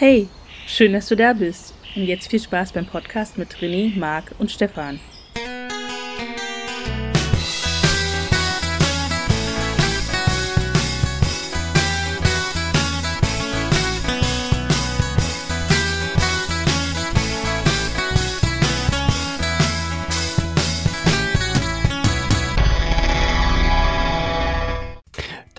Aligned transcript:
Hey, 0.00 0.28
schön, 0.66 0.94
dass 0.94 1.08
du 1.08 1.14
da 1.14 1.34
bist. 1.34 1.74
Und 1.94 2.04
jetzt 2.04 2.30
viel 2.30 2.40
Spaß 2.40 2.72
beim 2.72 2.86
Podcast 2.86 3.36
mit 3.36 3.56
René, 3.56 3.94
Marc 3.98 4.32
und 4.38 4.50
Stefan. 4.50 4.98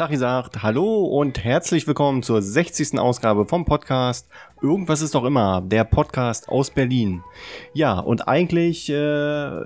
Tachi 0.01 0.17
sagt 0.17 0.63
Hallo 0.63 1.05
und 1.05 1.43
herzlich 1.43 1.85
willkommen 1.85 2.23
zur 2.23 2.41
60. 2.41 2.97
Ausgabe 2.97 3.45
vom 3.45 3.65
Podcast 3.65 4.27
Irgendwas 4.59 5.03
ist 5.03 5.13
doch 5.13 5.23
immer, 5.25 5.61
der 5.63 5.83
Podcast 5.83 6.49
aus 6.49 6.71
Berlin. 6.71 7.23
Ja, 7.75 7.99
und 7.99 8.27
eigentlich 8.27 8.89
äh, 8.89 8.95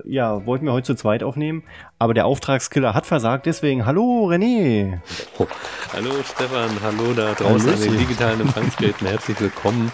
ja, 0.06 0.44
wollten 0.44 0.66
wir 0.66 0.74
heute 0.74 0.88
zu 0.88 0.94
zweit 0.94 1.22
aufnehmen, 1.22 1.62
aber 1.98 2.12
der 2.12 2.26
Auftragskiller 2.26 2.92
hat 2.92 3.06
versagt, 3.06 3.46
deswegen 3.46 3.86
Hallo 3.86 4.28
René. 4.30 5.00
Oh, 5.38 5.46
hallo 5.94 6.10
Stefan, 6.22 6.70
hallo 6.82 7.14
da 7.14 7.32
draußen 7.32 7.72
an 7.72 7.80
den 7.80 7.96
digitalen 7.96 8.42
Empfangsgeräten, 8.42 9.06
herzlich 9.06 9.40
willkommen 9.40 9.90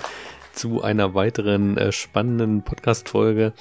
zu 0.55 0.83
einer 0.83 1.15
weiteren 1.15 1.79
äh, 1.79 1.93
spannenden 1.93 2.63
Podcast-Folge. 2.63 3.53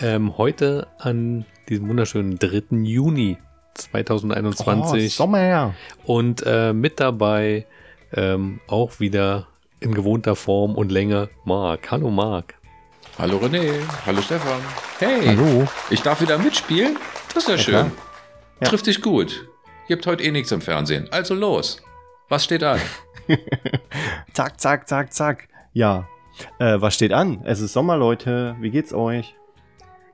Ähm, 0.00 0.36
heute 0.36 0.88
an 0.98 1.44
diesem 1.68 1.88
wunderschönen 1.88 2.36
3. 2.40 2.78
Juni 2.82 3.38
2021. 3.76 5.04
Oh, 5.04 5.08
Sommer. 5.08 5.74
Und 6.04 6.42
äh, 6.46 6.72
mit 6.72 7.00
dabei 7.00 7.66
ähm, 8.12 8.60
auch 8.66 9.00
wieder 9.00 9.46
in 9.80 9.94
gewohnter 9.94 10.36
Form 10.36 10.74
und 10.74 10.90
Länge 10.90 11.28
Marc. 11.44 11.90
Hallo 11.90 12.10
Marc. 12.10 12.54
Hallo 13.18 13.38
René. 13.38 13.80
Hallo 14.04 14.20
Stefan. 14.20 14.60
Hey. 14.98 15.26
Hallo. 15.26 15.66
Ich 15.90 16.02
darf 16.02 16.20
wieder 16.20 16.38
mitspielen? 16.38 16.98
Das 17.34 17.44
ist 17.44 17.48
ja, 17.48 17.54
ja 17.54 17.62
schön. 17.62 17.92
Ja. 18.60 18.68
Trifft 18.68 18.86
dich 18.86 19.00
gut. 19.00 19.46
Ihr 19.88 19.96
habt 19.96 20.06
heute 20.06 20.22
eh 20.22 20.30
nichts 20.30 20.52
im 20.52 20.60
Fernsehen. 20.60 21.08
Also 21.10 21.34
los. 21.34 21.82
Was 22.28 22.44
steht 22.44 22.62
an? 22.62 22.80
zack, 24.32 24.60
zack, 24.60 24.88
zack, 24.88 25.12
zack. 25.12 25.48
Ja. 25.72 26.08
Äh, 26.58 26.80
was 26.80 26.94
steht 26.94 27.12
an? 27.12 27.42
Es 27.44 27.60
ist 27.60 27.72
Sommer, 27.72 27.96
Leute. 27.96 28.56
Wie 28.60 28.70
geht's 28.70 28.92
euch? 28.92 29.34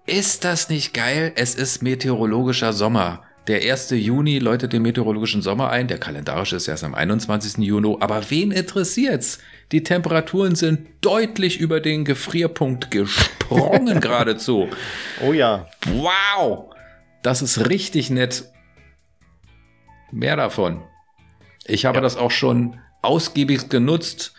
Ist 0.06 0.44
das 0.44 0.68
nicht 0.68 0.94
geil? 0.94 1.32
Es 1.36 1.54
ist 1.54 1.82
meteorologischer 1.82 2.72
Sommer. 2.72 3.22
Der 3.48 3.60
1. 3.60 3.90
Juni 3.90 4.38
läutet 4.38 4.72
den 4.72 4.82
meteorologischen 4.82 5.42
Sommer 5.42 5.70
ein, 5.70 5.88
der 5.88 5.98
kalendarische 5.98 6.54
ist 6.54 6.68
erst 6.68 6.84
am 6.84 6.94
21. 6.94 7.58
Juni, 7.58 7.96
aber 7.98 8.30
wen 8.30 8.52
interessiert's? 8.52 9.40
Die 9.72 9.82
Temperaturen 9.82 10.54
sind 10.54 10.86
deutlich 11.00 11.58
über 11.58 11.80
den 11.80 12.04
Gefrierpunkt 12.04 12.92
gesprungen 12.92 14.00
geradezu. 14.00 14.68
Oh 15.26 15.32
ja. 15.32 15.66
Wow! 15.86 16.72
Das 17.24 17.42
ist 17.42 17.68
richtig 17.68 18.10
nett. 18.10 18.44
Mehr 20.12 20.36
davon. 20.36 20.82
Ich 21.64 21.84
habe 21.84 21.96
ja. 21.96 22.02
das 22.02 22.16
auch 22.16 22.30
schon 22.30 22.78
ausgiebig 23.00 23.68
genutzt, 23.68 24.34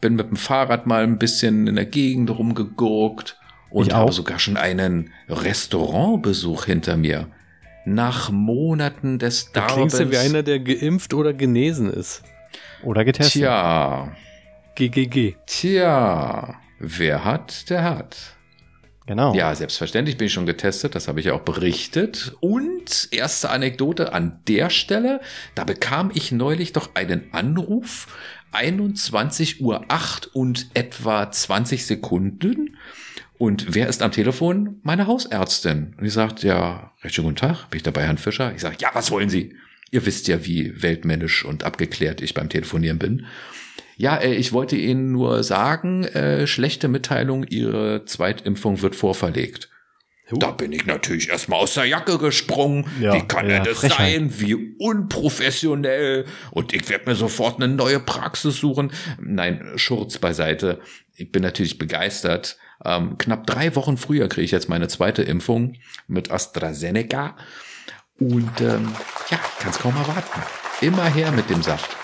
bin 0.00 0.16
mit 0.16 0.30
dem 0.30 0.36
Fahrrad 0.36 0.88
mal 0.88 1.04
ein 1.04 1.18
bisschen 1.18 1.68
in 1.68 1.76
der 1.76 1.86
Gegend 1.86 2.28
rumgegurkt 2.30 3.38
und 3.70 3.94
habe 3.94 4.10
sogar 4.10 4.40
schon 4.40 4.56
einen 4.56 5.12
Restaurantbesuch 5.28 6.64
hinter 6.64 6.96
mir 6.96 7.28
nach 7.84 8.30
Monaten 8.30 9.18
des 9.18 9.52
da 9.52 9.66
Darbens. 9.66 9.96
Klingst 9.96 10.00
du 10.00 10.10
wie 10.10 10.18
einer, 10.18 10.42
der 10.42 10.60
geimpft 10.60 11.14
oder 11.14 11.32
genesen 11.32 11.92
ist. 11.92 12.22
Oder 12.82 13.04
getestet. 13.04 13.42
Tja. 13.42 14.12
GGG. 14.74 15.36
Tja. 15.46 16.54
Wer 16.78 17.24
hat, 17.24 17.70
der 17.70 17.84
hat. 17.84 18.16
Genau. 19.06 19.34
Ja, 19.34 19.54
selbstverständlich 19.54 20.16
bin 20.16 20.26
ich 20.26 20.32
schon 20.32 20.46
getestet, 20.46 20.94
das 20.94 21.08
habe 21.08 21.20
ich 21.20 21.26
ja 21.26 21.34
auch 21.34 21.42
berichtet. 21.42 22.36
Und 22.40 23.08
erste 23.10 23.50
Anekdote 23.50 24.12
an 24.12 24.40
der 24.46 24.70
Stelle, 24.70 25.20
da 25.54 25.64
bekam 25.64 26.10
ich 26.14 26.32
neulich 26.32 26.72
doch 26.72 26.94
einen 26.94 27.32
Anruf, 27.32 28.06
21 28.52 29.60
Uhr 29.60 29.84
8 29.88 30.28
und 30.34 30.68
etwa 30.74 31.30
20 31.30 31.84
Sekunden. 31.84 32.76
Und 33.42 33.74
wer 33.74 33.88
ist 33.88 34.02
am 34.02 34.12
Telefon? 34.12 34.78
Meine 34.84 35.08
Hausärztin. 35.08 35.94
Und 35.98 36.04
die 36.04 36.10
sagt, 36.10 36.44
ja, 36.44 36.92
recht 37.02 37.16
schönen 37.16 37.30
guten 37.30 37.38
Tag, 37.38 37.70
bin 37.70 37.78
ich 37.78 37.82
dabei, 37.82 38.04
Herrn 38.04 38.16
Fischer? 38.16 38.52
Ich 38.54 38.60
sage, 38.60 38.76
ja, 38.78 38.90
was 38.92 39.10
wollen 39.10 39.28
Sie? 39.28 39.56
Ihr 39.90 40.06
wisst 40.06 40.28
ja, 40.28 40.46
wie 40.46 40.80
weltmännisch 40.80 41.44
und 41.44 41.64
abgeklärt 41.64 42.20
ich 42.20 42.34
beim 42.34 42.48
Telefonieren 42.48 43.00
bin. 43.00 43.26
Ja, 43.96 44.16
äh, 44.16 44.32
ich 44.32 44.52
wollte 44.52 44.76
Ihnen 44.76 45.10
nur 45.10 45.42
sagen, 45.42 46.04
äh, 46.04 46.46
schlechte 46.46 46.86
Mitteilung, 46.86 47.42
Ihre 47.42 48.04
Zweitimpfung 48.04 48.80
wird 48.80 48.94
vorverlegt. 48.94 49.70
Da 50.30 50.52
bin 50.52 50.70
ich 50.70 50.86
natürlich 50.86 51.28
erstmal 51.28 51.58
aus 51.58 51.74
der 51.74 51.86
Jacke 51.86 52.18
gesprungen. 52.18 52.86
Ja, 53.00 53.12
Wie 53.12 53.26
kann 53.26 53.50
ja, 53.50 53.58
das 53.58 53.78
Frechheit. 53.78 54.20
sein? 54.20 54.32
Wie 54.38 54.76
unprofessionell. 54.78 56.26
Und 56.52 56.72
ich 56.72 56.88
werde 56.88 57.10
mir 57.10 57.16
sofort 57.16 57.60
eine 57.60 57.74
neue 57.74 57.98
Praxis 57.98 58.58
suchen. 58.58 58.92
Nein, 59.20 59.72
Schurz 59.74 60.18
beiseite. 60.18 60.78
Ich 61.16 61.32
bin 61.32 61.42
natürlich 61.42 61.78
begeistert. 61.78 62.56
Ähm, 62.84 63.16
knapp 63.18 63.46
drei 63.46 63.74
Wochen 63.76 63.96
früher 63.96 64.28
kriege 64.28 64.44
ich 64.44 64.50
jetzt 64.50 64.68
meine 64.68 64.88
zweite 64.88 65.22
Impfung 65.22 65.74
mit 66.08 66.30
AstraZeneca. 66.30 67.36
Und 68.18 68.60
ähm, 68.60 68.92
ja, 69.30 69.38
kann 69.58 69.70
es 69.70 69.78
kaum 69.78 69.96
erwarten. 69.96 70.42
Immer 70.80 71.04
her 71.04 71.32
mit 71.32 71.48
dem 71.50 71.62
Saft. 71.62 71.96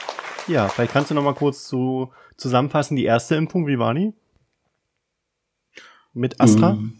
Ja, 0.46 0.68
vielleicht 0.68 0.92
kannst 0.92 1.10
du 1.10 1.14
noch 1.14 1.22
mal 1.22 1.34
kurz 1.34 1.68
zu, 1.68 2.12
zusammenfassen. 2.36 2.96
Die 2.96 3.04
erste 3.04 3.34
Impfung, 3.34 3.66
wie 3.66 3.78
war 3.78 3.94
die? 3.94 4.14
Mit 6.14 6.40
Astra? 6.40 6.70
Ähm, 6.70 6.98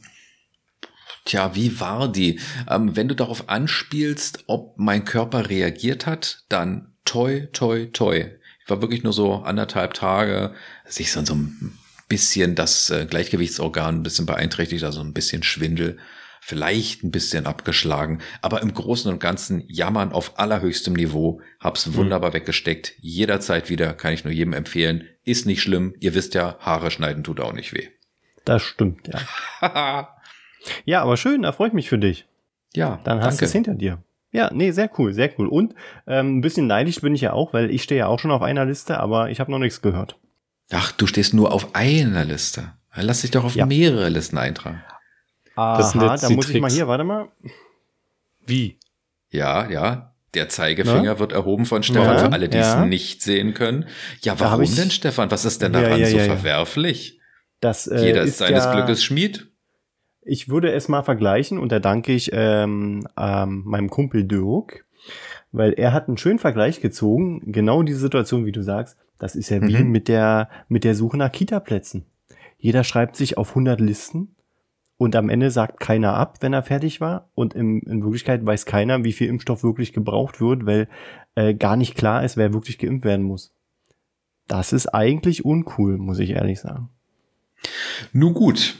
tja, 1.25 1.55
wie 1.55 1.81
war 1.81 2.09
die? 2.09 2.41
Ähm, 2.69 2.95
wenn 2.95 3.09
du 3.09 3.17
darauf 3.17 3.49
anspielst, 3.49 4.45
ob 4.49 4.79
mein 4.79 5.05
Körper 5.05 5.49
reagiert 5.49 6.07
hat, 6.07 6.45
dann 6.49 6.95
toi, 7.05 7.47
toi, 7.53 7.87
toi. 7.87 8.31
Ich 8.63 8.71
war 8.71 8.83
wirklich 8.83 9.03
nur 9.03 9.15
so 9.15 9.37
anderthalb 9.37 9.95
Tage, 9.95 10.55
sich 10.85 11.11
so 11.11 11.21
in 11.21 11.27
so 11.27 11.35
einem 11.35 11.78
bisschen 12.09 12.55
das 12.55 12.91
äh, 12.91 13.07
Gleichgewichtsorgan 13.07 13.97
ein 13.97 14.03
bisschen 14.03 14.27
beeinträchtigt, 14.27 14.85
also 14.85 15.01
ein 15.01 15.13
bisschen 15.13 15.43
Schwindel, 15.43 15.99
vielleicht 16.41 17.05
ein 17.05 17.11
bisschen 17.11 17.47
abgeschlagen, 17.47 18.21
aber 18.41 18.63
im 18.63 18.73
Großen 18.73 19.13
und 19.13 19.21
Ganzen 19.21 19.65
jammern 19.69 20.13
auf 20.13 20.39
allerhöchstem 20.39 20.95
Niveau, 20.95 21.41
hab's 21.61 21.87
mhm. 21.87 21.95
wunderbar 21.97 22.33
weggesteckt, 22.33 22.95
jederzeit 23.01 23.69
wieder, 23.69 23.93
kann 23.93 24.15
ich 24.15 24.25
nur 24.25 24.33
jedem 24.33 24.55
empfehlen, 24.55 25.05
ist 25.25 25.47
nicht 25.47 25.63
schlimm, 25.63 25.95
ihr 26.01 26.15
wisst 26.15 26.35
ja, 26.35 26.57
Haare 26.61 26.91
schneiden 26.91 27.25
tut 27.25 27.41
auch 27.41 27.53
nicht 27.53 27.75
weh. 27.75 27.89
Das 28.45 28.63
stimmt, 28.63 29.09
ja. 29.09 30.09
ja, 30.87 31.03
aber 31.03 31.17
schön, 31.19 31.43
da 31.43 31.53
freue 31.53 31.69
ich 31.69 31.75
mich 31.75 31.89
für 31.89 31.99
dich. 31.99 32.27
Ja, 32.75 33.01
dann 33.05 33.21
hast 33.21 33.41
du 33.41 33.45
es 33.45 33.53
hinter 33.53 33.75
dir. 33.75 34.03
Ja, 34.31 34.51
nee, 34.53 34.71
sehr 34.73 34.91
cool, 34.99 35.13
sehr 35.15 35.31
cool. 35.39 35.49
Und 35.49 35.75
ähm, 36.07 36.39
ein 36.39 36.41
bisschen 36.43 36.67
neidisch 36.67 37.01
bin 37.01 37.15
ich 37.15 37.23
ja 37.23 37.33
auch, 37.33 37.53
weil 37.53 37.71
ich 37.71 37.83
stehe 37.83 38.01
ja 38.01 38.07
auch 38.07 38.19
schon 38.19 38.31
auf 38.31 38.43
einer 38.43 38.67
Liste, 38.67 38.99
aber 39.01 39.31
ich 39.31 39.41
habe 39.41 39.51
noch 39.51 39.59
nichts 39.59 39.81
gehört. 39.81 40.19
Ach, 40.71 40.93
du 40.93 41.07
stehst 41.07 41.35
nur 41.35 41.53
auf 41.53 41.75
einer 41.75 42.25
Liste. 42.25 42.73
Lass 42.95 43.23
dich 43.23 43.31
doch 43.31 43.45
auf 43.45 43.55
ja. 43.55 43.67
mehrere 43.67 44.09
Listen 44.09 44.39
eintragen. 44.39 44.83
Aha, 45.55 45.79
das 45.79 45.93
sind 45.93 46.03
jetzt 46.03 46.23
da 46.23 46.31
muss 46.31 46.47
Tricks. 46.47 46.57
ich 46.57 46.61
mal 46.61 46.71
hier, 46.71 46.89
warte 46.89 47.05
mal. 47.05 47.29
Wie? 48.47 48.79
Ja, 49.31 49.69
ja. 49.71 50.15
Der 50.35 50.49
Zeigefinger 50.49 51.15
Na? 51.15 51.19
wird 51.19 51.33
erhoben 51.33 51.65
von 51.65 51.83
Stefan, 51.83 52.17
ja, 52.17 52.19
für 52.19 52.33
alle, 52.33 52.49
die 52.49 52.59
ja. 52.59 52.83
es 52.83 52.89
nicht 52.89 53.23
sehen 53.23 53.55
können. 53.55 53.87
Ja, 54.21 54.39
warum 54.39 54.63
ich, 54.63 54.75
denn, 54.75 54.91
Stefan? 54.91 55.31
Was 55.31 55.45
ist 55.45 55.63
denn 55.63 55.73
daran 55.73 56.05
so 56.05 56.19
verwerflich? 56.19 57.19
Das, 57.61 57.87
äh, 57.87 58.01
Jeder 58.01 58.23
ist, 58.23 58.31
ist 58.31 58.39
seines 58.39 58.71
Glückes 58.71 59.03
Schmied. 59.03 59.49
Ich 60.21 60.51
würde 60.51 60.71
es 60.73 60.89
mal 60.89 61.03
vergleichen 61.03 61.59
und 61.59 61.73
da 61.73 61.81
danke 61.81 62.13
ich 62.13 62.31
ähm, 62.35 63.09
ähm, 63.19 63.63
meinem 63.65 63.89
Kumpel 63.89 64.25
Dirk, 64.25 64.85
weil 65.51 65.73
er 65.73 65.95
hat 65.95 66.09
einen 66.09 66.19
schönen 66.19 66.39
Vergleich 66.39 66.83
gezogen, 66.83 67.51
genau 67.51 67.83
diese 67.83 67.99
Situation, 67.99 68.45
wie 68.45 68.53
du 68.53 68.63
sagst. 68.63 68.99
Das 69.19 69.35
ist 69.35 69.49
ja 69.51 69.61
wie 69.63 69.77
mhm. 69.77 69.91
mit 69.91 70.09
der, 70.09 70.49
mit 70.69 70.85
der 70.85 70.95
Suche 70.95 71.17
nach 71.17 71.33
Kita-Plätzen. 71.33 72.05
Jeder 72.59 72.85
schreibt 72.85 73.17
sich 73.17 73.37
auf 73.37 73.51
100 73.51 73.81
Listen 73.81 74.35
und 74.97 75.15
am 75.15 75.29
Ende 75.29 75.51
sagt 75.51 75.81
keiner 75.81 76.15
ab, 76.15 76.39
wenn 76.41 76.53
er 76.53 76.63
fertig 76.63 77.01
war. 77.01 77.31
Und 77.35 77.55
in, 77.55 77.81
in 77.83 78.03
Wirklichkeit 78.03 78.45
weiß 78.45 78.67
keiner, 78.67 79.05
wie 79.05 79.13
viel 79.13 79.29
Impfstoff 79.29 79.63
wirklich 79.63 79.93
gebraucht 79.93 80.41
wird, 80.41 80.67
weil 80.67 80.89
äh, 81.37 81.55
gar 81.55 81.77
nicht 81.77 81.95
klar 81.95 82.25
ist, 82.25 82.37
wer 82.37 82.53
wirklich 82.53 82.79
geimpft 82.79 83.05
werden 83.05 83.25
muss. 83.25 83.55
Das 84.49 84.73
ist 84.73 84.89
eigentlich 84.89 85.45
uncool, 85.45 85.99
muss 85.99 86.19
ich 86.19 86.31
ehrlich 86.31 86.61
sagen. 86.61 86.89
Nun 88.13 88.35
gut. 88.35 88.77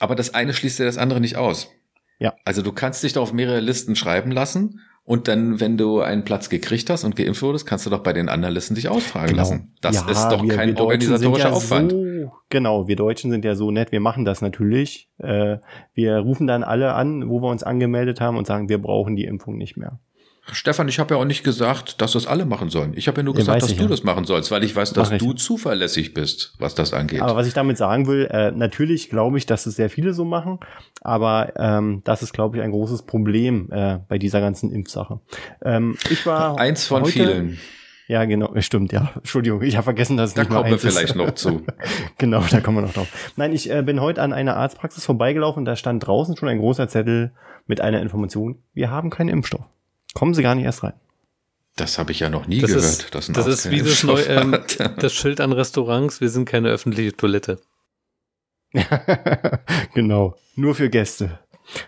Aber 0.00 0.16
das 0.16 0.34
eine 0.34 0.54
schließt 0.54 0.80
ja 0.80 0.84
das 0.84 0.98
andere 0.98 1.20
nicht 1.20 1.36
aus. 1.36 1.70
Ja. 2.18 2.34
Also 2.44 2.62
du 2.62 2.72
kannst 2.72 3.02
dich 3.02 3.12
da 3.12 3.20
auf 3.20 3.32
mehrere 3.32 3.60
Listen 3.60 3.94
schreiben 3.94 4.30
lassen 4.30 4.80
und 5.06 5.28
dann, 5.28 5.60
wenn 5.60 5.78
du 5.78 6.00
einen 6.00 6.24
Platz 6.24 6.50
gekriegt 6.50 6.90
hast 6.90 7.04
und 7.04 7.14
geimpft 7.14 7.40
wurdest, 7.40 7.64
kannst 7.64 7.86
du 7.86 7.90
doch 7.90 8.00
bei 8.00 8.12
den 8.12 8.28
anderen 8.28 8.52
Listen 8.52 8.74
dich 8.74 8.88
austragen 8.88 9.28
genau. 9.28 9.38
lassen. 9.38 9.72
Das 9.80 9.94
ja, 9.94 10.10
ist 10.10 10.28
doch 10.30 10.42
wir, 10.42 10.54
kein 10.54 10.76
wir 10.76 10.80
organisatorischer 10.82 11.48
ja 11.48 11.54
Aufwand. 11.54 11.92
So, 11.92 12.32
genau, 12.48 12.88
wir 12.88 12.96
Deutschen 12.96 13.30
sind 13.30 13.44
ja 13.44 13.54
so 13.54 13.70
nett, 13.70 13.92
wir 13.92 14.00
machen 14.00 14.24
das 14.24 14.42
natürlich. 14.42 15.08
Äh, 15.18 15.58
wir 15.94 16.18
rufen 16.18 16.48
dann 16.48 16.64
alle 16.64 16.94
an, 16.94 17.28
wo 17.28 17.40
wir 17.40 17.48
uns 17.48 17.62
angemeldet 17.62 18.20
haben 18.20 18.36
und 18.36 18.48
sagen, 18.48 18.68
wir 18.68 18.82
brauchen 18.82 19.14
die 19.14 19.24
Impfung 19.26 19.56
nicht 19.56 19.76
mehr. 19.76 20.00
Stefan, 20.52 20.86
ich 20.88 20.98
habe 20.98 21.14
ja 21.14 21.20
auch 21.20 21.24
nicht 21.24 21.42
gesagt, 21.42 22.00
dass 22.00 22.12
das 22.12 22.26
alle 22.26 22.44
machen 22.46 22.70
sollen. 22.70 22.92
Ich 22.96 23.08
habe 23.08 23.18
ja 23.20 23.24
nur 23.24 23.34
Ja, 23.34 23.38
gesagt, 23.40 23.62
dass 23.62 23.70
ich 23.70 23.76
du 23.76 23.82
ja. 23.84 23.88
das 23.88 24.04
machen 24.04 24.24
sollst, 24.24 24.50
weil 24.50 24.62
ich 24.64 24.74
weiß, 24.76 24.92
dass 24.92 25.08
Mach 25.08 25.16
ich. 25.16 25.22
du 25.22 25.32
zuverlässig 25.32 26.14
bist, 26.14 26.54
was 26.58 26.74
das 26.74 26.92
angeht. 26.92 27.20
Aber 27.20 27.34
was 27.36 27.46
ich 27.48 27.54
damit 27.54 27.76
sagen 27.78 28.06
will, 28.06 28.26
äh, 28.30 28.52
natürlich 28.52 29.10
glaube 29.10 29.38
ich, 29.38 29.46
dass 29.46 29.66
es 29.66 29.76
sehr 29.76 29.90
viele 29.90 30.14
so 30.14 30.24
machen, 30.24 30.60
aber 31.02 31.52
ähm, 31.56 32.02
das 32.04 32.22
ist, 32.22 32.32
glaube 32.32 32.56
ich, 32.58 32.62
ein 32.62 32.70
großes 32.70 33.02
Problem 33.06 33.68
äh, 33.72 33.98
bei 34.08 34.18
dieser 34.18 34.40
ganzen 34.40 34.70
Impfsache. 34.72 35.20
Ähm, 35.64 35.96
ich 36.10 36.24
war 36.26 36.58
Eins 36.58 36.86
von 36.86 37.02
heute, 37.02 37.12
vielen. 37.12 37.58
Ja, 38.08 38.24
genau, 38.24 38.54
stimmt, 38.60 38.92
ja. 38.92 39.10
Entschuldigung, 39.16 39.62
ich 39.62 39.74
habe 39.76 39.82
vergessen, 39.82 40.16
dass 40.16 40.30
es 40.30 40.34
Da 40.34 40.42
nicht 40.42 40.50
nur 40.50 40.60
kommen 40.60 40.70
wir 40.70 40.76
ist. 40.76 40.82
vielleicht 40.96 41.16
noch 41.16 41.34
zu. 41.34 41.62
genau, 42.18 42.40
da 42.48 42.60
kommen 42.60 42.76
wir 42.78 42.82
noch 42.82 42.92
drauf. 42.92 43.08
Nein, 43.34 43.52
ich 43.52 43.68
äh, 43.68 43.82
bin 43.82 44.00
heute 44.00 44.22
an 44.22 44.32
einer 44.32 44.56
Arztpraxis 44.56 45.04
vorbeigelaufen, 45.04 45.64
da 45.64 45.74
stand 45.74 46.06
draußen 46.06 46.36
schon 46.36 46.48
ein 46.48 46.58
großer 46.58 46.86
Zettel 46.86 47.32
mit 47.66 47.80
einer 47.80 48.00
Information, 48.00 48.62
wir 48.74 48.92
haben 48.92 49.10
keinen 49.10 49.28
Impfstoff. 49.28 49.64
Kommen 50.16 50.32
Sie 50.32 50.42
gar 50.42 50.54
nicht 50.54 50.64
erst 50.64 50.82
rein. 50.82 50.94
Das 51.76 51.98
habe 51.98 52.10
ich 52.10 52.20
ja 52.20 52.30
noch 52.30 52.46
nie 52.46 52.60
Das 52.62 52.70
gehört. 52.70 52.84
ist, 52.84 53.14
dass 53.14 53.28
ein 53.28 53.34
das 53.34 53.46
Arzt 53.46 53.66
ist 53.66 53.70
wie 53.70 53.80
das, 53.80 54.02
neu, 54.02 54.22
ähm, 54.22 54.56
das 54.98 55.12
Schild 55.12 55.42
an 55.42 55.52
Restaurants, 55.52 56.22
wir 56.22 56.30
sind 56.30 56.46
keine 56.46 56.70
öffentliche 56.70 57.14
Toilette. 57.14 57.60
genau, 59.94 60.34
nur 60.54 60.74
für 60.74 60.88
Gäste. 60.88 61.38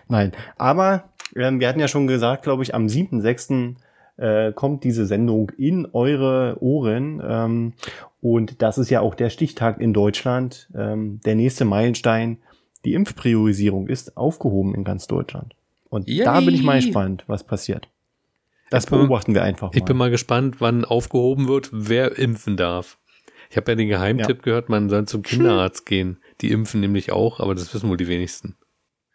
Nein, 0.07 0.33
aber 0.57 1.09
ähm, 1.35 1.59
wir 1.59 1.67
hatten 1.67 1.79
ja 1.79 1.87
schon 1.87 2.05
gesagt, 2.05 2.43
glaube 2.43 2.61
ich, 2.61 2.75
am 2.75 2.85
7.6. 2.85 3.75
Äh, 4.17 4.53
kommt 4.53 4.83
diese 4.83 5.07
Sendung 5.07 5.49
in 5.57 5.87
eure 5.91 6.57
Ohren. 6.61 7.21
Ähm, 7.25 7.73
und 8.21 8.61
das 8.61 8.77
ist 8.77 8.91
ja 8.91 9.01
auch 9.01 9.15
der 9.15 9.31
Stichtag 9.31 9.79
in 9.81 9.93
Deutschland. 9.93 10.69
Ähm, 10.75 11.19
der 11.25 11.33
nächste 11.33 11.65
Meilenstein, 11.65 12.37
die 12.85 12.93
Impfpriorisierung 12.93 13.87
ist 13.87 14.17
aufgehoben 14.17 14.75
in 14.75 14.83
ganz 14.83 15.07
Deutschland. 15.07 15.55
Und 15.89 16.07
da 16.07 16.39
bin 16.41 16.53
ich 16.53 16.61
mal 16.61 16.75
Yay! 16.75 16.85
gespannt, 16.85 17.23
was 17.25 17.43
passiert. 17.43 17.87
Das 18.69 18.83
Ich 18.85 18.89
bin- 18.89 18.99
beobachten 18.99 19.33
wir 19.33 19.43
einfach 19.43 19.71
Ich 19.73 19.81
mal. 19.81 19.85
bin 19.85 19.97
mal 19.97 20.11
gespannt, 20.11 20.57
wann 20.59 20.85
aufgehoben 20.85 21.47
wird, 21.47 21.69
wer 21.71 22.17
impfen 22.17 22.55
darf. 22.57 22.97
Ich 23.49 23.57
habe 23.57 23.71
ja 23.71 23.75
den 23.75 23.87
Geheimtipp 23.87 24.43
gehört, 24.43 24.69
man 24.69 24.89
soll 24.89 25.05
zum 25.07 25.23
Kinderarzt 25.23 25.85
gehen. 25.87 26.19
Die 26.41 26.51
impfen 26.51 26.81
nämlich 26.81 27.11
auch, 27.11 27.39
aber 27.39 27.55
das 27.55 27.73
wissen 27.73 27.89
wohl 27.89 27.97
die 27.97 28.07
wenigsten. 28.07 28.55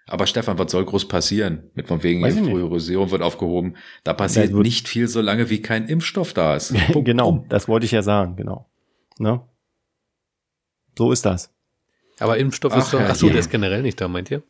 Aber 0.06 0.26
Stefan, 0.26 0.58
was 0.58 0.70
soll 0.72 0.84
groß 0.84 1.08
passieren? 1.08 1.70
Mit 1.74 1.86
von 1.88 2.02
wegen 2.02 2.22
ich. 2.26 2.34
Priorisierung 2.42 3.10
wird 3.10 3.22
aufgehoben. 3.22 3.76
Da 4.02 4.12
passiert 4.12 4.50
Ja, 4.50 4.56
nicht 4.58 4.88
viel, 4.88 5.06
solange 5.08 5.48
wie 5.50 5.62
kein 5.62 5.86
Impfstoff 5.86 6.32
da 6.34 6.56
ist. 6.56 6.74
Genau, 7.04 7.46
das 7.48 7.68
wollte 7.68 7.86
ich 7.86 7.92
ja 7.92 8.02
sagen, 8.02 8.36
genau. 8.36 8.68
Ne? 9.18 9.40
So 10.98 11.10
ist 11.12 11.24
das. 11.24 11.54
Aber 12.18 12.36
Impfstoff 12.38 12.72
Ach, 12.74 12.78
ist 12.78 12.92
doch, 12.92 13.00
ach 13.00 13.14
so, 13.14 13.22
herrje. 13.26 13.30
der 13.32 13.40
ist 13.40 13.50
generell 13.50 13.82
nicht 13.82 14.00
da, 14.00 14.08
meint 14.08 14.30
ihr? 14.30 14.42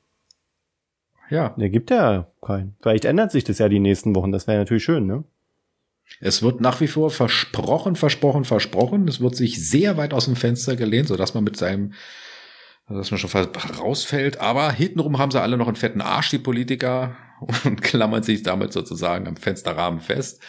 Ja. 1.31 1.51
Der 1.59 1.71
gibt 1.71 1.91
ja 1.91 2.29
keinen. 2.43 2.77
Vielleicht 2.81 3.05
ändert 3.05 3.33
sich 3.33 3.45
das 3.45 3.59
ja 3.59 3.69
die 3.69 3.81
nächsten 3.81 4.15
Wochen. 4.15 4.33
Das 4.33 4.47
wäre 4.47 4.59
natürlich 4.59 4.85
schön, 4.85 5.07
ne? 5.07 5.25
Es 6.21 6.43
wird 6.43 6.61
nach 6.61 6.81
wie 6.81 6.87
vor 6.87 7.11
versprochen, 7.11 7.97
versprochen, 7.97 8.45
versprochen. 8.45 9.09
Es 9.09 9.21
wird 9.21 9.37
sich 9.37 9.69
sehr 9.69 9.97
weit 9.97 10.13
aus 10.13 10.27
dem 10.27 10.37
Fenster 10.37 10.77
gelehnt, 10.77 11.09
sodass 11.09 11.35
man 11.35 11.45
mit 11.45 11.57
seinem, 11.57 11.93
dass 12.89 13.11
man 13.11 13.19
schon 13.19 13.31
fast 13.31 13.81
rausfällt. 13.81 14.41
Aber 14.41 14.71
hintenrum 14.71 15.19
haben 15.19 15.31
sie 15.31 15.41
alle 15.41 15.57
noch 15.57 15.67
einen 15.67 15.77
fetten 15.77 16.03
Arsch, 16.03 16.31
die 16.31 16.39
Politiker, 16.39 17.17
und 17.65 17.83
klammern 17.83 18.23
sich 18.23 18.43
damit 18.43 18.73
sozusagen 18.73 19.27
am 19.27 19.37
Fensterrahmen 19.37 20.01
fest. 20.01 20.43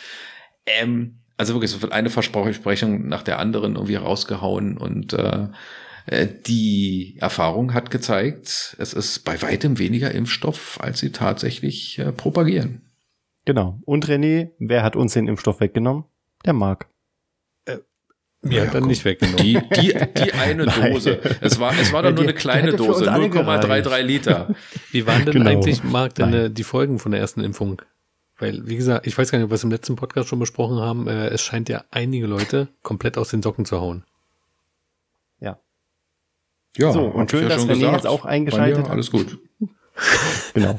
Ähm, 0.66 1.20
also 1.38 1.54
wirklich, 1.54 1.72
es 1.72 1.82
wird 1.82 1.92
eine 1.92 2.10
Versprechung 2.10 3.08
nach 3.08 3.24
der 3.24 3.40
anderen 3.40 3.76
irgendwie 3.76 3.96
rausgehauen 3.96 4.78
und 4.78 5.14
äh, 5.14 5.18
äh, 5.18 5.48
die 6.08 7.18
Erfahrung 7.20 7.74
hat 7.74 7.90
gezeigt, 7.92 8.76
es 8.80 8.94
ist 8.94 9.26
bei 9.26 9.42
weitem 9.42 9.80
weniger 9.80 10.12
Impfstoff, 10.12 10.80
als 10.82 11.00
sie 11.00 11.12
tatsächlich 11.12 11.98
äh, 12.00 12.12
propagieren. 12.12 12.92
Genau. 13.46 13.80
Und 13.86 14.08
René, 14.08 14.52
wer 14.60 14.84
hat 14.84 14.96
uns 14.96 15.14
den 15.14 15.28
Impfstoff 15.28 15.60
weggenommen? 15.60 16.06
Der 16.46 16.54
Marc. 16.54 16.88
Mir 18.42 18.68
hat 18.68 18.76
dann 18.76 18.86
nicht 18.86 19.04
weggenommen. 19.06 19.42
Die, 19.42 19.60
die, 19.76 19.94
die 20.18 20.34
eine. 20.34 20.66
Dose. 20.92 21.20
Es 21.42 21.60
war, 21.60 21.74
es 21.80 21.92
war 21.92 22.04
doch 22.04 22.10
Ja, 22.10 22.16
nur 22.16 22.24
die- 22.26 22.30
eine 22.30 22.38
kleine 22.38 22.74
Dose, 22.76 23.12
alle 23.12 23.26
0,33 23.26 24.02
Liter. 24.04 24.54
Wie 24.92 25.08
waren 25.08 25.26
denn 25.26 25.34
Genau. 25.34 25.50
eigentlich, 25.50 25.84
Marc, 25.84 26.14
denn, 26.14 26.32
äh, 26.34 26.52
die 26.52 26.64
Folgen 26.64 27.00
von 27.00 27.12
der 27.12 27.22
ersten 27.22 27.42
Impfung? 27.42 27.82
Weil, 28.38 28.68
wie 28.68 28.76
gesagt, 28.76 29.08
ich 29.08 29.18
weiß 29.18 29.32
gar 29.32 29.40
nicht, 29.40 29.46
ob 29.46 29.50
wir 29.52 29.56
es 29.56 29.64
im 29.64 29.72
letzten 29.72 29.96
Podcast 29.96 30.30
schon 30.30 30.38
besprochen 30.38 30.78
haben, 30.78 31.08
äh, 31.08 31.30
es 31.30 31.42
scheint 31.42 31.70
ja 31.70 31.86
einige 31.90 32.28
Leute 32.28 32.68
komplett 32.84 33.18
aus 33.18 33.30
den 33.30 33.42
Socken 33.42 33.66
zu 33.66 33.82
hauen. 33.82 34.04
Ja, 36.78 36.92
So, 36.92 37.06
und 37.06 37.26
ich 37.26 37.32
schön, 37.40 37.44
ja 37.50 37.56
dass 37.56 37.64
René 37.66 37.74
gesagt. 37.76 37.94
jetzt 37.94 38.08
auch 38.08 38.24
Bei 38.24 38.30
eingeschaltet 38.30 38.78
mir 38.80 38.84
hat. 38.86 38.92
Alles 38.92 39.12
gut. 39.12 39.38
Genau. 40.54 40.78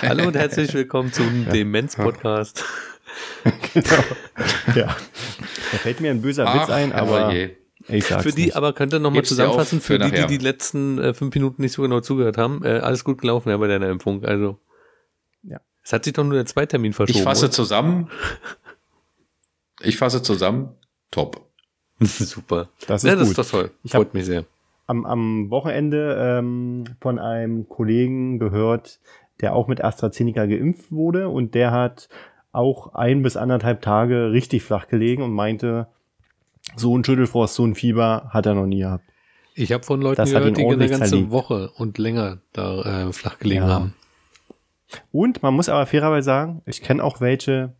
Hallo 0.00 0.26
und 0.28 0.36
herzlich 0.36 0.72
willkommen 0.72 1.12
zum 1.12 1.46
Demenz-Podcast. 1.50 2.64
genau. 3.74 4.04
Ja. 4.74 4.86
Da 4.86 5.78
fällt 5.78 6.00
mir 6.00 6.12
ein 6.12 6.22
böser 6.22 6.46
Witz 6.46 6.70
ein, 6.70 6.94
aber 6.94 7.28
herrje. 7.30 7.56
ich 7.88 8.06
sag's 8.06 8.22
Für 8.22 8.32
die, 8.32 8.46
nicht. 8.46 8.56
aber 8.56 8.72
könnt 8.72 8.94
ihr 8.94 9.00
nochmal 9.00 9.22
zusammenfassen, 9.22 9.82
für 9.82 9.94
für 9.94 9.98
die, 9.98 10.04
die 10.06 10.10
nachher. 10.12 10.26
die 10.28 10.38
letzten 10.38 10.98
äh, 10.98 11.12
fünf 11.12 11.34
Minuten 11.34 11.60
nicht 11.60 11.72
so 11.72 11.82
genau 11.82 12.00
zugehört 12.00 12.38
haben, 12.38 12.64
äh, 12.64 12.78
alles 12.78 13.04
gut 13.04 13.20
gelaufen 13.20 13.50
ja 13.50 13.56
bei 13.58 13.66
deiner 13.66 13.90
Impfung. 13.90 14.24
Also, 14.24 14.58
Ja. 15.42 15.60
es 15.84 15.92
hat 15.92 16.04
sich 16.04 16.14
doch 16.14 16.24
nur 16.24 16.34
der 16.34 16.46
Zweitermin 16.46 16.94
verschoben. 16.94 17.18
Ich 17.18 17.22
fasse 17.22 17.46
oder? 17.46 17.52
zusammen. 17.52 18.10
Ich 19.82 19.98
fasse 19.98 20.22
zusammen. 20.22 20.70
Top. 21.10 21.50
Super. 22.00 22.70
Das 22.86 23.04
ist 23.04 23.08
ja, 23.10 23.14
das 23.14 23.28
gut. 23.28 23.38
ist 23.38 23.38
doch 23.38 23.50
toll. 23.58 23.70
Ich 23.84 23.92
hab- 23.92 24.00
Freut 24.02 24.14
mich 24.14 24.24
sehr. 24.24 24.46
Am, 24.86 25.04
am 25.04 25.50
Wochenende 25.50 26.16
ähm, 26.18 26.84
von 27.00 27.18
einem 27.18 27.68
Kollegen 27.68 28.38
gehört, 28.38 29.00
der 29.40 29.54
auch 29.54 29.68
mit 29.68 29.82
AstraZeneca 29.84 30.46
geimpft 30.46 30.90
wurde 30.92 31.28
und 31.28 31.54
der 31.54 31.70
hat 31.72 32.08
auch 32.52 32.94
ein 32.94 33.22
bis 33.22 33.36
anderthalb 33.36 33.82
Tage 33.82 34.32
richtig 34.32 34.62
flach 34.62 34.88
gelegen 34.88 35.22
und 35.22 35.32
meinte, 35.32 35.88
so 36.74 36.96
ein 36.96 37.04
Schüttelfrost, 37.04 37.54
so 37.54 37.64
ein 37.66 37.74
Fieber 37.74 38.30
hat 38.30 38.46
er 38.46 38.54
noch 38.54 38.66
nie 38.66 38.78
gehabt. 38.80 39.04
Ich 39.54 39.72
habe 39.72 39.84
von 39.84 40.00
Leuten 40.00 40.16
Das 40.16 40.30
gehört, 40.32 40.56
die 40.56 40.64
eine 40.64 40.88
ganze 40.88 41.10
zerlegt. 41.10 41.30
Woche 41.30 41.70
und 41.76 41.98
länger 41.98 42.38
da 42.52 43.06
äh, 43.08 43.12
flach 43.12 43.38
gelegen 43.38 43.62
Ja. 43.62 43.68
haben. 43.68 43.94
Und 45.12 45.42
man 45.42 45.54
muss 45.54 45.68
aber 45.68 45.84
fairerweise 45.86 46.24
sagen, 46.26 46.62
ich 46.66 46.80
kenne 46.82 47.02
auch 47.02 47.20
welche, 47.20 47.74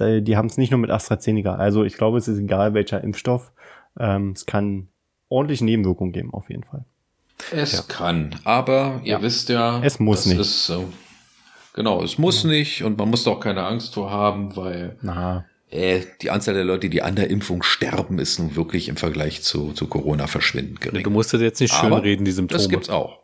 die, 0.00 0.22
die 0.22 0.36
haben 0.36 0.46
es 0.46 0.56
nicht 0.58 0.70
nur 0.70 0.80
mit 0.80 0.90
AstraZeneca. 0.90 1.54
Also 1.54 1.84
ich 1.84 1.96
glaube, 1.96 2.18
es 2.18 2.28
ist 2.28 2.38
egal 2.38 2.74
welcher 2.74 3.02
Impfstoff. 3.02 3.52
Ähm, 3.98 4.32
es 4.32 4.44
kann 4.46 4.88
ordentliche 5.28 5.64
Nebenwirkungen 5.64 6.12
geben, 6.12 6.32
auf 6.32 6.48
jeden 6.50 6.64
Fall. 6.64 6.84
Es 7.52 7.72
Ja. 7.72 7.82
kann, 7.86 8.34
aber 8.44 9.00
ihr 9.04 9.12
Ja. 9.14 9.22
wisst 9.22 9.48
ja, 9.48 9.80
Es 9.84 9.98
muss 10.00 10.18
das 10.24 10.26
nicht. 10.26 10.40
Ist, 10.40 10.66
so. 10.66 10.88
genau, 11.74 12.02
es 12.02 12.18
muss 12.18 12.44
nicht 12.44 12.82
und 12.82 12.98
man 12.98 13.08
muss 13.10 13.24
doch 13.24 13.38
keine 13.40 13.64
Angst 13.64 13.94
vor 13.94 14.10
haben, 14.10 14.56
weil 14.56 14.96
Na, 15.02 15.44
äh, 15.70 16.00
die 16.22 16.30
Anzahl 16.30 16.54
der 16.54 16.64
Leute, 16.64 16.88
die 16.88 17.02
an 17.02 17.14
der 17.14 17.30
Impfung 17.30 17.62
sterben, 17.62 18.18
ist 18.18 18.38
nun 18.38 18.56
wirklich 18.56 18.88
im 18.88 18.96
Vergleich 18.96 19.42
zu, 19.42 19.72
zu 19.72 19.86
Corona 19.86 20.26
verschwindend 20.26 20.80
gering. 20.80 21.04
Du 21.04 21.10
musst 21.10 21.32
das 21.32 21.40
jetzt 21.40 21.60
nicht 21.60 21.72
schön 21.74 21.92
Aber 21.92 22.02
reden, 22.02 22.24
die 22.24 22.32
Symptome. 22.32 22.58
Das 22.58 22.68
gibt's 22.68 22.88
auch. 22.90 23.18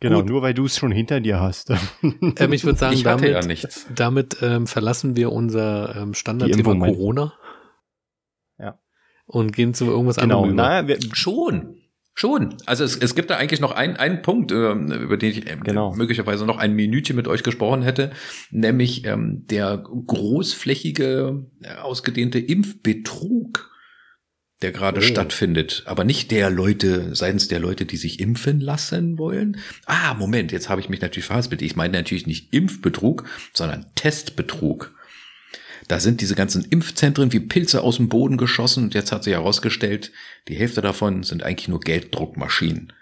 genau, 0.00 0.18
Gut. 0.20 0.28
nur 0.30 0.42
weil 0.42 0.54
du 0.54 0.64
es 0.64 0.78
schon 0.78 0.92
hinter 0.92 1.20
dir 1.20 1.38
hast. 1.40 1.70
Ähm, 2.38 2.52
ich 2.52 2.64
würde 2.64 2.78
sagen, 2.78 2.94
Ich 2.94 3.02
damit, 3.02 3.30
ja 3.30 3.42
nichts. 3.42 3.86
damit 3.94 4.38
ähm, 4.40 4.66
verlassen 4.66 5.16
wir 5.16 5.32
unser 5.32 5.96
ähm, 5.96 6.14
Standardthema 6.14 6.74
Corona. 6.86 7.34
Und 9.32 9.52
gehen 9.52 9.72
zu 9.74 9.86
irgendwas 9.86 10.16
genau, 10.16 10.42
anderem 10.42 10.54
über. 10.54 10.62
na, 10.62 10.88
wir, 10.88 10.98
Schon. 11.14 11.76
Schon. 12.14 12.56
Also 12.66 12.84
es, 12.84 12.94
es 12.96 13.14
gibt 13.14 13.30
da 13.30 13.38
eigentlich 13.38 13.60
noch 13.60 13.72
einen, 13.72 13.96
einen 13.96 14.20
Punkt, 14.20 14.52
ähm, 14.52 14.92
über 14.92 15.16
den 15.16 15.30
ich 15.30 15.50
ähm, 15.50 15.62
Genau. 15.64 15.94
möglicherweise 15.94 16.44
noch 16.44 16.58
ein 16.58 16.74
Minütchen 16.74 17.16
mit 17.16 17.26
euch 17.26 17.42
gesprochen 17.42 17.80
hätte, 17.80 18.10
nämlich 18.50 19.06
ähm, 19.06 19.46
der 19.46 19.78
großflächige, 19.78 21.46
äh, 21.62 21.74
ausgedehnte 21.80 22.38
Impfbetrug, 22.38 23.70
der 24.60 24.72
gerade 24.72 24.98
Oh. 24.98 25.02
stattfindet. 25.02 25.84
Aber 25.86 26.04
nicht 26.04 26.30
der 26.30 26.50
Leute, 26.50 27.14
seitens 27.14 27.48
der 27.48 27.60
Leute, 27.60 27.86
die 27.86 27.96
sich 27.96 28.20
impfen 28.20 28.60
lassen 28.60 29.16
wollen. 29.18 29.56
Ah, 29.86 30.12
Moment, 30.14 30.52
jetzt 30.52 30.68
habe 30.68 30.82
ich 30.82 30.90
mich 30.90 31.00
natürlich 31.00 31.26
verhaspelt. 31.26 31.62
Ich 31.62 31.76
meine 31.76 31.94
natürlich 31.96 32.26
nicht 32.26 32.52
Impfbetrug, 32.52 33.24
sondern 33.54 33.86
Testbetrug. 33.94 34.94
Da 35.88 36.00
sind 36.00 36.20
diese 36.20 36.34
ganzen 36.34 36.64
Impfzentren 36.64 37.32
wie 37.32 37.40
Pilze 37.40 37.82
aus 37.82 37.96
dem 37.96 38.08
Boden 38.08 38.36
geschossen 38.36 38.84
und 38.84 38.94
jetzt 38.94 39.12
hat 39.12 39.24
sich 39.24 39.32
herausgestellt, 39.32 40.12
die 40.48 40.54
Hälfte 40.54 40.80
davon 40.80 41.22
sind 41.22 41.42
eigentlich 41.42 41.68
nur 41.68 41.80
Gelddruckmaschinen. 41.80 42.92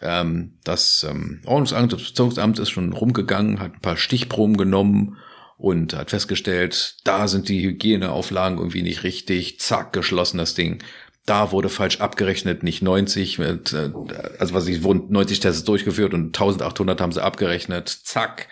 Ähm, 0.00 0.58
das 0.64 1.04
ähm, 1.08 1.42
Ordnungsamt, 1.44 1.92
das 1.92 2.02
Bezirksamt 2.02 2.58
ist 2.58 2.70
schon 2.70 2.92
rumgegangen, 2.92 3.60
hat 3.60 3.74
ein 3.74 3.80
paar 3.80 3.96
Stichproben 3.96 4.56
genommen 4.56 5.16
und 5.56 5.94
hat 5.94 6.10
festgestellt, 6.10 6.96
da 7.04 7.26
sind 7.26 7.48
die 7.48 7.62
Hygieneauflagen 7.62 8.58
irgendwie 8.58 8.82
nicht 8.82 9.02
richtig, 9.02 9.58
zack, 9.60 9.92
geschlossen 9.92 10.38
das 10.38 10.54
Ding. 10.54 10.82
Da 11.26 11.52
wurde 11.52 11.68
falsch 11.68 12.00
abgerechnet, 12.00 12.62
nicht 12.62 12.80
90, 12.80 13.38
mit, 13.38 13.72
äh, 13.72 13.90
also 14.38 14.54
was 14.54 14.66
ich, 14.68 14.82
wurden 14.82 15.12
90 15.12 15.40
Tests 15.40 15.64
durchgeführt 15.64 16.14
und 16.14 16.26
1800 16.26 17.00
haben 17.00 17.12
sie 17.12 17.22
abgerechnet, 17.22 17.88
zack. 17.88 18.48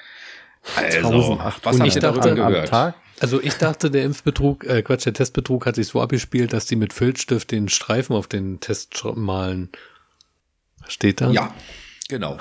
Also, 0.74 0.98
1800 0.98 1.64
was 1.64 1.78
habt 1.78 1.88
Ich 1.88 1.94
ihr 1.94 2.00
darüber 2.00 2.26
am 2.28 2.34
gehört? 2.34 2.68
Tag. 2.68 2.94
Also 3.20 3.40
ich 3.40 3.54
dachte, 3.54 3.90
der 3.90 4.04
Impfbetrug, 4.04 4.64
äh, 4.64 4.82
Quatsch, 4.82 5.06
der 5.06 5.14
Testbetrug 5.14 5.66
hat 5.66 5.76
sich 5.76 5.88
so 5.88 6.00
abgespielt, 6.00 6.52
dass 6.52 6.66
die 6.66 6.76
mit 6.76 6.92
Filzstift 6.92 7.50
den 7.50 7.68
Streifen 7.68 8.14
auf 8.14 8.26
den 8.26 8.60
Test 8.60 9.02
malen. 9.14 9.70
Steht 10.86 11.20
da? 11.20 11.30
Ja, 11.30 11.54
genau. 12.08 12.36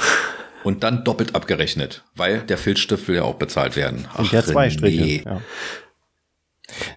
Und 0.63 0.83
dann 0.83 1.03
doppelt 1.03 1.35
abgerechnet, 1.35 2.03
weil 2.15 2.41
der 2.41 2.57
Filzstift 2.57 3.07
will 3.07 3.15
ja 3.15 3.23
auch 3.23 3.35
bezahlt 3.35 3.75
werden. 3.75 4.07
Ach, 4.11 4.19
und 4.19 4.31
der 4.31 4.43
zwei 4.43 4.69
Striche. 4.69 5.23
Ja. 5.23 5.41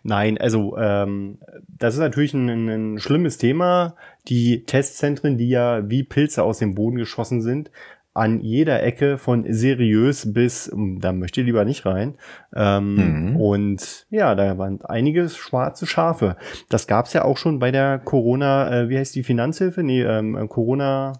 Nein, 0.02 0.38
also 0.38 0.76
ähm, 0.78 1.38
das 1.68 1.94
ist 1.94 2.00
natürlich 2.00 2.34
ein, 2.34 2.68
ein 2.68 2.98
schlimmes 2.98 3.38
Thema. 3.38 3.94
Die 4.28 4.64
Testzentren, 4.64 5.38
die 5.38 5.48
ja 5.48 5.88
wie 5.88 6.02
Pilze 6.02 6.42
aus 6.42 6.58
dem 6.58 6.74
Boden 6.74 6.96
geschossen 6.96 7.42
sind, 7.42 7.70
an 8.18 8.40
jeder 8.40 8.82
Ecke 8.82 9.16
von 9.18 9.44
seriös 9.48 10.32
bis, 10.32 10.70
hm, 10.70 11.00
da 11.00 11.12
möchte 11.12 11.40
ich 11.40 11.46
lieber 11.46 11.64
nicht 11.64 11.86
rein. 11.86 12.16
Ähm, 12.54 13.30
mhm. 13.30 13.36
Und 13.36 14.06
ja, 14.10 14.34
da 14.34 14.58
waren 14.58 14.80
einige 14.82 15.28
schwarze 15.28 15.86
Schafe. 15.86 16.36
Das 16.68 16.86
gab's 16.86 17.12
ja 17.12 17.24
auch 17.24 17.38
schon 17.38 17.58
bei 17.58 17.70
der 17.70 17.98
Corona, 17.98 18.82
äh, 18.82 18.88
wie 18.88 18.98
heißt 18.98 19.14
die 19.14 19.22
Finanzhilfe? 19.22 19.82
Nee, 19.82 20.02
ähm, 20.02 20.48
Corona, 20.48 21.14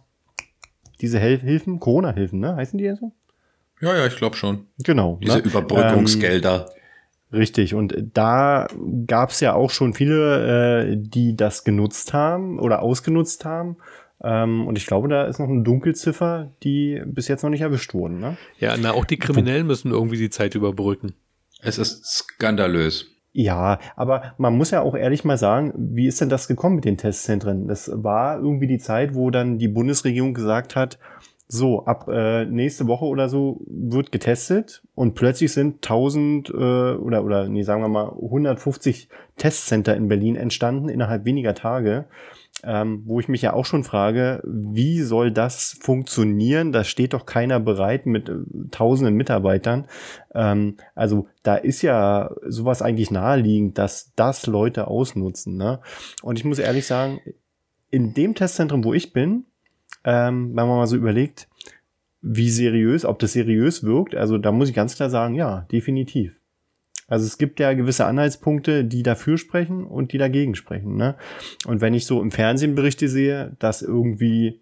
diese 1.01 1.19
Hel 1.19 1.39
Hilfen, 1.39 1.81
Corona-Hilfen, 1.81 2.41
ne? 2.41 2.57
Heißen 2.57 2.79
die 2.79 2.85
ja 2.85 2.97
so? 2.97 3.13
Ja, 3.81 3.97
ja, 3.97 4.07
ich 4.07 4.17
glaube 4.17 4.37
schon. 4.37 4.67
Genau. 4.83 5.19
Diese 5.23 5.39
ne? 5.39 5.45
Überbrückungsgelder. 5.45 6.67
Ähm, 6.69 6.79
Richtig, 7.31 7.75
und 7.75 7.95
da 8.15 8.69
gab's 9.07 9.41
ja 9.41 9.53
auch 9.53 9.71
schon 9.71 9.93
viele, 9.93 10.93
äh, 10.93 10.97
die 10.97 11.37
das 11.37 11.63
genutzt 11.63 12.15
haben 12.15 12.59
oder 12.59 12.81
ausgenutzt 12.81 13.45
haben. 13.45 13.77
Ähm, 14.23 14.67
und 14.67 14.77
ich 14.77 14.87
glaube, 14.87 15.09
da 15.09 15.25
ist 15.25 15.39
noch 15.39 15.49
eine 15.49 15.63
Dunkelziffer, 15.63 16.53
die 16.63 17.03
bis 17.07 17.29
jetzt 17.29 17.43
noch 17.43 17.51
nicht 17.51 17.61
erwischt 17.61 17.95
wurden. 17.95 18.19
Ne? 18.19 18.37
Ja, 18.59 18.77
na, 18.77 18.93
auch 18.93 19.05
die 19.05 19.19
Kriminellen 19.19 19.67
müssen 19.67 19.91
irgendwie 19.91 20.19
die 20.19 20.31
Zeit 20.31 20.55
überbrücken. 20.55 21.15
Es 21.63 21.79
ist 21.79 22.05
skandalös. 22.05 23.07
Ja, 23.33 23.79
aber 23.95 24.35
man 24.39 24.57
muss 24.57 24.71
ja 24.71 24.81
auch 24.81 24.97
ehrlich 24.97 25.25
mal 25.25 25.39
sagen, 25.39 25.73
wie 25.77 26.07
ist 26.07 26.21
denn 26.21 26.29
das 26.29 26.49
gekommen 26.49 26.77
mit 26.77 26.85
den 26.85 26.97
Testzentren? 26.97 27.69
Das 27.69 27.91
war 27.95 28.39
irgendwie 28.39 28.67
die 28.67 28.79
Zeit, 28.79 29.15
wo 29.15 29.31
dann 29.31 29.59
die 29.59 29.69
Bundesregierung 29.69 30.35
gesagt 30.35 30.75
hat, 30.75 30.99
so, 31.51 31.87
ab 31.87 32.09
äh, 32.09 32.45
nächste 32.45 32.87
Woche 32.89 33.07
oder 33.07 33.31
so 33.31 33.63
wird 33.67 34.13
getestet 34.13 34.83
und 34.95 35.15
plötzlich 35.15 35.53
sind 35.53 35.77
1000 35.77 36.51
äh, 36.51 36.53
oder, 36.53 37.25
oder 37.25 37.49
nee, 37.49 37.63
sagen 37.63 37.81
wir 37.81 37.89
mal 37.89 38.11
150 38.11 39.09
Testcenter 39.39 39.97
in 39.97 40.09
Berlin 40.09 40.37
entstanden 40.37 40.91
innerhalb 40.91 41.25
weniger 41.25 41.55
Tage 41.55 42.05
ähm, 42.65 43.03
wo 43.05 43.21
ich 43.21 43.29
mich 43.29 43.43
ja 43.43 43.53
auch 43.53 43.65
schon 43.65 43.85
frage, 43.85 44.43
wie 44.45 45.01
soll 45.03 45.31
das 45.31 45.79
funktionieren? 45.81 46.73
Da 46.73 46.85
steht 46.85 47.13
doch 47.13 47.27
keiner 47.27 47.61
bereit 47.61 48.07
mit 48.07 48.29
äh, 48.29 48.37
tausenden 48.71 49.15
Mitarbeitern. 49.15 49.87
Ähm, 50.35 50.77
also 50.95 51.29
da 51.43 51.57
ist 51.57 51.83
ja 51.83 52.31
sowas 52.47 52.83
eigentlich 52.83 53.11
naheliegend, 53.11 53.79
dass 53.79 54.13
das 54.17 54.47
Leute 54.47 54.89
ausnutzen. 54.89 55.57
Ne? 55.57 55.81
Und 56.23 56.39
ich 56.39 56.45
muss 56.45 56.59
ehrlich 56.59 56.87
sagen, 56.87 57.21
in 57.91 58.15
dem 58.15 58.35
Testzentrum, 58.35 58.85
wo 58.85 58.93
ich 58.93 59.13
bin, 59.13 59.45
ähm, 60.05 60.49
wenn 60.49 60.67
man 60.67 60.77
mal 60.77 60.87
so 60.87 60.97
überlegt, 60.97 61.49
wie 62.21 62.51
seriös, 62.51 63.05
ob 63.05 63.19
das 63.19 63.33
seriös 63.33 63.85
wirkt, 63.85 64.15
also 64.15 64.39
da 64.39 64.53
muss 64.53 64.69
ich 64.69 64.75
ganz 64.75 64.97
klar 64.97 65.11
sagen, 65.11 65.35
ja, 65.35 65.67
definitiv. 65.73 66.38
Also 67.09 67.27
es 67.27 67.39
gibt 67.39 67.59
ja 67.59 67.73
gewisse 67.73 68.05
Anhaltspunkte, 68.05 68.85
die 68.85 69.03
dafür 69.03 69.39
sprechen 69.39 69.85
und 69.85 70.13
die 70.13 70.19
dagegen 70.19 70.55
sprechen. 70.55 70.97
Ne? 70.97 71.17
Und 71.67 71.81
wenn 71.81 71.95
ich 71.95 72.07
so 72.07 72.21
im 72.21 72.31
Fernsehen 72.31 72.75
Berichte 72.75 73.09
sehe, 73.09 73.57
dass 73.59 73.83
irgendwie 73.83 74.61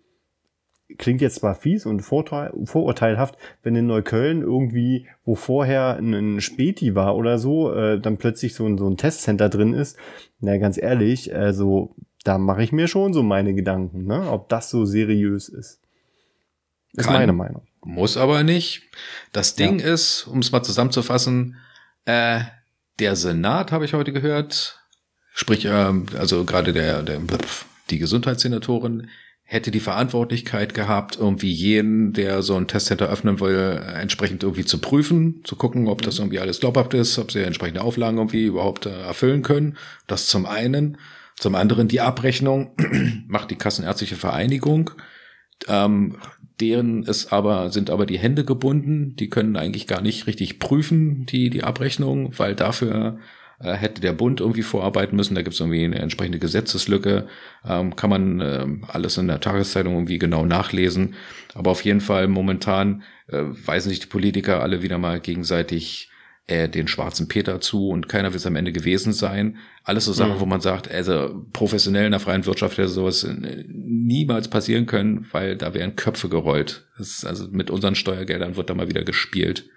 klingt 0.99 1.21
jetzt 1.21 1.41
zwar 1.41 1.57
fies 1.57 1.85
und 1.85 2.00
vorurteilhaft, 2.03 3.37
wenn 3.65 3.75
in 3.75 3.87
Neukölln 3.87 4.43
irgendwie, 4.43 5.09
wo 5.25 5.35
vorher 5.35 5.97
ein 5.97 6.41
Späti 6.41 6.95
war 6.95 7.17
oder 7.17 7.38
so, 7.38 7.75
äh, 7.75 8.00
dann 8.00 8.19
plötzlich 8.19 8.55
so 8.55 8.65
ein, 8.67 8.79
so 8.79 8.88
ein 8.88 8.97
Testcenter 8.97 9.49
drin 9.49 9.75
ist. 9.75 9.97
Na, 10.38 10.57
ganz 10.59 10.79
ehrlich, 10.79 11.35
also 11.35 11.97
da 12.23 12.38
mache 12.38 12.62
ich 12.62 12.73
mir 12.73 12.87
schon 12.87 13.12
so 13.12 13.25
meine 13.25 13.55
Gedanken, 13.55 14.07
ne? 14.07 14.31
ob 14.31 14.49
das 14.49 14.71
so 14.71 14.85
seriös 14.85 15.49
ist. 15.49 15.81
Ist 16.93 17.07
Kann, 17.07 17.15
meine 17.15 17.33
Meinung. 17.33 17.62
Muss 17.85 18.17
aber 18.17 18.43
nicht. 18.43 18.83
Das 19.33 19.55
Ding 19.55 19.81
ja. 19.81 19.87
ist, 19.87 20.26
um 20.26 20.38
es 20.38 20.53
mal 20.53 20.62
zusammenzufassen, 20.62 21.57
äh, 22.07 22.41
der 22.99 23.17
Senat 23.17 23.73
habe 23.73 23.85
ich 23.85 23.93
heute 23.93 24.13
gehört, 24.13 24.81
sprich, 25.35 25.67
ähm, 25.67 26.07
also 26.19 26.45
gerade 26.45 26.73
der, 26.73 27.03
der 27.03 27.21
die 27.91 27.99
Gesundheitssenatorin 27.99 29.09
hätte 29.49 29.71
die 29.71 29.81
Verantwortlichkeit 29.81 30.75
gehabt, 30.75 31.17
irgendwie 31.17 31.53
jeden, 31.53 32.13
der 32.13 32.43
so 32.43 32.57
ein 32.57 32.67
Testcenter 32.67 33.09
öffnen 33.09 33.39
will, 33.39 33.81
entsprechend 33.95 34.43
irgendwie 34.43 34.65
zu 34.65 34.81
prüfen, 34.81 35.43
zu 35.45 35.55
gucken, 35.55 35.87
ob 35.87 36.03
das 36.03 36.19
irgendwie 36.19 36.41
alles 36.41 36.59
glaubhaft 36.59 36.95
ist, 36.95 37.17
ob 37.19 37.31
sie 37.31 37.43
entsprechende 37.43 37.83
Auflagen 37.83 38.19
irgendwie 38.19 38.45
überhaupt 38.45 38.87
äh, 38.87 39.03
erfüllen 39.03 39.43
können. 39.43 39.77
Das 40.07 40.27
zum 40.27 40.47
einen. 40.47 40.99
Zum 41.39 41.55
anderen 41.55 41.87
die 41.87 42.01
Abrechnung 42.01 42.75
macht 43.29 43.51
die 43.51 43.57
Kassenärztliche 43.57 44.17
Vereinigung. 44.17 44.91
Ähm, 45.69 46.17
deren 46.61 47.03
ist 47.03 47.33
aber, 47.33 47.71
sind 47.71 47.91
aber 47.91 48.07
die 48.07 48.19
Hände 48.19 48.45
gebunden. 48.45 49.15
Die 49.17 49.29
können 49.29 49.57
eigentlich 49.57 49.87
gar 49.87 50.01
nicht 50.01 50.27
richtig 50.27 50.59
prüfen, 50.59 51.27
die, 51.27 51.51
die 51.51 51.65
Abrechnung, 51.65 52.33
weil 52.39 52.55
dafür 52.55 53.19
äh, 53.59 53.75
hätte 53.75 54.01
der 54.01 54.13
Bund 54.13 54.41
irgendwie 54.41 54.63
vorarbeiten 54.63 55.17
müssen. 55.17 55.35
Da 55.35 55.43
gibt 55.43 55.55
es 55.55 55.61
irgendwie 55.61 55.85
eine 55.85 55.99
entsprechende 55.99 56.39
Gesetzeslücke. 56.39 57.27
Ähm, 57.65 57.97
kann 57.97 58.11
man 58.11 58.41
äh, 58.41 58.67
alles 58.89 59.19
in 59.19 59.29
der 59.29 59.41
Tageszeitung 59.41 59.95
irgendwie 59.95 60.19
genau 60.19 60.45
nachlesen. 60.45 61.15
Aber 61.55 61.71
auf 61.71 61.85
jeden 61.85 62.01
Fall 62.01 62.29
momentan 62.29 63.03
äh, 63.29 63.43
weisen 63.43 63.91
sich 63.91 64.01
die 64.01 64.07
Politiker 64.07 64.63
alle 64.63 64.83
wieder 64.83 64.99
mal 64.99 65.21
gegenseitig 65.21 66.11
äh, 66.47 66.69
den 66.69 66.87
schwarzen 66.87 67.29
Peter 67.29 67.61
zu 67.61 67.88
und 67.88 68.09
keiner 68.09 68.31
will 68.31 68.37
es 68.37 68.47
am 68.47 68.57
Ende 68.57 68.73
gewesen 68.73 69.12
sein. 69.12 69.57
Alles 69.83 70.05
so 70.05 70.12
Sachen, 70.12 70.35
mhm. 70.35 70.41
wo 70.41 70.47
man 70.47 70.61
sagt, 70.61 70.91
also 70.91 71.45
professionell 71.53 72.07
in 72.07 72.12
der 72.12 72.21
freien 72.21 72.47
Wirtschaft 72.47 72.79
hätte 72.79 72.88
sowas 72.88 73.25
äh, 73.25 73.65
niemals 73.69 74.49
passieren 74.49 74.87
können, 74.87 75.26
weil 75.33 75.57
da 75.57 75.75
wären 75.75 75.97
Köpfe 75.97 76.29
gerollt. 76.29 76.87
Das 76.99 77.09
ist 77.09 77.25
also 77.25 77.49
mit 77.50 77.71
unseren 77.71 77.95
Steuergeldern 77.95 78.57
wird 78.57 78.71
da 78.71 78.75
mal 78.75 78.88
wieder 78.88 79.03
gespielt. 79.03 79.69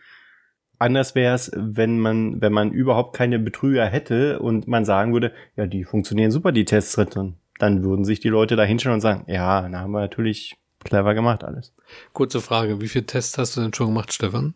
Anders 0.78 1.14
wäre 1.14 1.36
es, 1.36 1.52
wenn 1.56 2.00
man, 2.00 2.40
wenn 2.42 2.54
man 2.54 2.72
überhaupt 2.72 3.16
keine 3.16 3.38
Betrüger 3.38 3.86
hätte 3.86 4.40
und 4.40 4.68
man 4.68 4.86
sagen 4.86 5.12
würde, 5.12 5.34
ja, 5.58 5.66
die 5.66 5.84
funktionieren 5.84 6.32
super, 6.32 6.52
die 6.54 6.66
Tests 6.66 6.96
drin. 6.96 7.36
Dann 7.58 7.84
würden 7.84 8.06
sich 8.06 8.22
die 8.22 8.30
Leute 8.30 8.56
da 8.56 8.64
hinschauen 8.64 8.94
und 8.94 9.02
sagen, 9.02 9.26
ja, 9.28 9.68
da 9.68 9.80
haben 9.80 9.92
wir 9.92 10.00
natürlich 10.00 10.56
clever 10.82 11.16
gemacht 11.16 11.44
alles. 11.44 11.74
Kurze 12.14 12.40
Frage, 12.40 12.80
wie 12.80 12.88
viele 12.88 13.06
Tests 13.06 13.38
hast 13.38 13.58
du 13.58 13.62
denn 13.62 13.74
schon 13.74 13.88
gemacht, 13.88 14.14
Stefan? 14.14 14.54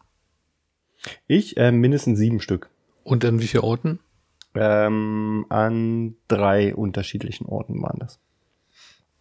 Ich 1.27 1.57
äh, 1.57 1.71
mindestens 1.71 2.19
sieben 2.19 2.39
Stück. 2.39 2.69
Und 3.03 3.25
an 3.25 3.39
wie 3.39 3.47
vielen 3.47 3.63
Orten? 3.63 3.99
Ähm, 4.55 5.45
an 5.49 6.15
drei 6.27 6.75
unterschiedlichen 6.75 7.45
Orten 7.45 7.81
waren 7.81 7.99
das. 7.99 8.19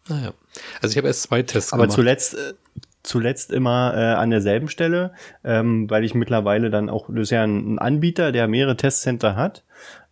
Naja. 0.09 0.31
Ah, 0.31 0.61
also 0.83 0.93
ich 0.93 0.97
habe 0.99 1.09
erst 1.09 1.23
zwei 1.23 1.43
Tests 1.43 1.73
Aber 1.73 1.85
gemacht. 1.85 1.95
Aber 1.95 2.03
zuletzt, 2.03 2.35
äh, 2.35 2.55
zuletzt 3.03 3.51
immer 3.51 3.95
äh, 3.97 4.15
an 4.15 4.31
derselben 4.31 4.69
Stelle, 4.69 5.13
ähm, 5.45 5.89
weil 5.89 6.05
ich 6.05 6.15
mittlerweile 6.15 6.71
dann 6.71 6.91
auch, 6.91 7.09
das 7.09 7.25
ist 7.25 7.31
ja 7.31 7.45
ein, 7.45 7.75
ein 7.75 7.79
Anbieter, 7.79 8.33
der 8.33 8.49
mehrere 8.49 8.77
Testcenter 8.77 9.37
hat. 9.37 9.65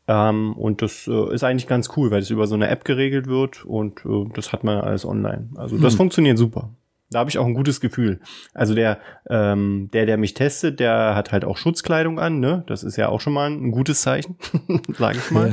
Ähm, 0.09 0.55
und 0.55 0.83
das 0.83 1.07
äh, 1.07 1.35
ist 1.35 1.45
eigentlich 1.45 1.69
ganz 1.69 1.91
cool, 1.97 2.11
weil 2.11 2.23
es 2.23 2.31
über 2.31 2.47
so 2.47 2.55
eine 2.55 2.69
App 2.69 2.85
geregelt 2.85 3.27
wird 3.27 3.65
und 3.65 4.05
äh, 4.05 4.27
das 4.35 4.53
hat 4.53 4.65
man 4.65 4.81
alles 4.81 5.05
online. 5.05 5.51
Also 5.57 5.79
das 5.79 5.93
hm. 5.93 5.99
funktioniert 5.99 6.39
super. 6.39 6.71
Da 7.11 7.19
habe 7.19 7.29
ich 7.31 7.39
auch 7.39 7.47
ein 7.47 7.55
gutes 7.55 7.81
Gefühl. 7.81 8.21
Also 8.55 8.75
der, 8.75 8.99
ähm, 9.29 9.91
der, 9.93 10.07
der 10.07 10.17
mich 10.17 10.35
testet, 10.35 10.79
der 10.79 11.17
hat 11.17 11.33
halt 11.33 11.45
auch 11.45 11.57
Schutzkleidung 11.57 12.21
an, 12.21 12.39
ne? 12.39 12.63
Das 12.69 12.85
ist 12.85 12.97
ja 12.97 13.09
auch 13.09 13.21
schon 13.21 13.33
mal 13.33 13.51
ein 13.51 13.73
gutes 13.73 14.03
Zeichen, 14.03 14.37
sage 14.97 15.19
ich 15.19 15.31
mal. 15.33 15.53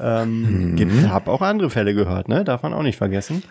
ähm, 0.00 0.70
mhm. 0.70 0.76
gibt, 0.76 1.08
hab 1.08 1.26
auch 1.26 1.42
andere 1.42 1.70
Fälle 1.70 1.94
gehört, 1.94 2.28
ne? 2.28 2.44
Darf 2.44 2.62
man 2.62 2.72
auch 2.72 2.84
nicht 2.84 2.98
vergessen. 2.98 3.42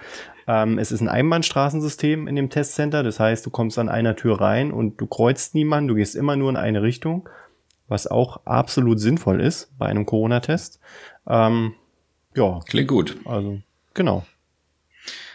Ähm, 0.48 0.80
es 0.80 0.94
ist 0.94 1.02
ein 1.02 1.10
Einbahnstraßensystem 1.10 2.28
in 2.28 2.36
dem 2.36 2.50
Testcenter, 2.50 3.04
das 3.04 3.20
heißt, 3.20 3.46
du 3.46 3.50
kommst 3.50 3.78
an 3.78 3.90
einer 3.90 4.16
Tür 4.16 4.40
rein 4.40 4.72
und 4.72 5.00
du 5.02 5.06
kreuzt 5.06 5.54
niemanden, 5.54 5.90
du 5.90 5.96
gehst 5.96 6.16
immer 6.16 6.38
nur 6.38 6.50
in 6.50 6.58
eine 6.58 6.82
Richtung, 6.82 7.28
was 7.90 8.08
auch 8.08 8.46
absolut 8.46 9.00
sinnvoll 9.02 9.42
ist 9.42 9.78
bei 9.78 9.88
einem 9.88 10.06
Corona-Test. 10.06 10.80
Ähm, 11.28 11.74
ja. 12.36 12.62
Klingt 12.66 12.88
gut. 12.88 13.18
Also, 13.26 13.60
genau. 13.94 14.26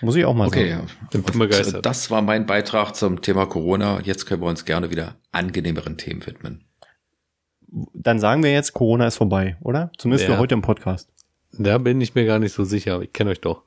Muss 0.00 0.16
ich 0.16 0.24
auch 0.24 0.34
mal 0.34 0.48
okay, 0.48 0.70
sagen. 0.70 0.88
Okay, 1.06 1.18
bin 1.18 1.38
begeistert. 1.38 1.86
Das 1.86 2.10
war 2.10 2.22
mein 2.22 2.46
Beitrag 2.46 2.92
zum 2.92 3.22
Thema 3.22 3.46
Corona. 3.46 4.00
Jetzt 4.02 4.26
können 4.26 4.42
wir 4.42 4.48
uns 4.48 4.64
gerne 4.64 4.90
wieder 4.90 5.16
angenehmeren 5.32 5.96
Themen 5.96 6.26
widmen. 6.26 6.64
Dann 7.94 8.18
sagen 8.18 8.42
wir 8.42 8.52
jetzt, 8.52 8.72
Corona 8.72 9.06
ist 9.06 9.16
vorbei, 9.16 9.56
oder? 9.60 9.90
Zumindest 9.98 10.28
ja. 10.28 10.34
für 10.34 10.40
heute 10.40 10.54
im 10.54 10.62
Podcast. 10.62 11.10
Da 11.52 11.78
bin 11.78 12.00
ich 12.00 12.14
mir 12.14 12.26
gar 12.26 12.38
nicht 12.38 12.52
so 12.52 12.64
sicher. 12.64 13.00
Ich 13.02 13.12
kenne 13.12 13.30
euch 13.30 13.40
doch. 13.40 13.62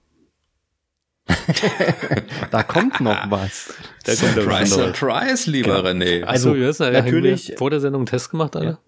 da 2.52 2.64
kommt 2.64 3.02
noch 3.02 3.30
was. 3.30 3.74
Da 4.04 4.14
surprise, 4.14 4.76
kommt 4.76 4.98
surprise, 4.98 5.50
lieber 5.50 5.84
genau. 5.84 5.90
René. 5.90 6.24
Also, 6.24 6.56
hast 6.56 6.80
natürlich 6.80 7.54
vor 7.58 7.70
der 7.70 7.80
Sendung 7.80 8.02
einen 8.02 8.08
Test 8.08 8.32
gemacht, 8.32 8.56
alle? 8.56 8.66
Ja. 8.66 8.80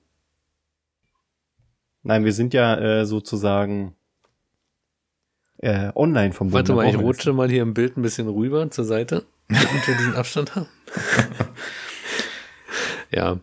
Nein, 2.04 2.26
wir 2.26 2.34
sind 2.34 2.54
ja 2.54 2.78
äh, 2.78 3.06
sozusagen 3.06 3.96
äh, 5.62 5.92
online 5.96 6.34
vom 6.34 6.52
Warte 6.52 6.74
mal, 6.74 6.88
ich 6.88 6.98
rutsche 6.98 7.34
mal 7.34 7.50
hier 7.50 7.62
im 7.62 7.74
Bild 7.74 7.96
ein 7.96 8.02
bisschen 8.02 8.28
rüber 8.28 8.70
zur 8.72 8.84
Seite, 8.84 9.26
damit 9.48 9.88
wir 9.88 9.96
diesen 9.96 10.16
Abstand 10.16 10.56
haben. 10.56 10.68
ja. 13.12 13.38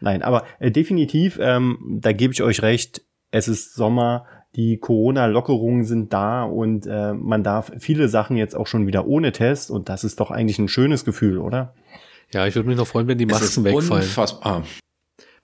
Nein, 0.00 0.22
aber 0.22 0.44
äh, 0.58 0.70
definitiv, 0.70 1.38
ähm, 1.40 1.98
da 2.00 2.12
gebe 2.12 2.32
ich 2.32 2.42
euch 2.42 2.62
recht, 2.62 3.02
es 3.30 3.48
ist 3.48 3.74
Sommer, 3.74 4.26
die 4.56 4.78
Corona-Lockerungen 4.78 5.84
sind 5.84 6.12
da 6.12 6.42
und 6.42 6.86
äh, 6.86 7.14
man 7.14 7.42
darf 7.42 7.72
viele 7.78 8.08
Sachen 8.08 8.36
jetzt 8.36 8.56
auch 8.56 8.66
schon 8.66 8.86
wieder 8.86 9.06
ohne 9.06 9.32
Test 9.32 9.70
und 9.70 9.88
das 9.88 10.04
ist 10.04 10.20
doch 10.20 10.30
eigentlich 10.30 10.58
ein 10.58 10.68
schönes 10.68 11.04
Gefühl, 11.04 11.38
oder? 11.38 11.74
Ja, 12.32 12.46
ich 12.46 12.54
würde 12.54 12.68
mich 12.68 12.78
noch 12.78 12.86
freuen, 12.86 13.08
wenn 13.08 13.18
die 13.18 13.26
Masken 13.26 13.64
wegfallen. 13.64 14.02
Unfassbar. 14.02 14.64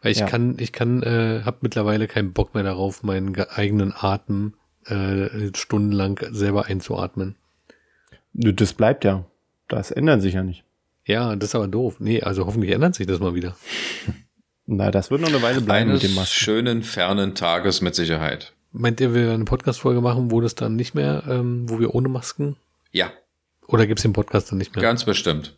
Weil 0.03 0.13
ich 0.13 0.21
ja. 0.21 0.27
kann, 0.27 0.57
ich 0.59 0.73
kann, 0.73 1.03
äh, 1.03 1.43
habe 1.45 1.59
mittlerweile 1.63 2.07
keinen 2.07 2.33
Bock 2.33 2.55
mehr 2.55 2.63
darauf, 2.63 3.03
meinen 3.03 3.35
eigenen 3.35 3.93
Atem 3.97 4.55
äh, 4.89 5.51
stundenlang 5.55 6.21
selber 6.31 6.67
einzuatmen. 6.67 7.37
Das 8.33 8.75
bleibt 8.75 9.05
ja. 9.05 9.25
Das 9.69 9.91
ändert 9.91 10.23
sich 10.23 10.35
ja 10.35 10.43
nicht. 10.43 10.65
Ja, 11.05 11.37
das 11.37 11.51
ist 11.51 11.55
aber 11.55 11.69
doof. 11.69 11.97
Nee, 11.99 12.23
also 12.23 12.47
hoffentlich 12.47 12.73
ändert 12.73 12.95
sich 12.95 13.07
das 13.07 13.21
mal 13.21 13.35
wieder. 13.35 13.57
Na, 14.67 14.91
das 14.91 15.11
wird 15.11 15.21
noch 15.21 15.29
eine 15.29 15.43
Weile 15.43 15.61
bleiben 15.61 15.91
Eines 15.91 16.03
mit 16.03 16.11
dem 16.11 16.17
Masken. 16.17 16.35
schönen, 16.35 16.83
fernen 16.83 17.35
Tages 17.37 17.81
mit 17.81 17.95
Sicherheit. 17.95 18.53
Meint 18.73 19.01
ihr, 19.01 19.15
wir 19.15 19.23
werden 19.23 19.35
eine 19.35 19.45
Podcast-Folge 19.45 20.01
machen, 20.01 20.33
wo 20.33 20.41
das 20.41 20.57
dann 20.57 20.75
nicht 20.75 20.95
mehr, 20.95 21.23
ähm, 21.29 21.71
wo 21.71 21.79
wir 21.79 21.95
ohne 21.95 22.09
Masken? 22.09 22.57
Ja. 22.91 23.13
Oder 23.69 23.87
gibt's 23.87 24.03
den 24.03 24.13
Podcast 24.13 24.51
dann 24.51 24.59
nicht 24.59 24.75
mehr? 24.75 24.83
Ganz 24.83 25.05
bestimmt. 25.05 25.57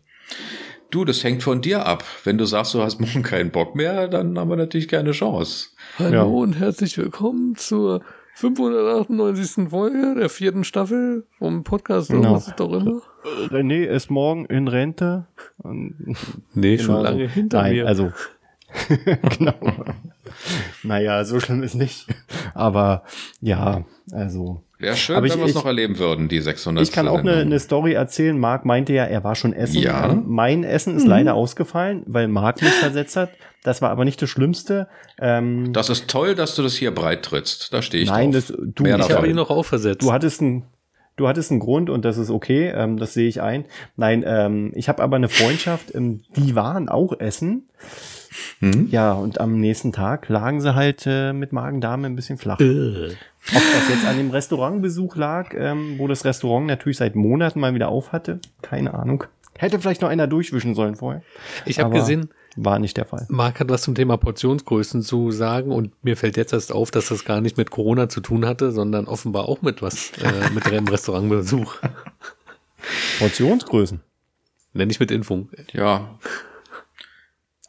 Du, 0.90 1.04
das 1.04 1.24
hängt 1.24 1.42
von 1.42 1.60
dir 1.60 1.86
ab. 1.86 2.04
Wenn 2.24 2.38
du 2.38 2.44
sagst, 2.44 2.74
du 2.74 2.82
hast 2.82 3.00
morgen 3.00 3.22
keinen 3.22 3.50
Bock 3.50 3.74
mehr, 3.74 4.08
dann 4.08 4.38
haben 4.38 4.50
wir 4.50 4.56
natürlich 4.56 4.88
keine 4.88 5.12
Chance. 5.12 5.70
Hallo 5.98 6.12
ja. 6.12 6.22
und 6.22 6.54
herzlich 6.54 6.96
willkommen 6.96 7.56
zur 7.56 8.02
598. 8.38 9.68
Folge 9.68 10.14
der 10.16 10.28
vierten 10.28 10.62
Staffel 10.62 11.26
vom 11.38 11.64
Podcast. 11.64 12.08
Genau. 12.10 12.34
Was 12.34 12.46
ist 12.46 12.60
doch 12.60 12.72
immer? 12.72 13.02
René 13.50 13.84
ist 13.84 14.12
morgen 14.12 14.44
in 14.44 14.68
Rente. 14.68 15.26
nee, 15.64 16.76
genau. 16.76 16.82
schon 16.84 17.02
lange 17.02 17.28
hinter 17.28 17.62
Nein, 17.62 17.72
mir. 17.72 17.86
Also, 17.88 18.12
genau. 19.38 19.54
naja, 20.82 21.24
so 21.24 21.40
schlimm 21.40 21.62
ist 21.62 21.74
nicht. 21.74 22.06
Aber 22.54 23.04
ja, 23.40 23.84
also 24.12 24.62
Wäre 24.80 24.96
schön, 24.96 25.16
Aber 25.16 25.28
wenn 25.28 25.38
wir 25.38 25.46
es 25.46 25.54
noch 25.54 25.66
erleben 25.66 25.98
würden, 25.98 26.28
die 26.28 26.40
600. 26.40 26.84
Ich 26.84 26.92
kann 26.92 27.08
auch 27.08 27.18
eine, 27.18 27.38
eine 27.38 27.58
Story 27.58 27.94
erzählen. 27.94 28.38
Marc 28.38 28.64
meinte 28.64 28.92
ja, 28.92 29.04
er 29.04 29.24
war 29.24 29.34
schon 29.34 29.52
essen. 29.52 29.80
Ja. 29.80 30.16
Mein 30.24 30.62
Essen 30.62 30.96
ist 30.96 31.02
mhm. 31.02 31.10
leider 31.10 31.34
ausgefallen, 31.34 32.04
weil 32.06 32.28
Marc 32.28 32.62
mich 32.62 32.72
versetzt 32.74 33.16
hat. 33.16 33.30
Das 33.64 33.82
war 33.82 33.90
aber 33.90 34.04
nicht 34.04 34.22
das 34.22 34.30
Schlimmste. 34.30 34.86
Ähm, 35.20 35.72
das 35.72 35.90
ist 35.90 36.06
toll, 36.06 36.36
dass 36.36 36.54
du 36.54 36.62
das 36.62 36.74
hier 36.74 36.94
breit 36.94 37.24
trittst. 37.24 37.72
Da 37.72 37.82
stehe 37.82 38.04
ich 38.04 38.08
Nein, 38.08 38.30
drauf. 38.30 38.44
Das, 38.46 38.56
du, 38.56 38.82
Mehr 38.84 39.00
ich 39.00 39.10
habe 39.10 39.26
ihn 39.26 39.34
noch 39.34 39.50
aufversetzt. 39.50 40.02
Du 40.02 40.12
hattest 40.12 40.40
ein, 40.42 40.62
du 41.16 41.26
hattest 41.26 41.50
einen 41.50 41.58
Grund 41.58 41.90
und 41.90 42.04
das 42.04 42.16
ist 42.16 42.30
okay. 42.30 42.68
Ähm, 42.68 42.98
das 42.98 43.14
sehe 43.14 43.26
ich 43.26 43.42
ein. 43.42 43.64
Nein, 43.96 44.22
ähm, 44.24 44.70
ich 44.76 44.88
habe 44.88 45.02
aber 45.02 45.16
eine 45.16 45.28
Freundschaft. 45.28 45.92
Ähm, 45.92 46.22
die 46.36 46.54
waren 46.54 46.88
auch 46.88 47.18
essen. 47.18 47.68
Mhm. 48.60 48.88
Ja, 48.90 49.12
und 49.12 49.40
am 49.40 49.60
nächsten 49.60 49.92
Tag 49.92 50.28
lagen 50.28 50.60
sie 50.60 50.74
halt 50.74 51.04
äh, 51.06 51.32
mit 51.32 51.52
Magen-Darm 51.52 52.04
ein 52.04 52.16
bisschen 52.16 52.38
flach. 52.38 52.60
Äh. 52.60 53.08
Ob 53.08 53.62
das 53.72 53.88
jetzt 53.88 54.06
an 54.06 54.18
dem 54.18 54.30
Restaurantbesuch 54.30 55.16
lag, 55.16 55.54
ähm, 55.54 55.94
wo 55.98 56.06
das 56.06 56.24
Restaurant 56.24 56.66
natürlich 56.66 56.98
seit 56.98 57.14
Monaten 57.14 57.60
mal 57.60 57.74
wieder 57.74 57.88
auf 57.88 58.12
hatte, 58.12 58.40
keine 58.62 58.94
Ahnung. 58.94 59.24
Hätte 59.56 59.80
vielleicht 59.80 60.02
noch 60.02 60.08
einer 60.08 60.26
durchwischen 60.26 60.74
sollen 60.74 60.96
vorher. 60.96 61.22
Ich 61.64 61.80
habe 61.80 61.94
gesehen, 61.94 62.30
war 62.56 62.78
nicht 62.78 62.96
der 62.96 63.06
Fall. 63.06 63.26
Marc 63.28 63.60
hat 63.60 63.68
was 63.68 63.82
zum 63.82 63.94
Thema 63.94 64.16
Portionsgrößen 64.16 65.02
zu 65.02 65.30
sagen 65.30 65.72
und 65.72 65.92
mir 66.04 66.16
fällt 66.16 66.36
jetzt 66.36 66.52
erst 66.52 66.72
auf, 66.72 66.90
dass 66.90 67.08
das 67.08 67.24
gar 67.24 67.40
nicht 67.40 67.56
mit 67.56 67.70
Corona 67.70 68.08
zu 68.08 68.20
tun 68.20 68.46
hatte, 68.46 68.70
sondern 68.72 69.06
offenbar 69.06 69.48
auch 69.48 69.62
mit 69.62 69.82
was, 69.82 70.12
äh, 70.22 70.50
mit 70.54 70.66
dem 70.70 70.86
Restaurantbesuch. 70.86 71.76
Portionsgrößen? 73.18 74.00
Nenn 74.74 74.90
ich 74.90 75.00
mit 75.00 75.10
Impfung. 75.10 75.48
Ja, 75.72 76.18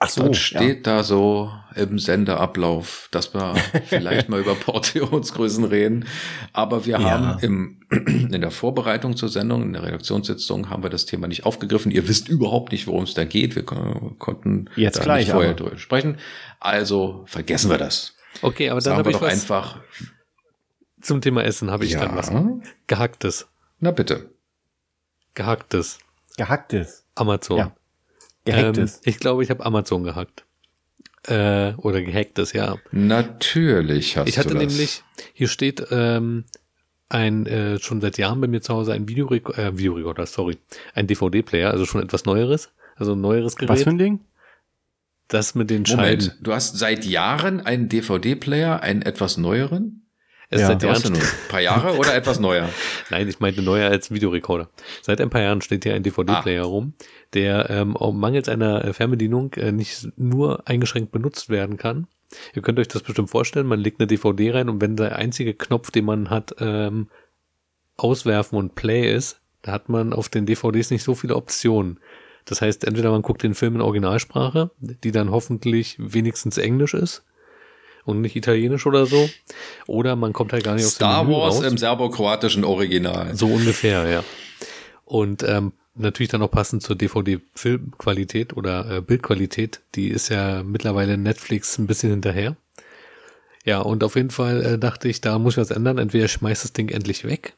Ach 0.02 0.10
so, 0.10 0.30
das 0.30 0.38
steht 0.38 0.88
ja. 0.88 0.96
da 0.96 1.04
so 1.04 1.52
im 1.76 2.00
Sendeablauf, 2.00 3.10
dass 3.12 3.34
wir 3.34 3.56
vielleicht 3.86 4.30
mal 4.30 4.40
über 4.40 4.56
Portionsgrößen 4.56 5.66
reden. 5.66 6.06
Aber 6.54 6.86
wir 6.86 7.00
ja. 7.00 7.10
haben 7.10 7.40
im, 7.42 7.82
in 8.32 8.40
der 8.40 8.52
Vorbereitung 8.52 9.18
zur 9.18 9.28
Sendung, 9.28 9.62
in 9.64 9.74
der 9.74 9.84
Redaktionssitzung, 9.84 10.70
haben 10.70 10.84
wir 10.84 10.90
das 10.90 11.06
Thema 11.06 11.28
nicht 11.28 11.46
aufgegriffen. 11.46 11.92
Ihr 11.92 12.08
wisst 12.08 12.30
überhaupt 12.30 12.72
nicht, 12.72 12.88
worum 12.88 13.04
es 13.04 13.14
da 13.14 13.26
geht. 13.26 13.56
Wir 13.58 13.64
konnten 13.64 14.70
jetzt 14.78 15.02
gleich 15.02 15.26
nicht 15.26 15.34
vorher 15.34 15.52
aber. 15.60 15.78
sprechen. 15.78 16.18
Also 16.62 17.24
vergessen 17.26 17.70
wir 17.70 17.78
das. 17.78 18.16
Okay, 18.42 18.70
aber 18.70 18.80
dann 18.80 18.96
habe 18.96 19.12
ich 19.12 19.18
doch 19.18 19.28
einfach 19.28 19.80
zum 21.02 21.22
Thema 21.22 21.44
Essen 21.44 21.72
habe 21.72 21.86
ich 21.86 21.92
ja. 21.92 22.06
dann 22.06 22.16
was 22.16 22.32
gehacktes. 22.88 23.48
Na 23.80 23.92
bitte. 23.92 24.30
Gehacktes. 25.34 26.00
Gehacktes. 26.38 27.06
Amazon. 27.16 27.58
Ja. 27.58 27.76
Gehacktes. 28.46 28.96
Ähm, 28.98 29.02
ich 29.06 29.20
glaube, 29.20 29.44
ich 29.44 29.50
habe 29.50 29.66
Amazon 29.66 30.04
gehackt. 30.04 30.46
Äh, 31.28 31.74
oder 31.76 32.02
gehacktes, 32.02 32.54
ja. 32.54 32.78
Natürlich 32.92 34.18
hast 34.18 34.30
ich 34.30 34.38
hatte 34.38 34.50
du 34.50 34.54
das. 34.56 34.64
nämlich, 34.64 35.04
hier 35.34 35.50
steht 35.50 35.86
ähm, 35.92 36.46
ein 37.10 37.46
äh, 37.46 37.80
schon 37.80 38.00
seit 38.00 38.18
Jahren 38.18 38.40
bei 38.40 38.48
mir 38.48 38.62
zu 38.62 38.74
Hause 38.74 38.94
ein 38.94 39.08
Videorekorder, 39.08 39.68
äh, 39.68 39.78
Videorekorder, 39.78 40.26
sorry, 40.26 40.58
ein 40.94 41.08
DVD-Player, 41.08 41.72
also 41.72 41.86
schon 41.86 42.02
etwas 42.02 42.26
Neueres, 42.26 42.72
also 42.96 43.14
ein 43.14 43.22
neueres 43.22 43.58
Gerät. 43.58 43.70
Was 43.70 43.84
für 43.84 43.90
ein 43.90 43.98
Ding? 43.98 44.22
Das 45.28 45.56
mit 45.56 45.70
den 45.70 45.84
Moment, 45.88 46.24
Scheiben. 46.24 46.38
du 46.42 46.54
hast 46.54 46.78
seit 46.78 47.06
Jahren 47.06 47.60
einen 47.60 47.90
DVD-Player, 47.90 48.82
einen 48.82 49.02
etwas 49.02 49.38
neueren? 49.38 50.09
Es 50.52 50.62
ja, 50.62 50.68
seit 50.68 50.82
Jahren 50.82 51.14
ein 51.14 51.22
paar 51.48 51.62
Jahre 51.62 51.96
oder 51.98 52.16
etwas 52.16 52.40
neuer? 52.40 52.70
Nein, 53.12 53.28
ich 53.28 53.40
meinte 53.40 53.62
neuer 53.62 53.92
als 53.92 54.10
Videorekorder. 54.10 54.70
Seit 55.04 55.22
ein 55.22 55.30
paar 55.30 55.42
Jahren 55.42 55.62
steht 55.62 55.84
hier 55.84 55.94
ein 55.94 56.02
DVD-Player 56.02 56.64
ah. 56.64 56.68
rum, 56.68 56.94
der 57.34 57.70
ähm, 57.70 57.96
mangels 58.14 58.50
einer 58.50 58.84
äh, 58.84 58.94
Fernbedienung 58.94 59.54
äh, 59.54 59.72
nicht 59.72 60.10
nur 60.18 60.68
eingeschränkt 60.68 61.12
benutzt 61.12 61.50
werden 61.50 61.78
kann. 61.78 62.08
Ihr 62.56 62.64
könnt 62.64 62.80
euch 62.80 62.88
das 62.88 63.04
bestimmt 63.04 63.30
vorstellen, 63.30 63.68
man 63.68 63.80
legt 63.80 64.00
eine 64.00 64.08
DVD 64.08 64.52
rein 64.52 64.70
und 64.70 64.82
wenn 64.82 64.96
der 64.96 65.18
einzige 65.18 65.54
Knopf, 65.54 65.92
den 65.92 66.06
man 66.06 66.30
hat, 66.32 66.56
ähm, 66.60 67.10
auswerfen 67.98 68.58
und 68.58 68.76
Play 68.76 69.14
ist, 69.14 69.42
da 69.62 69.72
hat 69.74 69.90
man 69.90 70.14
auf 70.14 70.30
den 70.30 70.46
DVDs 70.46 70.90
nicht 70.90 71.04
so 71.04 71.16
viele 71.16 71.36
Optionen. 71.36 72.00
Das 72.46 72.62
heißt, 72.62 72.86
entweder 72.86 73.12
man 73.12 73.22
guckt 73.22 73.44
den 73.44 73.54
Film 73.54 73.76
in 73.76 73.82
Originalsprache, 73.82 74.72
die 74.80 75.12
dann 75.12 75.30
hoffentlich 75.30 75.96
wenigstens 76.00 76.58
Englisch 76.58 76.94
ist, 76.94 77.24
und 78.06 78.22
nicht 78.22 78.36
italienisch 78.36 78.86
oder 78.86 79.06
so. 79.06 79.30
Oder 79.88 80.16
man 80.16 80.34
kommt 80.34 80.54
halt 80.54 80.64
gar 80.64 80.76
nicht 80.76 80.86
auf 80.86 80.92
Star 80.92 81.28
Wars 81.28 81.58
raus. 81.58 81.66
im 81.66 81.78
serbokroatischen 81.78 82.64
Original. 82.64 83.36
So 83.36 83.48
ungefähr, 83.48 84.08
ja. 84.08 84.24
Und 85.06 85.44
ähm, 85.44 85.74
natürlich 85.96 86.30
dann 86.30 86.42
auch 86.42 86.52
passend 86.52 86.84
zur 86.84 86.96
DVD-Filmqualität 86.96 88.56
oder 88.56 88.98
äh, 88.98 89.02
Bildqualität. 89.02 89.82
Die 89.96 90.10
ist 90.10 90.30
ja 90.30 90.64
mittlerweile 90.64 91.18
Netflix 91.18 91.78
ein 91.78 91.88
bisschen 91.88 92.12
hinterher. 92.12 92.56
Ja, 93.66 93.80
und 93.82 94.04
auf 94.04 94.16
jeden 94.16 94.32
Fall 94.32 94.64
äh, 94.64 94.80
dachte 94.80 95.10
ich, 95.10 95.22
da 95.22 95.38
muss 95.38 95.54
ich 95.54 95.58
was 95.58 95.72
ändern. 95.72 95.98
Entweder 95.98 96.26
ich 96.26 96.32
schmeiß 96.32 96.62
das 96.62 96.74
Ding 96.74 96.90
endlich 96.90 97.26
weg 97.26 97.54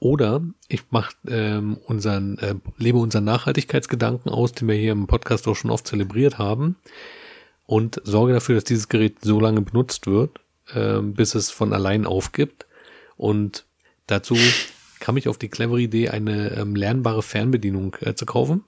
oder 0.00 0.42
ich 0.68 0.82
mach, 0.90 1.12
ähm, 1.28 1.78
unseren, 1.86 2.38
äh, 2.38 2.54
lebe 2.76 2.98
unseren 2.98 3.24
Nachhaltigkeitsgedanken 3.24 4.30
aus, 4.30 4.52
den 4.52 4.68
wir 4.68 4.74
hier 4.74 4.92
im 4.92 5.06
Podcast 5.06 5.48
auch 5.48 5.54
schon 5.54 5.70
oft 5.70 5.86
zelebriert 5.86 6.38
haben 6.38 6.76
und 7.66 8.00
sorge 8.04 8.32
dafür, 8.32 8.54
dass 8.54 8.64
dieses 8.64 8.88
Gerät 8.88 9.18
so 9.22 9.40
lange 9.40 9.60
benutzt 9.60 10.06
wird, 10.06 10.40
äh, 10.72 11.00
bis 11.00 11.34
es 11.34 11.50
von 11.50 11.72
allein 11.72 12.06
aufgibt. 12.06 12.66
Und 13.16 13.66
dazu 14.06 14.36
kam 15.00 15.16
ich 15.16 15.28
auf 15.28 15.38
die 15.38 15.48
clevere 15.48 15.80
Idee, 15.80 16.08
eine 16.08 16.52
ähm, 16.52 16.74
lernbare 16.74 17.22
Fernbedienung 17.22 17.96
äh, 18.00 18.14
zu 18.14 18.24
kaufen. 18.24 18.64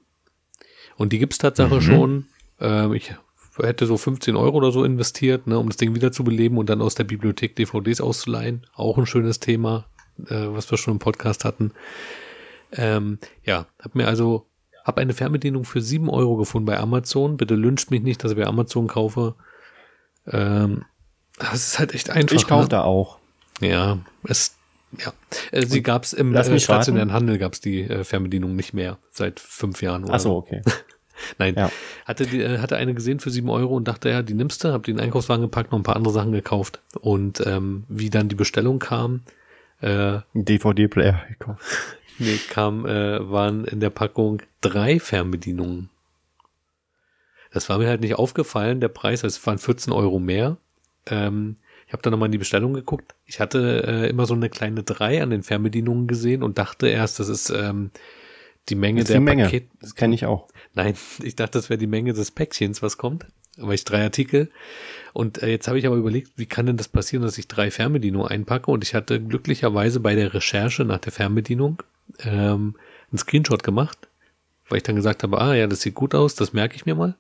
Und 0.96 1.12
die 1.12 1.18
gibt's 1.18 1.38
Tatsache 1.38 1.76
mhm. 1.76 1.80
schon. 1.80 2.26
Ähm, 2.60 2.92
ich 2.92 3.14
hätte 3.56 3.86
so 3.86 3.96
15 3.96 4.36
Euro 4.36 4.56
oder 4.56 4.72
so 4.72 4.84
investiert, 4.84 5.46
ne, 5.46 5.58
um 5.58 5.68
das 5.68 5.76
Ding 5.76 5.94
wieder 5.94 6.12
zu 6.12 6.24
beleben 6.24 6.58
und 6.58 6.68
dann 6.68 6.82
aus 6.82 6.94
der 6.94 7.04
Bibliothek 7.04 7.56
DVDs 7.56 8.00
auszuleihen. 8.00 8.66
Auch 8.74 8.98
ein 8.98 9.06
schönes 9.06 9.40
Thema, 9.40 9.86
äh, 10.26 10.46
was 10.48 10.70
wir 10.70 10.78
schon 10.78 10.94
im 10.94 10.98
Podcast 10.98 11.44
hatten. 11.44 11.72
Ähm, 12.72 13.18
ja, 13.44 13.66
hab 13.80 13.94
mir 13.94 14.08
also 14.08 14.47
habe 14.88 15.02
eine 15.02 15.12
Fernbedienung 15.12 15.64
für 15.64 15.82
7 15.82 16.08
Euro 16.08 16.36
gefunden 16.36 16.66
bei 16.66 16.78
Amazon. 16.78 17.36
Bitte 17.36 17.54
lünscht 17.54 17.90
mich 17.90 18.02
nicht, 18.02 18.24
dass 18.24 18.32
ich 18.32 18.38
bei 18.38 18.46
Amazon 18.46 18.88
kaufe. 18.88 19.34
Ähm, 20.26 20.84
das 21.38 21.54
ist 21.54 21.78
halt 21.78 21.94
echt 21.94 22.10
einfach. 22.10 22.34
Ich 22.34 22.46
kaufe 22.46 22.64
ne? 22.64 22.68
da 22.70 22.82
auch. 22.82 23.18
Ja, 23.60 23.98
es, 24.24 24.56
ja. 24.98 25.12
Äh, 25.52 25.66
sie 25.66 25.82
gab 25.82 26.04
es 26.04 26.14
im 26.14 26.34
äh, 26.34 26.58
stationären 26.58 27.12
Handel 27.12 27.38
gab 27.38 27.52
es 27.52 27.60
die 27.60 27.82
äh, 27.82 28.02
Fernbedienung 28.02 28.56
nicht 28.56 28.72
mehr 28.72 28.98
seit 29.10 29.40
fünf 29.40 29.82
Jahren. 29.82 30.04
Oder 30.04 30.14
Ach 30.14 30.20
so, 30.20 30.36
okay. 30.36 30.62
Nein, 31.38 31.54
ja. 31.56 31.70
hatte, 32.06 32.26
die, 32.26 32.40
äh, 32.40 32.58
hatte 32.58 32.76
eine 32.76 32.94
gesehen 32.94 33.20
für 33.20 33.30
7 33.30 33.50
Euro 33.50 33.76
und 33.76 33.88
dachte, 33.88 34.08
ja, 34.08 34.22
die 34.22 34.34
nimmst 34.34 34.64
du, 34.64 34.72
hab 34.72 34.84
die 34.84 34.92
in 34.92 34.96
den 34.96 35.04
Einkaufswagen 35.04 35.42
gepackt, 35.42 35.70
noch 35.70 35.78
ein 35.78 35.82
paar 35.82 35.96
andere 35.96 36.14
Sachen 36.14 36.32
gekauft. 36.32 36.80
Und 36.98 37.44
ähm, 37.46 37.84
wie 37.88 38.08
dann 38.08 38.28
die 38.28 38.36
Bestellung 38.36 38.78
kam, 38.78 39.22
äh, 39.80 40.20
DVD-Player 40.32 41.20
gekauft. 41.28 41.62
Nee, 42.18 42.38
kam, 42.50 42.86
äh, 42.86 43.30
waren 43.30 43.64
in 43.64 43.80
der 43.80 43.90
Packung 43.90 44.42
drei 44.60 44.98
Fernbedienungen. 44.98 45.90
Das 47.52 47.68
war 47.68 47.78
mir 47.78 47.88
halt 47.88 48.00
nicht 48.00 48.16
aufgefallen, 48.16 48.80
der 48.80 48.88
Preis, 48.88 49.24
es 49.24 49.44
waren 49.46 49.58
14 49.58 49.92
Euro 49.92 50.18
mehr. 50.18 50.58
Ähm, 51.06 51.56
ich 51.86 51.92
habe 51.92 52.02
dann 52.02 52.10
nochmal 52.10 52.26
in 52.26 52.32
die 52.32 52.38
Bestellung 52.38 52.74
geguckt. 52.74 53.14
Ich 53.24 53.40
hatte 53.40 53.84
äh, 53.86 54.10
immer 54.10 54.26
so 54.26 54.34
eine 54.34 54.50
kleine 54.50 54.82
drei 54.82 55.22
an 55.22 55.30
den 55.30 55.42
Fernbedienungen 55.42 56.06
gesehen 56.06 56.42
und 56.42 56.58
dachte 56.58 56.88
erst, 56.88 57.18
das 57.18 57.28
ist 57.28 57.48
ähm, 57.48 57.90
die 58.68 58.74
Menge 58.74 59.00
das 59.00 59.08
der 59.08 59.18
die 59.18 59.24
Menge. 59.24 59.44
Paket. 59.44 59.68
Das 59.80 59.94
kenne 59.94 60.14
ich 60.14 60.26
auch. 60.26 60.48
Nein, 60.74 60.94
ich 61.22 61.36
dachte, 61.36 61.58
das 61.58 61.70
wäre 61.70 61.78
die 61.78 61.86
Menge 61.86 62.12
des 62.12 62.30
Päckchens, 62.30 62.82
was 62.82 62.98
kommt. 62.98 63.24
weil 63.56 63.74
ich 63.74 63.84
drei 63.84 64.02
Artikel. 64.02 64.50
Und 65.14 65.42
äh, 65.42 65.48
jetzt 65.48 65.66
habe 65.68 65.78
ich 65.78 65.86
aber 65.86 65.96
überlegt, 65.96 66.32
wie 66.36 66.46
kann 66.46 66.66
denn 66.66 66.76
das 66.76 66.88
passieren, 66.88 67.22
dass 67.22 67.38
ich 67.38 67.48
drei 67.48 67.70
Fernbedienungen 67.70 68.28
einpacke? 68.28 68.70
Und 68.70 68.84
ich 68.84 68.94
hatte 68.94 69.18
glücklicherweise 69.22 70.00
bei 70.00 70.14
der 70.14 70.34
Recherche 70.34 70.84
nach 70.84 70.98
der 70.98 71.12
Fernbedienung 71.12 71.82
ähm, 72.20 72.76
einen 73.10 73.18
Screenshot 73.18 73.62
gemacht, 73.62 74.08
weil 74.68 74.78
ich 74.78 74.82
dann 74.82 74.96
gesagt 74.96 75.22
habe, 75.22 75.40
ah 75.40 75.54
ja, 75.54 75.66
das 75.66 75.80
sieht 75.80 75.94
gut 75.94 76.14
aus, 76.14 76.34
das 76.34 76.52
merke 76.52 76.76
ich 76.76 76.86
mir 76.86 76.94
mal. 76.94 77.16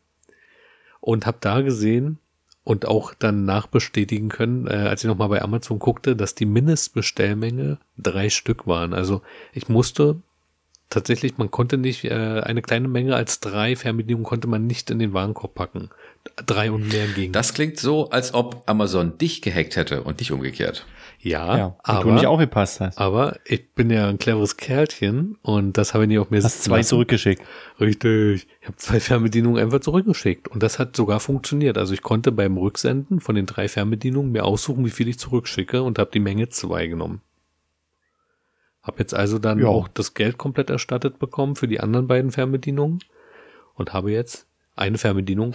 Und 1.00 1.26
habe 1.26 1.38
da 1.40 1.60
gesehen 1.60 2.18
und 2.64 2.86
auch 2.86 3.14
dann 3.14 3.46
nachbestätigen 3.46 4.28
können, 4.28 4.66
äh, 4.66 4.74
als 4.74 5.02
ich 5.02 5.08
nochmal 5.08 5.30
bei 5.30 5.40
Amazon 5.40 5.78
guckte, 5.78 6.14
dass 6.16 6.34
die 6.34 6.44
Mindestbestellmenge 6.44 7.78
drei 7.96 8.28
Stück 8.28 8.66
waren. 8.66 8.92
Also 8.92 9.22
ich 9.54 9.68
musste 9.68 10.20
tatsächlich, 10.90 11.38
man 11.38 11.50
konnte 11.50 11.78
nicht, 11.78 12.04
äh, 12.04 12.40
eine 12.40 12.62
kleine 12.62 12.88
Menge 12.88 13.14
als 13.14 13.40
drei 13.40 13.76
Fernbedienungen 13.76 14.26
konnte 14.26 14.48
man 14.48 14.66
nicht 14.66 14.90
in 14.90 14.98
den 14.98 15.12
Warenkorb 15.12 15.54
packen. 15.54 15.90
Drei 16.44 16.70
und 16.70 16.88
mehr 16.88 17.06
ging. 17.08 17.32
Das 17.32 17.54
klingt 17.54 17.78
so, 17.78 18.10
als 18.10 18.34
ob 18.34 18.64
Amazon 18.66 19.16
dich 19.18 19.40
gehackt 19.40 19.76
hätte 19.76 20.02
und 20.02 20.18
nicht 20.18 20.32
umgekehrt. 20.32 20.84
Ja, 21.20 21.56
Ja, 21.58 21.76
aber, 21.82 22.02
du 22.04 22.10
nicht 22.14 22.26
aufgepasst 22.26 22.80
hast. 22.80 22.96
aber 22.96 23.38
ich 23.44 23.72
bin 23.74 23.90
ja 23.90 24.08
ein 24.08 24.18
cleveres 24.18 24.56
Kerlchen 24.56 25.36
und 25.42 25.76
das 25.76 25.92
habe 25.92 26.04
ich 26.04 26.08
nicht 26.08 26.18
auf 26.20 26.30
mir 26.30 26.36
Hast 26.40 26.52
sitzen 26.54 26.68
zwei 26.70 26.76
lassen. 26.78 26.88
zurückgeschickt. 26.90 27.42
Richtig. 27.80 28.46
Ich 28.60 28.66
habe 28.66 28.76
zwei 28.76 29.00
Fernbedienungen 29.00 29.60
einfach 29.60 29.80
zurückgeschickt 29.80 30.46
und 30.46 30.62
das 30.62 30.78
hat 30.78 30.94
sogar 30.94 31.18
funktioniert. 31.18 31.76
Also 31.76 31.92
ich 31.92 32.02
konnte 32.02 32.30
beim 32.30 32.56
Rücksenden 32.56 33.18
von 33.20 33.34
den 33.34 33.46
drei 33.46 33.66
Fernbedienungen 33.68 34.30
mir 34.30 34.44
aussuchen, 34.44 34.84
wie 34.84 34.90
viel 34.90 35.08
ich 35.08 35.18
zurückschicke 35.18 35.82
und 35.82 35.98
habe 35.98 36.10
die 36.12 36.20
Menge 36.20 36.50
zwei 36.50 36.86
genommen. 36.86 37.20
Hab 38.82 38.98
jetzt 39.00 39.12
also 39.12 39.38
dann 39.40 39.58
Ja. 39.58 39.66
auch 39.66 39.88
das 39.88 40.14
Geld 40.14 40.38
komplett 40.38 40.70
erstattet 40.70 41.18
bekommen 41.18 41.56
für 41.56 41.66
die 41.68 41.80
anderen 41.80 42.06
beiden 42.06 42.30
Fernbedienungen 42.30 43.00
und 43.74 43.92
habe 43.92 44.12
jetzt 44.12 44.46
eine 44.76 44.98
Fernbedienung 44.98 45.52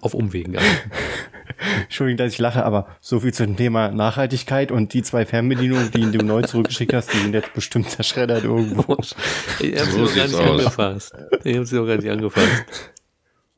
auf 0.00 0.14
Umwegen 0.14 0.54
erhalten. 0.54 0.90
Entschuldigung, 1.82 2.18
dass 2.18 2.32
ich 2.32 2.38
lache, 2.38 2.64
aber 2.64 2.96
so 3.00 3.20
viel 3.20 3.34
zum 3.34 3.56
Thema 3.56 3.90
Nachhaltigkeit 3.90 4.72
und 4.72 4.94
die 4.94 5.02
zwei 5.02 5.26
Fernbedienungen, 5.26 5.90
die 5.90 6.10
du 6.10 6.24
neu 6.24 6.42
zurückgeschickt 6.42 6.92
hast, 6.94 7.12
die 7.12 7.18
sind 7.18 7.34
jetzt 7.34 7.52
bestimmt 7.52 7.90
zerschreddert 7.90 8.44
irgendwo. 8.44 8.96
Ich 9.60 9.78
habe 9.78 9.90
sie 9.90 9.98
So 9.98 10.04
doch 10.06 10.14
gar 10.14 10.26
nicht 10.26 10.34
aus. 10.36 10.50
angefasst. 10.50 11.14
Ich 11.44 11.56
habe 11.56 11.66
sie 11.66 11.76
doch 11.76 11.86
gar 11.86 11.96
nicht 11.96 12.08
angefasst. 12.08 12.64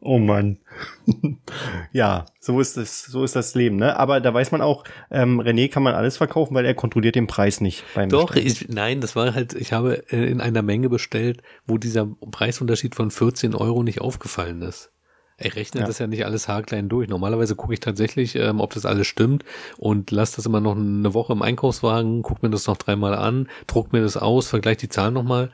Oh 0.04 0.18
Mann. 0.18 0.58
ja, 1.92 2.26
so 2.40 2.58
ist 2.60 2.76
das, 2.76 3.04
so 3.04 3.22
ist 3.22 3.36
das 3.36 3.54
Leben, 3.54 3.76
ne? 3.76 3.96
Aber 3.96 4.20
da 4.20 4.34
weiß 4.34 4.50
man 4.50 4.60
auch, 4.60 4.82
ähm, 5.12 5.40
René 5.40 5.70
kann 5.70 5.84
man 5.84 5.94
alles 5.94 6.16
verkaufen, 6.16 6.54
weil 6.56 6.64
er 6.64 6.74
kontrolliert 6.74 7.14
den 7.14 7.28
Preis 7.28 7.60
nicht 7.60 7.84
beim 7.94 8.08
Doch, 8.08 8.34
ich, 8.34 8.68
nein, 8.68 9.00
das 9.00 9.14
war 9.14 9.32
halt, 9.34 9.54
ich 9.54 9.72
habe 9.72 10.02
äh, 10.10 10.24
in 10.28 10.40
einer 10.40 10.62
Menge 10.62 10.88
bestellt, 10.88 11.42
wo 11.66 11.78
dieser 11.78 12.06
Preisunterschied 12.06 12.96
von 12.96 13.12
14 13.12 13.54
Euro 13.54 13.84
nicht 13.84 14.00
aufgefallen 14.00 14.62
ist. 14.62 14.91
Ich 15.38 15.56
rechne 15.56 15.80
Ja. 15.80 15.86
das 15.86 15.98
ja 15.98 16.06
nicht 16.06 16.24
alles 16.24 16.46
haarklein 16.48 16.88
durch. 16.88 17.08
Normalerweise 17.08 17.56
gucke 17.56 17.72
ich 17.74 17.80
tatsächlich, 17.80 18.36
ähm, 18.36 18.60
ob 18.60 18.74
das 18.74 18.86
alles 18.86 19.06
stimmt 19.06 19.44
und 19.76 20.10
lasse 20.10 20.36
das 20.36 20.46
immer 20.46 20.60
noch 20.60 20.76
eine 20.76 21.14
Woche 21.14 21.32
im 21.32 21.42
Einkaufswagen, 21.42 22.22
guck 22.22 22.42
mir 22.42 22.50
das 22.50 22.66
noch 22.66 22.76
dreimal 22.76 23.14
an, 23.14 23.48
druck 23.66 23.92
mir 23.92 24.02
das 24.02 24.16
aus, 24.16 24.48
vergleich 24.48 24.76
die 24.76 24.88
Zahlen 24.88 25.14
nochmal. 25.14 25.50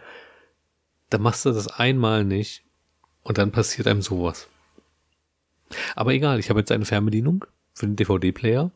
Dann 1.11 1.23
machst 1.23 1.47
du 1.47 1.53
das 1.53 1.69
einmal 1.69 2.25
nicht 2.25 2.65
und 3.23 3.39
dann 3.39 3.51
passiert 3.53 3.87
einem 3.89 4.03
sowas. 4.03 4.49
Aber 5.97 6.13
egal, 6.13 6.39
ich 6.39 6.51
habe 6.51 6.61
jetzt 6.61 6.73
eine 6.73 6.85
Fernbedienung 6.85 7.45
für 7.75 7.87
den 7.87 7.97
DVD-Player 7.97 8.71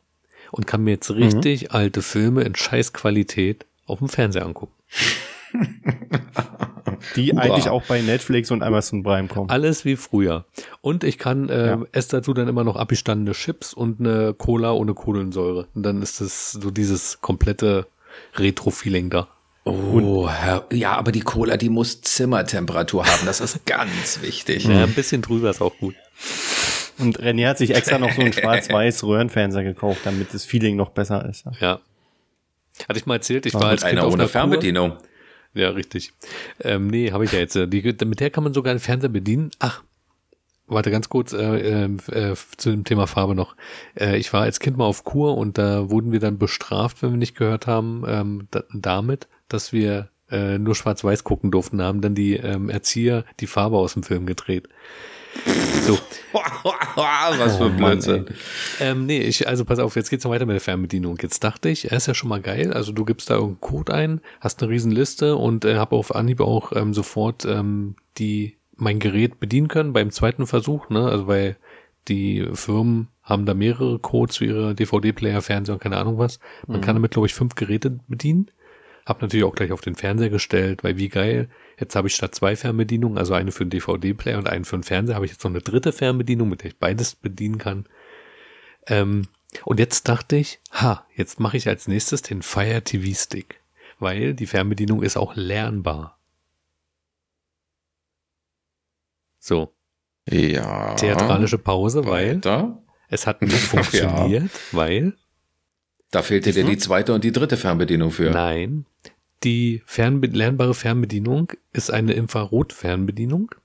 und 0.51 0.67
kann 0.67 0.83
mir 0.83 0.91
jetzt 0.91 1.11
richtig 1.11 1.71
alte 1.71 2.01
Filme 2.01 2.43
in 2.43 2.55
Scheißqualität 2.55 3.65
auf 3.85 3.99
dem 3.99 4.09
Fernseher 4.09 4.45
angucken. 4.45 4.73
Die 7.15 7.31
Hurra. 7.31 7.41
eigentlich 7.41 7.69
auch 7.69 7.83
bei 7.83 8.01
Netflix 8.01 8.51
und 8.51 8.63
Amazon 8.63 9.03
Prime 9.03 9.27
kommen. 9.27 9.49
Alles 9.49 9.85
wie 9.85 9.95
früher. 9.95 10.45
Und 10.81 11.03
ich 11.03 11.17
kann 11.17 11.49
äh, 11.49 11.67
Ja. 11.67 11.81
esse 11.91 12.17
dazu 12.17 12.33
dann 12.33 12.47
immer 12.47 12.63
noch 12.63 12.75
abgestandene 12.75 13.31
Chips 13.33 13.73
und 13.73 13.99
eine 13.99 14.33
Cola 14.33 14.71
ohne 14.73 14.93
Kohlensäure. 14.93 15.67
Und 15.73 15.83
dann 15.83 16.01
ist 16.01 16.21
es 16.21 16.51
so 16.51 16.71
dieses 16.71 17.21
komplette 17.21 17.87
Retro-Feeling 18.35 19.09
da. 19.09 19.27
Oh, 19.65 20.27
Herr, 20.29 20.65
ja, 20.73 20.91
aber 20.97 21.11
die 21.13 21.21
Cola, 21.21 21.55
die 21.55 21.69
muss 21.69 22.01
Zimmertemperatur 22.01 23.05
haben. 23.05 23.25
Das 23.25 23.39
ist 23.39 23.65
ganz 23.65 24.19
wichtig. 24.21 24.65
Ja, 24.65 24.83
ein 24.83 24.93
bisschen 24.93 25.21
drüber 25.21 25.49
ist 25.49 25.61
auch 25.61 25.77
gut. 25.77 25.95
Und 26.99 27.19
René 27.21 27.47
hat 27.47 27.57
sich 27.57 27.73
extra 27.73 27.97
noch 27.97 28.11
so 28.11 28.21
einen 28.21 28.33
schwarz-weiß 28.33 29.03
Röhrenfernseher 29.03 29.63
gekauft, 29.63 30.01
damit 30.03 30.33
das 30.33 30.43
Feeling 30.45 30.75
noch 30.75 30.89
besser 30.89 31.27
ist. 31.29 31.45
Ja. 31.59 31.79
Hatte 32.89 32.99
ich 32.99 33.05
mal 33.05 33.15
erzählt, 33.15 33.45
ich 33.45 33.53
war 33.53 33.61
mit 33.61 33.69
als 33.71 33.81
Kind 33.83 33.93
Einer 33.93 34.07
auf 34.07 34.13
ohne 34.13 34.23
einer 34.23 34.31
Kur. 34.31 34.97
Ja, 35.53 35.69
richtig. 35.69 36.13
Ähm, 36.61 36.87
nee, 36.87 37.11
habe 37.11 37.25
ich 37.25 37.31
ja 37.31 37.39
jetzt. 37.39 37.55
äh, 37.55 37.67
Die, 37.67 37.81
mit 38.05 38.19
der 38.19 38.29
kann 38.29 38.43
man 38.43 38.53
sogar 38.53 38.73
den 38.73 38.79
Fernseher 38.79 39.09
bedienen. 39.09 39.51
Ach, 39.59 39.83
warte 40.67 40.91
ganz 40.91 41.09
kurz 41.09 41.33
äh, 41.33 41.85
äh, 41.85 41.89
äh, 42.11 42.35
zu 42.57 42.71
dem 42.71 42.83
Thema 42.83 43.07
Farbe 43.07 43.35
noch. 43.35 43.55
Äh, 43.99 44.17
ich 44.17 44.33
war 44.33 44.41
als 44.41 44.59
Kind 44.59 44.77
mal 44.77 44.85
auf 44.85 45.03
Kur 45.03 45.37
und 45.37 45.57
da 45.57 45.89
wurden 45.89 46.11
wir 46.11 46.19
dann 46.19 46.37
bestraft, 46.37 47.01
wenn 47.01 47.11
wir 47.11 47.17
nicht 47.17 47.35
gehört 47.35 47.67
haben, 47.67 48.03
ähm, 48.07 48.47
da, 48.51 48.63
damit, 48.73 49.27
dass 49.47 49.73
wir 49.73 50.09
äh, 50.31 50.57
nur 50.57 50.75
schwarz-weiß 50.75 51.23
gucken 51.23 51.51
durften, 51.51 51.77
Da 51.77 51.85
haben 51.85 52.01
dann 52.01 52.15
die 52.15 52.35
ähm, 52.35 52.69
Erzieher 52.69 53.25
die 53.39 53.47
Farbe 53.47 53.77
aus 53.77 53.93
dem 53.93 54.03
Film 54.03 54.25
gedreht. 54.25 54.67
So, 55.85 55.97
Was 56.95 57.57
für 57.57 57.65
Oh 57.65 57.69
Blödsinn. 57.69 58.25
ähm, 58.79 59.05
nee, 59.05 59.19
ich, 59.19 59.47
also 59.47 59.65
pass 59.65 59.79
auf, 59.79 59.95
jetzt 59.95 60.09
geht's 60.09 60.23
noch 60.23 60.31
weiter 60.31 60.45
mit 60.45 60.53
der 60.53 60.61
Fernbedienung. 60.61 61.17
Jetzt 61.21 61.43
dachte 61.43 61.69
ich, 61.69 61.91
er 61.91 61.97
ist 61.97 62.07
ja 62.07 62.13
schon 62.13 62.29
mal 62.29 62.41
geil. 62.41 62.73
Also 62.73 62.91
du 62.91 63.05
gibst 63.05 63.29
da 63.29 63.35
irgendeinen 63.35 63.61
Code 63.61 63.93
ein, 63.93 64.21
hast 64.39 64.61
eine 64.61 64.71
riesen 64.71 64.91
Liste 64.91 65.35
und 65.35 65.65
äh, 65.65 65.75
habe 65.75 65.95
auf 65.95 66.15
Anhieb 66.15 66.39
auch 66.41 66.71
ähm, 66.75 66.93
sofort 66.93 67.45
ähm, 67.45 67.95
die 68.17 68.57
mein 68.75 68.99
Gerät 68.99 69.39
bedienen 69.39 69.67
können 69.67 69.93
beim 69.93 70.09
zweiten 70.11 70.47
Versuch, 70.47 70.89
ne? 70.89 71.05
Also 71.05 71.27
weil 71.27 71.57
die 72.07 72.47
Firmen 72.53 73.07
haben 73.21 73.45
da 73.45 73.53
mehrere 73.53 73.99
Codes 73.99 74.37
für 74.37 74.45
ihre 74.45 74.75
DVD-Player, 74.75 75.41
Fernseher 75.41 75.75
und 75.75 75.81
keine 75.81 75.97
Ahnung 75.97 76.17
was. 76.17 76.39
Man 76.67 76.81
kann 76.81 76.95
damit, 76.95 77.11
glaube 77.11 77.27
ich, 77.27 77.33
fünf 77.33 77.55
Geräte 77.55 77.99
bedienen. 78.07 78.51
Hab 79.05 79.21
natürlich 79.21 79.45
auch 79.45 79.55
gleich 79.55 79.71
auf 79.71 79.81
den 79.81 79.95
Fernseher 79.95 80.29
gestellt, 80.29 80.83
weil 80.83 80.97
wie 80.97 81.09
geil. 81.09 81.49
Jetzt 81.83 81.97
habe 81.97 82.07
ich 82.07 82.15
statt 82.15 82.33
zwei 82.33 82.55
Fernbedienungen, 82.55 83.17
also 83.17 83.33
eine 83.33 83.51
für 83.51 83.65
den 83.65 83.71
DVD-Player 83.71 84.37
und 84.37 84.47
eine 84.47 84.63
für 84.63 84.77
den 84.77 84.83
Fernseher, 84.83 85.15
habe 85.15 85.25
ich 85.25 85.31
jetzt 85.33 85.43
noch 85.43 85.51
eine 85.51 85.59
dritte 85.59 85.91
Fernbedienung, 85.91 86.47
mit 86.47 86.61
der 86.61 86.69
ich 86.69 86.77
beides 86.77 87.13
bedienen 87.13 87.57
kann. 87.57 87.87
Ähm, 88.87 89.27
und 89.65 89.81
jetzt 89.81 90.07
dachte 90.07 90.37
ich, 90.37 90.61
ha, 90.71 91.05
jetzt 91.13 91.41
mache 91.41 91.57
ich 91.57 91.67
als 91.67 91.89
nächstes 91.89 92.21
den 92.21 92.41
Fire 92.41 92.81
TV 92.81 93.13
Stick, 93.13 93.59
weil 93.99 94.33
die 94.33 94.45
Fernbedienung 94.45 95.03
ist 95.03 95.17
auch 95.17 95.35
lernbar. 95.35 96.17
So, 99.39 99.73
Ja. 100.29 100.95
theatralische 100.95 101.57
Pause, 101.57 102.05
weil 102.05 102.37
Weiter. 102.37 102.81
es 103.09 103.27
hat 103.27 103.41
nicht 103.41 103.53
funktioniert, 103.57 104.49
weil 104.71 105.17
Da 106.11 106.21
fehlte 106.21 106.53
dir 106.53 106.63
du? 106.63 106.69
die 106.69 106.77
zweite 106.77 107.13
und 107.13 107.25
die 107.25 107.33
dritte 107.33 107.57
Fernbedienung 107.57 108.11
für. 108.11 108.29
Nein. 108.31 108.85
Die 109.43 109.81
Fernbe 109.85 110.27
lernbare 110.27 110.73
Fernbedienung 110.73 111.51
ist 111.73 111.91
eine 111.91 112.13
Infrarot-Fernbedienung. 112.13 113.55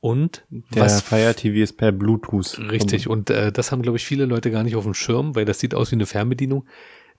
Und 0.00 0.44
Der 0.50 0.82
was 0.82 1.00
Fire 1.00 1.34
TV 1.34 1.62
ist 1.62 1.74
per 1.74 1.92
Bluetooth. 1.92 2.58
richtig, 2.58 3.08
und 3.08 3.30
äh, 3.30 3.52
das 3.52 3.70
haben, 3.70 3.82
glaube 3.82 3.98
ich, 3.98 4.04
viele 4.04 4.26
Leute 4.26 4.50
gar 4.50 4.64
nicht 4.64 4.74
auf 4.74 4.82
dem 4.82 4.94
Schirm, 4.94 5.36
weil 5.36 5.44
das 5.44 5.60
sieht 5.60 5.76
aus 5.76 5.92
wie 5.92 5.96
eine 5.96 6.06
Fernbedienung. 6.06 6.66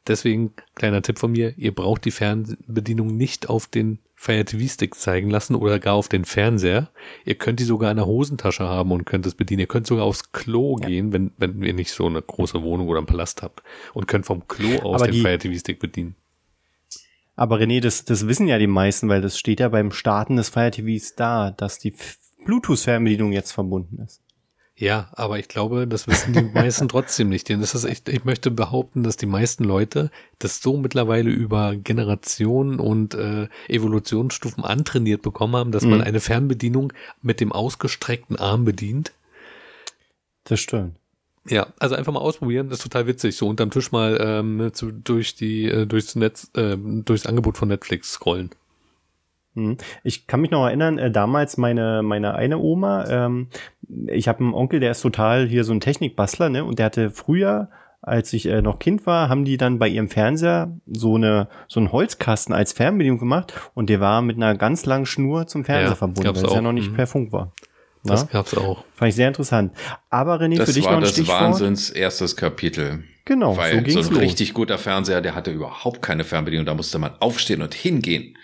Deswegen, 0.05 0.51
kleiner 0.75 1.01
Tipp 1.01 1.17
von 1.17 1.31
mir, 1.31 1.57
ihr 1.57 1.73
braucht 1.73 2.03
die 2.03 2.11
Fernbedienung 2.11 3.15
nicht 3.15 3.47
auf 3.47 3.67
den 3.67 3.99
Fire 4.15 4.43
TV 4.43 4.67
Stick 4.67 4.95
zeigen 4.95 5.29
lassen 5.29 5.55
oder 5.55 5.79
gar 5.79 5.95
auf 5.95 6.09
den 6.09 6.25
Fernseher. 6.25 6.89
Ihr 7.23 7.35
könnt 7.35 7.61
die 7.61 7.63
sogar 7.63 7.89
in 7.89 7.97
der 7.97 8.05
Hosentasche 8.05 8.63
haben 8.63 8.91
und 8.91 9.05
könnt 9.05 9.25
es 9.25 9.35
bedienen. 9.35 9.61
Ihr 9.61 9.67
könnt 9.67 9.87
sogar 9.87 10.03
aufs 10.03 10.33
Klo 10.33 10.75
gehen, 10.75 11.13
wenn, 11.13 11.31
wenn 11.37 11.63
ihr 11.63 11.73
nicht 11.73 11.91
so 11.91 12.05
eine 12.05 12.21
große 12.21 12.61
Wohnung 12.63 12.89
oder 12.89 12.99
einen 12.99 13.07
Palast 13.07 13.43
habt 13.43 13.63
und 13.93 14.07
könnt 14.07 14.25
vom 14.25 14.45
Klo 14.47 14.79
aus 14.79 15.01
Aber 15.01 15.11
den 15.11 15.21
Fire 15.21 15.37
TV 15.37 15.57
Stick 15.57 15.79
bedienen. 15.79 16.15
Aber 17.35 17.57
René, 17.57 17.81
das, 17.81 18.05
das 18.05 18.27
wissen 18.27 18.47
ja 18.47 18.59
die 18.59 18.67
meisten, 18.67 19.09
weil 19.09 19.21
das 19.21 19.39
steht 19.39 19.59
ja 19.59 19.69
beim 19.69 19.91
Starten 19.91 20.35
des 20.35 20.49
Fire 20.49 20.69
TVs 20.71 21.15
da, 21.15 21.51
dass 21.51 21.79
die 21.79 21.95
Bluetooth-Fernbedienung 22.45 23.31
jetzt 23.31 23.51
verbunden 23.51 23.99
ist. 24.03 24.21
Ja, 24.75 25.09
aber 25.13 25.37
ich 25.37 25.47
glaube, 25.47 25.87
das 25.87 26.07
wissen 26.07 26.33
die 26.33 26.41
meisten 26.53 26.89
trotzdem 26.89 27.29
nicht. 27.29 27.47
Denn 27.49 27.61
das 27.61 27.75
ist 27.75 27.85
echt, 27.85 28.09
ich 28.09 28.25
möchte 28.25 28.51
behaupten, 28.51 29.03
dass 29.03 29.17
die 29.17 29.27
meisten 29.27 29.63
Leute 29.63 30.09
das 30.39 30.61
so 30.61 30.77
mittlerweile 30.77 31.29
über 31.29 31.75
Generationen 31.75 32.79
und 32.79 33.13
äh, 33.13 33.47
Evolutionsstufen 33.67 34.63
antrainiert 34.63 35.21
bekommen 35.21 35.55
haben, 35.55 35.71
dass 35.71 35.83
man 35.83 35.99
Mhm. 35.99 36.05
eine 36.05 36.19
Fernbedienung 36.19 36.91
mit 37.21 37.39
dem 37.39 37.51
ausgestreckten 37.51 38.37
Arm 38.37 38.65
bedient. 38.65 39.13
Das 40.43 40.59
stimmt. 40.59 40.95
Ja, 41.47 41.67
also 41.79 41.95
einfach 41.95 42.13
mal 42.13 42.19
ausprobieren, 42.21 42.69
das 42.69 42.79
ist 42.79 42.83
total 42.83 43.05
witzig. 43.07 43.35
So 43.35 43.47
unterm 43.47 43.69
Tisch 43.69 43.91
mal 43.91 44.17
ähm, 44.21 44.69
zu, 44.73 44.91
durch 44.91 45.35
die 45.35 45.65
äh, 45.65 45.85
durchs 45.85 46.15
Netz, 46.15 46.49
äh, 46.55 46.77
durchs 46.77 47.25
Angebot 47.25 47.57
von 47.57 47.67
Netflix 47.67 48.13
scrollen. 48.13 48.51
Mhm. 49.55 49.77
Ich 50.03 50.25
kann 50.25 50.41
mich 50.41 50.51
noch 50.51 50.65
erinnern, 50.65 50.97
äh, 50.97 51.11
damals 51.11 51.57
meine, 51.57 52.01
meine 52.01 52.33
eine 52.35 52.57
Oma, 52.59 53.05
ähm, 53.07 53.47
ich 54.07 54.27
habe 54.27 54.39
einen 54.39 54.53
Onkel, 54.53 54.79
der 54.79 54.91
ist 54.91 55.01
total 55.01 55.45
hier 55.47 55.63
so 55.63 55.73
ein 55.73 55.81
Technikbastler, 55.81 56.49
ne? 56.49 56.63
Und 56.63 56.79
der 56.79 56.85
hatte 56.87 57.11
früher, 57.11 57.69
als 58.01 58.33
ich 58.33 58.45
äh, 58.47 58.61
noch 58.61 58.79
Kind 58.79 59.05
war, 59.05 59.29
haben 59.29 59.45
die 59.45 59.57
dann 59.57 59.79
bei 59.79 59.87
ihrem 59.89 60.09
Fernseher 60.09 60.71
so 60.87 61.15
eine 61.15 61.49
so 61.67 61.79
einen 61.81 61.91
Holzkasten 61.91 62.55
als 62.55 62.73
Fernbedienung 62.73 63.19
gemacht 63.19 63.53
und 63.75 63.89
der 63.89 63.99
war 63.99 64.21
mit 64.21 64.37
einer 64.37 64.55
ganz 64.55 64.85
langen 64.85 65.05
Schnur 65.05 65.45
zum 65.47 65.65
Fernseher 65.65 65.89
Ja, 65.89 65.95
verbunden, 65.95 66.35
weil 66.35 66.45
es 66.45 66.53
ja 66.53 66.61
noch 66.61 66.71
nicht 66.71 66.91
Mhm. 66.91 66.95
per 66.95 67.07
Funk 67.07 67.31
war. 67.33 67.51
Das 68.03 68.27
gab's 68.29 68.53
auch. 68.55 68.83
Fand 68.95 69.09
ich 69.09 69.15
sehr 69.15 69.27
interessant. 69.29 69.73
Aber 70.09 70.39
René, 70.39 70.57
das 70.57 70.69
für 70.69 70.73
dich 70.75 70.83
war 70.85 70.91
noch 70.91 70.97
ein 70.99 71.03
das 71.03 71.11
Stichwort. 71.13 71.41
Wahnsinns 71.41 71.89
erstes 71.89 72.35
Kapitel. 72.35 73.03
Genau, 73.25 73.55
Weil 73.55 73.71
so 73.71 73.77
so, 73.77 73.83
ging's 73.83 74.07
ein 74.07 74.13
los. 74.15 74.21
richtig 74.23 74.53
guter 74.53 74.77
Fernseher, 74.77 75.21
der 75.21 75.35
hatte 75.35 75.51
überhaupt 75.51 76.01
keine 76.01 76.25
Fernbedienung. 76.25 76.65
Da 76.65 76.73
musste 76.73 76.99
man 76.99 77.11
aufstehen 77.21 77.61
und 77.61 77.73
hingehen. 77.73 78.37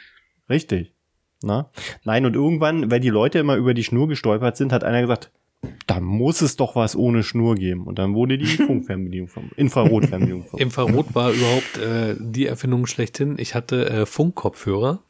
Richtig. 0.50 0.94
Na? 1.44 1.72
Nein, 2.04 2.26
und 2.26 2.36
irgendwann, 2.36 2.90
weil 2.90 3.00
die 3.02 3.10
Leute 3.10 3.40
immer 3.40 3.56
über 3.56 3.74
die 3.74 3.84
Schnur 3.84 4.08
gestolpert 4.08 4.56
sind, 4.58 4.72
hat 4.72 4.84
einer 4.84 5.02
gesagt, 5.02 5.32
da 5.88 6.00
muss 6.00 6.42
es 6.42 6.56
doch 6.56 6.76
was 6.78 6.96
ohne 6.96 7.24
Schnur 7.24 7.56
geben. 7.56 7.86
Und 7.86 8.00
dann 8.00 8.14
wurde 8.14 8.38
die 8.38 8.46
Funkfernbedienung 8.66 9.28
vom 9.28 9.52
Infrarotfernbedienung 9.58 10.46
vom 10.46 10.60
Infrarot 10.60 11.14
war 11.14 11.32
überhaupt 11.32 11.78
äh, 11.78 12.16
die 12.18 12.46
Erfindung 12.46 12.86
schlechthin. 12.88 13.36
Ich 13.38 13.56
hatte 13.56 13.90
äh, 13.90 14.06
Funkkopfhörer, 14.06 15.04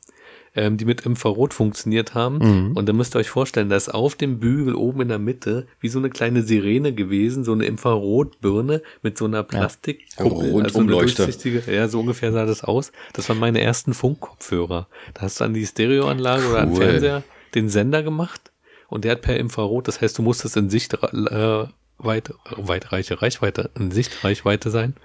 ähm, 0.56 0.78
die 0.78 0.86
mit 0.86 1.02
Infrarot 1.02 1.54
funktioniert 1.54 2.14
haben. 2.16 2.38
Mhm. 2.70 2.78
Und 2.78 2.88
da 2.90 2.94
müsst 2.94 3.16
ihr 3.16 3.20
euch 3.20 3.30
vorstellen, 3.30 3.70
da 3.70 3.76
ist 3.76 3.90
auf 3.90 4.16
dem 4.16 4.40
Bügel 4.40 4.76
oben 4.76 5.02
in 5.02 5.08
der 5.10 5.20
Mitte 5.20 5.68
wie 5.80 5.90
so 5.90 6.00
eine 6.00 6.10
kleine 6.10 6.42
Sirene 6.44 6.94
gewesen, 6.94 7.44
so 7.44 7.52
eine 7.54 7.66
Infrarotbirne 7.66 8.82
mit 9.02 9.18
so 9.18 9.26
einer 9.26 9.44
Plastik. 9.44 10.06
Rundumleuchte. 10.20 11.30
ja, 11.72 11.88
so 11.88 12.00
ungefähr 12.00 12.32
sah 12.32 12.46
das 12.46 12.64
aus. 12.64 12.92
Das 13.14 13.30
waren 13.30 13.40
meine 13.40 13.62
ersten 13.62 13.94
Funkkopfhörer. 13.94 14.88
Da 15.14 15.22
hast 15.22 15.40
du 15.40 15.46
an 15.46 15.54
die 15.54 15.66
Stereoanlage 15.66 16.48
oder 16.50 16.60
an 16.62 16.70
den 16.70 16.78
Cool. 16.78 16.84
Fernseher 16.86 17.24
den 17.56 17.70
Sender 17.70 18.04
gemacht 18.04 18.52
und 18.88 19.06
der 19.06 19.14
hat 19.14 19.22
per 19.22 19.38
Infrarot, 19.38 19.88
das 19.88 20.02
heißt, 20.02 20.18
du 20.18 20.22
musstest 20.22 20.56
in 20.58 20.70
Sichtweite, 20.70 21.70
äh, 21.72 22.04
weit, 22.04 22.34
weitreiche 22.56 23.22
Reichweite, 23.22 23.72
in 23.78 23.92
Sichtreichweite 23.92 24.70
sein. 24.70 24.96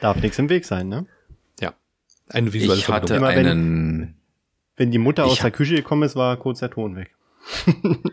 Darf 0.00 0.20
nichts 0.20 0.38
im 0.38 0.48
Weg 0.48 0.64
sein, 0.64 0.88
ne? 0.88 1.06
Ja. 1.60 1.72
Eine 2.28 2.52
visuelle 2.52 2.78
Ich 2.80 2.88
hatte 2.88 3.14
wenn- 3.14 3.24
einen, 3.24 4.14
Wenn 4.76 4.90
die 4.90 4.98
Mutter 4.98 5.24
aus 5.24 5.34
Ich 5.34 5.40
der 5.40 5.50
Küche 5.50 5.76
gekommen 5.76 6.02
ist, 6.02 6.16
war 6.16 6.36
kurz 6.36 6.60
der 6.60 6.70
Ton 6.70 6.96
weg. 6.96 7.14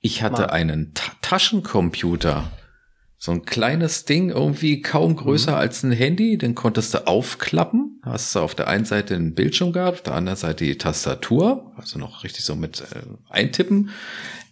ich 0.00 0.22
hatte 0.22 0.42
Mark. 0.42 0.52
einen 0.52 0.94
Ta 0.94 1.12
Taschencomputer. 1.22 2.50
So 3.18 3.32
ein 3.32 3.44
kleines 3.44 4.04
Ding, 4.04 4.28
irgendwie 4.30 4.82
kaum 4.82 5.16
größer 5.16 5.52
Mhm. 5.52 5.56
als 5.58 5.82
ein 5.82 5.92
Handy. 5.92 6.38
Den 6.38 6.54
konntest 6.54 6.94
du 6.94 7.06
aufklappen. 7.06 8.00
Hast 8.02 8.34
du 8.34 8.40
auf 8.40 8.54
der 8.54 8.68
einen 8.68 8.84
Seite 8.84 9.14
den 9.14 9.34
Bildschirm 9.34 9.72
gehabt, 9.72 9.96
auf 9.98 10.02
der 10.02 10.14
anderen 10.14 10.36
Seite 10.36 10.64
die 10.64 10.78
Tastatur. 10.78 11.72
Also 11.76 11.98
noch 11.98 12.24
richtig 12.24 12.44
so 12.44 12.54
mit 12.54 12.82
äh, 12.82 13.00
eintippen. 13.30 13.90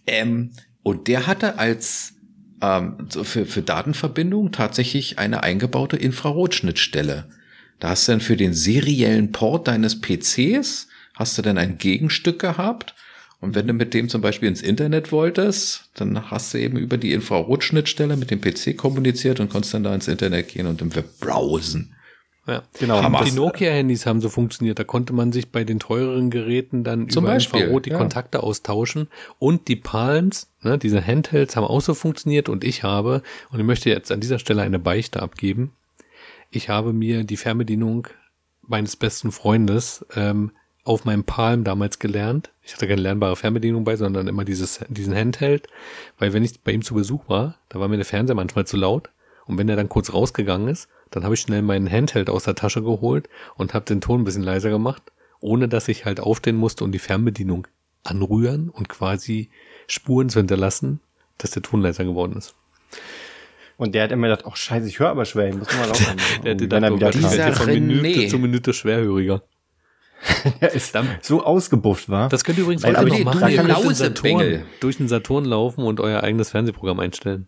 Ähm, 0.07 0.51
und 0.83 1.07
der 1.07 1.27
hatte 1.27 1.57
als 1.59 2.15
ähm, 2.61 3.07
für, 3.09 3.45
für 3.45 3.61
Datenverbindung 3.61 4.51
tatsächlich 4.51 5.19
eine 5.19 5.43
eingebaute 5.43 5.95
Infrarotschnittstelle. 5.95 7.29
Da 7.79 7.89
hast 7.89 8.07
du 8.07 8.13
dann 8.13 8.21
für 8.21 8.37
den 8.37 8.53
seriellen 8.53 9.31
Port 9.31 9.67
deines 9.67 9.99
PCs, 10.01 10.87
hast 11.13 11.37
du 11.37 11.41
dann 11.41 11.57
ein 11.57 11.77
Gegenstück 11.77 12.39
gehabt. 12.39 12.95
Und 13.41 13.53
wenn 13.53 13.67
du 13.67 13.73
mit 13.73 13.93
dem 13.93 14.09
zum 14.09 14.21
Beispiel 14.21 14.49
ins 14.49 14.61
Internet 14.61 15.11
wolltest, 15.11 15.89
dann 15.93 16.31
hast 16.31 16.53
du 16.53 16.57
eben 16.57 16.77
über 16.77 16.97
die 16.97 17.13
Infrarotschnittstelle 17.13 18.15
mit 18.17 18.31
dem 18.31 18.41
PC 18.41 18.77
kommuniziert 18.77 19.39
und 19.39 19.49
konntest 19.49 19.73
dann 19.73 19.83
da 19.83 19.93
ins 19.93 20.07
Internet 20.07 20.47
gehen 20.47 20.67
und 20.67 20.81
im 20.81 20.95
Web 20.95 21.19
browsen. 21.19 21.95
Ja. 22.47 22.63
Genau. 22.79 23.01
Hammer. 23.01 23.23
Die 23.23 23.31
Nokia-Handys 23.31 24.05
haben 24.05 24.21
so 24.21 24.29
funktioniert. 24.29 24.77
Da 24.77 24.83
konnte 24.83 25.13
man 25.13 25.31
sich 25.31 25.51
bei 25.51 25.63
den 25.63 25.79
teureren 25.79 26.29
Geräten 26.29 26.83
dann 26.83 27.09
Zum 27.09 27.23
über 27.23 27.33
Beispiel, 27.33 27.61
Infrarot 27.61 27.85
die 27.85 27.89
ja. 27.91 27.97
Kontakte 27.97 28.43
austauschen. 28.43 29.07
Und 29.39 29.67
die 29.67 29.75
Palms, 29.75 30.47
ne, 30.61 30.77
diese 30.77 31.05
Handhelds 31.05 31.55
haben 31.55 31.65
auch 31.65 31.81
so 31.81 31.93
funktioniert. 31.93 32.47
Und 32.47 32.63
ich 32.63 32.83
habe, 32.83 33.23
und 33.51 33.59
ich 33.59 33.65
möchte 33.65 33.89
jetzt 33.89 34.11
an 34.11 34.19
dieser 34.19 34.39
Stelle 34.39 34.61
eine 34.61 34.79
Beichte 34.79 35.21
abgeben, 35.21 35.71
ich 36.55 36.69
habe 36.69 36.93
mir 36.93 37.23
die 37.23 37.37
Fernbedienung 37.37 38.07
meines 38.61 38.95
besten 38.95 39.31
Freundes 39.31 40.05
ähm, 40.15 40.51
auf 40.83 41.03
meinem 41.03 41.23
Palm 41.23 41.63
damals 41.63 41.99
gelernt. 41.99 42.51
Ich 42.61 42.73
hatte 42.73 42.87
keine 42.87 43.01
lernbare 43.01 43.35
Fernbedienung 43.35 43.83
bei, 43.83 43.95
sondern 43.95 44.27
immer 44.27 44.45
dieses, 44.45 44.79
diesen 44.87 45.15
Handheld. 45.15 45.67
Weil 46.19 46.33
wenn 46.33 46.43
ich 46.43 46.61
bei 46.61 46.71
ihm 46.71 46.83
zu 46.83 46.93
Besuch 46.93 47.27
war, 47.27 47.57
da 47.69 47.79
war 47.79 47.87
mir 47.87 47.97
der 47.97 48.05
Fernseher 48.05 48.35
manchmal 48.35 48.67
zu 48.67 48.77
laut. 48.77 49.09
Und 49.45 49.57
wenn 49.57 49.69
er 49.69 49.75
dann 49.75 49.89
kurz 49.89 50.13
rausgegangen 50.13 50.67
ist, 50.67 50.89
dann 51.11 51.23
habe 51.23 51.35
ich 51.35 51.41
schnell 51.41 51.61
meinen 51.61 51.89
Handheld 51.89 52.29
aus 52.29 52.43
der 52.43 52.55
Tasche 52.55 52.81
geholt 52.81 53.29
und 53.55 53.73
habe 53.73 53.85
den 53.85 54.01
Ton 54.01 54.21
ein 54.21 54.23
bisschen 54.23 54.43
leiser 54.43 54.69
gemacht, 54.69 55.03
ohne 55.39 55.67
dass 55.67 55.87
ich 55.87 56.05
halt 56.05 56.19
aufstehen 56.19 56.55
musste 56.55 56.83
und 56.83 56.91
die 56.91 56.99
Fernbedienung 56.99 57.67
anrühren 58.03 58.69
und 58.69 58.89
quasi 58.89 59.49
Spuren 59.87 60.29
zu 60.29 60.39
hinterlassen, 60.39 60.99
dass 61.37 61.51
der 61.51 61.61
Ton 61.61 61.81
leiser 61.81 62.05
geworden 62.05 62.37
ist. 62.37 62.55
Und 63.77 63.93
der 63.95 64.03
hat 64.03 64.11
immer 64.11 64.27
gedacht, 64.29 64.45
ach 64.49 64.55
scheiße, 64.55 64.87
ich 64.87 64.99
höre 64.99 65.09
aber 65.09 65.25
schwer, 65.25 65.49
ich 65.49 65.55
muss 65.55 65.67
mal 65.75 65.87
laut 65.87 65.99
machen. 66.01 66.17
Der 66.43 66.53
hätte 66.53 66.63
Und 66.65 66.71
wenn 66.71 66.83
er 66.83 66.91
gedacht, 66.91 67.17
wieder 67.17 67.27
oh. 67.27 67.31
Dieser 67.31 67.53
von 67.53 67.67
Minute 67.73 68.27
zu 68.27 68.39
Minute 68.39 68.73
schwerhöriger. 68.73 69.43
Der 70.61 70.71
ist 70.73 70.95
Dann- 70.95 71.09
so 71.21 71.43
ausgebufft 71.43 72.09
war. 72.09 72.29
Das 72.29 72.43
könnt 72.43 72.57
ihr 72.57 72.63
übrigens 72.63 72.83
Nein, 72.83 72.97
heute 72.97 73.23
noch 73.23 73.33
machen. 73.35 73.49
Ihr 73.49 73.95
Saturn, 73.95 74.63
durch 74.79 74.97
den 74.97 75.07
Saturn 75.07 75.45
laufen 75.45 75.83
und 75.83 75.99
euer 75.99 76.23
eigenes 76.23 76.51
Fernsehprogramm 76.51 76.99
einstellen. 76.99 77.47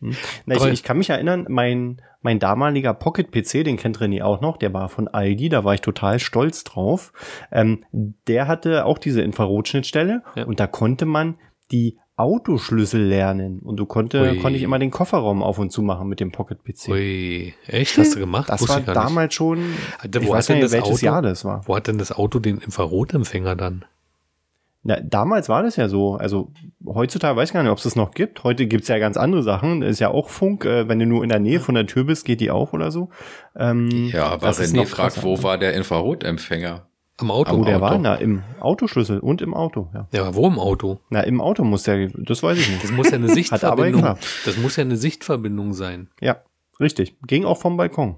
Na, 0.00 0.54
ich, 0.54 0.60
Aber- 0.62 0.70
ich 0.70 0.82
kann 0.82 0.96
mich 0.96 1.10
erinnern, 1.10 1.44
mein, 1.48 2.00
mein 2.22 2.38
damaliger 2.38 2.94
Pocket-PC, 2.94 3.64
den 3.64 3.76
kennt 3.76 3.98
René 3.98 4.22
auch 4.22 4.40
noch, 4.40 4.56
der 4.56 4.72
war 4.72 4.88
von 4.88 5.08
Aldi, 5.08 5.50
da 5.50 5.64
war 5.64 5.74
ich 5.74 5.82
total 5.82 6.18
stolz 6.20 6.64
drauf. 6.64 7.12
Ähm, 7.52 7.84
der 7.92 8.48
hatte 8.48 8.86
auch 8.86 8.96
diese 8.98 9.20
Infrarotschnittstelle 9.20 10.22
Ja. 10.36 10.44
und 10.44 10.58
da 10.58 10.66
konnte 10.66 11.04
man 11.04 11.38
die 11.70 11.98
Autoschlüssel 12.20 13.02
lernen 13.02 13.58
und 13.60 13.76
du 13.76 13.86
konnte, 13.86 14.22
Ui. 14.22 14.36
konnte 14.38 14.56
ich 14.58 14.62
immer 14.62 14.78
den 14.78 14.90
Kofferraum 14.90 15.42
auf 15.42 15.58
und 15.58 15.70
zu 15.72 15.82
machen 15.82 16.08
mit 16.08 16.20
dem 16.20 16.30
Pocket-PC. 16.32 16.88
Ui, 16.88 17.54
echt? 17.66 17.98
Hast 17.98 18.14
du 18.14 18.20
gemacht? 18.20 18.48
Das 18.48 18.60
Wusste 18.60 18.74
war 18.74 18.80
ich 18.80 18.86
gar 18.86 18.94
nicht. 18.94 19.04
damals 19.10 19.34
schon, 19.34 19.58
Alter, 19.98 20.20
ich 20.20 20.28
wo 20.28 20.32
weiß 20.32 20.44
hat 20.44 20.48
denn 20.48 20.56
nicht, 20.56 20.64
das 20.66 20.72
welches 20.72 20.96
Auto- 20.98 21.06
Jahr 21.06 21.22
das 21.22 21.44
war. 21.44 21.62
Wo 21.66 21.76
hat 21.76 21.86
denn 21.86 21.98
das 21.98 22.12
Auto 22.12 22.38
den 22.38 22.58
Infrarotempfänger 22.58 23.56
dann? 23.56 23.84
Na, 24.82 24.98
damals 24.98 25.50
war 25.50 25.62
das 25.62 25.76
ja 25.76 25.88
so. 25.90 26.14
Also 26.14 26.52
heutzutage 26.86 27.36
weiß 27.36 27.50
ich 27.50 27.52
gar 27.52 27.62
nicht, 27.62 27.70
ob 27.70 27.76
es 27.76 27.84
das 27.84 27.96
noch 27.96 28.12
gibt. 28.12 28.44
Heute 28.44 28.66
gibt's 28.66 28.88
ja 28.88 28.98
ganz 28.98 29.18
andere 29.18 29.42
Sachen. 29.42 29.82
Das 29.82 29.90
ist 29.90 29.98
ja 30.00 30.08
auch 30.08 30.30
Funk. 30.30 30.64
Äh, 30.64 30.88
wenn 30.88 30.98
du 30.98 31.04
nur 31.04 31.22
in 31.22 31.28
der 31.28 31.38
Nähe 31.38 31.60
von 31.60 31.74
der 31.74 31.86
Tür 31.86 32.04
bist, 32.04 32.24
geht 32.24 32.40
die 32.40 32.50
auch 32.50 32.72
oder 32.72 32.90
so. 32.90 33.10
Ähm, 33.54 33.90
Ja, 34.10 34.28
aber 34.28 34.48
René 34.48 34.76
noch 34.76 34.86
fragt, 34.86 35.22
wo 35.22 35.42
war 35.42 35.58
der 35.58 35.74
Infrarotempfänger? 35.74 36.86
Am 37.20 37.30
Auto? 37.30 37.54
Oh, 37.54 37.64
der 37.64 37.76
Auto. 37.76 37.82
war 37.82 37.98
na, 37.98 38.14
im 38.16 38.42
Autoschlüssel 38.60 39.18
und 39.20 39.42
im 39.42 39.52
Auto. 39.54 39.88
Ja. 39.94 40.08
Ja, 40.12 40.34
wo 40.34 40.46
im 40.46 40.58
Auto? 40.58 41.00
Na, 41.10 41.20
im 41.22 41.40
Auto 41.40 41.64
muss 41.64 41.82
der, 41.82 42.08
das 42.14 42.42
weiß 42.42 42.58
ich 42.58 42.72
Das 42.80 42.84
nicht. 42.84 42.92
muss 42.96 43.10
ja 43.10 43.16
eine 43.16 43.28
Sichtverbindung. 43.34 44.16
Das 44.44 44.56
muss 44.56 44.76
ja 44.76 44.82
eine 44.82 44.96
Sichtverbindung 44.96 45.72
sein. 45.74 46.08
Ja, 46.20 46.42
richtig. 46.80 47.16
Ging 47.26 47.44
auch 47.44 47.58
vom 47.58 47.76
Balkon. 47.76 48.16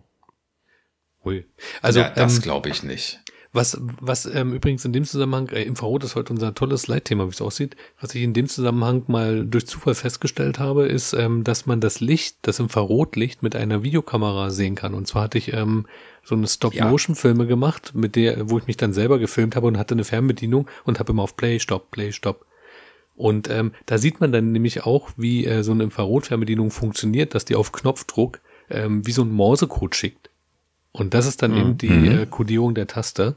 Ui. 1.24 1.44
Also 1.82 2.00
ja, 2.00 2.10
das 2.10 2.36
ähm, 2.36 2.42
glaube 2.42 2.68
ich 2.68 2.82
nicht. 2.82 3.21
Was, 3.52 3.78
was 4.00 4.24
ähm, 4.26 4.54
übrigens 4.54 4.84
in 4.84 4.94
dem 4.94 5.04
Zusammenhang, 5.04 5.48
äh, 5.50 5.62
Infrarot 5.62 6.04
ist 6.04 6.16
heute 6.16 6.32
unser 6.32 6.54
tolles 6.54 6.86
Leitthema, 6.86 7.26
wie 7.26 7.30
es 7.30 7.42
aussieht. 7.42 7.76
Was 8.00 8.14
ich 8.14 8.22
in 8.22 8.32
dem 8.32 8.48
Zusammenhang 8.48 9.04
mal 9.08 9.44
durch 9.44 9.66
Zufall 9.66 9.94
festgestellt 9.94 10.58
habe, 10.58 10.86
ist, 10.86 11.12
ähm, 11.12 11.44
dass 11.44 11.66
man 11.66 11.80
das 11.80 12.00
Licht, 12.00 12.38
das 12.42 12.58
Infrarotlicht 12.60 13.42
mit 13.42 13.54
einer 13.54 13.82
Videokamera 13.82 14.48
sehen 14.50 14.74
kann. 14.74 14.94
Und 14.94 15.06
zwar 15.06 15.24
hatte 15.24 15.36
ich 15.36 15.52
ähm, 15.52 15.86
so 16.24 16.34
eine 16.34 16.46
Stop-Motion-Filme 16.46 17.46
gemacht, 17.46 17.94
mit 17.94 18.16
der, 18.16 18.48
wo 18.48 18.56
ich 18.58 18.66
mich 18.66 18.78
dann 18.78 18.94
selber 18.94 19.18
gefilmt 19.18 19.54
habe 19.54 19.66
und 19.66 19.76
hatte 19.76 19.94
eine 19.94 20.04
Fernbedienung 20.04 20.66
und 20.84 20.98
habe 20.98 21.12
immer 21.12 21.22
auf 21.22 21.36
Play, 21.36 21.60
Stop, 21.60 21.90
Play, 21.90 22.12
Stop. 22.12 22.46
Und 23.14 23.50
ähm, 23.50 23.72
da 23.84 23.98
sieht 23.98 24.20
man 24.20 24.32
dann 24.32 24.52
nämlich 24.52 24.86
auch, 24.86 25.10
wie 25.18 25.44
äh, 25.44 25.62
so 25.62 25.72
eine 25.72 25.84
Infrarotfernbedienung 25.84 26.70
funktioniert, 26.70 27.34
dass 27.34 27.44
die 27.44 27.54
auf 27.54 27.70
Knopfdruck 27.70 28.40
ähm, 28.70 29.06
wie 29.06 29.12
so 29.12 29.22
ein 29.22 29.30
Morsecode 29.30 29.94
schickt. 29.94 30.30
Und 30.92 31.14
das 31.14 31.26
ist 31.26 31.42
dann 31.42 31.56
eben 31.56 31.78
die 31.78 31.88
äh, 31.88 32.26
Codierung 32.26 32.74
der 32.74 32.86
Taste. 32.86 33.36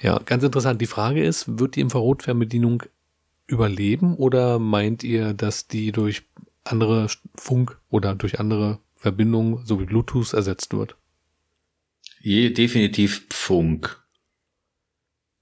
Ja, 0.00 0.18
ganz 0.24 0.42
interessant. 0.42 0.80
Die 0.80 0.86
Frage 0.86 1.24
ist, 1.24 1.58
wird 1.58 1.76
die 1.76 1.80
Infrarotfernbedienung 1.80 2.82
überleben 3.46 4.16
oder 4.16 4.58
meint 4.58 5.04
ihr, 5.04 5.34
dass 5.34 5.68
die 5.68 5.92
durch 5.92 6.22
andere 6.64 7.08
Funk 7.34 7.78
oder 7.88 8.14
durch 8.14 8.40
andere 8.40 8.78
Verbindungen, 8.96 9.64
so 9.64 9.80
wie 9.80 9.84
Bluetooth, 9.84 10.32
ersetzt 10.32 10.72
wird? 10.74 10.96
Je, 12.20 12.50
definitiv 12.50 13.26
Funk. 13.30 14.02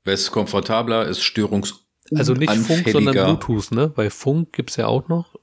Wes 0.05 0.31
komfortabler 0.31 1.07
ist 1.07 1.23
störungs 1.23 1.85
Also 2.15 2.35
nicht 2.35 2.53
Funk, 2.53 2.89
sondern. 2.89 3.15
Bluetooth, 3.15 3.73
ne? 3.73 3.89
Bei 3.89 4.11
Funk 4.11 4.53
gibt's 4.53 4.77
ja 4.77 4.87
auch 4.87 5.09
noch. 5.09 5.37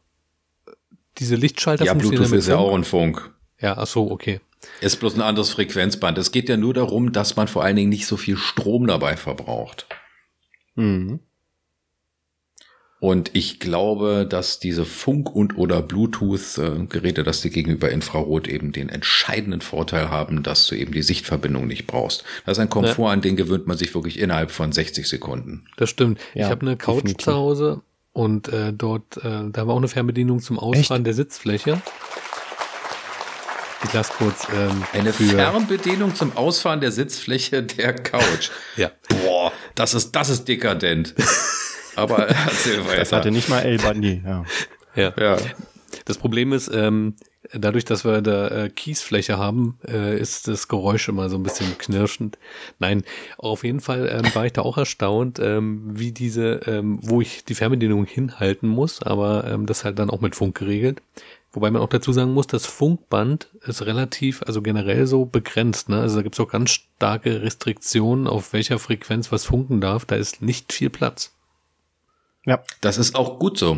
Diese 1.17 1.35
Lichtschalter 1.35 1.85
Ja, 1.85 1.93
Bluetooth 1.93 2.31
ist 2.31 2.47
ja 2.47 2.57
auch 2.57 2.73
ein 2.73 2.83
Funk. 2.83 3.33
Ja, 3.59 3.77
ach 3.77 3.87
so, 3.87 4.11
okay. 4.11 4.41
Ist 4.81 4.99
bloß 4.99 5.15
ein 5.15 5.21
anderes 5.21 5.51
Frequenzband. 5.51 6.17
Es 6.17 6.31
geht 6.31 6.49
ja 6.49 6.57
nur 6.57 6.73
darum, 6.73 7.11
dass 7.11 7.35
man 7.35 7.47
vor 7.47 7.63
allen 7.63 7.75
Dingen 7.75 7.89
nicht 7.89 8.07
so 8.07 8.17
viel 8.17 8.37
Strom 8.37 8.87
dabei 8.87 9.17
verbraucht. 9.17 9.87
Mhm. 10.75 11.19
Und 12.99 13.31
ich 13.33 13.59
glaube, 13.59 14.25
dass 14.27 14.59
diese 14.59 14.85
Funk- 14.85 15.29
und 15.29 15.57
oder 15.57 15.81
Bluetooth-Geräte, 15.81 17.23
dass 17.23 17.41
die 17.41 17.49
gegenüber 17.49 17.91
Infrarot 17.91 18.47
eben 18.47 18.71
den 18.71 18.89
entscheidenden 18.89 19.61
Vorteil 19.61 20.09
haben, 20.09 20.43
dass 20.43 20.65
du 20.67 20.75
eben 20.75 20.93
die 20.93 21.03
Sichtverbindung 21.03 21.67
nicht 21.67 21.87
brauchst. 21.87 22.23
Das 22.45 22.57
ist 22.57 22.61
ein 22.61 22.69
Komfort, 22.69 23.11
an 23.11 23.21
den 23.21 23.35
gewöhnt 23.35 23.67
man 23.67 23.77
sich 23.77 23.93
wirklich 23.93 24.17
innerhalb 24.17 24.49
von 24.49 24.71
60 24.71 25.07
Sekunden. 25.07 25.65
Das 25.77 25.89
stimmt. 25.89 26.19
Ja, 26.33 26.45
ich 26.45 26.51
habe 26.51 26.65
eine 26.65 26.77
Couch 26.77 27.03
definitiv. 27.03 27.25
zu 27.25 27.33
Hause 27.33 27.81
und 28.13 28.47
äh, 28.47 28.71
dort, 28.71 29.17
äh, 29.17 29.51
da 29.51 29.67
war 29.67 29.75
auch 29.75 29.79
eine 29.79 29.89
Fernbedienung 29.89 30.39
zum 30.39 30.57
Ausfahren 30.57 31.03
der 31.03 31.13
Sitzfläche. 31.13 31.81
Ich 33.83 33.93
lasse 33.93 34.13
kurz 34.17 34.47
ähm, 34.53 34.83
Eine 34.93 35.13
für, 35.13 35.23
Fernbedienung 35.23 36.15
zum 36.15 36.35
Ausfahren 36.37 36.81
der 36.81 36.91
Sitzfläche 36.91 37.63
der 37.63 37.93
Couch. 37.93 38.49
ja. 38.77 38.91
Boah, 39.09 39.51
das 39.75 39.93
ist, 39.93 40.15
das 40.15 40.29
ist 40.29 40.47
dekadent. 40.47 41.13
Aber 41.95 42.27
erzähl 42.27 42.85
weiter. 42.85 42.97
Das 42.97 43.11
hatte 43.11 43.31
nicht 43.31 43.49
mal 43.49 43.61
El 43.61 43.77
Bandi, 43.77 44.21
ja. 44.25 44.43
Ja. 44.95 45.13
ja. 45.17 45.37
Das 46.05 46.17
Problem 46.17 46.51
ist, 46.51 46.69
ähm, 46.73 47.15
dadurch, 47.53 47.85
dass 47.85 48.05
wir 48.05 48.21
da 48.21 48.47
äh, 48.47 48.69
Kiesfläche 48.69 49.37
haben, 49.37 49.77
äh, 49.87 50.19
ist 50.19 50.47
das 50.47 50.67
Geräusch 50.67 51.07
immer 51.07 51.29
so 51.29 51.37
ein 51.37 51.43
bisschen 51.43 51.77
knirschend. 51.77 52.37
Nein, 52.79 53.03
auf 53.37 53.63
jeden 53.63 53.79
Fall 53.79 54.09
ähm, 54.09 54.35
war 54.35 54.45
ich 54.45 54.53
da 54.53 54.61
auch 54.61 54.77
erstaunt, 54.77 55.39
ähm, 55.39 55.83
wie 55.85 56.11
diese, 56.11 56.61
ähm, 56.65 56.99
wo 57.01 57.21
ich 57.21 57.45
die 57.45 57.55
Fernbedienung 57.55 58.05
hinhalten 58.05 58.67
muss, 58.67 59.01
aber 59.01 59.45
ähm, 59.45 59.65
das 59.65 59.83
halt 59.83 59.99
dann 59.99 60.09
auch 60.09 60.21
mit 60.21 60.35
Funk 60.35 60.57
geregelt. 60.57 61.01
Wobei 61.55 61.71
man 61.71 61.81
auch 61.81 61.89
dazu 61.89 62.11
sagen 62.11 62.33
muss, 62.33 62.47
das 62.47 62.65
Funkband 62.65 63.49
ist 63.65 63.85
relativ, 63.85 64.43
also 64.43 64.61
generell 64.61 65.07
so 65.07 65.25
begrenzt. 65.25 65.87
Ne? 65.87 66.01
Also 66.01 66.17
da 66.17 66.21
gibt 66.21 66.35
es 66.35 66.39
auch 66.39 66.49
ganz 66.49 66.71
starke 66.71 67.41
Restriktionen, 67.41 68.27
auf 68.27 68.51
welcher 68.51 68.77
Frequenz 68.77 69.31
was 69.31 69.45
funken 69.45 69.79
darf. 69.79 70.03
Da 70.03 70.17
ist 70.17 70.41
nicht 70.41 70.73
viel 70.73 70.89
Platz. 70.89 71.33
Ja. 72.45 72.61
Das 72.81 72.97
ist 72.97 73.15
auch 73.15 73.39
gut 73.39 73.57
so, 73.57 73.77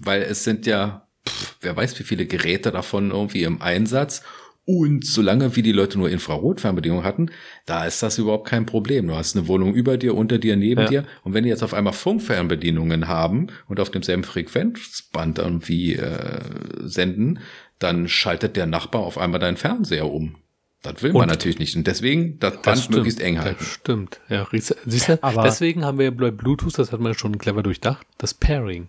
weil 0.00 0.22
es 0.22 0.42
sind 0.44 0.66
ja 0.66 1.06
pff, 1.28 1.56
wer 1.60 1.76
weiß, 1.76 1.98
wie 1.98 2.04
viele 2.04 2.26
Geräte 2.26 2.72
davon 2.72 3.10
irgendwie 3.10 3.42
im 3.44 3.60
Einsatz. 3.60 4.22
Und 4.64 5.04
solange 5.04 5.56
wie 5.56 5.62
die 5.62 5.72
Leute 5.72 5.98
nur 5.98 6.08
Infrarotfernbedienung 6.08 7.02
hatten, 7.02 7.30
da 7.66 7.84
ist 7.84 8.02
das 8.02 8.18
überhaupt 8.18 8.48
kein 8.48 8.64
Problem. 8.64 9.08
Du 9.08 9.16
hast 9.16 9.36
eine 9.36 9.48
Wohnung 9.48 9.74
über 9.74 9.96
dir, 9.96 10.14
unter 10.14 10.38
dir, 10.38 10.56
neben 10.56 10.82
ja. 10.82 10.86
dir. 10.86 11.04
Und 11.24 11.34
wenn 11.34 11.42
die 11.42 11.50
jetzt 11.50 11.64
auf 11.64 11.74
einmal 11.74 11.92
Funkfernbedienungen 11.92 13.08
haben 13.08 13.48
und 13.66 13.80
auf 13.80 13.90
demselben 13.90 14.22
Frequenzband 14.22 15.38
irgendwie 15.38 15.94
äh, 15.94 16.40
senden, 16.82 17.40
dann 17.80 18.06
schaltet 18.06 18.56
der 18.56 18.66
Nachbar 18.66 19.02
auf 19.02 19.18
einmal 19.18 19.40
deinen 19.40 19.56
Fernseher 19.56 20.08
um. 20.08 20.36
Das 20.82 21.02
will 21.02 21.12
und 21.12 21.18
man 21.18 21.28
natürlich 21.28 21.58
nicht. 21.58 21.76
Und 21.76 21.86
deswegen 21.86 22.38
das, 22.38 22.54
das 22.54 22.62
Band 22.62 22.78
stimmt, 22.78 22.96
möglichst 22.96 23.20
eng 23.20 23.40
halten. 23.40 23.56
Das 23.58 23.68
stimmt. 23.68 24.20
Ja, 24.28 24.46
siehst 24.52 25.08
du, 25.08 25.22
Aber 25.22 25.42
deswegen 25.42 25.84
haben 25.84 25.98
wir 25.98 26.10
bei 26.16 26.30
Bluetooth, 26.30 26.78
das 26.78 26.92
hat 26.92 27.00
man 27.00 27.14
schon 27.14 27.38
clever 27.38 27.62
durchdacht, 27.62 28.06
das 28.18 28.34
Pairing. 28.34 28.88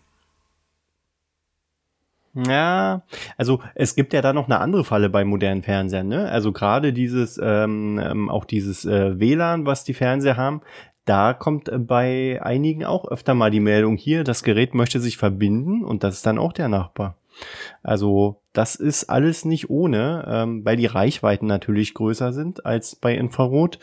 Ja, 2.36 3.04
also 3.38 3.60
es 3.76 3.96
gibt 3.96 4.12
ja 4.12 4.22
da 4.22 4.34
noch 4.34 4.46
eine 4.46 4.60
andere 4.60 4.84
Falle 4.84 5.10
bei 5.10 5.24
modernen 5.24 5.62
Fernsehern, 5.62 6.08
ne? 6.08 6.30
Also 6.30 6.52
gerade 6.52 6.92
dieses, 6.92 7.40
ähm, 7.42 8.00
ähm 8.04 8.30
auch 8.30 8.46
dieses 8.46 8.86
äh, 8.86 9.20
WLAN, 9.20 9.68
was 9.68 9.84
die 9.84 9.94
Fernseher 9.94 10.36
haben, 10.36 10.62
da 11.06 11.34
kommt 11.34 11.70
äh, 11.70 11.78
bei 11.78 12.40
einigen 12.42 12.86
auch 12.86 13.06
öfter 13.08 13.36
mal 13.36 13.52
die 13.52 13.60
Meldung 13.60 13.98
hier, 13.98 14.24
das 14.24 14.44
Gerät 14.44 14.74
möchte 14.74 15.00
sich 15.00 15.18
verbinden 15.18 15.84
und 15.84 16.04
das 16.04 16.16
ist 16.16 16.26
dann 16.26 16.40
auch 16.40 16.54
der 16.54 16.70
Nachbar. 16.70 17.18
Also 17.84 18.42
das 18.52 18.76
ist 18.76 19.10
alles 19.10 19.46
nicht 19.46 19.70
ohne, 19.70 20.26
ähm, 20.28 20.66
weil 20.66 20.78
die 20.78 20.86
Reichweiten 20.86 21.48
natürlich 21.48 21.94
größer 21.94 22.34
sind 22.34 22.66
als 22.66 22.96
bei 22.96 23.16
Infrarot. 23.16 23.80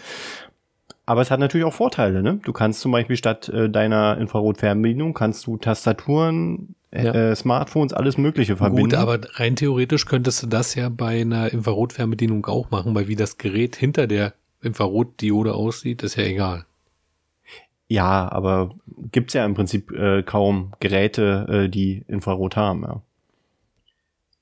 Aber 1.07 1.23
es 1.23 1.31
hat 1.31 1.41
natürlich 1.41 1.67
auch 1.67 1.73
Vorteile. 1.73 2.23
Ne? 2.23 2.41
Du 2.45 2.53
kannst 2.53 2.81
zum 2.81 2.93
Beispiel 2.93 3.17
statt 3.17 3.49
äh, 3.49 3.69
deiner 3.69 4.17
Infrarot-Fernbedienung 4.19 5.13
kannst 5.13 5.47
du 5.47 5.57
Tastaturen, 5.57 6.77
ja. 6.93 7.31
äh, 7.31 7.37
Smartphones, 7.37 7.93
alles 7.93 8.19
Mögliche 8.19 8.57
verbinden. 8.57 8.91
Gut, 8.91 8.95
aber 8.95 9.21
rein 9.35 9.57
theoretisch 9.57 10.07
könntest 10.07 10.43
du 10.43 10.47
das 10.47 10.75
ja 10.75 10.89
bei 10.89 11.21
einer 11.21 11.53
Infrarot-Fernbedienung 11.53 12.47
auch 12.47 12.71
machen, 12.71 12.95
weil 12.95 13.09
wie 13.09 13.17
das 13.17 13.39
Gerät 13.39 13.77
hinter 13.77 14.07
der 14.07 14.35
Infrarotdiode 14.63 15.55
aussieht, 15.55 16.03
ist 16.03 16.17
ja 16.17 16.25
egal. 16.25 16.67
Ja, 17.89 18.31
aber 18.31 18.75
gibt's 19.11 19.35
ja 19.35 19.45
im 19.45 19.55
Prinzip 19.55 19.91
äh, 19.91 20.23
kaum 20.23 20.73
Geräte, 20.79 21.65
äh, 21.67 21.69
die 21.69 22.05
Infrarot 22.07 22.55
haben. 22.57 22.83
Ja. 22.83 23.03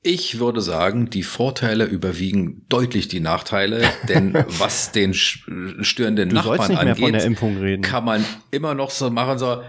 Ich 0.02 0.38
würde 0.38 0.60
sagen, 0.60 1.10
die 1.10 1.22
Vorteile 1.22 1.84
überwiegen 1.84 2.66
deutlich 2.68 3.08
die 3.08 3.20
Nachteile, 3.20 3.82
denn 4.08 4.34
was 4.58 4.92
den 4.92 5.14
störenden 5.14 6.28
du 6.28 6.34
Nachbarn 6.36 6.76
angeht, 6.76 7.82
kann 7.82 8.04
man 8.04 8.24
immer 8.50 8.74
noch 8.74 8.90
so 8.90 9.10
machen, 9.10 9.38
so, 9.38 9.52
äh, 9.52 9.56
äh, 9.56 9.62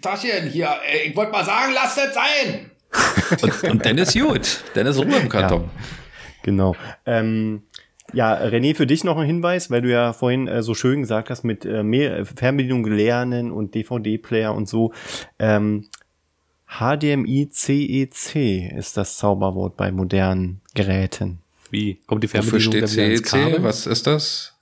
Taschen 0.00 0.48
hier, 0.48 0.70
äh, 0.86 1.08
ich 1.08 1.16
wollte 1.16 1.32
mal 1.32 1.44
sagen, 1.44 1.72
lasst 1.74 1.98
es 1.98 2.14
sein. 2.14 2.70
und, 3.42 3.70
und 3.70 3.86
dann 3.86 3.98
ist 3.98 4.18
gut, 4.18 4.64
dann 4.74 4.86
ist 4.86 4.98
Ruhe 4.98 5.18
im 5.18 5.28
Karton. 5.28 5.62
Ja, 5.62 5.70
genau. 6.42 6.76
Ähm, 7.04 7.62
ja, 8.12 8.34
René, 8.34 8.74
für 8.74 8.86
dich 8.86 9.04
noch 9.04 9.18
ein 9.18 9.26
Hinweis, 9.26 9.70
weil 9.70 9.82
du 9.82 9.90
ja 9.90 10.12
vorhin 10.12 10.48
äh, 10.48 10.62
so 10.62 10.74
schön 10.74 11.02
gesagt 11.02 11.28
hast 11.30 11.44
mit 11.44 11.64
äh, 11.64 11.82
mehr 11.82 12.24
Fernbedienung 12.24 12.84
lernen 12.86 13.50
und 13.50 13.74
DVD-Player 13.74 14.54
und 14.54 14.68
so. 14.68 14.92
Ähm, 15.38 15.88
HDMI 16.66 17.48
CEC 17.50 18.72
ist 18.76 18.96
das 18.96 19.16
Zauberwort 19.16 19.76
bei 19.76 19.90
modernen 19.90 20.60
Geräten. 20.74 21.40
Wie? 21.70 21.98
Kommt 22.06 22.24
die 22.24 22.28
Fernbedienung 22.28 22.74
Wofür 22.74 22.88
steht 22.88 23.26
CEC? 23.26 23.62
Was 23.62 23.86
ist 23.86 24.06
das? 24.06 24.57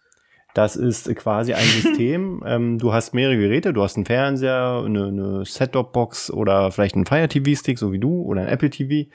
Das 0.57 0.75
ist 0.75 1.14
quasi 1.16 1.53
ein 1.53 1.66
System. 1.83 2.42
ähm, 2.47 2.79
du 2.79 2.95
hast 2.95 3.12
mehrere 3.12 3.37
Geräte. 3.37 3.75
Du 3.75 3.83
hast 3.83 3.97
einen 3.97 4.07
Fernseher, 4.07 4.83
eine, 4.87 5.09
eine 5.09 5.45
Set-Top-Box 5.45 6.31
oder 6.31 6.73
vielleicht 6.73 6.95
einen 6.95 7.05
Fire 7.05 7.29
TV-Stick, 7.29 7.79
so 7.79 7.92
wie 7.92 7.99
du, 7.99 8.23
oder 8.23 8.40
ein 8.40 8.49
Apple 8.49 8.71
TV. 8.71 9.11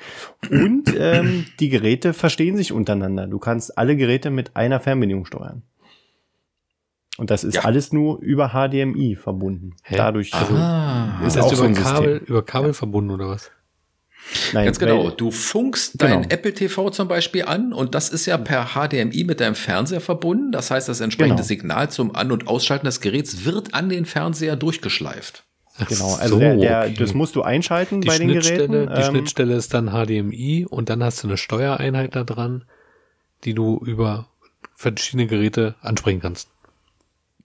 Und 0.51 0.93
ähm, 0.95 1.45
die 1.59 1.69
Geräte 1.69 2.13
verstehen 2.13 2.57
sich 2.57 2.71
untereinander. 2.71 3.25
Du 3.25 3.39
kannst 3.39 3.75
alle 3.75 3.95
Geräte 3.95 4.29
mit 4.29 4.55
einer 4.55 4.79
Fernbedienung 4.79 5.25
steuern. 5.25 5.63
Und 7.17 7.31
das 7.31 7.43
ist 7.43 7.55
ja. 7.55 7.61
alles 7.63 7.91
nur 7.91 8.19
über 8.19 8.49
HDMI 8.49 9.15
verbunden. 9.15 9.75
Hä? 9.81 9.95
Dadurch 9.97 10.35
also, 10.35 10.53
ist 11.25 11.37
das 11.37 11.45
auch 11.45 11.53
über, 11.53 11.73
so 11.73 11.81
Kabel, 11.81 12.17
über 12.17 12.45
Kabel 12.45 12.73
verbunden 12.73 13.09
oder 13.09 13.29
was? 13.29 13.49
Nein, 14.53 14.65
Ganz 14.65 14.79
genau. 14.79 15.05
Weil, 15.05 15.11
du 15.11 15.31
funkst 15.31 15.99
genau. 15.99 16.21
dein 16.21 16.29
Apple 16.29 16.53
TV 16.53 16.89
zum 16.89 17.07
Beispiel 17.07 17.45
an 17.45 17.73
und 17.73 17.95
das 17.95 18.09
ist 18.09 18.25
ja 18.25 18.37
per 18.37 18.69
HDMI 18.73 19.23
mit 19.23 19.39
deinem 19.39 19.55
Fernseher 19.55 20.01
verbunden. 20.01 20.51
Das 20.51 20.71
heißt, 20.71 20.87
das 20.87 21.01
entsprechende 21.01 21.37
genau. 21.37 21.47
Signal 21.47 21.89
zum 21.91 22.15
An- 22.15 22.31
und 22.31 22.47
Ausschalten 22.47 22.85
des 22.85 23.01
Geräts 23.01 23.45
wird 23.45 23.73
an 23.73 23.89
den 23.89 24.05
Fernseher 24.05 24.55
durchgeschleift. 24.55 25.43
Genau, 25.87 26.15
also 26.15 26.35
so, 26.35 26.39
der, 26.39 26.55
der, 26.57 26.79
okay. 26.81 26.95
das 26.97 27.13
musst 27.13 27.35
du 27.35 27.41
einschalten 27.41 28.01
die 28.01 28.07
bei 28.07 28.17
den 28.17 28.27
Geräten. 28.27 28.71
Die 28.71 28.77
ähm, 28.77 29.03
Schnittstelle 29.03 29.55
ist 29.55 29.73
dann 29.73 29.89
HDMI 29.89 30.67
und 30.69 30.89
dann 30.89 31.03
hast 31.03 31.23
du 31.23 31.27
eine 31.27 31.37
Steuereinheit 31.37 32.15
da 32.15 32.23
dran, 32.23 32.65
die 33.45 33.53
du 33.53 33.81
über 33.83 34.27
verschiedene 34.75 35.27
Geräte 35.27 35.75
ansprechen 35.81 36.19
kannst. 36.19 36.49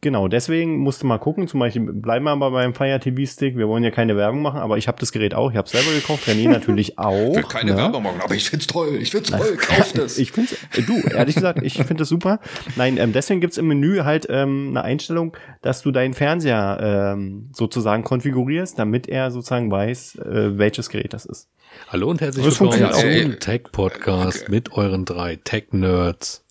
Genau, 0.00 0.28
deswegen 0.28 0.78
musst 0.78 1.02
du 1.02 1.06
mal 1.06 1.18
gucken. 1.18 1.48
Zum 1.48 1.60
Beispiel 1.60 1.92
bleiben 1.92 2.24
wir 2.24 2.32
aber 2.32 2.50
beim 2.50 2.74
Fire 2.74 2.98
TV 3.00 3.24
Stick. 3.30 3.56
Wir 3.56 3.68
wollen 3.68 3.82
ja 3.82 3.90
keine 3.90 4.16
Werbung 4.16 4.42
machen, 4.42 4.60
aber 4.60 4.76
ich 4.78 4.88
habe 4.88 4.98
das 4.98 5.12
Gerät 5.12 5.34
auch. 5.34 5.50
Ich 5.50 5.56
habe 5.56 5.68
selber 5.68 5.92
gekauft. 5.92 6.28
René 6.28 6.48
natürlich 6.50 6.98
auch. 6.98 7.30
Ich 7.30 7.36
will 7.36 7.42
keine 7.44 7.72
ne? 7.72 7.76
Werbung 7.78 8.02
machen, 8.02 8.20
aber 8.22 8.34
ich 8.34 8.48
find's 8.48 8.66
toll. 8.66 8.96
Ich 9.00 9.10
find's 9.10 9.30
toll. 9.30 9.56
Kauf 9.60 9.92
das. 9.92 10.18
ich 10.18 10.32
find's. 10.32 10.56
Du, 10.86 11.00
ehrlich 11.08 11.34
gesagt, 11.34 11.60
ich 11.62 11.74
finde 11.74 11.96
das 11.96 12.08
super. 12.08 12.40
Nein, 12.76 12.98
ähm, 12.98 13.12
deswegen 13.12 13.40
gibt's 13.40 13.58
im 13.58 13.68
Menü 13.68 14.02
halt 14.02 14.26
ähm, 14.28 14.68
eine 14.70 14.82
Einstellung, 14.82 15.36
dass 15.62 15.82
du 15.82 15.90
deinen 15.92 16.14
Fernseher 16.14 17.14
ähm, 17.14 17.50
sozusagen 17.52 18.04
konfigurierst, 18.04 18.78
damit 18.78 19.08
er 19.08 19.30
sozusagen 19.30 19.70
weiß, 19.70 20.16
äh, 20.16 20.58
welches 20.58 20.88
Gerät 20.88 21.12
das 21.12 21.26
ist. 21.26 21.48
Hallo 21.88 22.10
und 22.10 22.20
herzlich 22.20 22.44
willkommen 22.44 22.92
zum 22.92 23.40
Tech 23.40 23.64
Podcast 23.72 24.42
okay. 24.42 24.50
mit 24.50 24.72
euren 24.72 25.04
drei 25.04 25.36
Tech 25.36 25.66
Nerds. 25.72 26.45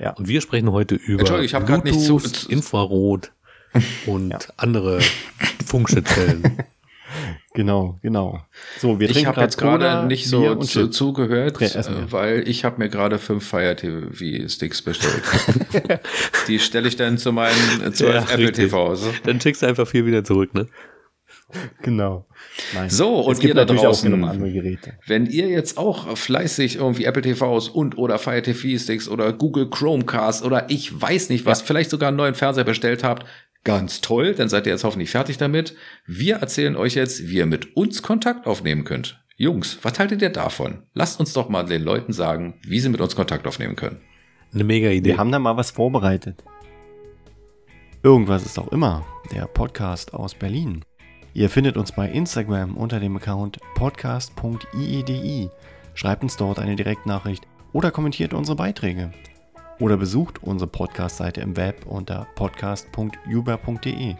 Ja. 0.00 0.10
Und 0.12 0.28
wir 0.28 0.40
sprechen 0.40 0.72
heute 0.72 0.94
über 0.94 1.40
ich 1.40 1.52
Bluetooth, 1.52 1.84
nicht 1.84 2.00
zu, 2.00 2.18
zu 2.18 2.48
Infrarot 2.50 3.32
und 4.06 4.30
ja. 4.30 4.38
andere 4.56 5.00
Funkschnittstellen. 5.66 6.64
Genau, 7.54 7.98
genau. 8.02 8.40
So, 8.78 9.00
wir 9.00 9.10
ich 9.10 9.26
habe 9.26 9.40
jetzt 9.40 9.56
gerade 9.56 10.06
nicht 10.06 10.28
so 10.28 10.54
zu, 10.56 10.88
zugehört, 10.88 11.60
äh, 11.60 12.12
weil 12.12 12.48
ich 12.48 12.64
habe 12.64 12.78
mir 12.78 12.88
gerade 12.88 13.18
fünf 13.18 13.48
Fire 13.48 13.74
TV 13.74 14.48
Sticks 14.48 14.82
bestellt. 14.82 15.22
Die 16.46 16.60
stelle 16.60 16.86
ich 16.86 16.96
dann 16.96 17.18
zu 17.18 17.32
meinen 17.32 17.92
zwölf 17.94 18.28
ja, 18.28 18.34
Apple 18.34 18.52
TVs. 18.52 19.06
Dann 19.24 19.40
schickst 19.40 19.62
du 19.62 19.66
einfach 19.66 19.88
vier 19.88 20.06
wieder 20.06 20.22
zurück, 20.22 20.54
ne? 20.54 20.68
Genau. 21.82 22.26
Nein. 22.74 22.90
So, 22.90 23.20
und 23.20 23.42
ihr 23.42 23.54
da 23.54 23.64
draußen, 23.64 24.12
wenn 25.06 25.26
ihr 25.26 25.48
jetzt 25.48 25.78
auch 25.78 26.16
fleißig 26.16 26.76
irgendwie 26.76 27.04
Apple 27.04 27.22
TVs 27.22 27.68
und 27.68 27.96
oder 27.96 28.18
Fire 28.18 28.42
TV 28.42 28.78
Sticks 28.78 29.08
oder 29.08 29.32
Google 29.32 29.70
Chromecast 29.70 30.44
oder 30.44 30.70
ich 30.70 31.00
weiß 31.00 31.30
nicht 31.30 31.46
was, 31.46 31.60
ja. 31.60 31.66
vielleicht 31.66 31.90
sogar 31.90 32.08
einen 32.08 32.16
neuen 32.16 32.34
Fernseher 32.34 32.64
bestellt 32.64 33.02
habt, 33.02 33.26
ganz 33.64 34.00
toll, 34.00 34.34
dann 34.34 34.48
seid 34.48 34.66
ihr 34.66 34.72
jetzt 34.72 34.84
hoffentlich 34.84 35.10
fertig 35.10 35.38
damit. 35.38 35.74
Wir 36.06 36.36
erzählen 36.36 36.76
euch 36.76 36.94
jetzt, 36.94 37.28
wie 37.28 37.36
ihr 37.36 37.46
mit 37.46 37.76
uns 37.76 38.02
Kontakt 38.02 38.46
aufnehmen 38.46 38.84
könnt. 38.84 39.22
Jungs, 39.36 39.78
was 39.82 39.98
haltet 39.98 40.20
ihr 40.20 40.30
davon? 40.30 40.82
Lasst 40.94 41.20
uns 41.20 41.32
doch 41.32 41.48
mal 41.48 41.64
den 41.64 41.82
Leuten 41.82 42.12
sagen, 42.12 42.54
wie 42.62 42.80
sie 42.80 42.88
mit 42.88 43.00
uns 43.00 43.14
Kontakt 43.14 43.46
aufnehmen 43.46 43.76
können. 43.76 44.00
Eine 44.52 44.64
mega 44.64 44.88
Idee. 44.88 45.10
Wir 45.10 45.18
haben 45.18 45.30
da 45.30 45.38
mal 45.38 45.56
was 45.56 45.70
vorbereitet. 45.70 46.42
Irgendwas 48.02 48.44
ist 48.44 48.58
auch 48.58 48.68
immer. 48.68 49.04
Der 49.32 49.46
Podcast 49.46 50.14
aus 50.14 50.34
Berlin. 50.34 50.82
Ihr 51.34 51.50
findet 51.50 51.76
uns 51.76 51.92
bei 51.92 52.08
Instagram 52.08 52.76
unter 52.76 53.00
dem 53.00 53.16
Account 53.16 53.58
podcast.iedi. 53.74 55.50
Schreibt 55.94 56.22
uns 56.22 56.36
dort 56.36 56.58
eine 56.58 56.74
Direktnachricht 56.74 57.46
oder 57.72 57.90
kommentiert 57.90 58.32
unsere 58.32 58.56
Beiträge. 58.56 59.12
Oder 59.78 59.96
besucht 59.96 60.42
unsere 60.42 60.70
Podcast-Seite 60.70 61.40
im 61.40 61.56
Web 61.56 61.86
unter 61.86 62.26
podcast.uber.de. 62.34 64.16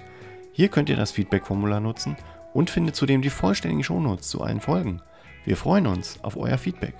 Hier 0.52 0.68
könnt 0.68 0.88
ihr 0.88 0.96
das 0.96 1.10
Feedback-Formular 1.10 1.80
nutzen 1.80 2.16
und 2.52 2.70
findet 2.70 2.94
zudem 2.94 3.22
die 3.22 3.30
vollständigen 3.30 3.82
Shownotes 3.82 4.28
zu 4.28 4.42
allen 4.42 4.60
Folgen. 4.60 5.00
Wir 5.44 5.56
freuen 5.56 5.86
uns 5.86 6.22
auf 6.22 6.36
euer 6.36 6.58
Feedback. 6.58 6.94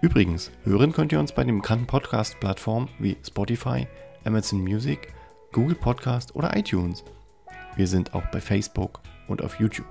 Übrigens, 0.00 0.50
hören 0.64 0.92
könnt 0.92 1.12
ihr 1.12 1.20
uns 1.20 1.32
bei 1.32 1.44
den 1.44 1.56
bekannten 1.56 1.86
Podcast-Plattformen 1.86 2.88
wie 2.98 3.16
Spotify, 3.26 3.86
Amazon 4.24 4.62
Music, 4.62 5.12
Google 5.52 5.76
Podcast 5.76 6.34
oder 6.34 6.56
iTunes. 6.56 7.04
Wir 7.76 7.86
sind 7.86 8.14
auch 8.14 8.26
bei 8.26 8.40
Facebook 8.40 9.00
und 9.28 9.42
auf 9.42 9.58
YouTube. 9.58 9.86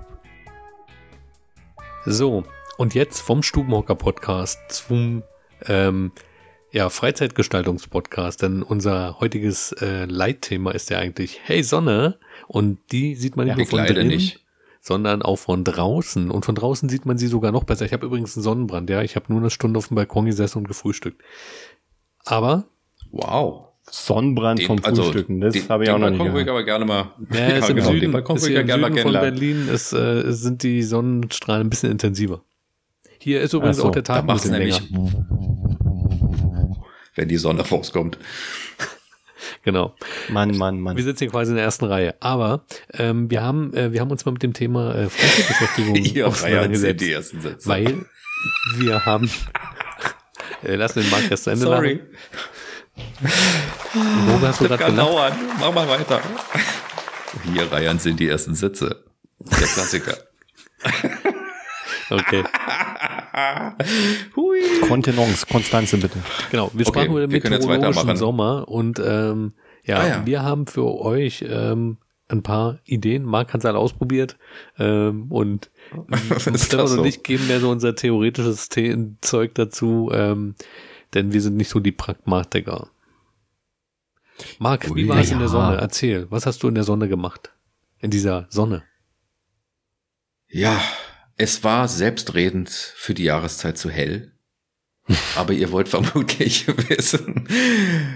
So, 2.04 2.44
und 2.78 2.94
jetzt 2.94 3.20
vom 3.20 3.42
Stubenhocker 3.42 3.94
Podcast 3.94 4.58
zum 4.68 5.22
ähm, 5.66 6.12
ja, 6.72 6.88
Freizeitgestaltungspodcast, 6.88 8.42
denn 8.42 8.62
unser 8.62 9.20
heutiges 9.20 9.72
äh, 9.72 10.06
Leitthema 10.06 10.70
ist 10.70 10.90
ja 10.90 10.98
eigentlich 10.98 11.40
Hey 11.44 11.62
Sonne 11.62 12.18
und 12.48 12.78
die 12.90 13.14
sieht 13.14 13.36
man 13.36 13.46
nicht 13.46 13.58
ja, 13.58 13.62
nur 13.62 13.66
von 13.66 13.86
drinnen, 13.86 14.08
nicht. 14.08 14.40
sondern 14.80 15.22
auch 15.22 15.36
von 15.36 15.64
draußen 15.64 16.30
und 16.30 16.44
von 16.44 16.54
draußen 16.54 16.88
sieht 16.88 17.04
man 17.04 17.18
sie 17.18 17.26
sogar 17.26 17.52
noch 17.52 17.64
besser. 17.64 17.84
Ich 17.84 17.92
habe 17.92 18.06
übrigens 18.06 18.36
einen 18.36 18.42
Sonnenbrand, 18.42 18.88
ja, 18.88 19.02
ich 19.02 19.16
habe 19.16 19.26
nur 19.28 19.40
eine 19.40 19.50
Stunde 19.50 19.78
auf 19.78 19.88
dem 19.88 19.96
Balkon 19.96 20.24
gesessen 20.24 20.58
und 20.58 20.68
gefrühstückt. 20.68 21.22
Aber 22.24 22.64
wow. 23.10 23.71
Sonnenbrand 23.94 24.60
den, 24.60 24.66
vom 24.66 24.80
also 24.82 25.02
Frühstücken, 25.02 25.42
das 25.42 25.68
habe 25.68 25.84
ich 25.84 25.90
auch 25.90 25.98
noch 25.98 26.08
nicht 26.08 26.22
gehört. 26.22 26.48
aber 26.48 26.64
gerne 26.64 26.86
mal. 26.86 27.12
Ja, 27.30 27.46
ist 27.58 27.68
im 27.68 27.76
genau, 27.76 27.88
Süden, 27.88 28.00
den 28.00 28.12
Balkon 28.12 28.36
ist 28.36 28.46
hier 28.46 28.60
im 28.60 28.66
gerne 28.66 28.86
Süden 28.86 28.98
von 29.02 29.12
Berlin 29.12 29.68
ist, 29.68 29.92
äh, 29.92 30.32
sind 30.32 30.62
die 30.62 30.82
Sonnenstrahlen 30.82 31.66
ein 31.66 31.70
bisschen 31.70 31.90
intensiver. 31.90 32.42
Hier 33.18 33.42
ist 33.42 33.52
übrigens 33.52 33.76
so, 33.76 33.84
auch 33.84 33.90
der 33.90 34.02
Tag 34.02 34.20
ein 34.20 34.26
bisschen 34.34 34.54
länger 34.54 34.78
wenn 37.14 37.28
die 37.28 37.36
Sonne 37.36 37.62
rauskommt. 37.62 38.18
Genau. 39.64 39.94
Mann, 40.28 40.56
Mann, 40.56 40.80
Mann. 40.80 40.96
Wir 40.96 41.04
sitzen 41.04 41.24
hier 41.24 41.30
quasi 41.30 41.50
in 41.50 41.56
der 41.56 41.64
ersten 41.64 41.84
Reihe. 41.84 42.14
Aber 42.20 42.64
ähm, 42.94 43.30
wir 43.30 43.42
haben 43.42 43.72
äh, 43.74 43.92
wir 43.92 44.00
haben 44.00 44.10
uns 44.10 44.24
mal 44.24 44.32
mit 44.32 44.42
dem 44.42 44.52
Thema 44.52 44.94
äh, 44.94 45.08
Freizeitbeschäftigung 45.08 46.24
auseinandergesetzt. 46.24 47.00
die 47.00 47.12
ersten 47.12 47.40
Sätze. 47.40 47.68
Weil 47.68 48.06
wir 48.78 49.04
haben 49.04 49.30
äh, 50.64 50.74
lass 50.76 50.94
den 50.94 51.08
Mark 51.10 51.30
erst 51.30 51.44
zu 51.44 51.50
Ende 51.50 51.64
Sorry. 51.64 52.00
Wo 52.94 53.81
hast 53.94 54.60
du 54.60 54.68
das 54.68 54.80
kann 54.80 54.96
dauern. 54.96 55.32
Mach 55.60 55.72
mal 55.72 55.88
weiter. 55.88 56.20
Hier 57.44 57.70
Reihen 57.70 57.98
sind 57.98 58.20
die 58.20 58.28
ersten 58.28 58.54
Sätze. 58.54 59.04
Der 59.38 59.68
Klassiker. 59.68 60.16
Okay. 62.10 62.44
Hui. 64.36 64.60
Kontenance, 64.86 65.46
Konstanze 65.46 65.96
bitte. 65.96 66.18
Genau, 66.50 66.70
wir 66.74 66.84
sprachen 66.84 67.10
okay, 67.10 67.24
über 67.24 67.26
den 67.26 67.30
meteorologischen 67.30 68.16
Sommer 68.16 68.68
und 68.68 69.00
ähm, 69.04 69.54
ja, 69.84 69.96
ah, 69.96 70.08
ja, 70.08 70.26
wir 70.26 70.42
haben 70.42 70.66
für 70.66 70.84
euch 70.84 71.44
ähm, 71.48 71.96
ein 72.28 72.42
paar 72.42 72.80
Ideen. 72.84 73.24
Marc 73.24 73.52
hat 73.52 73.60
es 73.60 73.64
alle 73.64 73.78
ausprobiert 73.78 74.36
ähm, 74.78 75.26
und 75.30 75.70
Stefan 76.38 76.86
so? 76.86 77.00
und 77.00 77.06
ich 77.06 77.22
geben 77.22 77.46
mehr 77.46 77.60
so 77.60 77.70
unser 77.70 77.94
theoretisches 77.94 78.68
Zeug 79.20 79.54
dazu, 79.54 80.10
ähm, 80.12 80.54
denn 81.14 81.32
wir 81.32 81.40
sind 81.40 81.56
nicht 81.56 81.70
so 81.70 81.80
die 81.80 81.92
Pragmatiker. 81.92 82.90
Marc, 84.58 84.94
wie 84.94 85.08
war 85.08 85.18
es 85.18 85.28
ja. 85.28 85.34
in 85.34 85.40
der 85.40 85.48
Sonne? 85.48 85.76
Erzähl, 85.76 86.30
was 86.30 86.46
hast 86.46 86.62
du 86.62 86.68
in 86.68 86.74
der 86.74 86.84
Sonne 86.84 87.08
gemacht? 87.08 87.52
In 87.98 88.10
dieser 88.10 88.46
Sonne? 88.50 88.82
Ja, 90.48 90.80
es 91.36 91.64
war 91.64 91.88
selbstredend 91.88 92.68
für 92.70 93.14
die 93.14 93.24
Jahreszeit 93.24 93.78
zu 93.78 93.90
hell. 93.90 94.32
Aber 95.36 95.52
ihr 95.52 95.72
wollt 95.72 95.88
vermutlich 95.88 96.66
wissen, 96.88 97.48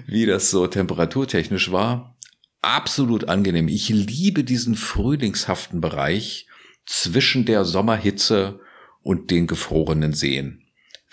wie 0.07 0.27
das 0.27 0.51
so 0.51 0.66
temperaturtechnisch 0.66 1.72
war. 1.72 2.16
Absolut 2.62 3.29
angenehm. 3.29 3.68
Ich 3.68 3.89
liebe 3.89 4.45
diesen 4.45 4.74
frühlingshaften 4.74 5.81
Bereich 5.81 6.47
zwischen 6.85 7.45
der 7.45 7.64
Sommerhitze 7.64 8.61
und 9.03 9.31
den 9.31 9.47
gefrorenen 9.47 10.12
Seen. 10.12 10.66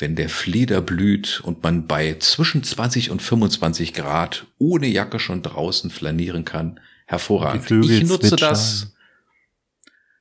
Wenn 0.04 0.18
der 0.18 0.28
Flieder 0.28 0.82
blüht 0.82 1.40
und 1.46 1.64
man 1.64 1.88
bei 1.88 2.18
zwischen 2.20 2.62
20 2.62 3.10
und 3.10 3.22
25 3.22 3.94
Grad 3.94 4.48
ohne 4.58 4.88
Jacke 4.88 5.18
schon 5.18 5.42
draußen 5.42 5.92
flanieren 5.92 6.44
kann, 6.44 6.82
hervorragend. 7.06 7.72
Ich 7.90 8.04
nutze 8.04 8.28
zwitschern. 8.28 8.50
das 8.50 8.94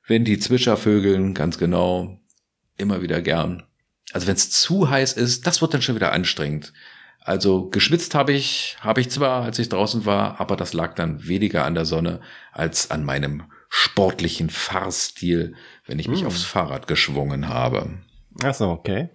wenn 0.06 0.24
die 0.24 0.38
Zwitschervögeln, 0.38 1.34
ganz 1.34 1.58
genau, 1.58 2.20
immer 2.76 3.02
wieder 3.02 3.20
gern. 3.22 3.64
Also 4.12 4.28
wenn 4.28 4.36
es 4.36 4.50
zu 4.50 4.88
heiß 4.88 5.14
ist, 5.14 5.48
das 5.48 5.60
wird 5.60 5.74
dann 5.74 5.82
schon 5.82 5.96
wieder 5.96 6.12
anstrengend. 6.12 6.72
Also 7.18 7.68
geschwitzt 7.68 8.14
habe 8.14 8.32
ich, 8.32 8.76
habe 8.78 9.00
ich 9.00 9.10
zwar, 9.10 9.42
als 9.42 9.58
ich 9.58 9.68
draußen 9.68 10.06
war, 10.06 10.40
aber 10.40 10.54
das 10.54 10.74
lag 10.74 10.94
dann 10.94 11.26
weniger 11.26 11.64
an 11.64 11.74
der 11.74 11.86
Sonne 11.86 12.20
als 12.52 12.92
an 12.92 13.04
meinem 13.04 13.50
sportlichen 13.68 14.48
Fahrstil, 14.48 15.56
wenn 15.86 15.98
ich 15.98 16.06
mich 16.06 16.20
hm. 16.20 16.28
aufs 16.28 16.44
Fahrrad 16.44 16.86
geschwungen 16.86 17.48
habe. 17.48 17.98
Ach 18.44 18.54
so, 18.54 18.68
okay. 18.68 19.08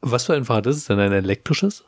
Was 0.00 0.26
für 0.26 0.34
ein 0.34 0.44
Fahrrad 0.44 0.66
ist 0.66 0.76
es 0.76 0.84
denn? 0.86 0.98
Ein 0.98 1.12
elektrisches? 1.12 1.84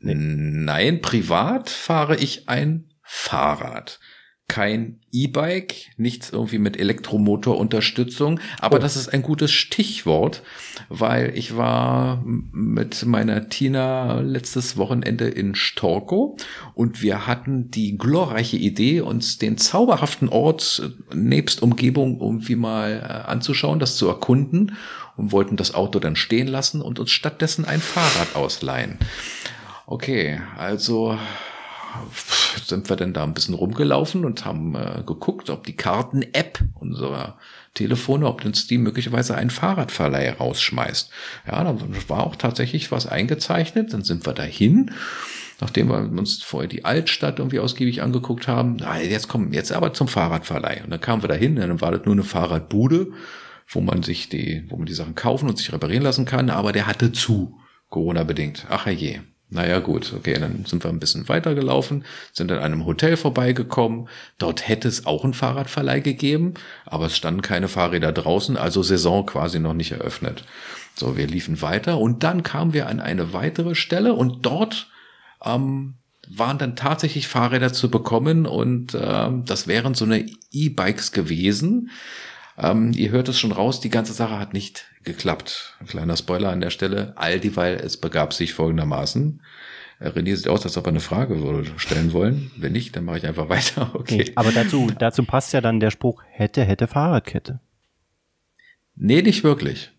Nein, 0.00 1.00
privat 1.00 1.70
fahre 1.70 2.16
ich 2.16 2.48
ein 2.48 2.88
Fahrrad 3.02 4.00
kein 4.52 5.00
E-Bike, 5.12 5.92
nichts 5.96 6.28
irgendwie 6.30 6.58
mit 6.58 6.78
Elektromotorunterstützung, 6.78 8.38
aber 8.60 8.76
oh. 8.76 8.80
das 8.80 8.96
ist 8.96 9.08
ein 9.08 9.22
gutes 9.22 9.50
Stichwort, 9.50 10.42
weil 10.90 11.32
ich 11.38 11.56
war 11.56 12.22
mit 12.22 13.06
meiner 13.06 13.48
Tina 13.48 14.20
letztes 14.20 14.76
Wochenende 14.76 15.26
in 15.26 15.54
Storko 15.54 16.36
und 16.74 17.00
wir 17.00 17.26
hatten 17.26 17.70
die 17.70 17.96
glorreiche 17.96 18.58
Idee, 18.58 19.00
uns 19.00 19.38
den 19.38 19.56
zauberhaften 19.56 20.28
Ort 20.28 20.82
nebst 21.14 21.62
Umgebung 21.62 22.20
irgendwie 22.20 22.56
mal 22.56 23.00
äh, 23.00 23.30
anzuschauen, 23.30 23.78
das 23.78 23.96
zu 23.96 24.06
erkunden 24.06 24.76
und 25.16 25.32
wollten 25.32 25.56
das 25.56 25.74
Auto 25.74 25.98
dann 25.98 26.16
stehen 26.16 26.48
lassen 26.48 26.82
und 26.82 26.98
uns 26.98 27.10
stattdessen 27.10 27.64
ein 27.64 27.80
Fahrrad 27.80 28.34
ausleihen. 28.34 28.98
Okay, 29.86 30.40
also 30.56 31.18
sind 32.64 32.88
wir 32.88 32.96
denn 32.96 33.12
da 33.12 33.22
ein 33.22 33.34
bisschen 33.34 33.54
rumgelaufen 33.54 34.24
und 34.24 34.44
haben 34.44 34.74
äh, 34.74 35.02
geguckt, 35.06 35.50
ob 35.50 35.64
die 35.66 35.76
Karten-App 35.76 36.60
unserer 36.80 37.36
Telefone, 37.74 38.26
ob 38.26 38.44
uns 38.44 38.66
die 38.66 38.78
möglicherweise 38.78 39.34
einen 39.34 39.50
Fahrradverleih 39.50 40.30
rausschmeißt. 40.32 41.10
Ja, 41.46 41.64
dann 41.64 41.80
war 42.08 42.26
auch 42.26 42.36
tatsächlich 42.36 42.90
was 42.92 43.06
eingezeichnet. 43.06 43.92
Dann 43.92 44.02
sind 44.02 44.26
wir 44.26 44.32
dahin, 44.32 44.92
nachdem 45.60 45.88
wir 45.88 45.98
uns 46.18 46.42
vorher 46.42 46.68
die 46.68 46.84
Altstadt 46.84 47.38
irgendwie 47.38 47.60
ausgiebig 47.60 48.02
angeguckt 48.02 48.48
haben. 48.48 48.76
Na, 48.80 49.00
jetzt 49.00 49.28
kommen 49.28 49.52
jetzt 49.52 49.72
aber 49.72 49.94
zum 49.94 50.08
Fahrradverleih. 50.08 50.82
Und 50.84 50.90
dann 50.90 51.00
kamen 51.00 51.22
wir 51.22 51.28
dahin, 51.28 51.56
dann 51.56 51.80
war 51.80 51.92
das 51.92 52.04
nur 52.04 52.14
eine 52.14 52.24
Fahrradbude, 52.24 53.08
wo 53.68 53.80
man 53.80 54.02
sich 54.02 54.28
die, 54.28 54.64
wo 54.68 54.76
man 54.76 54.86
die 54.86 54.94
Sachen 54.94 55.14
kaufen 55.14 55.48
und 55.48 55.58
sich 55.58 55.72
reparieren 55.72 56.02
lassen 56.02 56.24
kann. 56.24 56.50
Aber 56.50 56.72
der 56.72 56.86
hatte 56.86 57.12
zu, 57.12 57.58
Corona 57.88 58.24
bedingt. 58.24 58.66
Ach 58.68 58.86
je. 58.86 59.20
Naja, 59.52 59.80
gut, 59.80 60.14
okay, 60.16 60.38
dann 60.40 60.64
sind 60.64 60.82
wir 60.82 60.88
ein 60.88 60.98
bisschen 60.98 61.28
weitergelaufen, 61.28 62.06
sind 62.32 62.50
an 62.50 62.60
einem 62.60 62.86
Hotel 62.86 63.18
vorbeigekommen. 63.18 64.08
Dort 64.38 64.66
hätte 64.66 64.88
es 64.88 65.04
auch 65.04 65.24
einen 65.24 65.34
Fahrradverleih 65.34 66.00
gegeben, 66.00 66.54
aber 66.86 67.04
es 67.04 67.16
standen 67.18 67.42
keine 67.42 67.68
Fahrräder 67.68 68.12
draußen, 68.12 68.56
also 68.56 68.82
Saison 68.82 69.26
quasi 69.26 69.58
noch 69.58 69.74
nicht 69.74 69.92
eröffnet. 69.92 70.44
So, 70.94 71.18
wir 71.18 71.26
liefen 71.26 71.60
weiter 71.60 71.98
und 71.98 72.22
dann 72.22 72.42
kamen 72.42 72.72
wir 72.72 72.88
an 72.88 72.98
eine 72.98 73.34
weitere 73.34 73.74
Stelle 73.74 74.14
und 74.14 74.46
dort 74.46 74.88
ähm, 75.44 75.96
waren 76.30 76.56
dann 76.56 76.74
tatsächlich 76.74 77.28
Fahrräder 77.28 77.74
zu 77.74 77.90
bekommen 77.90 78.46
und 78.46 78.96
ähm, 78.98 79.44
das 79.44 79.66
wären 79.66 79.94
so 79.94 80.06
eine 80.06 80.24
E-Bikes 80.50 81.12
gewesen. 81.12 81.90
Ähm, 82.58 82.92
ihr 82.94 83.10
hört 83.10 83.28
es 83.28 83.38
schon 83.38 83.52
raus, 83.52 83.80
die 83.80 83.90
ganze 83.90 84.12
Sache 84.12 84.38
hat 84.38 84.52
nicht 84.52 84.86
geklappt. 85.04 85.76
Ein 85.80 85.86
kleiner 85.86 86.16
Spoiler 86.16 86.50
an 86.50 86.60
der 86.60 86.70
Stelle. 86.70 87.12
All 87.16 87.40
dieweil, 87.40 87.76
es 87.76 87.96
begab 87.96 88.34
sich 88.34 88.54
folgendermaßen. 88.54 89.40
Äh, 90.00 90.08
René 90.08 90.36
sieht 90.36 90.48
aus, 90.48 90.64
als 90.64 90.76
ob 90.76 90.86
er 90.86 90.90
eine 90.90 91.00
Frage 91.00 91.64
stellen 91.76 92.12
wollen. 92.12 92.50
Wenn 92.56 92.72
nicht, 92.72 92.96
dann 92.96 93.04
mache 93.04 93.18
ich 93.18 93.26
einfach 93.26 93.48
weiter. 93.48 93.92
Okay. 93.94 94.32
aber 94.34 94.52
dazu, 94.52 94.90
dazu 94.98 95.24
passt 95.24 95.52
ja 95.52 95.60
dann 95.60 95.80
der 95.80 95.90
Spruch, 95.90 96.22
hätte, 96.28 96.64
hätte 96.64 96.86
Fahrradkette. 96.86 97.60
Nee, 98.94 99.22
nicht 99.22 99.44
wirklich. 99.44 99.91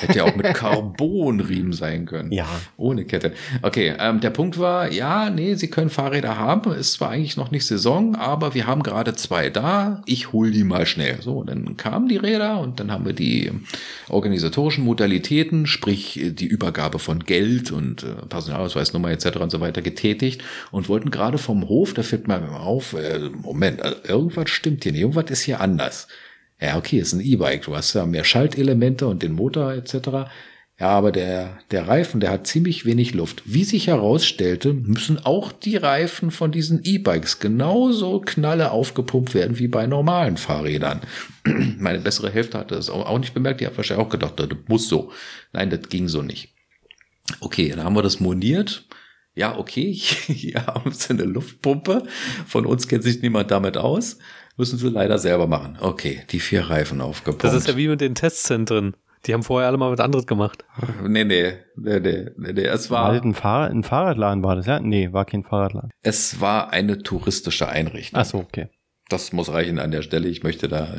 Hätte 0.00 0.18
ja 0.18 0.24
auch 0.24 0.36
mit 0.36 0.54
Carbonriemen 0.54 1.72
sein 1.72 2.06
können. 2.06 2.32
Ja. 2.32 2.46
Ohne 2.76 3.04
Kette. 3.04 3.32
Okay, 3.62 3.94
ähm, 3.98 4.20
der 4.20 4.30
Punkt 4.30 4.58
war, 4.58 4.90
ja, 4.92 5.30
nee, 5.30 5.54
Sie 5.54 5.68
können 5.68 5.90
Fahrräder 5.90 6.38
haben. 6.38 6.72
Ist 6.72 6.94
zwar 6.94 7.10
eigentlich 7.10 7.36
noch 7.36 7.50
nicht 7.50 7.66
Saison, 7.66 8.14
aber 8.14 8.54
wir 8.54 8.66
haben 8.66 8.82
gerade 8.82 9.14
zwei 9.14 9.50
da. 9.50 10.02
Ich 10.06 10.32
hol 10.32 10.50
die 10.50 10.64
mal 10.64 10.86
schnell. 10.86 11.18
So, 11.20 11.42
dann 11.44 11.76
kamen 11.76 12.08
die 12.08 12.16
Räder 12.16 12.60
und 12.60 12.80
dann 12.80 12.90
haben 12.90 13.04
wir 13.04 13.12
die 13.12 13.50
organisatorischen 14.08 14.84
Modalitäten, 14.84 15.66
sprich 15.66 16.20
die 16.22 16.46
Übergabe 16.46 16.98
von 16.98 17.20
Geld 17.20 17.72
und 17.72 18.02
äh, 18.02 18.26
Personalausweisnummer 18.28 19.10
etc. 19.10 19.36
und 19.38 19.50
so 19.50 19.60
weiter 19.60 19.82
getätigt 19.82 20.42
und 20.70 20.88
wollten 20.88 21.10
gerade 21.10 21.38
vom 21.38 21.68
Hof, 21.68 21.94
da 21.94 22.02
fällt 22.02 22.28
mir 22.28 22.38
auf, 22.60 22.94
äh, 22.94 23.30
Moment, 23.42 23.82
also 23.82 23.96
irgendwas 24.04 24.50
stimmt 24.50 24.82
hier 24.84 24.92
nicht, 24.92 25.00
irgendwas 25.00 25.30
ist 25.30 25.42
hier 25.42 25.60
anders. 25.60 26.08
Ja, 26.60 26.76
okay, 26.76 26.98
ist 26.98 27.12
ein 27.12 27.20
E-Bike, 27.20 27.62
du 27.62 27.76
hast 27.76 27.94
ja 27.94 28.04
mehr 28.04 28.24
Schaltelemente 28.24 29.06
und 29.06 29.22
den 29.22 29.32
Motor 29.32 29.72
etc. 29.72 30.28
Ja, 30.80 30.90
aber 30.90 31.10
der, 31.10 31.58
der 31.72 31.88
Reifen, 31.88 32.20
der 32.20 32.30
hat 32.30 32.46
ziemlich 32.46 32.84
wenig 32.84 33.12
Luft. 33.12 33.42
Wie 33.44 33.64
sich 33.64 33.88
herausstellte, 33.88 34.72
müssen 34.72 35.18
auch 35.18 35.50
die 35.50 35.76
Reifen 35.76 36.30
von 36.30 36.52
diesen 36.52 36.80
E-Bikes 36.84 37.40
genauso 37.40 38.20
knalle 38.20 38.70
aufgepumpt 38.70 39.34
werden 39.34 39.58
wie 39.58 39.66
bei 39.66 39.88
normalen 39.88 40.36
Fahrrädern. 40.36 41.00
Meine 41.78 41.98
bessere 41.98 42.30
Hälfte 42.30 42.58
hatte 42.58 42.76
das 42.76 42.90
auch 42.90 43.18
nicht 43.18 43.34
bemerkt, 43.34 43.60
die 43.60 43.66
hat 43.66 43.76
wahrscheinlich 43.76 44.06
auch 44.06 44.10
gedacht, 44.10 44.34
das 44.38 44.48
muss 44.68 44.88
so. 44.88 45.10
Nein, 45.52 45.70
das 45.70 45.88
ging 45.88 46.06
so 46.06 46.22
nicht. 46.22 46.54
Okay, 47.40 47.70
dann 47.70 47.82
haben 47.82 47.96
wir 47.96 48.02
das 48.02 48.20
moniert. 48.20 48.86
Ja, 49.34 49.58
okay, 49.58 49.92
hier 49.94 50.66
haben 50.66 50.92
sie 50.92 51.10
eine 51.10 51.24
Luftpumpe. 51.24 52.04
Von 52.46 52.66
uns 52.66 52.86
kennt 52.86 53.02
sich 53.02 53.20
niemand 53.20 53.50
damit 53.50 53.76
aus. 53.76 54.18
Müssen 54.58 54.78
sie 54.78 54.88
leider 54.88 55.18
selber 55.18 55.46
machen. 55.46 55.78
Okay, 55.80 56.22
die 56.30 56.40
vier 56.40 56.68
Reifen 56.68 57.00
aufgepumpt. 57.00 57.44
Das 57.44 57.54
ist 57.54 57.68
ja 57.68 57.76
wie 57.76 57.88
mit 57.88 58.00
den 58.00 58.14
Testzentren. 58.14 58.94
Die 59.26 59.32
haben 59.34 59.42
vorher 59.42 59.68
alle 59.68 59.78
mal 59.78 59.90
was 59.90 60.00
anderes 60.00 60.26
gemacht. 60.26 60.64
Nee, 61.06 61.24
nee, 61.24 61.54
nee, 61.76 62.00
nee, 62.00 62.26
nee, 62.36 62.52
nee. 62.52 62.62
Es 62.64 62.90
war, 62.90 63.04
War 63.04 63.14
das 63.14 63.22
ein, 63.22 63.34
Fahrrad, 63.34 63.70
ein 63.72 63.82
Fahrradladen 63.84 64.42
war 64.42 64.56
das, 64.56 64.66
ja? 64.66 64.80
Nee, 64.80 65.12
war 65.12 65.24
kein 65.24 65.42
Fahrradladen. 65.44 65.90
es 66.02 66.40
war 66.40 66.72
eine 66.72 67.02
touristische 67.02 67.68
Einrichtung. 67.68 68.20
Ach 68.20 68.24
so, 68.24 68.38
okay. 68.38 68.68
Das 69.08 69.32
muss 69.32 69.50
reichen 69.50 69.78
an 69.78 69.90
der 69.90 70.02
Stelle. 70.02 70.28
Ich 70.28 70.42
möchte 70.42 70.68
da 70.68 70.98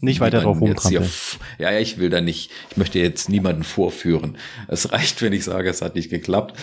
Nicht 0.00 0.20
weiter 0.20 0.40
drauf 0.42 0.60
rumtrampeln. 0.60 1.08
Ja, 1.58 1.70
ja, 1.70 1.78
ich 1.78 1.98
will 1.98 2.10
da 2.10 2.20
nicht, 2.20 2.50
ich 2.70 2.76
möchte 2.76 2.98
jetzt 2.98 3.28
niemanden 3.28 3.62
vorführen. 3.64 4.36
Es 4.68 4.92
reicht, 4.92 5.22
wenn 5.22 5.32
ich 5.32 5.44
sage, 5.44 5.70
es 5.70 5.82
hat 5.82 5.94
nicht 5.94 6.10
geklappt. 6.10 6.56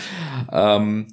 Ähm, 0.52 1.08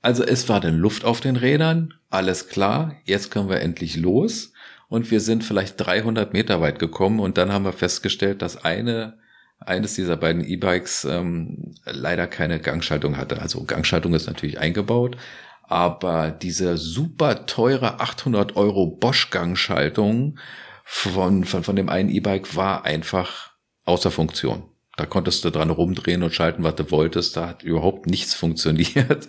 also 0.00 0.22
es 0.24 0.48
war 0.48 0.60
dann 0.60 0.78
Luft 0.78 1.04
auf 1.04 1.20
den 1.20 1.36
Rädern, 1.36 1.94
alles 2.10 2.48
klar, 2.48 2.96
jetzt 3.04 3.30
können 3.30 3.48
wir 3.48 3.60
endlich 3.60 3.96
los. 3.96 4.52
Und 4.88 5.10
wir 5.10 5.20
sind 5.20 5.44
vielleicht 5.44 5.74
300 5.78 6.32
Meter 6.32 6.60
weit 6.60 6.78
gekommen 6.78 7.20
und 7.20 7.36
dann 7.36 7.52
haben 7.52 7.64
wir 7.64 7.74
festgestellt, 7.74 8.40
dass 8.40 8.64
eine, 8.64 9.18
eines 9.60 9.94
dieser 9.94 10.16
beiden 10.16 10.42
E-Bikes 10.42 11.04
ähm, 11.04 11.74
leider 11.84 12.26
keine 12.26 12.58
Gangschaltung 12.58 13.18
hatte. 13.18 13.42
Also 13.42 13.64
Gangschaltung 13.64 14.14
ist 14.14 14.26
natürlich 14.26 14.58
eingebaut, 14.58 15.18
aber 15.62 16.30
diese 16.30 16.78
super 16.78 17.44
teure 17.44 18.00
800 18.00 18.56
Euro 18.56 18.86
Bosch-Gangschaltung 18.86 20.38
von, 20.84 21.44
von, 21.44 21.64
von 21.64 21.76
dem 21.76 21.90
einen 21.90 22.08
E-Bike 22.08 22.56
war 22.56 22.86
einfach 22.86 23.52
außer 23.84 24.10
Funktion. 24.10 24.62
Da 24.98 25.06
konntest 25.06 25.44
du 25.44 25.50
dran 25.50 25.70
rumdrehen 25.70 26.22
und 26.22 26.34
schalten, 26.34 26.64
was 26.64 26.74
du 26.74 26.90
wolltest. 26.90 27.36
Da 27.36 27.48
hat 27.48 27.62
überhaupt 27.62 28.06
nichts 28.06 28.34
funktioniert. 28.42 29.26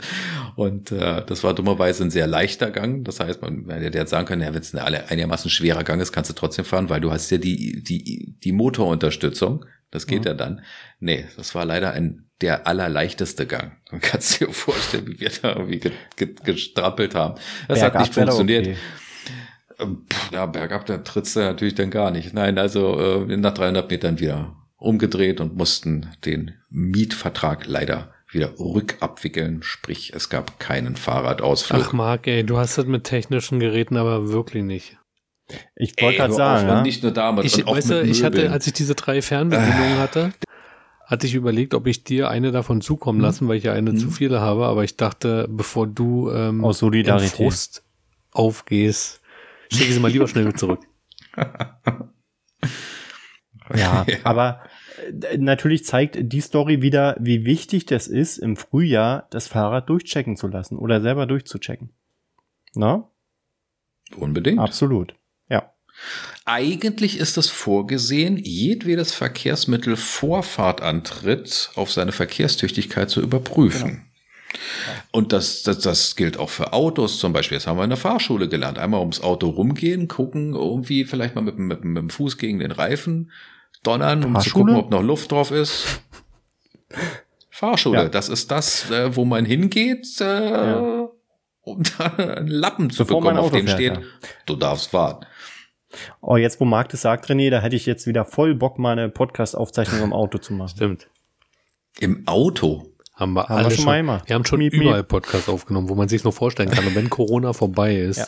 Und 0.56 0.92
äh, 0.92 1.24
das 1.26 1.44
war 1.44 1.54
dummerweise 1.54 2.04
ein 2.04 2.10
sehr 2.12 2.28
leichter 2.28 2.72
Gang. 2.72 3.06
Das 3.06 3.20
heißt, 3.22 3.42
man 3.42 3.66
man 3.66 3.80
hätte 3.82 3.98
jetzt 3.98 4.10
sagen 4.10 4.26
können, 4.26 4.42
ja, 4.42 4.54
wenn 4.54 4.62
es 4.62 4.74
ein 4.74 4.80
einigermaßen 4.80 5.50
schwerer 5.50 5.84
Gang 5.84 6.02
ist, 6.02 6.12
kannst 6.12 6.30
du 6.30 6.34
trotzdem 6.34 6.66
fahren, 6.66 6.90
weil 6.90 7.00
du 7.02 7.12
hast 7.12 7.30
ja 7.30 7.38
die, 7.38 7.84
die, 7.84 8.36
die 8.44 8.52
Motorunterstützung. 8.52 9.66
Das 9.92 10.06
geht 10.08 10.26
ja 10.26 10.34
dann. 10.34 10.62
Nee, 11.00 11.26
das 11.38 11.56
war 11.56 11.66
leider 11.66 11.92
ein 11.94 12.26
der 12.42 12.68
allerleichteste 12.68 13.46
Gang. 13.46 13.74
Man 13.92 14.02
kann 14.02 14.22
dir 14.22 14.52
vorstellen, 14.52 15.08
wie 15.08 15.20
wir 15.20 15.30
da 15.42 15.50
irgendwie 15.56 15.80
ge- 15.80 15.92
ge- 16.16 16.36
gestrappelt 16.44 17.14
haben. 17.16 17.36
Das 17.68 17.82
hat 17.82 17.94
Bergab 17.94 18.02
nicht 18.02 18.14
funktioniert. 18.16 18.68
okay. 18.68 18.78
Ähm, 19.80 20.06
pff, 20.12 20.32
Ja, 20.32 20.46
bergab, 20.46 20.86
da 20.88 20.98
trittst 20.98 21.36
du 21.36 21.40
natürlich 21.42 21.76
dann 21.76 21.90
gar 21.92 22.12
nicht. 22.12 22.34
Nein, 22.34 22.58
also 22.58 23.00
äh, 23.30 23.38
nach 23.38 23.54
300 23.54 23.90
Metern 23.90 24.20
wieder 24.20 24.56
umgedreht 24.80 25.40
und 25.42 25.56
mussten 25.56 26.10
den 26.26 26.56
Mietvertrag 26.70 27.66
leider 27.68 28.14
wieder 28.32 28.54
rückabwickeln. 28.60 29.62
Sprich, 29.64 30.14
es 30.16 30.30
gab 30.30 30.60
keinen 30.60 30.96
Fahrradausflug. 30.96 31.82
Ach 31.88 31.94
Marc, 31.94 32.28
ey, 32.28 32.44
du 32.46 32.58
hast 32.58 32.78
das 32.78 32.86
mit 32.86 33.04
technischen 33.04 33.60
Geräten 33.60 33.98
aber 33.98 34.30
wirklich 34.30 34.64
nicht. 34.64 34.98
Ich 35.76 35.96
wollte 36.00 36.18
gerade 36.18 36.34
sagen, 36.34 36.70
auf, 36.70 36.76
ja? 36.76 36.82
nicht 36.84 37.02
nur 37.02 37.12
damit, 37.12 37.44
Ich, 37.46 37.66
auch 37.66 37.76
weißt 37.76 37.90
du, 37.90 37.94
mit 38.02 38.08
ich 38.12 38.24
hatte, 38.24 38.38
Möbeln. 38.38 38.54
als 38.54 38.68
ich 38.68 38.74
diese 38.74 38.94
drei 38.94 39.22
Fernbedienungen 39.24 39.98
hatte, 39.98 40.32
hatte 41.06 41.26
ich 41.26 41.34
überlegt, 41.34 41.74
ob 41.74 41.88
ich 41.88 42.04
dir 42.04 42.30
eine 42.30 42.52
davon 42.52 42.82
zukommen 42.82 43.20
lassen, 43.20 43.48
weil 43.48 43.58
ich 43.58 43.64
ja 43.64 43.74
eine 43.74 43.90
Hm. 43.92 43.98
zu 43.98 44.12
viele 44.12 44.42
habe, 44.42 44.68
aber 44.68 44.84
ich 44.84 44.96
dachte, 44.96 45.48
bevor 45.50 45.88
du 45.88 46.30
ähm, 46.30 46.64
Aus 46.64 46.78
Solidarität. 46.80 47.32
in 47.32 47.46
Frust 47.46 47.84
aufgehst, 48.32 49.22
schicke 49.72 49.88
ich 49.88 49.94
sie 49.96 50.00
mal 50.00 50.12
lieber 50.12 50.28
schnell 50.28 50.46
wieder 50.46 50.56
zurück. 50.56 50.82
Ja, 53.76 54.04
Ja. 54.08 54.18
aber 54.24 54.62
äh, 54.66 54.69
natürlich 55.38 55.86
zeigt 55.86 56.18
die 56.20 56.42
Story 56.42 56.82
wieder, 56.82 57.16
wie 57.20 57.46
wichtig 57.46 57.86
das 57.86 58.08
ist, 58.08 58.38
im 58.38 58.56
Frühjahr 58.56 59.28
das 59.30 59.48
Fahrrad 59.48 59.90
durchchecken 59.90 60.36
zu 60.38 60.48
lassen 60.48 60.78
oder 60.78 61.02
selber 61.02 61.26
durchzuchecken. 61.26 61.90
Na? 62.74 63.10
Unbedingt. 64.16 64.60
Absolut. 64.60 65.16
Ja. 65.50 65.74
Eigentlich 66.46 67.20
ist 67.20 67.38
es 67.38 67.50
vorgesehen, 67.50 68.38
jedwedes 68.38 69.14
Verkehrsmittel 69.14 69.96
vor 69.96 70.44
Fahrtantritt 70.44 71.72
auf 71.76 71.92
seine 71.92 72.12
Verkehrstüchtigkeit 72.12 73.10
zu 73.10 73.22
überprüfen. 73.22 74.06
Und 75.12 75.32
das, 75.32 75.64
das, 75.64 75.80
das 75.80 76.16
gilt 76.16 76.38
auch 76.38 76.50
für 76.50 76.74
Autos 76.74 77.20
zum 77.20 77.34
Beispiel. 77.34 77.58
Das 77.58 77.68
haben 77.68 77.78
wir 77.78 77.84
in 77.84 77.90
der 77.92 77.98
Fahrschule 77.98 78.50
gelernt. 78.50 78.80
Einmal 78.80 79.02
ums 79.02 79.22
Auto 79.22 79.50
rumgehen, 79.50 80.08
gucken, 80.08 80.54
irgendwie 80.56 81.06
vielleicht 81.06 81.36
mal 81.36 81.42
mit, 81.42 81.60
mit, 81.60 81.84
mit 81.84 81.98
dem 81.98 82.10
Fuß 82.10 82.38
gegen 82.38 82.60
den 82.60 82.72
Reifen 82.72 83.32
donnern, 83.84 84.24
um 84.24 84.40
zu 84.40 84.50
gucken, 84.52 84.76
ob 84.76 84.90
noch 84.92 85.02
Luft 85.02 85.32
drauf 85.32 85.52
ist. 85.52 86.02
Fahrschule, 87.50 88.04
Ja. 88.04 88.10
das 88.10 88.30
ist 88.30 88.52
das, 88.52 88.90
äh, 88.90 89.16
wo 89.16 89.26
man 89.26 89.46
hingeht, 89.46 90.08
äh, 90.22 90.50
Ja. 90.52 91.10
um 91.62 91.84
da 91.98 92.06
einen 92.06 92.48
Lappen 92.48 92.90
zu 92.90 93.04
Bevor 93.06 93.22
bekommen, 93.22 93.38
auf 93.40 93.52
dem 93.52 93.68
fährt, 93.68 93.78
steht, 93.80 93.98
ja. 93.98 94.02
du 94.46 94.56
darfst 94.56 94.90
fahren. 94.92 95.26
Oh, 96.22 96.38
jetzt 96.38 96.60
wo 96.60 96.66
Marc 96.66 96.90
das 96.90 97.02
sagt, 97.02 97.28
René, 97.30 97.50
da 97.50 97.62
hätte 97.62 97.76
ich 97.76 97.86
jetzt 97.86 98.06
wieder 98.06 98.24
voll 98.24 98.54
Bock, 98.56 98.78
mal 98.78 98.92
eine 98.92 99.10
Podcast-Aufzeichnung 99.10 100.04
im 100.04 100.14
Auto 100.14 100.38
zu 100.38 100.54
machen. 100.54 100.70
Stimmt. 100.70 101.08
Im 102.00 102.28
Auto. 102.28 102.94
Haben 103.16 103.34
wir 103.34 103.50
Haben 103.50 103.50
wir 103.50 103.50
alle 103.66 103.72
schon 103.72 103.84
schon. 103.86 104.22
wir 104.26 104.36
haben 104.36 104.46
schon 104.46 104.60
Miep, 104.60 104.74
überall. 104.74 105.04
Podcasts 105.04 105.50
aufgenommen, 105.50 105.90
wo 105.90 105.96
man 105.96 106.08
sich 106.08 106.24
nur 106.24 106.32
vorstellen 106.32 106.70
kann. 106.70 106.86
Und 106.86 106.96
wenn 106.96 107.10
Corona 107.10 107.52
vorbei 107.54 107.96
ist, 107.96 108.18
Ja. 108.20 108.28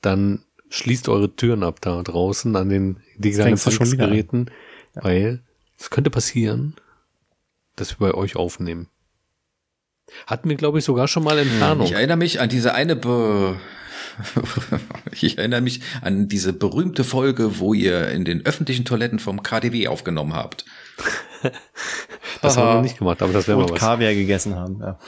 dann 0.00 0.44
schließt 0.72 1.08
eure 1.08 1.34
Türen 1.36 1.62
ab 1.62 1.80
da 1.80 2.02
draußen 2.02 2.56
an 2.56 2.68
den 2.68 2.96
digitalen. 3.16 3.52
Empfangsgeräten, 3.52 4.50
weil 4.94 5.42
es 5.78 5.90
könnte 5.90 6.10
passieren, 6.10 6.74
dass 7.76 8.00
wir 8.00 8.08
bei 8.08 8.14
euch 8.14 8.36
aufnehmen. 8.36 8.88
Hatten 10.26 10.48
wir, 10.48 10.56
glaube 10.56 10.78
ich, 10.78 10.84
sogar 10.84 11.08
schon 11.08 11.24
mal 11.24 11.38
in 11.38 11.48
Planung. 11.48 11.86
Ich 11.86 11.92
erinnere 11.92 12.16
mich 12.16 12.40
an 12.40 12.48
diese 12.48 12.74
eine 12.74 12.96
Be 12.96 13.56
ich 15.12 15.38
erinnere 15.38 15.60
mich 15.60 15.80
an 16.02 16.28
diese 16.28 16.52
berühmte 16.52 17.04
Folge, 17.04 17.58
wo 17.58 17.72
ihr 17.72 18.08
in 18.08 18.24
den 18.24 18.44
öffentlichen 18.44 18.84
Toiletten 18.84 19.18
vom 19.18 19.42
KDW 19.42 19.88
aufgenommen 19.88 20.34
habt. 20.34 20.64
Das 22.42 22.56
haben 22.56 22.68
wir 22.68 22.74
noch 22.74 22.82
nicht 22.82 22.98
gemacht, 22.98 23.22
aber 23.22 23.32
das 23.32 23.48
wäre 23.48 23.56
mal 23.56 23.64
Und 23.64 23.72
was. 23.72 23.78
Kaviar 23.78 24.14
gegessen 24.14 24.54
haben, 24.54 24.80
ja. 24.80 24.98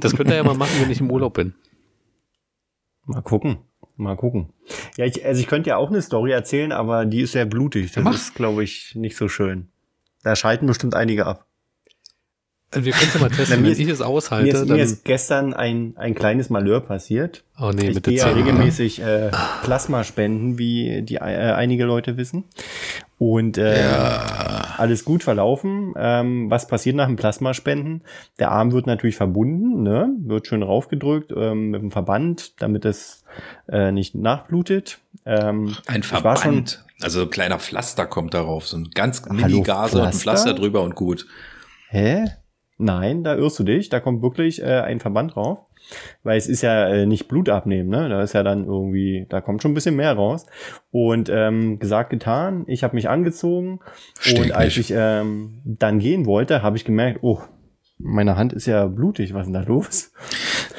Das 0.00 0.16
könnt 0.16 0.30
ihr 0.30 0.36
ja 0.36 0.44
mal 0.44 0.54
machen, 0.56 0.72
wenn 0.80 0.90
ich 0.90 1.00
im 1.00 1.10
Urlaub 1.10 1.34
bin. 1.34 1.54
Mal 3.04 3.22
gucken. 3.22 3.58
Mal 3.96 4.16
gucken. 4.16 4.52
Ja, 4.96 5.06
ich, 5.06 5.24
also 5.24 5.40
ich 5.40 5.46
könnte 5.46 5.70
ja 5.70 5.76
auch 5.76 5.88
eine 5.88 6.02
Story 6.02 6.32
erzählen, 6.32 6.72
aber 6.72 7.06
die 7.06 7.22
ist 7.22 7.32
sehr 7.32 7.46
blutig. 7.46 7.92
Das 7.92 8.04
Mach. 8.04 8.14
ist, 8.14 8.34
glaube 8.34 8.62
ich, 8.62 8.94
nicht 8.94 9.16
so 9.16 9.28
schön. 9.28 9.68
Da 10.22 10.36
schalten 10.36 10.66
bestimmt 10.66 10.94
einige 10.94 11.26
ab. 11.26 11.46
Also 12.72 12.84
wir 12.84 12.92
können 12.92 13.08
es 13.08 13.14
ja 13.14 13.20
mal 13.20 13.28
Na, 13.30 13.36
testen. 13.36 13.60
mir 13.60 13.66
Wenn 13.66 13.72
ist- 13.72 13.78
ich 13.78 13.88
es 13.88 13.98
Mir 14.00 14.06
aushalte, 14.06 14.48
ist, 14.56 14.68
mir 14.68 14.82
ist 14.82 15.04
gestern 15.04 15.54
ein, 15.54 15.94
ein 15.96 16.14
kleines 16.14 16.50
Malheur 16.50 16.80
passiert. 16.80 17.44
Oh 17.60 17.70
nee, 17.74 17.88
ich 17.88 17.94
mit 17.94 18.06
der 18.06 18.12
gehe 18.12 18.18
ja 18.20 18.24
Zähne. 18.28 18.36
regelmäßig 18.36 19.00
äh, 19.00 19.30
Plasma 19.62 20.04
spenden, 20.04 20.58
wie 20.58 21.02
die 21.02 21.14
äh, 21.16 21.20
einige 21.20 21.84
Leute 21.84 22.16
wissen. 22.16 22.44
Und 23.18 23.56
äh, 23.56 23.82
alles 24.76 25.04
gut 25.06 25.22
verlaufen. 25.22 25.94
Ähm, 25.96 26.50
was 26.50 26.66
passiert 26.66 26.96
nach 26.96 27.06
dem 27.06 27.16
Plasmaspenden? 27.16 28.02
Der 28.38 28.50
Arm 28.50 28.72
wird 28.72 28.86
natürlich 28.86 29.16
verbunden, 29.16 29.82
ne? 29.82 30.10
wird 30.18 30.46
schön 30.46 30.62
raufgedrückt 30.62 31.32
ähm, 31.34 31.70
mit 31.70 31.80
dem 31.80 31.90
Verband, 31.90 32.60
damit 32.60 32.84
es 32.84 33.24
äh, 33.70 33.90
nicht 33.90 34.14
nachblutet. 34.14 34.98
Ähm, 35.24 35.74
Ein 35.86 36.02
Verband. 36.02 36.84
Also 37.00 37.22
ein 37.22 37.30
kleiner 37.30 37.58
Pflaster 37.58 38.04
kommt 38.06 38.34
darauf. 38.34 38.66
So 38.68 38.76
ein 38.76 38.90
ganz 38.94 39.24
mini-Gase 39.26 39.98
und 40.00 40.06
ein? 40.08 40.12
Pflaster 40.12 40.52
drüber 40.52 40.82
und 40.82 40.94
gut. 40.94 41.26
Hä? 41.88 42.24
Nein, 42.78 43.24
da 43.24 43.34
irrst 43.36 43.58
du 43.58 43.64
dich. 43.64 43.88
Da 43.88 44.00
kommt 44.00 44.22
wirklich 44.22 44.62
äh, 44.62 44.80
ein 44.80 45.00
Verband 45.00 45.34
drauf. 45.34 45.58
Weil 46.24 46.36
es 46.36 46.48
ist 46.48 46.62
ja 46.62 46.88
äh, 46.88 47.06
nicht 47.06 47.28
Blut 47.28 47.48
abnehmen, 47.48 47.88
ne? 47.88 48.08
Da 48.08 48.20
ist 48.20 48.32
ja 48.32 48.42
dann 48.42 48.64
irgendwie, 48.64 49.24
da 49.28 49.40
kommt 49.40 49.62
schon 49.62 49.70
ein 49.70 49.74
bisschen 49.74 49.94
mehr 49.94 50.14
raus. 50.14 50.44
Und 50.90 51.28
ähm, 51.28 51.78
gesagt, 51.78 52.10
getan, 52.10 52.64
ich 52.66 52.82
habe 52.82 52.96
mich 52.96 53.08
angezogen. 53.08 53.78
Stink 54.18 54.46
und 54.46 54.52
als 54.52 54.76
nicht. 54.76 54.90
ich 54.90 54.96
ähm, 54.98 55.60
dann 55.64 56.00
gehen 56.00 56.26
wollte, 56.26 56.62
habe 56.62 56.76
ich 56.76 56.84
gemerkt, 56.84 57.20
oh, 57.22 57.40
meine 57.98 58.36
Hand 58.36 58.52
ist 58.52 58.66
ja 58.66 58.86
blutig, 58.86 59.32
was 59.32 59.42
ist 59.46 59.54
denn 59.54 59.62
da 59.62 59.68
los? 59.68 60.10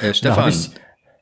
Äh, 0.00 0.12
Stefan, 0.12 0.50
ich, 0.50 0.70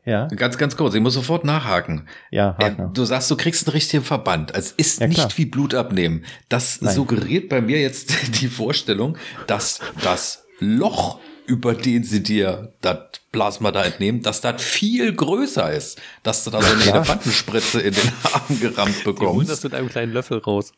ja, 0.05 0.27
ganz, 0.27 0.59
ganz 0.59 0.77
kurz, 0.77 0.95
ich 0.95 1.01
muss 1.01 1.14
sofort 1.14 1.45
nachhaken. 1.45 2.09
ja, 2.31 2.57
Äh, 2.59 2.72
du 2.93 3.05
sagst, 3.05 3.31
du 3.31 3.37
kriegst 3.37 3.66
einen 3.68 3.72
richtigen 3.72 4.03
Verband. 4.03 4.53
Also 4.55 4.74
es 4.77 4.87
ist 4.95 5.01
Ja, 5.01 5.07
klar. 5.09 5.27
nicht 5.27 5.39
wie 5.39 5.47
Blut 5.47 5.74
abnehmen. 5.74 6.24
Das 6.49 6.81
Nein. 6.83 6.93
suggeriert 6.93 7.49
bei 7.49 7.61
mir 7.61 7.81
jetzt 7.81 8.12
die 8.43 8.49
Vorstellung, 8.49 9.16
dass 9.47 9.79
das 10.03 10.45
Loch, 10.59 11.18
über 11.46 11.74
den 11.74 12.02
sie 12.04 12.22
dir 12.22 12.72
das 12.80 12.98
Plasma 13.32 13.70
da 13.72 13.84
entnehmen, 13.84 14.22
dass 14.22 14.40
das 14.40 14.62
viel 14.62 15.14
größer 15.14 15.72
ist. 15.72 16.00
Dass 16.22 16.44
du 16.44 16.50
da 16.50 16.61
so 16.62 16.72
eine 16.72 16.80
klar. 16.82 16.96
Elefantenspritze 16.96 17.80
in 17.80 17.94
den 17.94 18.12
Arm 18.32 18.61
gerammt 18.61 18.96
Die 19.00 19.04
holen 19.04 19.46
das 19.46 19.61
bekommst. 19.61 19.64
mit 19.64 19.74
einem 19.74 19.88
kleinen 19.88 20.12
Löffel 20.12 20.38
raus. 20.38 20.72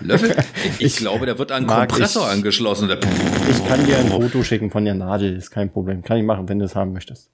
Löffel? 0.00 0.36
Ich, 0.78 0.96
glaube, 0.96 1.26
da 1.26 1.38
wird 1.38 1.52
ein 1.52 1.66
Mag 1.66 1.88
Kompressor 1.90 2.26
ich- 2.26 2.32
angeschlossen. 2.32 2.88
Der 2.88 2.98
Ich 3.50 3.66
kann 3.68 3.84
dir 3.84 3.98
ein 3.98 4.08
Foto 4.08 4.42
schicken 4.42 4.70
von 4.70 4.84
der 4.84 4.94
Nadel, 4.94 5.36
ist 5.36 5.50
kein 5.50 5.70
Problem. 5.72 6.02
Kann 6.02 6.16
ich 6.18 6.24
machen, 6.24 6.48
wenn 6.48 6.58
du 6.58 6.64
es 6.64 6.74
haben 6.74 6.92
möchtest. 6.92 7.30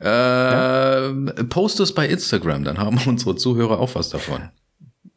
ähm, 0.00 1.32
post 1.48 1.80
es 1.80 1.94
bei 1.94 2.06
Instagram, 2.06 2.64
dann 2.64 2.78
haben 2.78 2.98
unsere 3.06 3.36
Zuhörer 3.36 3.78
auch 3.80 3.94
was 3.94 4.10
davon. 4.10 4.50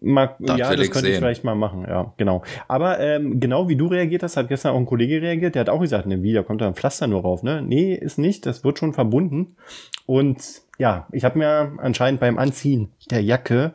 Mal, 0.02 0.36
das 0.39 0.58
ja, 0.58 0.76
das 0.76 0.91
könnte 0.91 1.00
sehen. 1.00 1.12
ich 1.12 1.18
vielleicht 1.18 1.43
mal 1.43 1.56
machen, 1.56 1.86
ja, 1.88 2.14
genau. 2.16 2.41
Aber 2.70 3.00
ähm, 3.00 3.41
genau 3.41 3.68
wie 3.68 3.76
du 3.76 3.88
reagiert 3.88 4.24
hast, 4.24 4.38
hat 4.38 4.47
gestern 4.47 4.74
auch 4.74 4.78
ein 4.78 4.86
Kollege 4.86 5.22
reagiert, 5.22 5.56
der 5.56 5.62
hat 5.62 5.70
auch 5.70 5.82
gesagt, 5.82 6.06
ne, 6.06 6.24
wie, 6.24 6.32
da 6.32 6.41
kommt 6.41 6.62
da 6.62 6.68
ein 6.68 6.76
Pflaster 6.76 7.08
nur 7.08 7.22
rauf, 7.22 7.43
ne? 7.43 7.62
Nee, 7.62 7.95
ist 7.95 8.18
nicht, 8.18 8.45
das 8.45 8.64
wird 8.64 8.80
schon 8.80 8.93
verbunden. 8.93 9.58
Und 10.06 10.62
ja, 10.78 11.08
ich 11.12 11.26
habe 11.26 11.38
mir 11.38 11.74
anscheinend 11.78 12.22
beim 12.22 12.38
Anziehen 12.38 12.93
der 13.12 13.22
Jacke 13.22 13.74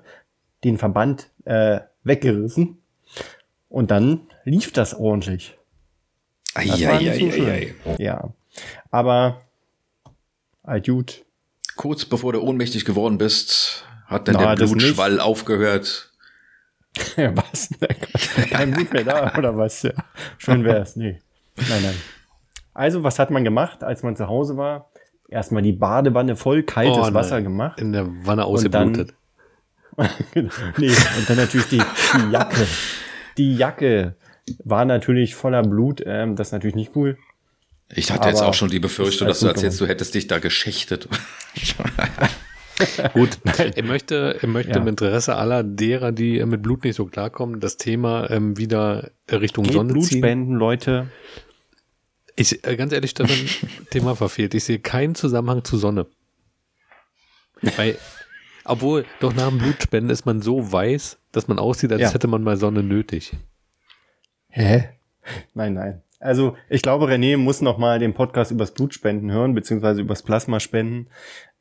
den 0.65 0.79
Verband 0.79 1.29
äh, 1.45 1.81
weggerissen. 2.05 2.79
Und 3.69 3.91
dann 3.91 4.21
lief 4.45 4.73
das 4.73 4.95
ordentlich. 4.95 5.59
Das 6.55 6.65
ei, 6.65 6.89
ei, 6.89 7.31
so 7.31 7.45
ei, 7.45 7.75
Ja. 7.99 8.33
Aber 8.91 9.43
gut. 10.87 11.25
Kurz 11.77 12.05
bevor 12.05 12.33
du 12.33 12.41
ohnmächtig 12.41 12.85
geworden 12.85 13.19
bist, 13.19 13.85
hat 14.07 14.29
dann 14.29 14.37
Na, 14.37 14.55
der 14.55 14.67
Blutschwall 14.67 15.21
aufgehört. 15.21 16.13
Ja, 17.17 17.37
was? 17.37 17.71
Kein 18.51 18.71
Blut 18.71 18.93
mehr 18.93 19.05
da, 19.05 19.33
oder 19.37 19.57
was? 19.57 19.83
Ja. 19.83 19.93
Schön 20.39 20.65
wär's. 20.65 20.97
Nee. 20.97 21.21
Nein, 21.57 21.83
nein. 21.83 21.95
Also, 22.73 23.03
was 23.03 23.19
hat 23.19 23.31
man 23.31 23.45
gemacht, 23.45 23.85
als 23.85 24.03
man 24.03 24.17
zu 24.17 24.27
Hause 24.27 24.57
war? 24.57 24.91
Erstmal 25.29 25.63
die 25.63 25.73
Badewanne 25.73 26.37
voll 26.37 26.63
kaltes 26.63 27.09
oh, 27.09 27.15
Wasser 27.15 27.41
gemacht. 27.43 27.81
In 27.81 27.93
der 27.93 28.07
Wanne 28.25 28.45
ausgeblutet. 28.45 29.15
Genau. 30.33 30.51
nee, 30.77 30.89
und 30.89 31.31
dann 31.31 31.37
natürlich 31.37 31.69
die, 31.69 31.79
die 31.79 32.33
Jacke. 32.33 32.67
Die 33.39 33.57
Jacke 33.57 34.17
war 34.65 34.85
natürlich 34.85 35.37
voller 35.37 35.63
Blut. 35.63 36.03
Ähm, 36.05 36.35
das 36.35 36.49
ist 36.49 36.53
natürlich 36.53 36.75
nicht 36.75 36.97
cool. 36.97 37.17
Ich 37.91 38.11
hatte 38.11 38.29
jetzt 38.29 38.43
auch 38.43 38.55
schon 38.55 38.71
die 38.71 38.81
Befürchtung, 38.81 39.29
dass 39.29 39.39
du 39.39 39.47
erzählst, 39.47 39.81
du 39.81 39.87
hättest 39.87 40.15
dich 40.15 40.27
da 40.27 40.41
geschächtet. 40.41 41.09
Gut, 43.13 43.39
ich 43.77 43.85
möchte, 43.85 44.39
ich 44.41 44.49
möchte 44.49 44.73
ja. 44.73 44.79
im 44.79 44.89
Interesse 44.89 45.37
aller 45.37 45.63
derer, 45.63 46.13
die 46.13 46.45
mit 46.45 46.63
Blut 46.63 46.85
nicht 46.85 46.97
so 46.97 47.07
klarkommen, 47.07 47.61
das 47.61 47.77
Thema 47.77 48.31
ähm, 48.31 48.57
wieder 48.57 49.11
Richtung 49.31 49.65
Geht 49.65 49.75
Sonne 49.75 49.93
Blut 49.93 50.07
ziehen. 50.07 50.19
spenden, 50.19 50.55
Leute. 50.55 51.09
Ich, 52.37 52.67
äh, 52.67 52.77
ganz 52.77 52.93
ehrlich, 52.93 53.13
Stefan, 53.13 53.37
Thema 53.91 54.17
verfehlt. 54.17 54.55
Ich 54.55 54.65
sehe 54.65 54.81
keinen 54.81 55.15
Zusammenhang 55.15 55.65
zu 55.65 55.77
Sonne. 55.77 56.07
Weil, 57.77 57.97
obwohl, 58.65 59.05
doch 59.21 59.35
nach 59.35 59.49
dem 59.49 59.59
Blutspenden 59.59 60.11
ist 60.11 60.27
man 60.27 60.43
so 60.43 60.73
weiß, 60.73 61.19
dass 61.33 61.49
man 61.49 61.59
aussieht, 61.59 61.93
als 61.93 62.03
ja. 62.03 62.13
hätte 62.13 62.27
man 62.27 62.43
mal 62.43 62.57
Sonne 62.57 62.83
nötig. 62.83 63.37
Hä? 64.49 64.91
Nein, 65.55 65.75
nein. 65.75 66.03
Also 66.21 66.57
ich 66.71 66.81
glaube, 66.81 67.07
René 67.07 67.37
muss 67.37 67.61
noch 67.61 67.77
mal 67.77 67.99
den 67.99 68.15
Podcast 68.15 68.51
übers 68.51 68.73
Blutspenden 68.73 69.31
hören, 69.31 69.55
beziehungsweise 69.55 70.01
übers 70.01 70.23
Plasmaspenden. 70.23 71.11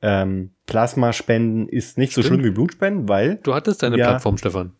Ähm, 0.05 0.51
Plasmaspenden 0.65 1.69
ist 1.69 1.97
nicht 1.97 2.11
Stimmt. 2.11 2.25
so 2.25 2.27
schlimm 2.27 2.43
wie 2.43 2.51
Blutspenden, 2.51 3.07
weil 3.07 3.37
du 3.37 3.53
hattest 3.53 3.83
deine 3.83 3.97
ja, 3.97 4.09
Plattform, 4.09 4.37
Stefan. 4.37 4.73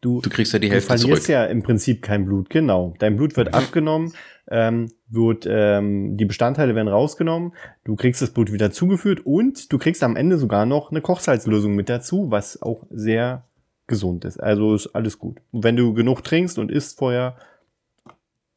Du, 0.00 0.20
du 0.20 0.28
kriegst 0.28 0.52
ja 0.52 0.58
die 0.58 0.70
Hälfte 0.70 0.88
zurück. 0.88 0.98
Du 0.98 1.02
verlierst 1.02 1.26
zurück. 1.26 1.34
ja 1.34 1.44
im 1.44 1.62
Prinzip 1.62 2.02
kein 2.02 2.24
Blut, 2.26 2.50
genau. 2.50 2.94
Dein 2.98 3.16
Blut 3.16 3.36
wird 3.36 3.54
abgenommen, 3.54 4.12
ähm, 4.50 4.90
wird 5.08 5.46
ähm, 5.48 6.16
die 6.16 6.24
Bestandteile 6.24 6.74
werden 6.74 6.88
rausgenommen, 6.88 7.52
du 7.84 7.94
kriegst 7.94 8.22
das 8.22 8.32
Blut 8.32 8.52
wieder 8.52 8.72
zugeführt 8.72 9.24
und 9.24 9.72
du 9.72 9.78
kriegst 9.78 10.02
am 10.02 10.16
Ende 10.16 10.36
sogar 10.36 10.66
noch 10.66 10.90
eine 10.90 11.00
Kochsalzlösung 11.00 11.76
mit 11.76 11.88
dazu, 11.88 12.32
was 12.32 12.60
auch 12.60 12.84
sehr 12.90 13.44
gesund 13.86 14.24
ist. 14.24 14.38
Also 14.38 14.74
ist 14.74 14.88
alles 14.88 15.20
gut. 15.20 15.40
Und 15.52 15.62
wenn 15.62 15.76
du 15.76 15.94
genug 15.94 16.24
trinkst 16.24 16.58
und 16.58 16.72
isst 16.72 16.98
vorher, 16.98 17.36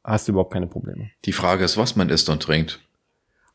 hast 0.03 0.27
du 0.27 0.31
überhaupt 0.31 0.53
keine 0.53 0.67
Probleme. 0.67 1.11
Die 1.25 1.33
Frage 1.33 1.63
ist, 1.63 1.77
was 1.77 1.95
man 1.95 2.09
isst 2.09 2.29
und 2.29 2.41
trinkt. 2.41 2.79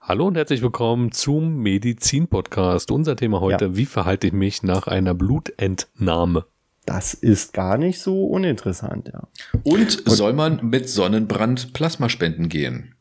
Hallo 0.04 0.26
und 0.26 0.36
herzlich 0.36 0.62
willkommen 0.62 1.12
zum 1.12 1.58
Medizin-Podcast. 1.58 2.90
Unser 2.90 3.14
Thema 3.14 3.40
heute, 3.40 3.66
ja. 3.66 3.76
wie 3.76 3.86
verhalte 3.86 4.26
ich 4.26 4.32
mich 4.32 4.64
nach 4.64 4.88
einer 4.88 5.14
Blutentnahme? 5.14 6.44
Das 6.84 7.14
ist 7.14 7.52
gar 7.52 7.78
nicht 7.78 8.00
so 8.00 8.26
uninteressant, 8.26 9.12
ja. 9.14 9.28
Und, 9.62 10.04
und 10.04 10.10
soll 10.10 10.32
man 10.32 10.58
mit 10.68 10.88
Sonnenbrand 10.88 11.72
Plasma 11.72 12.08
spenden 12.08 12.48
gehen? 12.48 12.96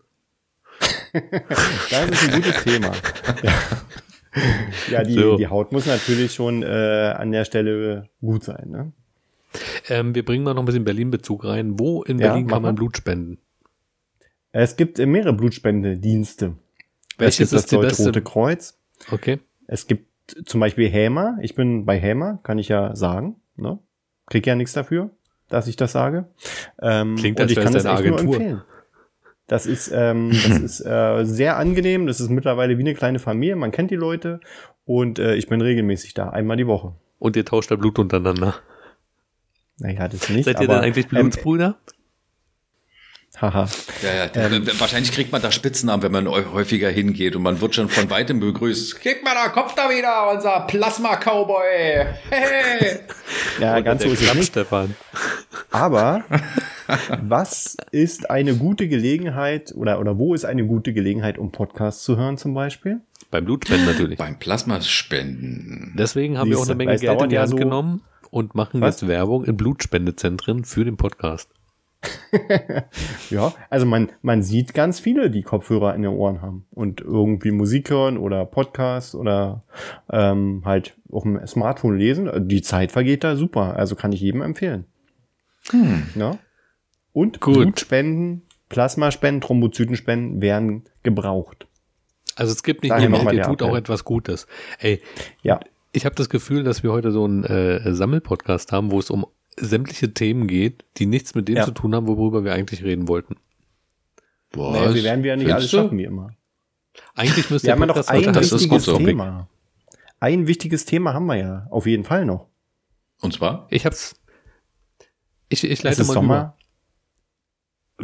das 1.90 2.08
ist 2.08 2.30
ein 2.30 2.36
gutes 2.36 2.64
Thema. 2.64 2.92
Ja, 3.42 3.54
ja 4.92 5.04
die, 5.04 5.16
so. 5.16 5.38
die 5.38 5.48
Haut 5.48 5.72
muss 5.72 5.88
natürlich 5.88 6.36
schon 6.36 6.62
äh, 6.62 7.16
an 7.18 7.32
der 7.32 7.46
Stelle 7.46 8.10
gut 8.22 8.44
sein, 8.44 8.70
ne? 8.70 8.92
Ähm, 9.90 10.14
wir 10.14 10.24
bringen 10.24 10.44
mal 10.44 10.54
noch 10.54 10.62
ein 10.62 10.66
bisschen 10.66 10.86
Berlin-Bezug 10.86 11.46
rein. 11.46 11.80
Wo 11.80 12.04
in 12.04 12.18
Berlin 12.18 12.48
ja, 12.48 12.54
kann 12.54 12.62
man 12.62 12.76
Blut 12.76 12.96
spenden? 12.96 13.40
Es 14.52 14.76
gibt 14.76 15.00
mehrere 15.00 15.34
Blutspendedienste. 15.34 16.58
Welches 17.22 17.52
es 17.52 17.68
gibt 17.68 17.84
das 17.84 17.98
Deutsche 17.98 18.04
Rote 18.06 18.22
Kreuz. 18.22 18.80
Okay. 19.12 19.40
Es 19.68 19.88
gibt 19.88 20.08
zum 20.46 20.60
Beispiel 20.60 20.90
Hämer. 20.90 21.38
Ich 21.42 21.56
bin 21.56 21.86
bei 21.86 22.00
Hämer, 22.00 22.40
kann 22.44 22.58
ich 22.60 22.68
ja 22.68 22.96
sagen. 22.96 23.38
Ne? 23.56 23.80
Krieg 24.28 24.46
ja 24.48 24.56
nichts 24.56 24.74
dafür, 24.74 25.12
dass 25.50 25.68
ich 25.68 25.76
das 25.76 25.92
sage. 25.92 26.26
Ähm, 26.82 27.16
Klingt, 27.16 27.40
als 27.40 27.56
wäre 27.56 27.68
es 27.68 27.86
eine 27.86 27.98
Agentur. 27.98 28.66
Das 29.48 29.66
ist, 29.66 29.92
ähm, 29.94 30.30
das 30.48 30.60
ist 30.60 30.86
äh, 30.86 31.26
sehr 31.26 31.58
angenehm. 31.58 32.08
Das 32.08 32.20
ist 32.20 32.30
mittlerweile 32.30 32.78
wie 32.78 32.82
eine 32.82 32.94
kleine 32.94 33.20
Familie. 33.20 33.56
Man 33.56 33.72
kennt 33.72 33.92
die 33.92 33.96
Leute 33.96 34.40
und 34.86 35.20
äh, 35.20 35.36
ich 35.36 35.48
bin 35.48 35.62
regelmäßig 35.62 36.14
da, 36.14 36.30
einmal 36.30 36.58
die 36.58 36.68
Woche. 36.68 36.94
Und 37.20 37.36
ihr 37.36 37.46
tauscht 37.46 37.70
da 37.70 37.76
Blut 37.76 38.00
untereinander. 38.00 38.56
Naja, 39.78 40.08
das 40.08 40.30
nicht. 40.30 40.46
Seid 40.46 40.56
ihr 40.56 40.70
aber, 40.70 40.76
dann 40.76 40.84
eigentlich 40.84 41.06
ähm, 41.06 41.20
Blutsbrüder? 41.20 41.78
Haha. 43.38 43.68
ja, 44.04 44.26
ja. 44.26 44.46
Ähm, 44.46 44.68
wahrscheinlich 44.78 45.12
kriegt 45.12 45.32
man 45.32 45.42
da 45.42 45.52
Spitznamen, 45.52 46.04
wenn 46.04 46.12
man 46.12 46.28
häufiger 46.28 46.90
hingeht 46.90 47.36
und 47.36 47.42
man 47.42 47.60
wird 47.62 47.74
schon 47.74 47.90
von 47.90 48.10
weitem 48.10 48.40
begrüßt. 48.40 49.00
Guck 49.02 49.24
mal, 49.24 49.34
da 49.34 49.50
kommt 49.50 49.78
da 49.78 49.90
wieder 49.90 50.32
unser 50.32 50.62
Plasma-Cowboy. 50.62 52.06
Hey. 52.30 53.00
ja, 53.60 53.80
ganz 53.80 54.04
so 54.04 54.10
ist 54.10 54.22
es 54.22 54.34
nicht. 54.36 54.48
Stefan. 54.48 54.96
Aber 55.72 56.24
was 57.22 57.78
ist 57.92 58.30
eine 58.30 58.56
gute 58.56 58.88
Gelegenheit 58.88 59.74
oder, 59.76 60.00
oder 60.00 60.18
wo 60.18 60.34
ist 60.34 60.46
eine 60.46 60.66
gute 60.66 60.94
Gelegenheit, 60.94 61.38
um 61.38 61.52
Podcasts 61.52 62.04
zu 62.04 62.18
hören 62.18 62.38
zum 62.38 62.54
Beispiel? 62.54 63.00
Beim 63.32 63.46
Blutspenden 63.46 63.88
natürlich. 63.88 64.18
Beim 64.18 64.38
Plasmaspenden. 64.38 65.96
Deswegen 65.98 66.38
haben 66.38 66.50
Siehste, 66.50 66.58
wir 66.58 66.64
auch 66.64 66.70
eine 66.70 66.76
Menge 66.76 67.00
Geld 67.00 67.22
in 67.22 67.30
die 67.30 67.40
Hand 67.40 67.50
so 67.50 67.56
genommen 67.56 68.02
und 68.30 68.56
machen 68.56 68.82
was? 68.82 69.02
jetzt 69.02 69.08
Werbung 69.08 69.46
in 69.46 69.56
Blutspendezentren 69.56 70.66
für 70.66 70.84
den 70.84 70.98
Podcast. 70.98 71.50
ja, 73.30 73.54
also 73.70 73.86
man, 73.86 74.10
man 74.22 74.42
sieht 74.42 74.74
ganz 74.74 75.00
viele, 75.00 75.30
die 75.30 75.44
Kopfhörer 75.44 75.94
in 75.96 76.02
den 76.02 76.12
Ohren 76.12 76.42
haben 76.42 76.66
und 76.72 77.02
irgendwie 77.02 77.52
Musik 77.52 77.90
hören 77.90 78.18
oder 78.18 78.46
Podcasts 78.46 79.14
oder 79.14 79.64
ähm, 80.12 80.64
halt 80.66 80.98
auf 81.12 81.24
dem 81.24 81.46
Smartphone 81.46 81.98
lesen. 81.98 82.48
Die 82.48 82.62
Zeit 82.62 82.92
vergeht 82.92 83.24
da 83.24 83.36
super, 83.36 83.76
also 83.76 83.96
kann 83.96 84.12
ich 84.14 84.22
jedem 84.22 84.42
empfehlen. 84.42 84.86
Hm. 85.70 86.08
Ja. 86.16 86.38
Und 87.14 87.40
Gut. 87.42 87.56
Blutspenden, 87.56 88.44
Plasmaspenden, 88.70 89.42
Thrombozytenspenden 89.42 90.42
werden 90.42 90.86
gebraucht. 91.04 91.68
Also 92.36 92.54
es 92.54 92.64
gibt 92.64 92.84
nicht 92.84 92.92
Daher 92.92 93.10
nur 93.10 93.20
Geld, 93.26 93.34
ihr 93.34 93.44
tut 93.44 93.62
auch 93.62 93.76
etwas 93.76 94.06
Gutes. 94.06 94.48
Ey, 94.80 95.02
ja. 95.44 95.60
ich 95.92 96.06
habe 96.06 96.16
das 96.16 96.30
Gefühl, 96.30 96.64
dass 96.64 96.82
wir 96.82 96.92
heute 96.92 97.12
so 97.12 97.26
einen 97.26 97.44
äh, 97.44 97.94
Sammelpodcast 97.94 98.72
haben, 98.72 98.92
wo 98.92 99.00
es 99.00 99.10
um 99.10 99.26
sämtliche 99.66 100.14
Themen 100.14 100.48
geht, 100.48 100.86
die 100.98 101.06
nichts 101.06 101.36
mit 101.36 101.48
dem 101.48 101.58
ja. 101.58 101.66
zu 101.66 101.72
tun 101.72 101.96
haben, 101.96 102.08
worüber 102.08 102.44
wir 102.44 102.54
eigentlich 102.54 102.84
reden 102.84 103.08
wollten. 103.08 103.36
Boah, 104.52 104.74
naja, 104.74 104.94
wir 104.94 105.04
werden 105.04 105.24
ja 105.24 105.36
nicht 105.36 105.52
alles 105.52 105.70
schaffen, 105.70 105.98
wie 105.98 106.04
immer. 106.04 106.36
Eigentlich 107.16 107.50
müsste 107.50 107.68
wir 107.68 107.74
haben 107.74 107.88
noch 107.88 108.08
ein 108.08 108.36
wichtiges 108.36 108.86
Thema. 108.86 109.48
Ein 110.20 110.48
wichtiges 110.48 110.86
Thema 110.86 111.14
haben 111.14 111.26
wir 111.26 111.36
ja 111.36 111.68
auf 111.72 111.86
jeden 111.86 112.04
Fall 112.04 112.26
noch. 112.26 112.48
Und 113.22 113.34
zwar? 113.34 113.68
Ich 113.70 113.86
hab's. 113.86 114.16
Ich, 115.50 115.64
ich 115.64 115.84
leite 115.84 116.04
mal 116.04 116.14
Sommer. 116.14 116.36
Über. 116.36 116.58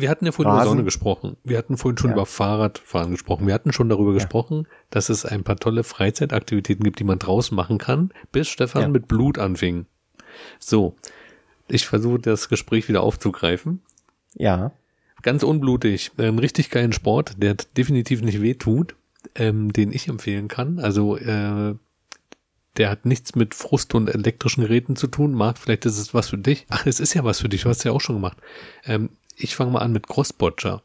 Wir 0.02 0.10
hatten 0.10 0.26
ja 0.26 0.32
vorhin 0.32 0.52
Rasen. 0.52 0.62
über 0.62 0.70
Sonne 0.70 0.84
gesprochen. 0.84 1.38
Wir 1.44 1.58
hatten 1.58 1.78
vorhin 1.78 1.98
schon 1.98 2.12
ja. 2.12 2.16
über 2.16 2.26
Fahrradfahren 2.26 3.12
gesprochen. 3.12 3.48
Wir 3.48 3.54
hatten 3.54 3.74
schon 3.74 3.90
darüber 3.90 4.12
ja. 4.12 4.16
gesprochen, 4.16 4.68
dass 4.90 5.10
es 5.10 5.26
ein 5.26 5.44
paar 5.44 5.58
tolle 5.58 5.84
Freizeitaktivitäten 5.84 6.84
gibt, 6.84 7.00
die 7.00 7.04
man 7.04 7.20
draußen 7.20 7.56
machen 7.56 7.78
kann, 7.78 8.14
bis 8.32 8.48
Stefan 8.48 8.82
ja. 8.84 8.88
mit 8.90 9.08
Blut 9.08 9.40
anfing. 9.40 9.88
So, 10.60 10.98
ich 11.68 11.86
versuche 11.86 12.20
das 12.20 12.50
Gespräch 12.50 12.88
wieder 12.88 13.02
aufzugreifen. 13.02 13.82
Ja. 14.36 14.72
Ganz 15.22 15.44
unblutig. 15.44 16.12
Ein 16.18 16.40
richtig 16.40 16.70
geilen 16.70 16.94
Sport, 16.94 17.42
der 17.42 17.56
definitiv 17.56 18.22
nicht 18.22 18.42
wehtut, 18.42 18.96
ähm, 19.36 19.74
den 19.74 19.92
ich 19.92 20.08
empfehlen 20.08 20.48
kann. 20.48 20.80
Also 20.80 21.18
äh, 21.18 21.76
der 22.78 22.90
hat 22.90 23.06
nichts 23.06 23.36
mit 23.36 23.56
Frust 23.56 23.96
und 23.96 24.08
elektrischen 24.08 24.62
Geräten 24.62 24.96
zu 24.96 25.08
tun. 25.08 25.34
Marc, 25.34 25.58
vielleicht 25.58 25.86
ist 25.86 25.98
es 25.98 26.14
was 26.14 26.30
für 26.30 26.38
dich. 26.38 26.66
Ach, 26.70 26.86
es 26.86 27.00
ist 27.00 27.14
ja 27.14 27.24
was 27.24 27.40
für 27.40 27.50
dich. 27.50 27.64
Du 27.64 27.70
hast 27.70 27.84
ja 27.84 27.92
auch 27.92 28.02
schon 28.02 28.16
gemacht. 28.16 28.38
Ähm, 28.86 29.10
ich 29.36 29.56
fange 29.56 29.72
mal 29.72 29.80
an 29.80 29.92
mit 29.92 30.08
Cross-Boccia. 30.08 30.82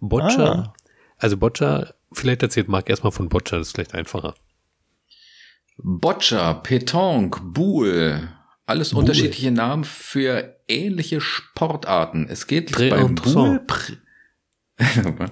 Boccia, 0.00 0.52
ah. 0.52 0.74
also 1.18 1.36
Boccia, 1.36 1.94
vielleicht 2.12 2.42
erzählt 2.42 2.68
Marc 2.68 2.90
erstmal 2.90 3.12
von 3.12 3.28
Boccia, 3.28 3.58
das 3.58 3.68
ist 3.68 3.74
vielleicht 3.74 3.94
einfacher. 3.94 4.34
Boccia, 5.78 6.54
Petanque, 6.54 7.40
Boule, 7.42 8.28
alles 8.66 8.90
Buhl. 8.90 9.00
unterschiedliche 9.00 9.50
Namen 9.50 9.84
für 9.84 10.56
ähnliche 10.68 11.20
Sportarten. 11.20 12.26
Es 12.28 12.46
geht 12.46 12.72
Prä 12.72 12.90
beim 12.90 13.14
Buhl, 13.14 13.60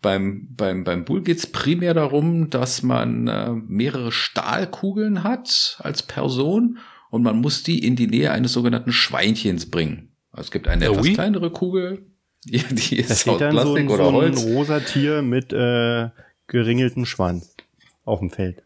beim, 0.00 0.48
beim, 0.54 0.84
beim 0.84 1.04
Bull 1.04 1.22
geht 1.22 1.38
es 1.38 1.46
primär 1.46 1.94
darum, 1.94 2.50
dass 2.50 2.82
man 2.82 3.28
äh, 3.28 3.52
mehrere 3.52 4.12
Stahlkugeln 4.12 5.24
hat 5.24 5.78
als 5.82 6.02
Person 6.02 6.78
und 7.10 7.22
man 7.22 7.40
muss 7.40 7.62
die 7.62 7.84
in 7.84 7.96
die 7.96 8.06
Nähe 8.06 8.32
eines 8.32 8.52
sogenannten 8.52 8.92
Schweinchens 8.92 9.70
bringen. 9.70 10.12
Also 10.30 10.46
es 10.46 10.50
gibt 10.50 10.68
eine 10.68 10.86
etwas 10.86 11.06
kleinere 11.06 11.50
Kugel, 11.50 12.06
die, 12.44 12.62
die 12.74 12.98
ist 12.98 13.28
aus 13.28 13.38
Plastik 13.38 13.64
so 13.64 13.74
ein, 13.74 13.88
oder 13.88 14.04
so 14.04 14.12
Holz. 14.12 14.44
ein 14.44 14.52
rosa 14.52 14.80
Tier 14.80 15.22
mit 15.22 15.52
äh, 15.52 16.08
geringeltem 16.46 17.04
Schwanz 17.04 17.56
auf 18.04 18.20
dem 18.20 18.30
Feld. 18.30 18.62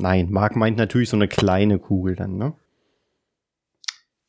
Nein, 0.00 0.28
Marc 0.30 0.56
meint 0.56 0.76
natürlich 0.76 1.08
so 1.08 1.16
eine 1.16 1.28
kleine 1.28 1.78
Kugel 1.78 2.14
dann, 2.14 2.36
ne? 2.36 2.54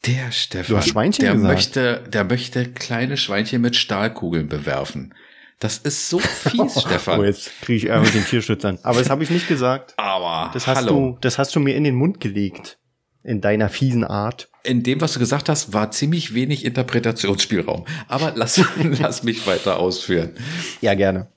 Der 0.06 0.32
Stefan, 0.32 0.82
Schweinchen 0.82 1.26
der 1.26 1.34
gesagt. 1.34 1.54
möchte, 1.54 2.04
der 2.08 2.24
möchte 2.24 2.72
kleine 2.72 3.18
Schweinchen 3.18 3.62
mit 3.62 3.76
Stahlkugeln 3.76 4.48
bewerfen. 4.48 5.14
Das 5.60 5.78
ist 5.78 6.10
so 6.10 6.20
fies, 6.20 6.82
Stefan. 6.86 7.20
Oh, 7.20 7.24
jetzt 7.24 7.52
kriege 7.62 7.88
ich 7.94 8.02
mit 8.04 8.14
den 8.14 8.26
Tierschützern. 8.26 8.80
Aber 8.82 9.00
das 9.00 9.10
habe 9.10 9.24
ich 9.24 9.30
nicht 9.30 9.48
gesagt. 9.48 9.94
Aber 9.98 10.52
das 10.54 10.68
hast 10.68 10.78
hallo. 10.78 11.12
du, 11.12 11.18
das 11.22 11.38
hast 11.38 11.54
du 11.56 11.60
mir 11.60 11.76
in 11.76 11.84
den 11.84 11.96
Mund 11.96 12.22
gelegt. 12.22 12.78
In 13.22 13.42
deiner 13.42 13.68
fiesen 13.68 14.06
Art. 14.06 14.50
In 14.64 14.84
dem, 14.84 15.02
was 15.02 15.14
du 15.14 15.20
gesagt 15.20 15.50
hast, 15.50 15.74
war 15.74 15.92
ziemlich 15.92 16.34
wenig 16.34 16.64
Interpretationsspielraum. 16.64 17.86
Aber 18.08 18.32
lass, 18.36 18.64
lass 19.00 19.24
mich 19.24 19.46
weiter 19.46 19.78
ausführen. 19.78 20.34
Ja, 20.80 20.94
gerne. 20.94 21.28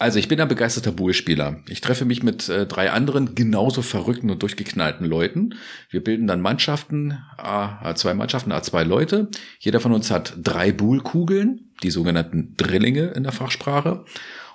Also 0.00 0.18
ich 0.18 0.26
bin 0.26 0.40
ein 0.40 0.48
begeisterter 0.48 0.90
Bullspieler. 0.90 1.60
Ich 1.68 1.80
treffe 1.80 2.04
mich 2.04 2.22
mit 2.22 2.48
äh, 2.48 2.66
drei 2.66 2.90
anderen 2.90 3.36
genauso 3.36 3.80
verrückten 3.80 4.28
und 4.28 4.42
durchgeknallten 4.42 5.06
Leuten. 5.06 5.54
Wir 5.88 6.02
bilden 6.02 6.26
dann 6.26 6.40
Mannschaften, 6.40 7.18
äh, 7.38 7.94
zwei 7.94 8.14
Mannschaften, 8.14 8.50
äh, 8.50 8.60
zwei 8.62 8.82
Leute. 8.82 9.28
Jeder 9.60 9.78
von 9.78 9.92
uns 9.92 10.10
hat 10.10 10.34
drei 10.42 10.72
Bullkugeln, 10.72 11.70
die 11.84 11.90
sogenannten 11.90 12.54
Drillinge 12.56 13.12
in 13.14 13.22
der 13.22 13.32
Fachsprache. 13.32 14.04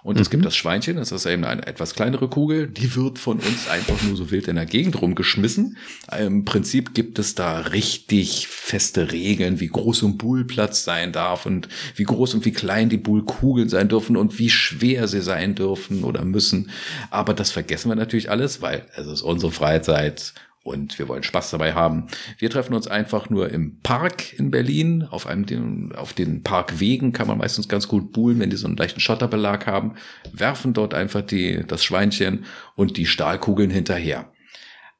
Und 0.03 0.15
mhm. 0.15 0.21
es 0.21 0.29
gibt 0.29 0.45
das 0.45 0.55
Schweinchen, 0.55 0.97
das 0.97 1.11
ist 1.11 1.25
eben 1.25 1.43
eine 1.43 1.67
etwas 1.67 1.93
kleinere 1.93 2.29
Kugel, 2.29 2.67
die 2.67 2.95
wird 2.95 3.19
von 3.19 3.39
uns 3.39 3.67
einfach 3.69 4.01
nur 4.03 4.15
so 4.15 4.31
wild 4.31 4.47
in 4.47 4.55
der 4.55 4.65
Gegend 4.65 5.01
rumgeschmissen. 5.01 5.77
Im 6.17 6.45
Prinzip 6.45 6.93
gibt 6.93 7.19
es 7.19 7.35
da 7.35 7.59
richtig 7.59 8.47
feste 8.47 9.11
Regeln, 9.11 9.59
wie 9.59 9.67
groß 9.67 10.03
ein 10.03 10.17
Bullplatz 10.17 10.83
sein 10.83 11.11
darf 11.11 11.45
und 11.45 11.67
wie 11.95 12.03
groß 12.03 12.33
und 12.35 12.45
wie 12.45 12.51
klein 12.51 12.89
die 12.89 12.97
Bullkugeln 12.97 13.69
sein 13.69 13.89
dürfen 13.89 14.15
und 14.15 14.39
wie 14.39 14.49
schwer 14.49 15.07
sie 15.07 15.21
sein 15.21 15.55
dürfen 15.55 16.03
oder 16.03 16.23
müssen. 16.23 16.69
Aber 17.09 17.33
das 17.33 17.51
vergessen 17.51 17.89
wir 17.89 17.95
natürlich 17.95 18.29
alles, 18.29 18.61
weil 18.61 18.85
es 18.95 19.07
ist 19.07 19.21
unsere 19.21 19.51
Freizeit 19.51 20.33
und 20.69 20.99
wir 20.99 21.07
wollen 21.07 21.23
Spaß 21.23 21.51
dabei 21.51 21.73
haben. 21.73 22.07
Wir 22.37 22.49
treffen 22.49 22.73
uns 22.73 22.87
einfach 22.87 23.29
nur 23.29 23.49
im 23.49 23.79
Park 23.81 24.33
in 24.37 24.51
Berlin. 24.51 25.03
Auf 25.03 25.25
einem, 25.25 25.91
auf 25.95 26.13
den 26.13 26.43
Parkwegen 26.43 27.11
kann 27.11 27.27
man 27.27 27.39
meistens 27.39 27.67
ganz 27.67 27.87
gut 27.87 28.13
buhlen, 28.13 28.39
wenn 28.39 28.51
die 28.51 28.55
so 28.55 28.67
einen 28.67 28.77
leichten 28.77 28.99
Schotterbelag 28.99 29.65
haben. 29.65 29.95
Werfen 30.31 30.73
dort 30.73 30.93
einfach 30.93 31.21
die, 31.21 31.63
das 31.67 31.83
Schweinchen 31.83 32.45
und 32.75 32.97
die 32.97 33.07
Stahlkugeln 33.07 33.71
hinterher. 33.71 34.31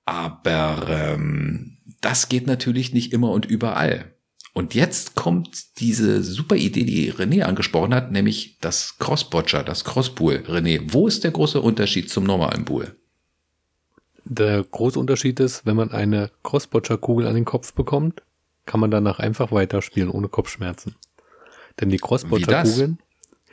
Aber 0.05 0.87
ähm, 0.89 1.77
das 2.01 2.29
geht 2.29 2.47
natürlich 2.47 2.93
nicht 2.93 3.13
immer 3.13 3.31
und 3.31 3.45
überall. 3.45 4.15
Und 4.53 4.73
jetzt 4.73 5.15
kommt 5.15 5.79
diese 5.79 6.23
super 6.23 6.55
Idee, 6.55 6.83
die 6.83 7.13
René 7.13 7.43
angesprochen 7.43 7.93
hat, 7.93 8.11
nämlich 8.11 8.57
das 8.59 8.97
Crossbotcher, 8.97 9.63
das 9.63 9.85
Crosspool. 9.85 10.43
René, 10.47 10.81
wo 10.87 11.07
ist 11.07 11.23
der 11.23 11.31
große 11.31 11.61
Unterschied 11.61 12.09
zum 12.09 12.23
normalen 12.23 12.65
Pool? 12.65 12.95
Der 14.25 14.63
große 14.63 14.99
Unterschied 14.99 15.39
ist, 15.39 15.65
wenn 15.65 15.75
man 15.75 15.91
eine 15.91 16.31
Crossbotcher-Kugel 16.43 17.27
an 17.27 17.35
den 17.35 17.45
Kopf 17.45 17.73
bekommt, 17.73 18.21
kann 18.65 18.79
man 18.79 18.91
danach 18.91 19.19
einfach 19.19 19.51
weiterspielen 19.51 20.09
ohne 20.09 20.27
Kopfschmerzen. 20.27 20.95
Denn 21.79 21.89
die 21.89 21.97
Crossbotcher-Kugeln 21.97 22.99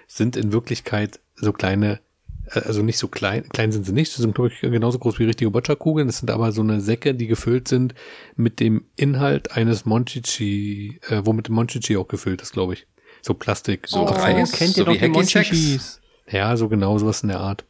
sind 0.06 0.36
in 0.36 0.52
Wirklichkeit 0.52 1.20
so 1.34 1.52
kleine, 1.52 2.00
äh, 2.46 2.60
also 2.60 2.82
nicht 2.82 2.98
so 2.98 3.08
klein, 3.08 3.48
klein 3.48 3.72
sind 3.72 3.86
sie 3.86 3.92
nicht, 3.92 4.12
sie 4.12 4.22
sind 4.22 4.34
glaube 4.34 4.50
ich 4.50 4.60
genauso 4.60 4.98
groß 4.98 5.18
wie 5.18 5.24
richtige 5.24 5.50
Boccia-Kugeln, 5.50 6.06
das 6.06 6.18
sind 6.18 6.30
aber 6.30 6.52
so 6.52 6.62
eine 6.62 6.80
Säcke, 6.80 7.14
die 7.14 7.26
gefüllt 7.26 7.68
sind 7.68 7.94
mit 8.36 8.60
dem 8.60 8.84
Inhalt 8.96 9.52
eines 9.52 9.84
Monchichi, 9.84 11.00
äh, 11.08 11.22
womit 11.24 11.48
Monchichi 11.48 11.96
auch 11.96 12.08
gefüllt 12.08 12.42
ist, 12.42 12.52
glaube 12.52 12.74
ich. 12.74 12.86
So 13.22 13.34
Plastik. 13.34 13.88
So 13.88 14.02
oh, 14.02 14.04
Reis, 14.04 14.52
kennt 14.52 14.76
ihr 14.76 14.84
so 14.84 14.92
doch 14.92 14.96
die 14.96 15.08
Monchichis? 15.08 16.00
Ja, 16.28 16.56
so 16.56 16.68
genau 16.68 16.98
sowas 16.98 17.22
in 17.22 17.28
der 17.28 17.40
Art. 17.40 17.64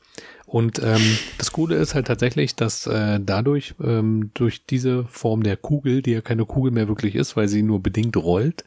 Und 0.47 0.81
ähm, 0.83 1.03
das 1.39 1.53
Coole 1.53 1.75
ist 1.75 1.95
halt 1.95 2.07
tatsächlich, 2.07 2.55
dass 2.55 2.87
äh, 2.87 3.19
dadurch, 3.21 3.75
ähm, 3.83 4.31
durch 4.35 4.65
diese 4.65 5.05
Form 5.07 5.43
der 5.43 5.57
Kugel, 5.57 6.03
die 6.03 6.13
ja 6.13 6.21
keine 6.21 6.47
Kugel 6.47 6.71
mehr 6.71 6.87
wirklich 6.87 7.17
ist, 7.17 7.37
weil 7.37 7.49
sie 7.49 7.63
nur 7.63 7.83
bedingt 7.83 8.17
rollt, 8.17 8.65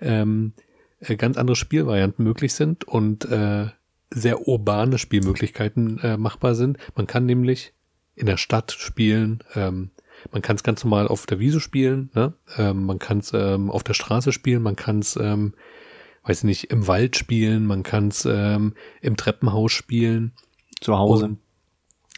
ähm, 0.00 0.54
äh, 1.00 1.16
ganz 1.16 1.36
andere 1.36 1.56
Spielvarianten 1.56 2.24
möglich 2.24 2.54
sind 2.54 2.84
und 2.84 3.26
äh, 3.26 3.66
sehr 4.10 4.48
urbane 4.48 4.96
Spielmöglichkeiten 4.96 5.98
äh, 6.00 6.16
machbar 6.16 6.54
sind. 6.54 6.78
Man 6.96 7.06
kann 7.06 7.26
nämlich 7.26 7.74
in 8.14 8.26
der 8.26 8.38
Stadt 8.38 8.72
spielen, 8.72 9.44
ähm, 9.54 9.90
man 10.32 10.42
kann 10.42 10.56
es 10.56 10.62
ganz 10.62 10.82
normal 10.82 11.08
auf 11.08 11.26
der 11.26 11.38
Wiese 11.38 11.60
spielen, 11.60 12.10
ne? 12.14 12.32
ähm, 12.56 12.84
man 12.84 12.98
kann 12.98 13.18
es 13.18 13.32
ähm, 13.34 13.70
auf 13.70 13.84
der 13.84 13.94
Straße 13.94 14.32
spielen, 14.32 14.62
man 14.62 14.76
kann 14.76 14.98
es, 14.98 15.16
ähm, 15.16 15.54
weiß 16.24 16.44
nicht, 16.44 16.70
im 16.70 16.88
Wald 16.88 17.16
spielen, 17.16 17.66
man 17.66 17.82
kann 17.82 18.08
es 18.08 18.26
ähm, 18.28 18.74
im 19.00 19.16
Treppenhaus 19.16 19.72
spielen. 19.72 20.32
Zu 20.80 20.96
Hause. 20.96 21.24
Und 21.26 21.38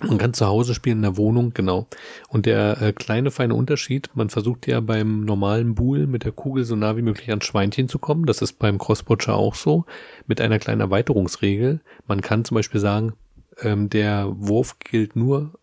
man 0.03 0.17
kann 0.17 0.33
zu 0.33 0.47
Hause 0.47 0.75
spielen 0.75 0.99
in 0.99 1.03
der 1.03 1.17
Wohnung, 1.19 1.53
genau. 1.53 1.87
Und 2.29 2.47
der 2.47 2.81
äh, 2.81 2.93
kleine 2.93 3.31
feine 3.31 3.55
Unterschied, 3.55 4.09
man 4.15 4.31
versucht 4.31 4.67
ja 4.67 4.81
beim 4.81 5.25
normalen 5.25 5.75
Buhl 5.75 6.07
mit 6.07 6.25
der 6.25 6.33
Kugel 6.33 6.65
so 6.65 6.75
nah 6.75 6.97
wie 6.97 7.03
möglich 7.03 7.29
ans 7.29 7.45
Schweinchen 7.45 7.89
zu 7.89 7.99
kommen. 7.99 8.25
Das 8.25 8.41
ist 8.41 8.55
beim 8.59 8.79
Crossbotcher 8.79 9.35
auch 9.35 9.55
so. 9.55 9.85
Mit 10.27 10.41
einer 10.41 10.59
kleinen 10.59 10.81
Erweiterungsregel. 10.81 11.81
Man 12.07 12.23
kann 12.23 12.47
zum 12.47 12.55
Beispiel 12.55 12.81
sagen, 12.81 13.13
ähm, 13.61 13.91
der 13.91 14.33
Wurf 14.35 14.79
gilt 14.79 15.17
nur, 15.17 15.59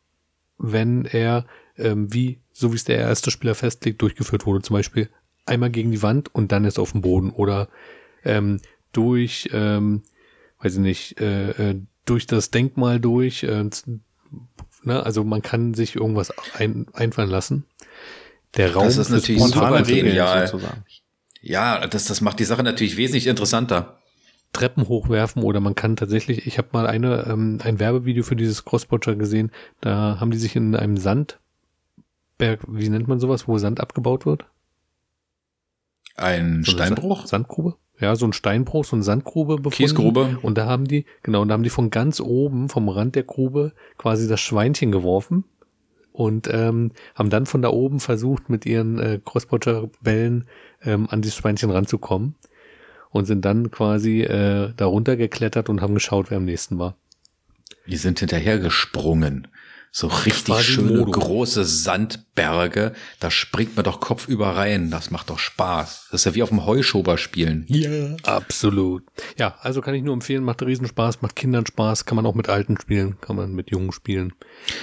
wenn 0.59 1.05
er, 1.05 1.45
ähm, 1.75 2.13
wie, 2.13 2.39
so 2.53 2.71
wie 2.71 2.75
es 2.75 2.83
der 2.83 2.97
erste 2.97 3.31
Spieler 3.31 3.55
festlegt, 3.55 4.03
durchgeführt 4.03 4.45
wurde. 4.45 4.61
Zum 4.61 4.75
Beispiel 4.75 5.09
einmal 5.47 5.71
gegen 5.71 5.91
die 5.91 6.03
Wand 6.03 6.33
und 6.33 6.51
dann 6.51 6.65
ist 6.65 6.77
auf 6.77 6.91
dem 6.91 7.01
Boden. 7.01 7.31
Oder 7.31 7.69
ähm, 8.23 8.59
durch, 8.91 9.49
ähm, 9.51 10.03
weiß 10.59 10.75
ich 10.75 10.81
nicht, 10.81 11.19
äh, 11.19 11.71
äh, 11.71 11.81
durch 12.09 12.27
das 12.27 12.51
Denkmal 12.51 12.99
durch. 12.99 13.43
Äh, 13.43 13.69
ne? 14.83 15.03
Also 15.03 15.23
man 15.23 15.41
kann 15.41 15.73
sich 15.73 15.95
irgendwas 15.95 16.33
ein, 16.55 16.87
einfallen 16.93 17.29
lassen. 17.29 17.65
Der 18.55 18.73
Raum 18.73 18.85
das 18.85 18.97
ist 18.97 19.09
natürlich 19.09 19.43
super 19.43 19.81
genial. 19.83 20.47
Sozusagen. 20.47 20.83
Ja, 21.41 21.85
das, 21.85 22.05
das 22.05 22.21
macht 22.21 22.39
die 22.39 22.45
Sache 22.45 22.63
natürlich 22.63 22.97
wesentlich 22.97 23.27
interessanter. 23.27 23.99
Treppen 24.53 24.87
hochwerfen 24.87 25.43
oder 25.43 25.59
man 25.59 25.75
kann 25.75 25.95
tatsächlich, 25.95 26.47
ich 26.47 26.57
habe 26.57 26.69
mal 26.71 26.87
eine, 26.87 27.27
ähm, 27.27 27.59
ein 27.63 27.79
Werbevideo 27.79 28.23
für 28.23 28.35
dieses 28.35 28.65
Crossbotcher 28.65 29.15
gesehen, 29.15 29.51
da 29.81 30.19
haben 30.19 30.31
die 30.31 30.37
sich 30.37 30.55
in 30.55 30.75
einem 30.75 30.97
Sandberg, 30.97 31.39
wie 32.67 32.89
nennt 32.89 33.07
man 33.07 33.19
sowas, 33.19 33.47
wo 33.47 33.57
Sand 33.57 33.79
abgebaut 33.79 34.25
wird? 34.25 34.45
Ein 36.15 36.63
so 36.63 36.71
Steinbruch? 36.71 37.27
Sandgrube? 37.27 37.75
Ja, 37.99 38.15
so 38.15 38.25
ein 38.25 38.33
Steinbruch, 38.33 38.85
so 38.85 38.95
eine 38.95 39.03
Sandgrube 39.03 39.55
befunden. 39.55 39.75
Kiesgrube. 39.75 40.37
Und 40.41 40.57
da 40.57 40.65
haben 40.67 40.87
die, 40.87 41.05
genau, 41.23 41.41
und 41.41 41.47
da 41.47 41.53
haben 41.53 41.63
die 41.63 41.69
von 41.69 41.89
ganz 41.89 42.19
oben, 42.19 42.69
vom 42.69 42.89
Rand 42.89 43.15
der 43.15 43.23
Grube, 43.23 43.73
quasi 43.97 44.27
das 44.27 44.39
Schweinchen 44.39 44.91
geworfen 44.91 45.43
und 46.11 46.47
ähm, 46.51 46.91
haben 47.15 47.29
dann 47.29 47.45
von 47.45 47.61
da 47.61 47.69
oben 47.69 47.99
versucht, 47.99 48.49
mit 48.49 48.65
ihren 48.65 48.99
äh, 48.99 49.19
Crossbotcher-Bällen 49.23 50.47
ähm, 50.83 51.07
an 51.09 51.21
dieses 51.21 51.37
Schweinchen 51.37 51.71
ranzukommen 51.71 52.35
und 53.09 53.25
sind 53.25 53.45
dann 53.45 53.71
quasi 53.71 54.21
äh, 54.21 54.73
darunter 54.75 55.15
geklettert 55.15 55.69
und 55.69 55.81
haben 55.81 55.93
geschaut, 55.93 56.29
wer 56.29 56.37
am 56.37 56.45
nächsten 56.45 56.77
war. 56.77 56.95
Die 57.87 57.97
sind 57.97 58.19
hinterhergesprungen. 58.19 59.47
So 59.99 60.05
richtig 60.09 60.61
schöne 60.61 60.99
Modo. 60.99 61.09
große 61.09 61.65
Sandberge. 61.65 62.93
Da 63.19 63.31
springt 63.31 63.75
man 63.77 63.83
doch 63.83 63.99
kopfüber 63.99 64.49
rein. 64.49 64.91
Das 64.91 65.09
macht 65.09 65.31
doch 65.31 65.39
Spaß. 65.39 66.09
Das 66.11 66.21
ist 66.21 66.25
ja 66.25 66.35
wie 66.35 66.43
auf 66.43 66.49
dem 66.49 66.67
Heuschober 66.67 67.17
spielen. 67.17 67.65
Ja, 67.67 68.15
absolut. 68.21 69.01
Ja, 69.39 69.55
also 69.59 69.81
kann 69.81 69.95
ich 69.95 70.03
nur 70.03 70.13
empfehlen, 70.13 70.43
macht 70.43 70.61
Riesenspaß, 70.61 71.23
macht 71.23 71.35
Kindern 71.35 71.65
Spaß, 71.65 72.05
kann 72.05 72.15
man 72.15 72.27
auch 72.27 72.35
mit 72.35 72.47
Alten 72.47 72.79
spielen, 72.79 73.19
kann 73.21 73.37
man 73.37 73.53
mit 73.53 73.71
Jungen 73.71 73.91
spielen. 73.91 74.33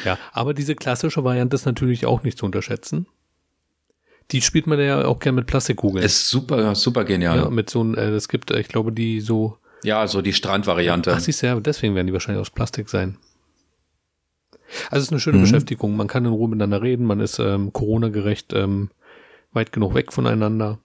Ja, 0.04 0.18
aber 0.32 0.52
diese 0.52 0.74
klassische 0.74 1.22
Variante 1.22 1.54
ist 1.54 1.64
natürlich 1.64 2.06
auch 2.06 2.24
nicht 2.24 2.36
zu 2.36 2.44
unterschätzen. 2.44 3.06
Die 4.32 4.42
spielt 4.42 4.66
man 4.66 4.80
ja 4.80 5.04
auch 5.04 5.20
gerne 5.20 5.36
mit 5.36 5.46
Plastikkugeln. 5.46 6.04
Ist 6.04 6.28
super, 6.28 6.74
super 6.74 7.04
genial. 7.04 7.38
Ja, 7.38 7.50
mit 7.50 7.70
so 7.70 7.84
ein, 7.84 7.94
äh, 7.94 8.10
es 8.10 8.28
gibt, 8.28 8.50
äh, 8.50 8.58
ich 8.58 8.66
glaube, 8.66 8.90
die 8.90 9.20
so. 9.20 9.58
Ja, 9.84 10.08
so 10.08 10.22
die 10.22 10.32
Strandvariante. 10.32 11.14
Ach, 11.14 11.20
siehst 11.20 11.44
du, 11.44 11.46
ja, 11.46 11.60
deswegen 11.60 11.94
werden 11.94 12.08
die 12.08 12.12
wahrscheinlich 12.12 12.40
aus 12.40 12.50
Plastik 12.50 12.88
sein. 12.88 13.16
Also 14.90 14.98
es 14.98 15.04
ist 15.04 15.12
eine 15.12 15.20
schöne 15.20 15.38
mhm. 15.38 15.42
Beschäftigung. 15.42 15.96
Man 15.96 16.06
kann 16.08 16.24
in 16.24 16.32
Ruhe 16.32 16.48
miteinander 16.48 16.82
reden. 16.82 17.06
Man 17.06 17.20
ist 17.20 17.38
ähm, 17.38 17.72
Corona-gerecht 17.72 18.52
ähm, 18.52 18.90
weit 19.52 19.72
genug 19.72 19.94
weg 19.94 20.12
voneinander. 20.12 20.78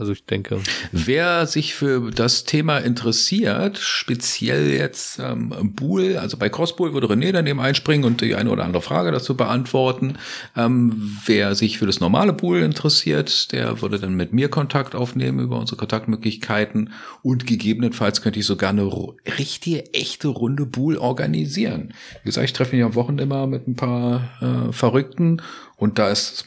Also 0.00 0.12
ich 0.12 0.24
denke. 0.24 0.60
Wer 0.92 1.46
sich 1.46 1.74
für 1.74 2.10
das 2.10 2.44
Thema 2.44 2.78
interessiert, 2.78 3.78
speziell 3.78 4.70
jetzt 4.72 5.18
ähm, 5.18 5.52
Bull, 5.74 6.16
also 6.16 6.36
bei 6.36 6.48
Crossbull 6.48 6.94
würde 6.94 7.06
René 7.06 7.32
daneben 7.32 7.60
einspringen 7.60 8.06
und 8.06 8.20
die 8.20 8.34
eine 8.34 8.50
oder 8.50 8.64
andere 8.64 8.82
Frage 8.82 9.12
dazu 9.12 9.36
beantworten. 9.36 10.16
Ähm, 10.56 11.16
wer 11.26 11.54
sich 11.54 11.78
für 11.78 11.86
das 11.86 12.00
normale 12.00 12.32
Bull 12.32 12.60
interessiert, 12.62 13.52
der 13.52 13.82
würde 13.82 13.98
dann 13.98 14.14
mit 14.14 14.32
mir 14.32 14.48
Kontakt 14.48 14.94
aufnehmen 14.94 15.40
über 15.40 15.58
unsere 15.58 15.76
Kontaktmöglichkeiten 15.76 16.92
und 17.22 17.46
gegebenenfalls 17.46 18.22
könnte 18.22 18.40
ich 18.40 18.46
sogar 18.46 18.70
eine 18.70 18.90
richtige, 19.38 19.92
echte 19.92 20.28
Runde 20.28 20.66
Bull 20.66 20.96
organisieren. 20.96 21.92
Wie 22.22 22.28
gesagt, 22.28 22.46
ich 22.46 22.52
treffe 22.52 22.74
mich 22.74 22.84
am 22.84 22.94
Wochenende 22.94 23.24
immer 23.24 23.46
mit 23.46 23.68
ein 23.68 23.76
paar 23.76 24.30
äh, 24.40 24.72
Verrückten 24.72 25.42
und 25.80 25.98
da 25.98 26.10
ist 26.10 26.44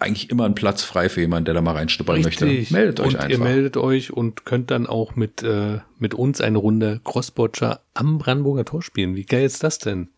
eigentlich 0.00 0.28
immer 0.28 0.44
ein 0.44 0.54
Platz 0.54 0.82
frei 0.82 1.08
für 1.08 1.22
jemanden, 1.22 1.46
der 1.46 1.54
da 1.54 1.62
mal 1.62 1.72
reinschnuppern 1.72 2.20
möchte. 2.20 2.44
Meldet 2.44 3.00
euch 3.00 3.06
und 3.06 3.16
einfach. 3.16 3.30
Ihr 3.30 3.38
meldet 3.38 3.78
euch 3.78 4.12
und 4.12 4.44
könnt 4.44 4.70
dann 4.70 4.86
auch 4.86 5.16
mit, 5.16 5.42
äh, 5.42 5.78
mit 5.98 6.12
uns 6.12 6.42
eine 6.42 6.58
Runde 6.58 7.00
Crossbotcher 7.02 7.80
am 7.94 8.18
Brandenburger 8.18 8.66
Tor 8.66 8.82
spielen. 8.82 9.16
Wie 9.16 9.24
geil 9.24 9.46
ist 9.46 9.64
das 9.64 9.78
denn? 9.78 10.10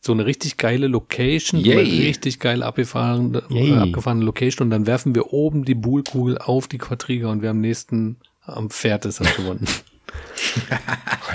So 0.00 0.12
eine 0.12 0.24
richtig 0.24 0.56
geile 0.56 0.86
Location, 0.86 1.62
so 1.62 1.70
eine 1.70 1.82
Yay. 1.82 2.06
richtig 2.06 2.40
geile 2.40 2.64
abgefahrene, 2.64 3.42
Yay. 3.50 3.72
äh, 3.72 3.76
abgefahrene 3.76 4.24
Location 4.24 4.66
und 4.66 4.70
dann 4.70 4.86
werfen 4.86 5.14
wir 5.14 5.30
oben 5.30 5.66
die 5.66 5.74
Buhlkugel 5.74 6.38
auf 6.38 6.66
die 6.66 6.78
Quadriga 6.78 7.28
und 7.28 7.42
wer 7.42 7.50
am 7.50 7.60
nächsten 7.60 8.16
am 8.40 8.70
Pferd 8.70 9.04
ist, 9.04 9.20
hat 9.20 9.36
gewonnen. 9.36 9.66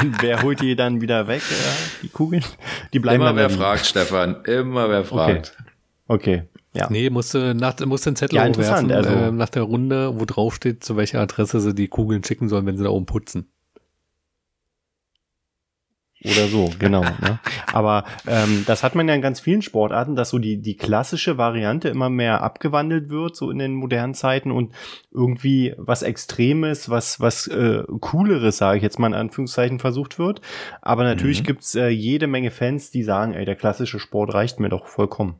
Und 0.01 0.21
wer 0.23 0.41
holt 0.41 0.59
die 0.59 0.75
dann 0.75 1.01
wieder 1.01 1.27
weg, 1.27 1.43
äh, 1.51 2.01
die 2.01 2.09
Kugeln? 2.09 2.43
Die 2.91 2.99
bleiben 2.99 3.21
Immer 3.21 3.35
wer 3.35 3.51
fragt, 3.51 3.85
Stefan. 3.85 4.43
Immer 4.45 4.89
wer 4.89 5.05
fragt. 5.05 5.55
Okay, 6.07 6.43
ja. 6.73 6.89
Nee, 6.89 7.09
musste, 7.09 7.53
nach, 7.55 7.79
musste 7.85 8.09
einen 8.09 8.15
Zettel 8.15 8.35
Ja, 8.37 8.45
interessant, 8.45 8.89
werfen, 8.89 9.05
also- 9.09 9.19
äh, 9.27 9.31
nach 9.31 9.49
der 9.49 9.63
Runde, 9.63 10.19
wo 10.19 10.25
drauf 10.25 10.55
steht, 10.55 10.83
zu 10.83 10.97
welcher 10.97 11.21
Adresse 11.21 11.59
sie 11.61 11.73
die 11.75 11.87
Kugeln 11.87 12.23
schicken 12.23 12.49
sollen, 12.49 12.65
wenn 12.65 12.77
sie 12.77 12.83
da 12.83 12.89
oben 12.89 13.05
putzen. 13.05 13.47
Oder 16.25 16.47
so, 16.47 16.69
genau. 16.79 17.01
ne? 17.01 17.37
Aber 17.73 18.05
ähm, 18.27 18.63
das 18.65 18.81
hat 18.81 18.95
man 18.95 19.09
ja 19.09 19.13
in 19.13 19.21
ganz 19.21 19.41
vielen 19.41 19.61
Sportarten, 19.61 20.15
dass 20.15 20.29
so 20.29 20.39
die, 20.39 20.61
die 20.61 20.77
klassische 20.77 21.37
Variante 21.37 21.89
immer 21.89 22.09
mehr 22.09 22.41
abgewandelt 22.41 23.09
wird, 23.09 23.35
so 23.35 23.51
in 23.51 23.59
den 23.59 23.73
modernen 23.73 24.13
Zeiten 24.13 24.49
und 24.49 24.73
irgendwie 25.11 25.73
was 25.77 26.01
Extremes, 26.01 26.89
was, 26.89 27.19
was 27.19 27.47
äh, 27.47 27.83
Cooleres, 27.99 28.55
sage 28.57 28.77
ich 28.77 28.83
jetzt 28.83 28.99
mal 28.99 29.07
in 29.07 29.15
Anführungszeichen, 29.15 29.79
versucht 29.79 30.17
wird. 30.17 30.39
Aber 30.81 31.03
natürlich 31.03 31.41
Mhm. 31.41 31.45
gibt's 31.45 31.75
äh, 31.75 31.89
jede 31.89 32.27
Menge 32.27 32.51
Fans, 32.51 32.89
die 32.89 33.03
sagen, 33.03 33.33
ey, 33.33 33.43
der 33.43 33.55
klassische 33.57 33.99
Sport 33.99 34.33
reicht 34.33 34.61
mir 34.61 34.69
doch 34.69 34.87
vollkommen. 34.87 35.35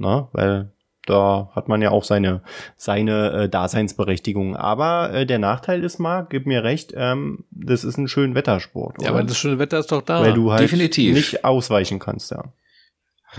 Na, 0.00 0.28
weil 0.32 0.72
da 1.06 1.50
hat 1.54 1.68
man 1.68 1.82
ja 1.82 1.90
auch 1.90 2.04
seine, 2.04 2.42
seine 2.76 3.32
äh, 3.32 3.48
Daseinsberechtigung. 3.48 4.56
Aber 4.56 5.12
äh, 5.12 5.26
der 5.26 5.38
Nachteil 5.38 5.82
ist, 5.84 5.98
Marc, 5.98 6.30
gib 6.30 6.46
mir 6.46 6.62
recht, 6.62 6.92
ähm, 6.96 7.44
das 7.50 7.84
ist 7.84 7.96
ein 7.96 8.08
schön 8.08 8.34
Wettersport. 8.34 9.02
Ja, 9.02 9.10
oder? 9.10 9.18
aber 9.18 9.28
das 9.28 9.36
schöne 9.36 9.58
Wetter 9.58 9.78
ist 9.78 9.92
doch 9.92 10.02
da. 10.02 10.22
weil 10.22 10.34
du 10.34 10.50
halt 10.50 10.62
Definitiv. 10.62 11.14
nicht 11.14 11.44
ausweichen 11.44 11.98
kannst, 11.98 12.30
ja. 12.30 12.44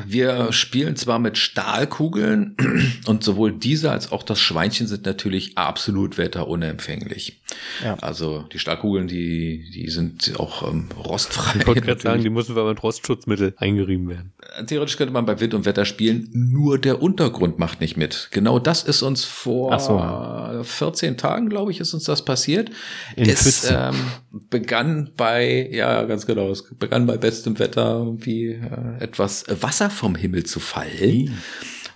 Wir 0.05 0.53
spielen 0.53 0.95
zwar 0.95 1.19
mit 1.19 1.37
Stahlkugeln 1.37 2.55
und 3.05 3.23
sowohl 3.23 3.51
diese 3.51 3.91
als 3.91 4.11
auch 4.11 4.23
das 4.23 4.39
Schweinchen 4.39 4.87
sind 4.87 5.05
natürlich 5.05 5.57
absolut 5.57 6.17
wetterunempfänglich. 6.17 7.41
Ja. 7.83 7.95
Also 7.95 8.45
die 8.53 8.59
Stahlkugeln, 8.59 9.07
die, 9.07 9.69
die 9.73 9.89
sind 9.89 10.39
auch 10.39 10.69
ähm, 10.69 10.87
rostfrei. 10.97 11.59
ich 11.59 11.67
wollte 11.67 11.81
gerade 11.85 12.01
sagen, 12.01 12.23
die 12.23 12.29
müssen 12.29 12.55
wir 12.55 12.63
mit 12.63 12.81
Rostschutzmittel 12.81 13.53
eingerieben 13.57 14.07
werden. 14.07 14.33
Theoretisch 14.65 14.97
könnte 14.97 15.13
man 15.13 15.25
bei 15.25 15.39
Wind 15.39 15.53
und 15.53 15.65
Wetter 15.65 15.85
spielen, 15.85 16.29
nur 16.33 16.77
der 16.77 17.01
Untergrund 17.01 17.59
macht 17.59 17.81
nicht 17.81 17.97
mit. 17.97 18.29
Genau 18.31 18.59
das 18.59 18.83
ist 18.83 19.01
uns 19.01 19.25
vor 19.25 19.77
so. 19.79 20.63
14 20.63 21.17
Tagen, 21.17 21.49
glaube 21.49 21.71
ich, 21.71 21.79
ist 21.79 21.93
uns 21.93 22.05
das 22.05 22.23
passiert. 22.23 22.71
In 23.15 23.29
es 23.29 23.41
Pfützen. 23.41 23.77
ähm, 23.77 24.41
begann 24.49 25.11
bei, 25.17 25.69
ja, 25.71 26.03
ganz 26.03 26.25
genau, 26.25 26.49
es 26.49 26.63
begann 26.75 27.05
bei 27.05 27.17
bestem 27.17 27.59
Wetter 27.59 28.05
wie 28.17 28.47
äh, 28.51 28.59
etwas 28.99 29.45
Wasser 29.61 29.80
vom 29.89 30.15
Himmel 30.15 30.45
zu 30.45 30.59
fallen. 30.59 31.37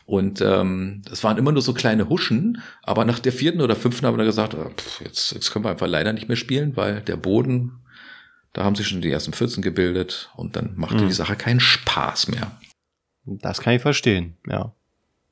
Und 0.06 0.40
ähm, 0.42 1.02
das 1.10 1.24
waren 1.24 1.38
immer 1.38 1.52
nur 1.52 1.62
so 1.64 1.74
kleine 1.74 2.10
Huschen, 2.10 2.62
aber 2.84 3.06
nach 3.06 3.18
der 3.20 3.32
vierten 3.32 3.62
oder 3.62 3.76
fünften 3.76 4.06
haben 4.06 4.14
wir 4.14 4.20
dann 4.20 4.28
gesagt, 4.28 4.54
äh, 4.54 4.70
pff, 4.70 5.02
jetzt, 5.02 5.32
jetzt 5.32 5.52
können 5.52 5.66
wir 5.66 5.72
einfach 5.72 5.88
leider 5.88 6.14
nicht 6.14 6.28
mehr 6.28 6.38
spielen, 6.38 6.78
weil 6.78 7.02
der 7.02 7.18
Boden, 7.18 7.80
da 8.54 8.64
haben 8.64 8.76
sich 8.76 8.88
schon 8.88 9.02
die 9.02 9.12
ersten 9.12 9.34
Pfützen 9.34 9.64
gebildet 9.64 10.30
und 10.36 10.56
dann 10.56 10.74
machte 10.76 11.04
Mhm. 11.04 11.08
die 11.08 11.14
Sache 11.14 11.36
keinen 11.36 11.60
Spaß 11.60 12.28
mehr. 12.28 12.52
Das 13.26 13.62
kann 13.62 13.74
ich 13.74 13.82
verstehen, 13.82 14.38
ja. 14.48 14.72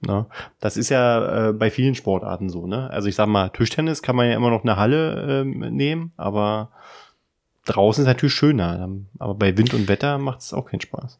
Na, 0.06 0.28
das 0.60 0.76
ist 0.76 0.90
ja 0.90 1.50
äh, 1.50 1.54
bei 1.54 1.70
vielen 1.72 1.96
Sportarten 1.96 2.50
so, 2.50 2.68
ne? 2.68 2.90
Also 2.90 3.08
ich 3.08 3.16
sag 3.16 3.28
mal, 3.28 3.50
Tischtennis 3.50 4.02
kann 4.02 4.16
man 4.18 4.28
ja 4.28 4.36
immer 4.36 4.50
noch 4.50 4.64
eine 4.64 4.76
Halle 4.76 5.44
ähm, 5.44 5.60
nehmen, 5.60 6.12
aber 6.18 6.72
draußen 7.66 8.02
ist 8.02 8.08
natürlich 8.08 8.34
schöner. 8.34 8.90
Aber 9.20 9.36
bei 9.36 9.56
Wind 9.58 9.74
und 9.74 9.88
Wetter 9.88 10.18
macht 10.18 10.42
es 10.42 10.52
auch 10.54 10.66
keinen 10.66 10.82
Spaß. 10.82 11.20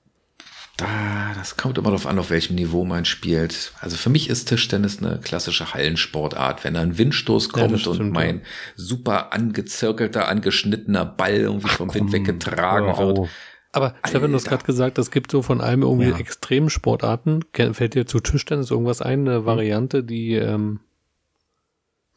Da, 0.78 1.34
das 1.36 1.56
kommt 1.56 1.78
immer 1.78 1.90
darauf 1.90 2.08
an, 2.08 2.18
auf 2.18 2.32
welchem 2.32 2.56
Niveau 2.56 2.84
man 2.84 3.06
spielt. 3.06 3.74
Also 3.80 3.96
für 3.96 4.10
mich 4.10 4.28
ist 4.30 4.46
Tischtennis 4.50 4.98
eine 5.04 5.20
klassische 5.20 5.74
Hallensportart. 5.74 6.64
Wenn 6.64 6.74
da 6.74 6.82
ein 6.82 6.98
Windstoß 6.98 7.48
Ja, 7.48 7.52
kommt 7.68 7.80
stimmt, 7.80 8.00
und 8.00 8.10
mein 8.12 8.38
ja. 8.38 8.44
super 8.76 9.34
angezirkelter, 9.34 10.28
angeschnittener 10.28 11.06
Ball 11.06 11.36
irgendwie 11.36 11.70
vom 11.70 11.94
Wind 11.94 12.06
Komm, 12.06 12.14
weggetragen 12.14 12.98
wird. 12.98 13.30
Aber 13.72 13.96
Stefan, 14.08 14.32
du 14.32 14.36
hast 14.38 14.48
gerade 14.48 14.66
gesagt, 14.66 14.98
es 14.98 15.12
gibt 15.12 15.30
so 15.32 15.42
von 15.44 15.62
allem 15.62 15.84
irgendwie 15.84 16.10
Ja. 16.10 16.18
extremen 16.18 16.70
Sportarten. 16.72 17.42
Ke- 17.54 17.74
Fällt 17.76 17.94
dir 17.94 18.06
zu 18.08 18.20
Tischtennis 18.20 18.72
irgendwas 18.72 19.02
ein, 19.02 19.28
eine 19.28 19.46
Variante, 19.46 20.04
die, 20.04 20.34
ähm, 20.34 20.80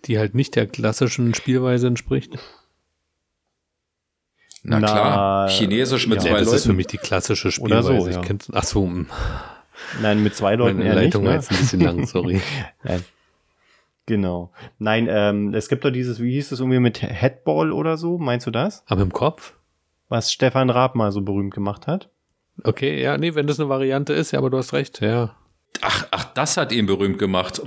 die 0.06 0.18
halt 0.18 0.34
nicht 0.34 0.54
der 0.56 0.66
klassischen 0.66 1.34
Spielweise 1.34 1.86
entspricht? 1.88 2.38
Na, 4.68 4.80
Na, 4.80 4.86
klar, 4.86 5.48
Chinesisch 5.48 6.08
mit 6.08 6.16
ja, 6.16 6.22
zwei 6.22 6.38
Ja, 6.38 6.38
das 6.44 6.52
ist 6.52 6.62
für 6.62 6.68
Leuten. 6.70 6.76
mich 6.78 6.86
die 6.88 6.98
klassische 6.98 7.46
Oder 7.60 7.82
Spielweise. 7.82 8.00
so, 8.00 8.08
Ich 8.08 8.16
ja. 8.16 8.22
kenn, 8.22 8.38
ach 8.52 8.64
so, 8.64 8.82
hm. 8.84 9.06
Nein, 10.02 10.22
mit 10.22 10.34
zwei 10.34 10.56
Leuten 10.56 10.78
meine 10.78 10.88
eher 10.90 10.94
nicht. 10.96 11.04
Leitung 11.14 11.24
war 11.24 11.30
Ne? 11.32 11.36
jetzt 11.36 11.50
ein 11.52 11.56
bisschen 11.58 11.80
lang, 11.80 12.06
sorry. 12.06 12.40
Nein. 12.82 13.04
Genau. 14.06 14.50
Nein, 14.78 15.08
ähm, 15.10 15.54
es 15.54 15.68
gibt 15.68 15.84
doch 15.84 15.90
dieses, 15.90 16.20
wie 16.20 16.32
hieß 16.32 16.52
es 16.52 16.60
irgendwie 16.60 16.78
mit 16.80 17.02
Headball 17.02 17.72
oder 17.72 17.96
so, 17.96 18.18
meinst 18.18 18.46
du 18.46 18.50
das? 18.50 18.82
Aber 18.86 19.02
im 19.02 19.12
Kopf? 19.12 19.54
Was 20.08 20.32
Stefan 20.32 20.70
Raab 20.70 20.94
mal 20.94 21.10
so 21.12 21.20
berühmt 21.22 21.52
gemacht 21.54 21.86
hat? 21.86 22.08
Okay, 22.64 23.02
ja, 23.02 23.18
nee, 23.18 23.34
wenn 23.34 23.46
das 23.46 23.60
eine 23.60 23.68
Variante 23.68 24.12
ist, 24.14 24.30
ja, 24.32 24.38
aber 24.38 24.50
du 24.50 24.58
hast 24.58 24.72
recht, 24.72 25.00
ja. 25.00 25.34
Ach, 25.82 26.06
ach, 26.10 26.24
das 26.34 26.56
hat 26.56 26.72
ihn 26.72 26.86
berühmt 26.86 27.18
gemacht. 27.18 27.60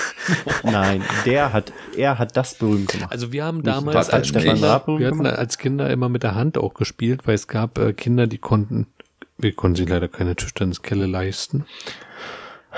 Nein, 0.62 1.02
der 1.24 1.52
hat, 1.52 1.72
er 1.96 2.18
hat 2.18 2.36
das 2.36 2.54
berühmt 2.54 2.88
gemacht. 2.88 3.12
Also 3.12 3.32
wir 3.32 3.44
haben 3.44 3.62
damals 3.62 4.10
als 4.10 4.32
Kinder, 4.32 4.82
wir 4.86 5.06
hatten 5.06 5.26
als 5.26 5.58
Kinder 5.58 5.90
immer 5.90 6.08
mit 6.08 6.22
der 6.22 6.34
Hand 6.34 6.58
auch 6.58 6.74
gespielt, 6.74 7.26
weil 7.26 7.34
es 7.34 7.48
gab 7.48 7.78
äh, 7.78 7.92
Kinder, 7.92 8.26
die 8.26 8.38
konnten, 8.38 8.86
wir 9.38 9.52
konnten 9.54 9.76
sich 9.76 9.88
leider 9.88 10.08
keine 10.08 10.36
Tischtenniskelle 10.36 11.06
leisten. 11.06 11.64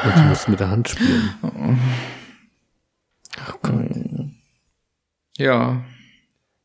Und 0.04 0.16
sie 0.16 0.22
mussten 0.22 0.52
mit 0.52 0.60
der 0.60 0.70
Hand 0.70 0.88
spielen. 0.88 1.34
Ja. 5.36 5.82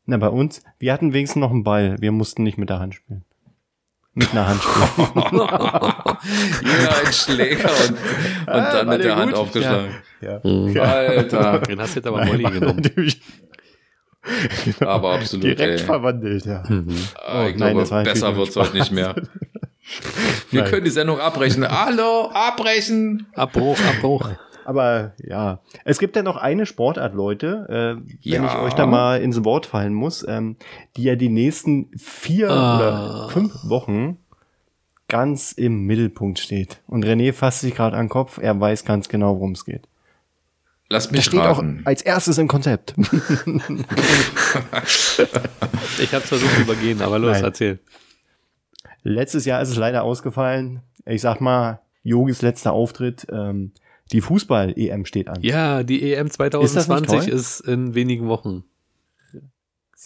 Na, 0.06 0.16
bei 0.16 0.28
uns, 0.28 0.62
wir 0.78 0.92
hatten 0.92 1.12
wenigstens 1.12 1.40
noch 1.40 1.50
einen 1.50 1.64
Ball. 1.64 1.96
Wir 2.00 2.12
mussten 2.12 2.42
nicht 2.42 2.56
mit 2.56 2.70
der 2.70 2.78
Hand 2.78 2.94
spielen. 2.94 3.24
Mit 4.14 4.32
einer 4.32 4.48
Hand 4.48 4.62
spielen. 4.62 5.92
Jeder 6.62 7.06
ein 7.06 7.12
Schläger 7.12 7.70
und, 7.70 7.90
und 7.90 8.48
Ah, 8.48 8.72
dann 8.72 8.88
mit 8.88 8.98
der 9.00 9.06
der 9.06 9.16
Hand 9.16 9.32
gut? 9.32 9.40
aufgeschlagen. 9.40 9.94
ja. 10.20 10.40
Mhm. 10.42 10.78
Alter. 10.80 11.58
Den 11.68 11.80
hast 11.80 11.94
du 11.94 11.98
jetzt 12.00 12.06
aber 12.06 12.24
Molly 12.24 12.44
genommen. 12.44 12.82
Genau. 14.64 14.90
Aber 14.90 15.14
absolut, 15.14 15.44
Direkt 15.44 15.60
ey. 15.60 15.86
verwandelt, 15.86 16.44
ja. 16.44 16.62
Mhm. 16.68 16.88
Ah, 17.26 17.46
ich 17.46 17.54
Oh, 17.54 17.58
nein, 17.58 17.74
glaube, 17.76 18.02
besser 18.04 18.28
nur 18.28 18.36
wird's 18.38 18.56
heute 18.56 18.76
nicht 18.76 18.92
mehr. 18.92 19.14
Wir 20.50 20.62
Nein. 20.62 20.70
können 20.70 20.84
die 20.84 20.90
Sendung 20.90 21.18
abbrechen. 21.18 21.66
Hallo, 21.66 22.28
abbrechen. 22.34 23.26
Abbruch, 23.34 23.78
Abbruch. 23.88 24.28
Aber 24.66 25.14
ja, 25.18 25.60
es 25.86 25.98
gibt 25.98 26.14
ja 26.14 26.22
noch 26.22 26.36
eine 26.36 26.66
Sportart, 26.66 27.14
Leute, 27.14 27.66
äh, 27.70 28.02
wenn 28.30 28.42
Ja. 28.42 28.44
ich 28.44 28.54
euch 28.58 28.74
da 28.74 28.84
mal 28.84 29.18
ins 29.22 29.42
Wort 29.44 29.64
fallen 29.64 29.94
muss, 29.94 30.26
ähm, 30.28 30.56
die 30.98 31.04
ja 31.04 31.16
die 31.16 31.30
nächsten 31.30 31.90
vier 31.96 32.50
Ah. 32.50 32.76
oder 32.76 33.28
fünf 33.30 33.52
Wochen 33.64 34.18
ganz 35.08 35.52
im 35.52 35.84
Mittelpunkt 35.86 36.38
steht. 36.38 36.80
Und 36.86 37.04
René 37.04 37.32
fasst 37.32 37.60
sich 37.60 37.74
gerade 37.74 37.96
an 37.96 38.04
den 38.04 38.10
Kopf, 38.10 38.38
er 38.38 38.58
weiß 38.60 38.84
ganz 38.84 39.08
genau, 39.08 39.34
worum 39.36 39.52
es 39.52 39.64
geht. 39.64 39.88
Lass 40.90 41.04
Das 41.04 41.12
mich 41.12 41.24
steht 41.26 41.40
raten. 41.40 41.80
auch 41.82 41.86
als 41.86 42.02
erstes 42.02 42.38
im 42.38 42.48
Konzept. 42.48 42.94
Ich 46.00 46.14
hab's 46.14 46.28
versucht 46.28 46.54
zu 46.54 46.62
übergehen, 46.62 47.02
aber 47.02 47.18
los, 47.18 47.32
Nein. 47.32 47.44
erzähl. 47.44 47.78
Letztes 49.02 49.44
Jahr 49.44 49.60
ist 49.62 49.68
es 49.70 49.76
leider 49.76 50.02
ausgefallen. 50.02 50.80
Ich 51.04 51.20
sag 51.22 51.40
mal, 51.40 51.80
Yogis 52.02 52.42
letzter 52.42 52.72
Auftritt. 52.72 53.26
Ähm, 53.30 53.72
die 54.12 54.20
Fußball-EM 54.20 55.04
steht 55.04 55.28
an. 55.28 55.42
Ja, 55.42 55.82
die 55.82 56.12
EM 56.12 56.26
Ist 56.26 56.38
das 56.38 56.48
nicht 56.48 56.52
2020 56.54 57.18
toll? 57.30 57.38
ist, 57.38 57.60
in 57.60 57.94
wenigen 57.94 58.28
Wochen. 58.28 58.64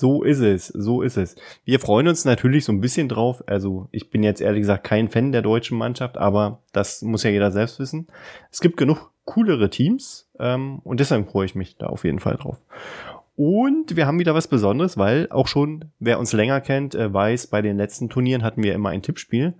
So 0.02 0.24
ist 0.24 0.40
es, 0.40 0.66
so 0.66 1.00
ist 1.02 1.16
es. 1.16 1.36
Wir 1.64 1.78
freuen 1.78 2.08
uns 2.08 2.24
natürlich 2.24 2.64
so 2.64 2.72
ein 2.72 2.80
bisschen 2.80 3.08
drauf. 3.08 3.44
Also 3.46 3.86
ich 3.92 4.10
bin 4.10 4.24
jetzt 4.24 4.40
ehrlich 4.40 4.62
gesagt 4.62 4.82
kein 4.82 5.08
Fan 5.08 5.30
der 5.30 5.42
deutschen 5.42 5.78
Mannschaft, 5.78 6.18
aber 6.18 6.58
das 6.72 7.02
muss 7.02 7.22
ja 7.22 7.30
jeder 7.30 7.52
selbst 7.52 7.78
wissen. 7.78 8.08
Es 8.50 8.60
gibt 8.60 8.76
genug 8.76 9.12
coolere 9.24 9.70
Teams 9.70 10.28
ähm, 10.40 10.80
und 10.82 10.98
deshalb 10.98 11.30
freue 11.30 11.46
ich 11.46 11.54
mich 11.54 11.76
da 11.76 11.86
auf 11.86 12.02
jeden 12.02 12.18
Fall 12.18 12.34
drauf. 12.34 12.58
Und 13.36 13.94
wir 13.94 14.08
haben 14.08 14.18
wieder 14.18 14.34
was 14.34 14.48
Besonderes, 14.48 14.98
weil 14.98 15.28
auch 15.30 15.46
schon, 15.46 15.84
wer 16.00 16.18
uns 16.18 16.32
länger 16.32 16.60
kennt, 16.60 16.96
äh, 16.96 17.14
weiß, 17.14 17.46
bei 17.46 17.62
den 17.62 17.76
letzten 17.76 18.08
Turnieren 18.08 18.42
hatten 18.42 18.64
wir 18.64 18.74
immer 18.74 18.88
ein 18.88 19.02
Tippspiel. 19.02 19.54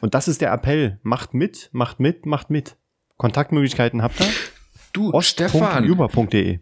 Und 0.00 0.14
das 0.14 0.28
ist 0.28 0.40
der 0.40 0.52
Appell. 0.52 1.00
Macht 1.02 1.34
mit, 1.34 1.70
macht 1.72 1.98
mit, 1.98 2.24
macht 2.24 2.50
mit. 2.50 2.76
Kontaktmöglichkeiten 3.16 4.00
habt 4.00 4.20
ihr? 4.20 4.28
Du, 4.92 5.20
Stefan. 5.22 5.82
Über.de. 5.82 6.60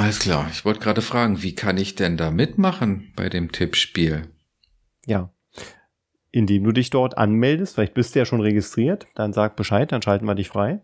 Alles 0.00 0.18
klar. 0.18 0.48
Ich 0.50 0.64
wollte 0.64 0.80
gerade 0.80 1.02
fragen, 1.02 1.42
wie 1.42 1.54
kann 1.54 1.76
ich 1.76 1.94
denn 1.94 2.16
da 2.16 2.30
mitmachen 2.30 3.12
bei 3.16 3.28
dem 3.28 3.52
Tippspiel? 3.52 4.28
Ja. 5.04 5.30
Indem 6.30 6.64
du 6.64 6.72
dich 6.72 6.88
dort 6.88 7.18
anmeldest, 7.18 7.74
vielleicht 7.74 7.92
bist 7.92 8.14
du 8.14 8.20
ja 8.20 8.24
schon 8.24 8.40
registriert, 8.40 9.06
dann 9.14 9.34
sag 9.34 9.56
Bescheid, 9.56 9.92
dann 9.92 10.00
schalten 10.00 10.24
wir 10.24 10.34
dich 10.34 10.48
frei. 10.48 10.80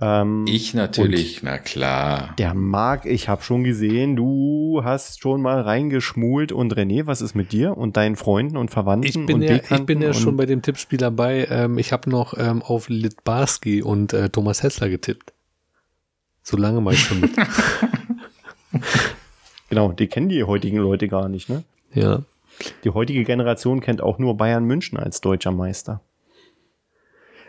Ähm, 0.00 0.46
ich 0.48 0.72
natürlich, 0.72 1.42
na 1.42 1.58
klar. 1.58 2.34
Der 2.38 2.54
Marc, 2.54 3.04
ich 3.04 3.28
habe 3.28 3.42
schon 3.42 3.62
gesehen, 3.62 4.16
du 4.16 4.80
hast 4.82 5.20
schon 5.20 5.42
mal 5.42 5.60
reingeschmult 5.60 6.50
und 6.50 6.74
René, 6.74 7.06
was 7.06 7.20
ist 7.20 7.34
mit 7.34 7.52
dir 7.52 7.76
und 7.76 7.98
deinen 7.98 8.16
Freunden 8.16 8.56
und 8.56 8.70
Verwandten? 8.70 9.06
Ich 9.06 9.26
bin 9.26 9.36
und 9.36 9.42
ja, 9.42 9.56
ich 9.56 9.84
bin 9.84 10.00
ja 10.00 10.14
schon 10.14 10.38
bei 10.38 10.46
dem 10.46 10.62
Tippspiel 10.62 10.98
dabei. 10.98 11.46
Ähm, 11.50 11.76
ich 11.76 11.92
habe 11.92 12.08
noch 12.08 12.32
ähm, 12.38 12.62
auf 12.62 12.88
Litbarski 12.88 13.82
und 13.82 14.14
äh, 14.14 14.30
Thomas 14.30 14.62
Hessler 14.62 14.88
getippt. 14.88 15.34
So 16.42 16.56
lange 16.56 16.80
mal 16.80 16.94
schon 16.94 17.20
mit. 17.20 17.32
genau, 19.68 19.92
die 19.92 20.06
kennen 20.06 20.28
die 20.28 20.44
heutigen 20.44 20.78
Leute 20.78 21.08
gar 21.08 21.28
nicht, 21.28 21.48
ne? 21.48 21.64
Ja. 21.92 22.22
Die 22.84 22.90
heutige 22.90 23.24
Generation 23.24 23.80
kennt 23.80 24.00
auch 24.00 24.18
nur 24.18 24.36
Bayern 24.36 24.64
München 24.64 24.98
als 24.98 25.20
deutscher 25.20 25.52
Meister. 25.52 26.00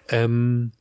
Ähm, 0.10 0.72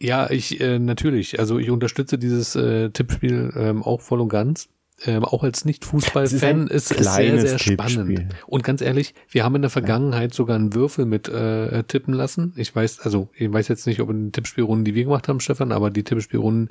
ja, 0.00 0.30
ich 0.30 0.60
äh, 0.60 0.78
natürlich. 0.78 1.38
Also 1.38 1.58
ich 1.58 1.70
unterstütze 1.70 2.18
dieses 2.18 2.56
äh, 2.56 2.90
Tippspiel 2.90 3.52
ähm, 3.56 3.82
auch 3.82 4.00
voll 4.00 4.20
und 4.20 4.28
ganz. 4.28 4.68
Ähm, 5.04 5.24
auch 5.24 5.42
als 5.42 5.64
Nicht-Fußball-Fan 5.64 6.68
ist 6.68 6.92
es 6.92 7.14
sehr, 7.14 7.40
sehr 7.40 7.58
spannend. 7.58 8.34
Und 8.46 8.62
ganz 8.62 8.80
ehrlich, 8.80 9.14
wir 9.28 9.42
haben 9.42 9.56
in 9.56 9.62
der 9.62 9.70
Vergangenheit 9.70 10.32
sogar 10.32 10.56
einen 10.56 10.74
Würfel 10.74 11.06
mit 11.06 11.28
äh, 11.28 11.82
tippen 11.84 12.14
lassen. 12.14 12.52
Ich 12.56 12.74
weiß, 12.74 13.00
also 13.00 13.28
ich 13.34 13.52
weiß 13.52 13.68
jetzt 13.68 13.86
nicht, 13.86 14.00
ob 14.00 14.10
in 14.10 14.26
den 14.26 14.32
Tippspielrunden, 14.32 14.84
die 14.84 14.94
wir 14.94 15.04
gemacht 15.04 15.28
haben, 15.28 15.40
Stefan, 15.40 15.72
aber 15.72 15.90
die 15.90 16.04
Tippspielrunden, 16.04 16.70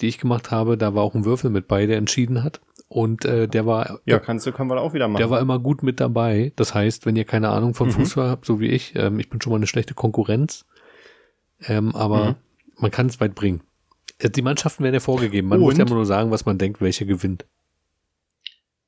die 0.00 0.08
ich 0.08 0.18
gemacht 0.18 0.50
habe, 0.50 0.76
da 0.76 0.94
war 0.94 1.02
auch 1.02 1.14
ein 1.14 1.24
Würfel 1.24 1.50
mit 1.50 1.68
bei, 1.68 1.86
der 1.86 1.98
entschieden 1.98 2.42
hat. 2.42 2.60
Und 2.88 3.24
äh, 3.24 3.46
der 3.46 3.66
war. 3.66 4.00
Ja, 4.04 4.18
kannst 4.18 4.46
du, 4.46 4.52
können 4.52 4.68
wir 4.68 4.80
auch 4.80 4.94
wieder 4.94 5.06
machen. 5.06 5.20
Der 5.20 5.30
war 5.30 5.40
immer 5.40 5.60
gut 5.60 5.84
mit 5.84 6.00
dabei. 6.00 6.52
Das 6.56 6.74
heißt, 6.74 7.06
wenn 7.06 7.14
ihr 7.14 7.24
keine 7.24 7.50
Ahnung 7.50 7.74
von 7.74 7.86
mhm. 7.88 7.92
Fußball 7.92 8.28
habt, 8.28 8.44
so 8.44 8.58
wie 8.58 8.66
ich, 8.66 8.96
ähm, 8.96 9.20
ich 9.20 9.30
bin 9.30 9.40
schon 9.40 9.50
mal 9.50 9.56
eine 9.56 9.68
schlechte 9.68 9.94
Konkurrenz. 9.94 10.64
Ähm, 11.68 11.94
aber 11.94 12.30
mhm 12.30 12.34
man 12.80 12.90
kann 12.90 13.06
es 13.06 13.20
weit 13.20 13.34
bringen. 13.34 13.60
Äh, 14.18 14.30
die 14.30 14.42
Mannschaften 14.42 14.82
werden 14.82 14.94
ja 14.94 15.00
vorgegeben. 15.00 15.48
Man 15.48 15.58
und, 15.58 15.64
muss 15.64 15.78
ja 15.78 15.84
immer 15.84 15.94
nur 15.94 16.06
sagen, 16.06 16.30
was 16.30 16.46
man 16.46 16.58
denkt, 16.58 16.80
welche 16.80 17.06
gewinnt. 17.06 17.44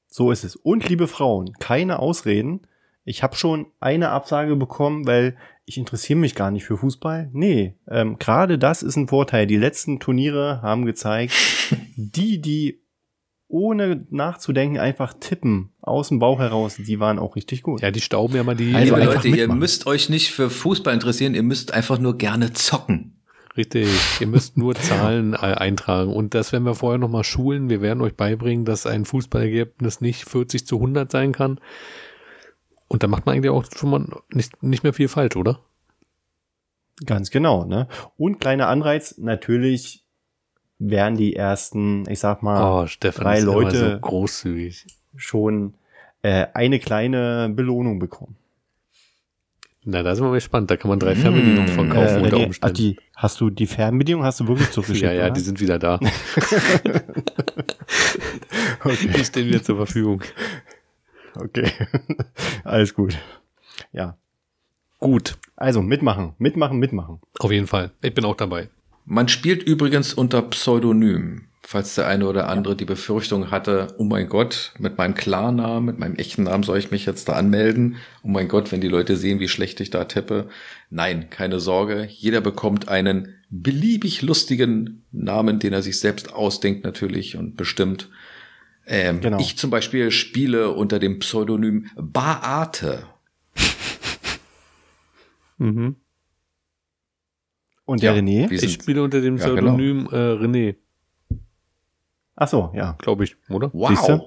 So 0.09 0.31
ist 0.31 0.45
es. 0.45 0.57
Und 0.57 0.89
liebe 0.89 1.09
Frauen, 1.09 1.53
keine 1.59 1.99
Ausreden. 1.99 2.63
Ich 3.05 3.23
habe 3.23 3.37
schon 3.37 3.67
eine 3.81 4.11
Absage 4.11 4.57
bekommen, 4.57 5.07
weil 5.07 5.37
ich 5.65 5.79
interessiere 5.79 6.19
mich 6.19 6.35
gar 6.35 6.51
nicht 6.51 6.65
für 6.65 6.77
Fußball. 6.77 7.31
Nee, 7.33 7.77
ähm, 7.89 8.19
gerade 8.19 8.59
das 8.59 8.83
ist 8.83 8.97
ein 8.97 9.09
Vorteil. 9.09 9.47
Die 9.47 9.57
letzten 9.57 10.01
Turniere 10.01 10.61
haben 10.63 10.85
gezeigt, 10.85 11.33
die, 11.97 12.41
die 12.41 12.83
ohne 13.49 14.07
nachzudenken 14.11 14.79
einfach 14.79 15.15
tippen 15.21 15.73
aus 15.83 16.09
dem 16.09 16.19
Bauch 16.19 16.39
heraus, 16.39 16.77
die 16.77 17.01
waren 17.01 17.19
auch 17.19 17.37
richtig 17.37 17.63
gut. 17.63 17.83
Ja, 17.83 17.91
die 17.91 18.01
stauben 18.01 18.35
ja 18.35 18.43
mal 18.45 18.57
die. 18.57 18.75
Also 18.75 18.97
Leute, 18.97 19.29
ihr 19.29 19.49
müsst 19.49 19.87
euch 19.87 20.09
nicht 20.09 20.31
für 20.31 20.49
Fußball 20.49 20.95
interessieren, 20.95 21.35
ihr 21.35 21.43
müsst 21.43 21.75
einfach 21.75 21.99
nur 21.99 22.17
gerne 22.17 22.53
zocken. 22.55 23.19
Richtig, 23.55 23.89
ihr 24.21 24.27
müsst 24.27 24.57
nur 24.57 24.75
Zahlen 24.75 25.35
eintragen. 25.37 26.15
Und 26.15 26.33
das 26.35 26.53
werden 26.53 26.65
wir 26.65 26.75
vorher 26.75 26.99
nochmal 26.99 27.25
schulen. 27.25 27.69
Wir 27.69 27.83
werden 27.83 28.01
euch 28.01 28.15
beibringen, 28.15 28.65
dass 28.65 28.87
ein 28.87 29.05
Fußballergebnis 29.05 30.01
nicht 30.01 30.25
40 30.25 30.67
zu 30.67 30.77
100 30.77 31.13
sein 31.13 31.33
kann. 31.33 31.61
Und 32.93 33.03
da 33.03 33.09
macht 33.09 33.25
man 33.25 33.35
eigentlich 33.35 33.51
auch 33.51 33.65
schon 33.75 33.89
mal 33.89 34.05
nicht, 34.35 34.63
nicht 34.63 34.83
mehr 34.83 34.93
viel 34.93 35.09
falsch, 35.09 35.37
oder? 35.37 35.61
Ganz 37.07 37.31
genau, 37.31 37.65
ne? 37.65 37.89
Und 38.19 38.39
kleiner 38.39 38.69
Anreiz, 38.69 39.17
natürlich 39.17 40.05
werden 40.79 41.17
die 41.17 41.35
ersten, 41.35 42.07
ich 42.11 42.19
sag 42.19 42.43
mal, 42.43 42.83
oh, 42.83 42.87
Stefan 42.87 43.25
drei 43.25 43.41
Leute 43.41 43.93
so 43.93 43.99
großzügig. 43.99 44.85
schon 45.17 45.73
äh, 46.21 46.49
eine 46.53 46.81
kleine 46.81 47.49
Belohnung 47.49 47.99
bekommen. 47.99 48.37
Na, 49.85 50.03
da 50.03 50.15
sind 50.15 50.27
wir 50.27 50.33
gespannt. 50.33 50.71
Da 50.71 50.77
kann 50.77 50.91
man 50.91 50.99
drei 50.99 51.15
Fernbedienungen 51.15 51.69
von 51.69 51.89
kaufen 51.89 52.19
äh, 52.19 52.25
unter 52.25 52.41
Umständen. 52.41 52.77
Die, 52.77 52.99
hast 53.17 53.41
du 53.41 53.49
die 53.49 53.67
Fernbedienung 53.67 54.23
hast 54.23 54.39
du 54.41 54.49
wirklich 54.49 54.71
zurückgeschickt? 54.71 55.07
ja, 55.07 55.13
ja, 55.13 55.25
oder? 55.25 55.33
die 55.33 55.41
sind 55.41 55.61
wieder 55.61 55.79
da. 55.79 55.95
okay. 58.85 59.09
Die 59.17 59.25
stehen 59.25 59.49
wieder 59.49 59.63
zur 59.63 59.77
Verfügung. 59.77 60.23
Okay. 61.35 61.71
Alles 62.65 62.95
gut. 62.95 63.19
Ja. 63.93 64.17
Gut. 64.99 65.39
Also 65.57 65.83
mitmachen, 65.83 66.35
mitmachen, 66.39 66.79
mitmachen. 66.79 67.21
Auf 67.39 67.51
jeden 67.51 67.67
Fall. 67.67 67.91
Ich 68.03 68.15
bin 68.15 68.25
auch 68.25 68.37
dabei. 68.37 68.69
Man 69.05 69.29
spielt 69.29 69.63
übrigens 69.63 70.15
unter 70.15 70.43
Pseudonym 70.43 71.49
falls 71.73 71.95
der 71.95 72.07
eine 72.07 72.27
oder 72.27 72.49
andere 72.49 72.77
die 72.77 72.85
Befürchtung 72.85 73.51
hatte, 73.51 73.95
oh 73.97 74.05
mein 74.05 74.29
Gott, 74.29 74.73
mit 74.79 74.99
meinem 74.99 75.15
Klarnamen, 75.15 75.87
mit 75.87 75.99
meinem 75.99 76.17
echten 76.17 76.43
Namen 76.43 76.65
soll 76.65 76.79
ich 76.79 76.91
mich 76.91 77.07
jetzt 77.07 77.29
da 77.29 77.35
anmelden. 77.35 77.97
Oh 78.23 78.29
mein 78.29 78.49
Gott, 78.49 78.73
wenn 78.73 78.81
die 78.81 78.89
Leute 78.89 79.17
sehen, 79.17 79.41
wie 79.41 79.49
schlecht 79.49 79.81
ich 79.81 79.91
da 79.91 80.05
tippe. 80.05 80.49
Nein, 80.91 81.31
keine 81.31 81.61
Sorge. 81.61 82.07
Jeder 82.11 82.41
bekommt 82.41 82.89
einen 82.89 83.37
beliebig 83.49 84.23
lustigen 84.23 85.05
Namen, 85.13 85.61
den 85.61 85.73
er 85.73 85.83
sich 85.83 85.99
selbst 85.99 86.33
ausdenkt 86.35 86.85
natürlich 86.85 87.37
und 87.37 87.57
bestimmt. 87.57 88.11
Ähm, 88.87 89.21
genau. 89.21 89.39
Ich 89.39 89.57
zum 89.57 89.71
Beispiel 89.71 90.11
spiele 90.11 90.71
unter 90.71 90.99
dem 90.99 91.21
Pseudonym 91.21 91.89
Baate. 91.97 93.07
mhm. 95.59 95.97
Und 97.85 98.03
der 98.03 98.15
ja, 98.15 98.21
René? 98.21 98.51
Ich 98.51 98.73
spiele 98.73 99.03
unter 99.03 99.21
dem 99.21 99.37
Pseudonym 99.37 100.09
ja, 100.11 100.37
genau. 100.37 100.41
äh, 100.43 100.45
René. 100.45 100.77
Ach 102.35 102.49
so, 102.49 102.73
ja. 102.75 102.97
Glaube 102.99 103.25
ich, 103.25 103.37
oder? 103.49 103.71
Wow. 103.73 104.23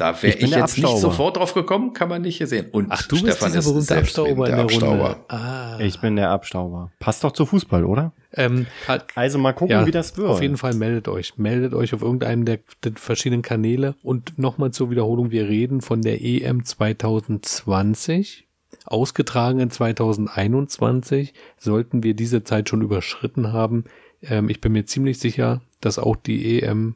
Da 0.00 0.22
wäre 0.22 0.34
ich, 0.34 0.42
ich 0.42 0.50
jetzt 0.50 0.78
nicht 0.78 0.98
sofort 0.98 1.36
drauf 1.36 1.52
gekommen, 1.52 1.92
kann 1.92 2.08
man 2.08 2.22
nicht 2.22 2.38
hier 2.38 2.46
sehen. 2.46 2.68
Und 2.72 2.86
Ach, 2.88 3.06
du 3.06 3.16
Stefan 3.16 3.52
bist 3.52 3.68
dieser 3.68 3.70
berühmte 3.70 3.98
Abstauber 3.98 4.46
in 4.46 4.52
der 4.52 4.64
Abstauber. 4.64 5.10
Runde. 5.10 5.24
Ah. 5.28 5.78
Ich 5.80 6.00
bin 6.00 6.16
der 6.16 6.30
Abstauber. 6.30 6.90
Passt 6.98 7.22
doch 7.22 7.32
zu 7.32 7.44
Fußball, 7.44 7.84
oder? 7.84 8.12
Ähm, 8.32 8.66
hat, 8.88 9.08
also 9.14 9.38
mal 9.38 9.52
gucken, 9.52 9.72
ja, 9.72 9.86
wie 9.86 9.90
das 9.90 10.16
wird. 10.16 10.28
Auf 10.28 10.40
jeden 10.40 10.56
Fall 10.56 10.74
meldet 10.74 11.08
euch. 11.08 11.36
Meldet 11.36 11.74
euch 11.74 11.92
auf 11.92 12.00
irgendeinem 12.00 12.46
der, 12.46 12.60
der 12.82 12.92
verschiedenen 12.96 13.42
Kanäle. 13.42 13.94
Und 14.02 14.38
nochmal 14.38 14.70
zur 14.70 14.90
Wiederholung, 14.90 15.30
wir 15.30 15.48
reden 15.48 15.82
von 15.82 16.00
der 16.00 16.22
EM 16.22 16.64
2020. 16.64 18.46
Ausgetragen 18.86 19.60
in 19.60 19.70
2021. 19.70 21.34
Sollten 21.58 22.02
wir 22.02 22.14
diese 22.14 22.42
Zeit 22.42 22.70
schon 22.70 22.80
überschritten 22.80 23.52
haben. 23.52 23.84
Ähm, 24.22 24.48
ich 24.48 24.62
bin 24.62 24.72
mir 24.72 24.86
ziemlich 24.86 25.18
sicher, 25.18 25.60
dass 25.80 25.98
auch 25.98 26.16
die 26.16 26.62
EM 26.62 26.94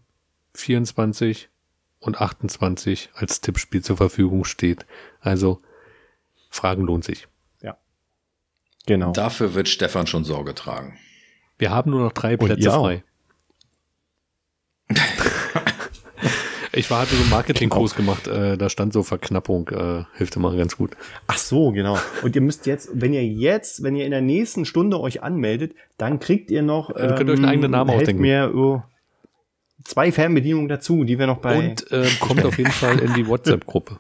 24 0.55 1.51
und 2.05 2.21
28 2.21 3.11
als 3.15 3.41
Tippspiel 3.41 3.83
zur 3.83 3.97
Verfügung 3.97 4.45
steht. 4.45 4.85
Also 5.21 5.63
Fragen 6.51 6.85
lohnt 6.85 7.05
sich. 7.05 7.27
Ja. 7.63 7.79
Genau. 8.87 9.13
Dafür 9.13 9.55
wird 9.55 9.69
Stefan 9.69 10.07
schon 10.07 10.25
Sorge 10.25 10.55
tragen. 10.55 10.99
Wir 11.59 11.71
haben 11.71 11.91
nur 11.91 12.03
noch 12.03 12.13
drei 12.13 12.37
Plätze 12.37 12.71
frei. 12.71 13.03
ich 16.73 16.91
war, 16.91 17.01
hatte 17.01 17.15
so 17.15 17.23
einen 17.23 17.31
Marketingkurs 17.31 17.95
genau. 17.95 18.13
gemacht, 18.15 18.29
äh, 18.29 18.59
da 18.59 18.69
stand 18.69 18.93
so 18.93 19.03
Verknappung, 19.03 19.69
äh, 19.69 20.05
hilft 20.15 20.37
immer 20.37 20.55
ganz 20.57 20.77
gut. 20.77 20.95
Ach 21.27 21.39
so, 21.39 21.73
genau. 21.73 21.99
Und 22.23 22.37
ihr 22.37 22.43
müsst 22.43 22.67
jetzt, 22.67 22.91
wenn 22.93 23.15
ihr 23.15 23.25
jetzt, 23.25 23.83
wenn 23.83 23.97
ihr 23.97 24.05
in 24.05 24.11
der 24.11 24.21
nächsten 24.21 24.67
Stunde 24.67 25.01
euch 25.01 25.23
anmeldet, 25.23 25.75
dann 25.97 26.21
kriegt 26.21 26.51
ihr 26.51 26.63
noch. 26.63 26.91
Ähm, 26.91 27.15
könnt 27.15 27.31
ihr 27.31 27.33
euch 27.33 27.39
einen 27.39 27.49
eigenen 27.49 27.71
Namen 27.71 27.91
ähm, 27.91 27.97
ausdenken. 27.97 28.21
Mir, 28.21 28.53
oh, 28.55 28.83
zwei 29.85 30.11
Fernbedienungen 30.11 30.68
dazu, 30.68 31.05
die 31.05 31.18
wir 31.18 31.26
noch 31.26 31.39
bei. 31.39 31.70
Und 31.70 31.91
äh, 31.93 32.09
kommt 32.20 32.45
auf 32.45 32.59
jeden 32.59 32.72
Fall 32.72 32.99
in 32.99 33.14
die 33.14 33.26
WhatsApp-Gruppe. 33.26 33.99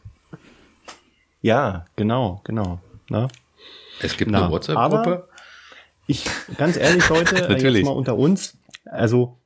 Ja, 1.40 1.84
genau, 1.96 2.40
genau. 2.44 2.80
Na? 3.08 3.28
Es 4.00 4.16
gibt 4.16 4.30
Na, 4.30 4.44
eine 4.44 4.50
WhatsApp-Gruppe. 4.50 5.28
Ich, 6.06 6.26
ganz 6.58 6.76
ehrlich, 6.76 7.08
Leute, 7.08 7.36
jetzt 7.58 7.84
mal 7.84 7.90
unter 7.92 8.16
uns. 8.16 8.56
Also 8.84 9.38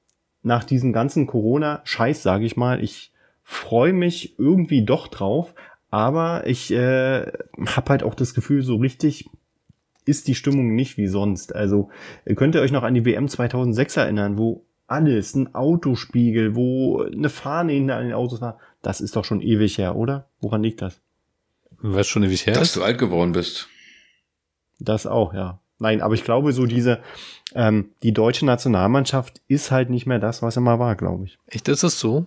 nach 0.43 0.65
diesem 0.65 0.93
ganzen 0.93 1.27
Corona-Scheiß, 1.27 2.23
sage 2.23 2.47
ich 2.47 2.57
mal, 2.57 2.83
ich 2.83 3.13
freue 3.43 3.93
mich 3.93 4.39
irgendwie 4.39 4.85
doch 4.85 5.09
drauf, 5.09 5.55
aber 5.91 6.47
ich 6.47 6.71
äh, 6.71 7.27
habe 7.67 7.91
halt 7.91 8.03
auch 8.03 8.15
das 8.15 8.35
Gefühl, 8.35 8.63
so 8.63 8.77
richtig 8.77 9.29
ist 10.05 10.29
die 10.29 10.35
Stimmung 10.35 10.75
nicht 10.75 10.97
wie 10.97 11.07
sonst. 11.07 11.55
Also 11.55 11.91
könnt 12.37 12.55
ihr 12.55 12.63
euch 12.63 12.73
noch 12.73 12.83
an 12.83 12.95
die 12.95 13.05
WM 13.05 13.29
2006 13.29 13.97
erinnern, 13.97 14.39
wo 14.39 14.65
alles, 14.89 15.35
ein 15.35 15.55
Autospiegel, 15.55 16.57
wo 16.57 17.03
eine 17.03 17.29
Fahne 17.29 17.73
hinter 17.73 18.01
den 18.03 18.13
Autos 18.13 18.41
war, 18.41 18.59
das 18.83 19.01
ist 19.01 19.15
doch 19.17 19.25
schon 19.25 19.41
ewig 19.41 19.79
her, 19.79 19.95
oder? 19.97 20.29
Woran 20.41 20.63
liegt 20.63 20.83
das? 20.83 21.01
Was 21.81 22.09
schon 22.09 22.25
ewig 22.25 22.47
her 22.47 22.55
Dass 22.55 22.69
ist? 22.71 22.77
du 22.77 22.83
alt 22.83 22.99
geworden 22.99 23.33
bist. 23.33 23.69
Das 24.81 25.07
auch, 25.07 25.35
ja. 25.35 25.61
nein, 25.79 26.01
aber 26.01 26.15
ich 26.15 26.25
glaube, 26.25 26.53
so 26.53 26.67
diese, 26.67 27.01
ähm, 27.55 27.91
die 28.03 28.13
deutsche 28.13 28.47
Nationalmannschaft 28.47 29.41
ist 29.49 29.71
halt 29.71 29.91
nicht 29.91 30.07
mehr 30.07 30.19
das, 30.19 30.43
was 30.43 30.57
er 30.57 30.63
mal 30.63 30.79
war, 30.79 30.97
glaube 30.97 31.25
ich. 31.27 31.39
Echt, 31.47 31.69
ist 31.69 31.83
das 31.85 32.01
so? 32.01 32.27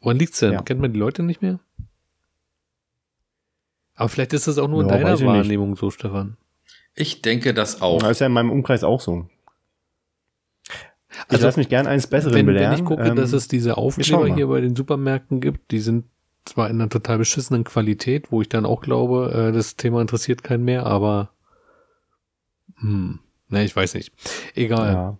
Woran 0.00 0.18
liegt's 0.18 0.40
denn? 0.40 0.52
Ja. 0.52 0.62
Kennt 0.62 0.80
man 0.80 0.92
die 0.92 0.98
Leute 0.98 1.22
nicht 1.22 1.42
mehr? 1.42 1.60
Aber 3.94 4.08
vielleicht 4.08 4.32
ist 4.32 4.48
das 4.48 4.58
auch 4.58 4.68
nur 4.68 4.82
in 4.82 4.88
Ja, 4.88 4.96
deiner 4.96 5.14
ich 5.14 5.20
nicht. 5.20 5.28
Wahrnehmung 5.28 5.76
so, 5.76 5.90
Stefan. 5.90 6.36
Ich 6.94 7.22
denke 7.22 7.52
das 7.54 7.82
auch. 7.82 8.00
Das 8.00 8.12
ist 8.12 8.20
ja 8.20 8.26
in 8.26 8.32
meinem 8.32 8.50
Umkreis 8.50 8.82
auch 8.82 9.00
so. 9.00 9.28
Ich 11.30 11.34
Also, 11.34 11.46
lasse 11.46 11.60
mich 11.60 11.68
gern 11.68 11.86
eines 11.86 12.06
Besseren 12.08 12.34
Wenn, 12.34 12.46
belehren. 12.46 12.72
wenn 12.72 12.78
ich 12.78 12.84
gucke, 12.84 13.02
Ähm, 13.02 13.16
dass 13.16 13.32
es 13.32 13.46
diese 13.48 13.76
Aufkleber 13.76 14.26
hier 14.34 14.48
bei 14.48 14.60
den 14.60 14.74
Supermärkten 14.74 15.40
gibt, 15.40 15.70
die 15.70 15.78
sind 15.78 16.06
zwar 16.44 16.68
in 16.70 16.80
einer 16.80 16.88
total 16.90 17.18
beschissenen 17.18 17.64
Qualität, 17.64 18.32
wo 18.32 18.40
ich 18.42 18.48
dann 18.48 18.66
auch 18.66 18.80
glaube, 18.82 19.32
äh, 19.50 19.52
das 19.52 19.76
Thema 19.76 20.00
interessiert 20.00 20.42
keinen 20.42 20.64
mehr, 20.64 20.86
aber 20.86 21.30
hm, 22.78 23.20
ne, 23.48 23.64
ich 23.64 23.74
weiß 23.76 23.94
nicht. 23.94 24.12
Egal. 24.54 24.92
ja. 24.92 25.18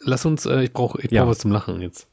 Lass 0.00 0.24
uns, 0.26 0.46
äh, 0.46 0.62
ich 0.64 0.72
brauche 0.72 1.00
ich 1.00 1.10
Ja. 1.10 1.22
brauch 1.22 1.30
was 1.30 1.38
zum 1.38 1.52
Lachen 1.52 1.80
jetzt. 1.80 2.08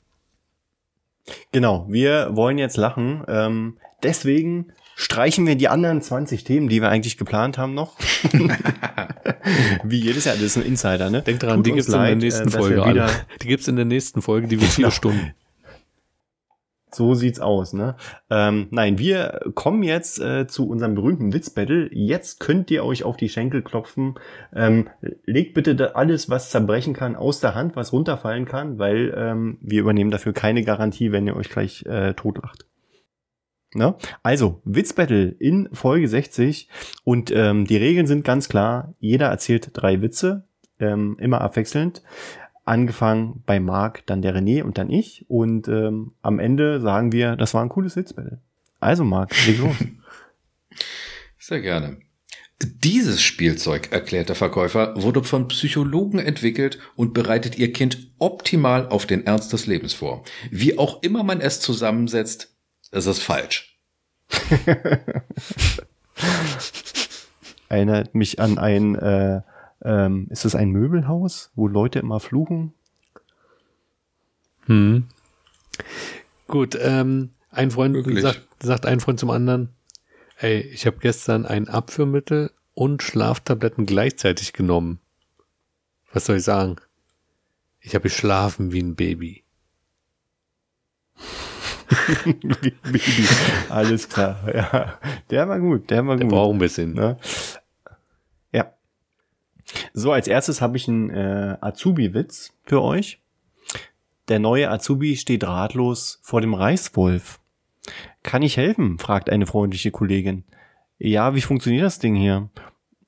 Genau, 1.51 1.85
wir 1.89 2.35
wollen 2.35 2.57
jetzt 2.57 2.77
lachen. 2.77 3.23
Ähm, 3.27 3.77
deswegen 4.03 4.73
streichen 4.95 5.45
wir 5.47 5.55
die 5.55 5.67
anderen 5.69 6.01
20 6.01 6.43
Themen, 6.43 6.69
die 6.69 6.81
wir 6.81 6.89
eigentlich 6.89 7.17
geplant 7.17 7.57
haben, 7.57 7.73
noch. 7.73 7.95
Wie 9.83 9.99
jedes 9.99 10.25
Jahr, 10.25 10.35
das 10.35 10.43
ist 10.43 10.57
ein 10.57 10.63
Insider, 10.63 11.09
ne? 11.09 11.21
Denk 11.21 11.39
dran, 11.39 11.57
Tut 11.57 11.65
die 11.67 11.71
gibt's 11.71 11.87
in 11.87 11.93
der 11.93 12.01
leid, 12.01 12.17
nächsten 12.19 12.47
äh, 12.47 12.51
Folge 12.51 12.85
wieder- 12.85 13.09
Die 13.41 13.47
gibt's 13.47 13.67
in 13.67 13.75
der 13.75 13.85
nächsten 13.85 14.21
Folge, 14.21 14.47
die 14.47 14.59
wird 14.61 14.71
vier 14.71 14.83
Genau. 14.85 14.91
Stunden. 14.95 15.33
So 16.91 17.15
sieht's 17.15 17.39
aus, 17.39 17.73
ne? 17.73 17.95
Ähm, 18.29 18.67
nein, 18.69 18.99
wir 18.99 19.39
kommen 19.55 19.81
jetzt 19.81 20.19
äh, 20.19 20.45
zu 20.45 20.69
unserem 20.69 20.93
berühmten 20.93 21.33
Witzbattle. 21.33 21.89
Jetzt 21.91 22.39
könnt 22.39 22.69
ihr 22.69 22.85
euch 22.85 23.03
auf 23.03 23.17
die 23.17 23.29
Schenkel 23.29 23.63
klopfen. 23.63 24.13
Ähm, 24.55 24.89
legt 25.25 25.55
bitte 25.55 25.95
alles, 25.95 26.29
was 26.29 26.51
zerbrechen 26.51 26.93
kann, 26.93 27.15
aus 27.15 27.39
der 27.39 27.55
Hand, 27.55 27.75
was 27.75 27.93
runterfallen 27.93 28.45
kann, 28.45 28.77
weil 28.77 29.11
ähm, 29.17 29.57
wir 29.61 29.81
übernehmen 29.81 30.11
dafür 30.11 30.33
keine 30.33 30.63
Garantie, 30.63 31.11
wenn 31.11 31.25
ihr 31.25 31.35
euch 31.35 31.49
gleich 31.49 31.83
äh, 31.87 32.13
totlacht. 32.13 32.67
Ne? 33.75 33.95
Also, 34.21 34.61
Witzbattle 34.65 35.35
in 35.39 35.69
Folge 35.73 36.07
60 36.07 36.69
und 37.03 37.31
ähm, 37.31 37.65
die 37.65 37.77
Regeln 37.77 38.07
sind 38.07 38.23
ganz 38.23 38.49
klar. 38.49 38.93
Jeder 38.99 39.27
erzählt 39.27 39.71
drei 39.73 40.01
Witze, 40.01 40.45
ähm, 40.79 41.17
immer 41.19 41.41
abwechselnd 41.41 42.01
angefangen 42.65 43.43
bei 43.45 43.59
Marc, 43.59 44.05
dann 44.05 44.21
der 44.21 44.35
René 44.35 44.63
und 44.63 44.77
dann 44.77 44.89
ich. 44.89 45.25
Und 45.27 45.67
ähm, 45.67 46.13
am 46.21 46.39
Ende 46.39 46.81
sagen 46.81 47.11
wir, 47.11 47.35
das 47.35 47.53
war 47.53 47.61
ein 47.61 47.69
cooles 47.69 47.93
Sitzbattle. 47.93 48.39
Also 48.79 49.03
Marc, 49.03 49.33
leg 49.45 49.59
los. 49.59 49.75
Sehr 51.37 51.61
gerne. 51.61 51.97
Dieses 52.61 53.21
Spielzeug, 53.21 53.91
erklärt 53.91 54.29
der 54.29 54.37
Verkäufer, 54.37 54.93
wurde 54.95 55.23
von 55.23 55.49
Psychologen 55.49 56.19
entwickelt 56.19 56.79
und 56.95 57.13
bereitet 57.13 57.57
ihr 57.57 57.73
Kind 57.73 58.11
optimal 58.19 58.87
auf 58.87 59.05
den 59.05 59.25
Ernst 59.25 59.51
des 59.51 59.67
Lebens 59.67 59.93
vor. 59.93 60.23
Wie 60.49 60.77
auch 60.77 61.03
immer 61.03 61.23
man 61.23 61.41
es 61.41 61.59
zusammensetzt, 61.59 62.52
es 62.93 63.05
ist 63.07 63.23
falsch. 63.23 63.77
Erinnert 67.69 68.13
mich 68.13 68.39
an 68.39 68.57
ein, 68.59 68.95
äh, 68.95 69.41
ähm, 69.83 70.27
ist 70.29 70.45
das 70.45 70.55
ein 70.55 70.69
Möbelhaus, 70.69 71.51
wo 71.55 71.67
Leute 71.67 71.99
immer 71.99 72.19
fluchen? 72.19 72.73
Hm. 74.67 75.07
Gut, 76.47 76.77
ähm, 76.79 77.31
ein 77.49 77.71
Freund 77.71 77.97
sagt, 78.21 78.47
sagt 78.61 78.85
ein 78.85 78.99
Freund 78.99 79.19
zum 79.19 79.31
anderen, 79.31 79.69
ey, 80.37 80.59
ich 80.61 80.85
habe 80.85 80.97
gestern 80.99 81.47
ein 81.47 81.67
Abführmittel 81.67 82.51
und 82.75 83.01
Schlaftabletten 83.01 83.87
gleichzeitig 83.87 84.53
genommen. 84.53 84.99
Was 86.11 86.25
soll 86.25 86.37
ich 86.37 86.43
sagen? 86.43 86.75
Ich 87.79 87.95
habe 87.95 88.03
geschlafen 88.03 88.71
wie 88.71 88.81
ein 88.81 88.95
Baby. 88.95 89.43
Baby. 92.25 93.27
Alles 93.69 94.09
klar, 94.09 94.39
ja. 94.53 94.99
Der 95.29 95.47
war 95.47 95.59
gut, 95.59 95.89
der 95.89 96.05
war 96.05 96.15
Der 96.17 96.25
gut. 96.25 96.33
braucht 96.33 96.53
ein 96.55 96.59
bisschen. 96.59 96.93
Ne? 96.93 97.17
Ja. 98.51 98.73
So, 99.93 100.11
als 100.11 100.27
erstes 100.27 100.61
habe 100.61 100.77
ich 100.77 100.87
einen 100.87 101.09
äh, 101.09 101.57
Azubi-Witz 101.61 102.53
für 102.63 102.81
euch. 102.81 103.19
Der 104.27 104.39
neue 104.39 104.69
Azubi 104.69 105.17
steht 105.17 105.43
ratlos 105.43 106.19
vor 106.23 106.41
dem 106.41 106.53
Reißwolf. 106.53 107.39
Kann 108.23 108.41
ich 108.41 108.55
helfen? 108.57 108.97
fragt 108.99 109.29
eine 109.29 109.45
freundliche 109.45 109.91
Kollegin. 109.91 110.45
Ja, 110.97 111.35
wie 111.35 111.41
funktioniert 111.41 111.83
das 111.83 111.99
Ding 111.99 112.15
hier? 112.15 112.49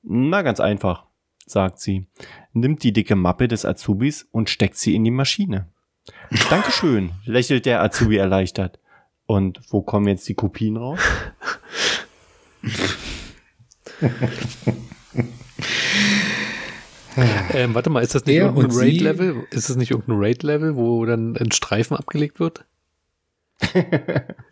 Na, 0.02 0.42
ganz 0.42 0.60
einfach, 0.60 1.06
sagt 1.46 1.80
sie. 1.80 2.06
Nimmt 2.52 2.82
die 2.82 2.92
dicke 2.92 3.16
Mappe 3.16 3.48
des 3.48 3.64
Azubis 3.64 4.28
und 4.30 4.50
steckt 4.50 4.76
sie 4.76 4.94
in 4.94 5.04
die 5.04 5.10
Maschine. 5.10 5.68
Dankeschön, 6.50 7.12
lächelt 7.24 7.66
der 7.66 7.82
Azubi 7.82 8.16
erleichtert. 8.16 8.78
Und 9.26 9.60
wo 9.70 9.82
kommen 9.82 10.06
jetzt 10.08 10.28
die 10.28 10.34
Kopien 10.34 10.76
raus? 10.76 11.00
Ähm, 17.52 17.74
warte 17.74 17.90
mal, 17.90 18.02
ist 18.02 18.14
das 18.14 18.26
nicht 18.26 18.36
Er 18.36 18.46
irgendein 18.46 18.76
Raid-Level? 18.76 19.46
Ist 19.50 19.70
das 19.70 19.76
nicht 19.76 19.90
irgendein 19.90 20.18
Raid-Level, 20.18 20.76
wo 20.76 21.04
dann 21.06 21.36
ein 21.36 21.50
Streifen 21.50 21.96
abgelegt 21.96 22.40
wird? 22.40 22.64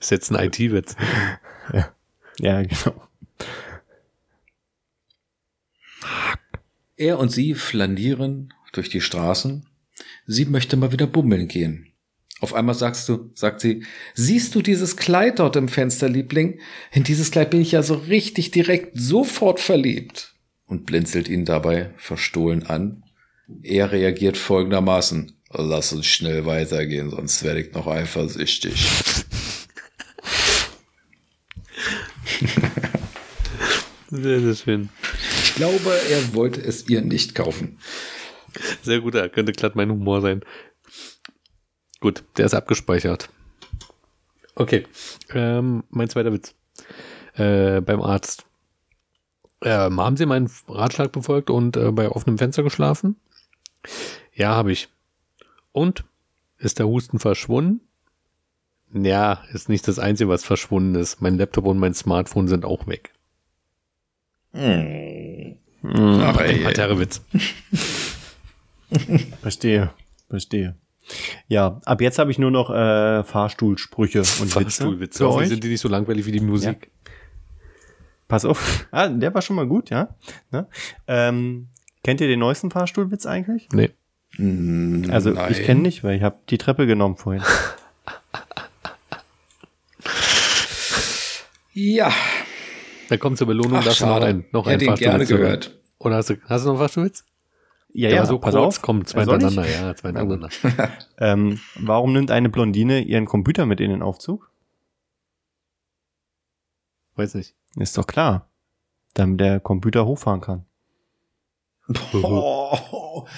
ist 0.00 0.10
jetzt 0.10 0.32
ein 0.32 0.46
IT-Witz. 0.46 0.96
Ja, 2.38 2.62
genau. 2.62 3.08
Er 6.96 7.18
und 7.18 7.28
sie 7.30 7.54
flanieren 7.54 8.54
durch 8.72 8.88
die 8.88 9.00
Straßen. 9.00 9.66
Sie 10.26 10.44
möchte 10.44 10.76
mal 10.76 10.92
wieder 10.92 11.06
bummeln 11.06 11.48
gehen. 11.48 11.92
Auf 12.40 12.54
einmal 12.54 12.74
sagst 12.74 13.08
du, 13.08 13.30
sagt 13.34 13.60
sie, 13.60 13.84
siehst 14.14 14.54
du 14.54 14.60
dieses 14.60 14.96
Kleid 14.96 15.38
dort 15.38 15.56
im 15.56 15.68
Fenster, 15.68 16.08
Liebling? 16.08 16.60
In 16.92 17.04
dieses 17.04 17.30
Kleid 17.30 17.50
bin 17.50 17.60
ich 17.60 17.72
ja 17.72 17.82
so 17.82 17.94
richtig 17.94 18.50
direkt 18.50 18.98
sofort 18.98 19.60
verliebt. 19.60 20.34
Und 20.66 20.86
blinzelt 20.86 21.28
ihn 21.28 21.44
dabei 21.44 21.94
verstohlen 21.96 22.64
an. 22.64 23.04
Er 23.62 23.92
reagiert 23.92 24.36
folgendermaßen. 24.36 25.32
Lass 25.50 25.92
uns 25.92 26.06
schnell 26.06 26.46
weitergehen, 26.46 27.10
sonst 27.10 27.44
werde 27.44 27.60
ich 27.60 27.72
noch 27.72 27.86
eifersüchtig. 27.86 28.88
Sehr, 34.10 34.40
sehr 34.40 34.54
schön. 34.54 34.88
Ich 35.42 35.54
glaube, 35.56 35.92
er 36.10 36.34
wollte 36.34 36.60
es 36.60 36.88
ihr 36.88 37.02
nicht 37.02 37.34
kaufen. 37.34 37.78
Sehr 38.82 39.00
gut, 39.00 39.14
da 39.14 39.28
könnte 39.28 39.52
glatt 39.52 39.76
mein 39.76 39.90
Humor 39.90 40.20
sein. 40.20 40.42
Gut, 42.00 42.24
der 42.36 42.46
ist 42.46 42.54
abgespeichert. 42.54 43.28
Okay, 44.54 44.86
ähm, 45.32 45.84
mein 45.90 46.08
zweiter 46.08 46.32
Witz. 46.32 46.54
Äh, 47.34 47.80
beim 47.80 48.00
Arzt. 48.02 48.44
Ähm, 49.62 50.00
haben 50.00 50.16
Sie 50.16 50.26
meinen 50.26 50.50
Ratschlag 50.68 51.10
befolgt 51.12 51.50
und 51.50 51.76
äh, 51.76 51.90
bei 51.90 52.08
offenem 52.08 52.38
Fenster 52.38 52.62
geschlafen? 52.62 53.16
Ja, 54.34 54.54
habe 54.54 54.72
ich. 54.72 54.88
Und? 55.72 56.04
Ist 56.58 56.78
der 56.78 56.86
Husten 56.86 57.18
verschwunden? 57.18 57.80
Ja, 58.92 59.42
ist 59.52 59.68
nicht 59.68 59.88
das 59.88 59.98
Einzige, 59.98 60.28
was 60.28 60.44
verschwunden 60.44 60.94
ist. 60.94 61.20
Mein 61.20 61.36
Laptop 61.36 61.66
und 61.66 61.78
mein 61.78 61.94
Smartphone 61.94 62.46
sind 62.46 62.64
auch 62.64 62.86
weg. 62.86 63.12
Hm. 64.52 65.56
Hm, 65.82 66.20
Ach, 66.20 66.38
ey, 66.40 66.64
weiterer 66.64 66.98
Witz. 66.98 67.20
verstehe, 69.42 69.90
verstehe. 70.28 70.76
Ja, 71.48 71.80
ab 71.84 72.00
jetzt 72.00 72.18
habe 72.18 72.30
ich 72.30 72.38
nur 72.38 72.50
noch 72.50 72.70
äh, 72.70 73.22
Fahrstuhlsprüche 73.24 74.20
und 74.20 74.40
Witze 74.40 74.48
Fahrstuhlwitze. 74.60 75.18
für 75.18 75.30
euch. 75.32 75.48
sind 75.48 75.62
die 75.62 75.68
nicht 75.68 75.80
so 75.80 75.88
langweilig 75.88 76.24
wie 76.26 76.32
die 76.32 76.40
Musik. 76.40 76.90
Pass 78.26 78.44
auf. 78.46 78.86
Ah, 78.90 79.08
der 79.08 79.34
war 79.34 79.42
schon 79.42 79.56
mal 79.56 79.66
gut, 79.66 79.90
ja. 79.90 80.14
Ne? 80.50 80.66
Ähm, 81.06 81.68
kennt 82.02 82.22
ihr 82.22 82.26
den 82.28 82.38
neuesten 82.40 82.70
Fahrstuhlwitz 82.70 83.26
eigentlich? 83.26 83.68
Nee. 83.72 83.90
Hm, 84.36 85.06
Also 85.10 85.30
nein. 85.30 85.52
ich 85.52 85.62
kenne 85.62 85.82
nicht, 85.82 86.02
weil 86.04 86.16
ich 86.16 86.22
habe 86.22 86.38
die 86.48 86.56
Treppe 86.58 86.86
genommen 86.86 87.16
vorhin. 87.16 87.42
Ja, 91.72 92.12
Da 93.08 93.16
kommt 93.16 93.36
zur 93.38 93.46
Belohnung 93.48 93.78
ach 93.80 93.84
noch 93.84 93.92
schade. 93.94 94.26
ein, 94.26 94.44
noch 94.52 94.66
ein 94.66 94.72
Hätte 94.72 94.84
ihn 94.86 94.94
gerne 94.94 95.18
Fahrstuhlwitz 95.26 95.28
gehört. 95.28 95.78
Oder 95.98 96.16
hast 96.16 96.30
du, 96.30 96.36
hast 96.48 96.62
du 96.64 96.68
noch 96.68 96.74
einen 96.74 96.78
Fahrstuhlwitz? 96.80 97.24
Ja, 97.96 98.10
ja, 98.10 98.18
war 98.18 98.26
so 98.26 98.38
pass 98.40 98.54
kurz, 98.54 98.76
auf. 98.76 98.82
komm, 98.82 99.06
zwei 99.06 99.20
hintereinander, 99.20 99.70
ja, 99.70 99.94
zwei 99.94 100.08
hintereinander. 100.08 100.48
Ähm, 101.18 101.60
warum 101.76 102.12
nimmt 102.12 102.32
eine 102.32 102.48
Blondine 102.48 103.00
ihren 103.00 103.24
Computer 103.24 103.66
mit 103.66 103.80
in 103.80 103.90
den 103.90 104.02
Aufzug? 104.02 104.50
Weiß 107.14 107.34
nicht. 107.34 107.54
Ist 107.76 107.96
doch 107.96 108.08
klar. 108.08 108.48
Damit 109.14 109.38
der 109.40 109.60
Computer 109.60 110.06
hochfahren 110.06 110.40
kann. 110.40 110.64
Oh, 112.14 113.28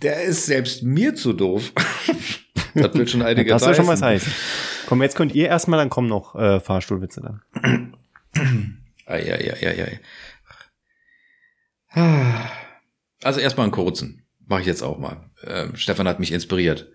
der 0.00 0.22
ist 0.22 0.46
selbst 0.46 0.82
mir 0.82 1.14
zu 1.14 1.34
doof. 1.34 1.72
das 2.74 2.94
wird 2.94 3.10
schon 3.10 3.20
einige 3.20 3.50
das 3.50 3.64
soll 3.64 3.74
schon 3.74 3.86
was 3.86 4.00
heißen. 4.00 4.32
Komm, 4.86 5.02
jetzt 5.02 5.16
könnt 5.16 5.34
ihr 5.34 5.48
erstmal, 5.48 5.78
dann 5.78 5.90
kommen 5.90 6.08
noch 6.08 6.34
äh, 6.36 6.58
Fahrstuhlwitze 6.60 7.20
dann. 7.20 7.94
Eieieiei. 9.04 10.00
Ah. 11.90 12.48
Also 13.22 13.40
erstmal 13.40 13.64
einen 13.64 13.72
kurzen. 13.72 14.26
Mache 14.46 14.60
ich 14.60 14.66
jetzt 14.66 14.82
auch 14.82 14.98
mal. 14.98 15.30
Ähm, 15.44 15.76
Stefan 15.76 16.06
hat 16.06 16.20
mich 16.20 16.32
inspiriert. 16.32 16.90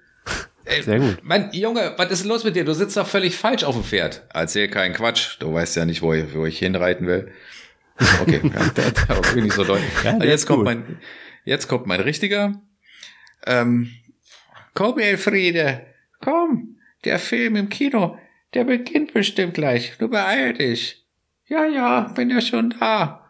Sehr 0.84 1.00
gut. 1.00 1.20
Mein 1.24 1.52
Junge, 1.52 1.94
was 1.98 2.12
ist 2.12 2.26
los 2.26 2.44
mit 2.44 2.56
dir? 2.56 2.64
Du 2.64 2.74
sitzt 2.74 2.96
doch 2.96 3.08
völlig 3.08 3.36
falsch 3.36 3.64
auf 3.64 3.76
dem 3.76 3.84
Pferd. 3.84 4.24
Erzähl 4.34 4.70
keinen 4.70 4.94
Quatsch. 4.94 5.38
Du 5.40 5.54
weißt 5.54 5.76
ja 5.76 5.86
nicht, 5.86 6.02
wo 6.02 6.14
ich, 6.14 6.34
wo 6.34 6.46
ich 6.46 6.60
hinreiten 6.60 7.08
will. 7.08 7.32
Okay, 8.22 8.42
ja, 8.44 8.52
war 9.10 9.18
wirklich 9.18 9.44
nicht 9.44 9.56
so 9.56 9.64
deutlich. 9.64 9.90
Ja, 10.04 10.24
jetzt 10.24 10.46
kommt 10.46 10.60
gut. 10.60 10.66
mein, 10.66 11.00
jetzt 11.44 11.68
kommt 11.68 11.88
mein 11.88 12.00
richtiger. 12.00 12.62
Ähm, 13.46 13.92
komm, 14.74 15.00
Elfriede, 15.00 15.86
komm. 16.20 16.78
Der 17.04 17.18
Film 17.18 17.56
im 17.56 17.70
Kino, 17.70 18.18
der 18.54 18.64
beginnt 18.64 19.14
bestimmt 19.14 19.56
gleich. 19.56 19.94
Du 19.98 20.08
beeil 20.08 20.54
dich. 20.54 21.04
Ja, 21.48 21.66
ja, 21.66 22.02
bin 22.16 22.30
ja 22.30 22.40
schon 22.42 22.76
da. 22.80 23.21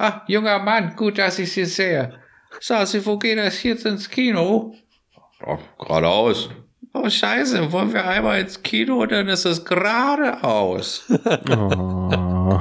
Ah, 0.00 0.22
junger 0.28 0.60
Mann, 0.60 0.94
gut, 0.94 1.18
dass 1.18 1.40
ich 1.40 1.50
Sie 1.52 1.64
sehe. 1.64 2.12
Sagen 2.60 2.86
Sie, 2.86 3.04
wo 3.04 3.18
geht 3.18 3.36
das 3.36 3.60
jetzt 3.64 3.84
ins 3.84 4.08
Kino? 4.08 4.72
Oh, 5.44 5.58
geradeaus. 5.76 6.50
Oh, 6.94 7.08
scheiße, 7.10 7.72
wollen 7.72 7.92
wir 7.92 8.06
einmal 8.06 8.40
ins 8.40 8.62
Kino, 8.62 9.04
dann 9.06 9.26
ist 9.28 9.44
es 9.44 9.64
geradeaus. 9.64 11.04
Oh. 11.50 12.58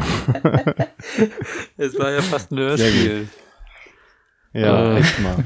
Es 1.77 1.97
war 1.97 2.11
ja 2.11 2.21
fast 2.21 2.51
ein 2.51 2.57
Hörspiel. 2.57 3.29
Ja, 4.53 4.95
Äh. 4.95 4.99
echt 4.99 5.19
mal. 5.21 5.43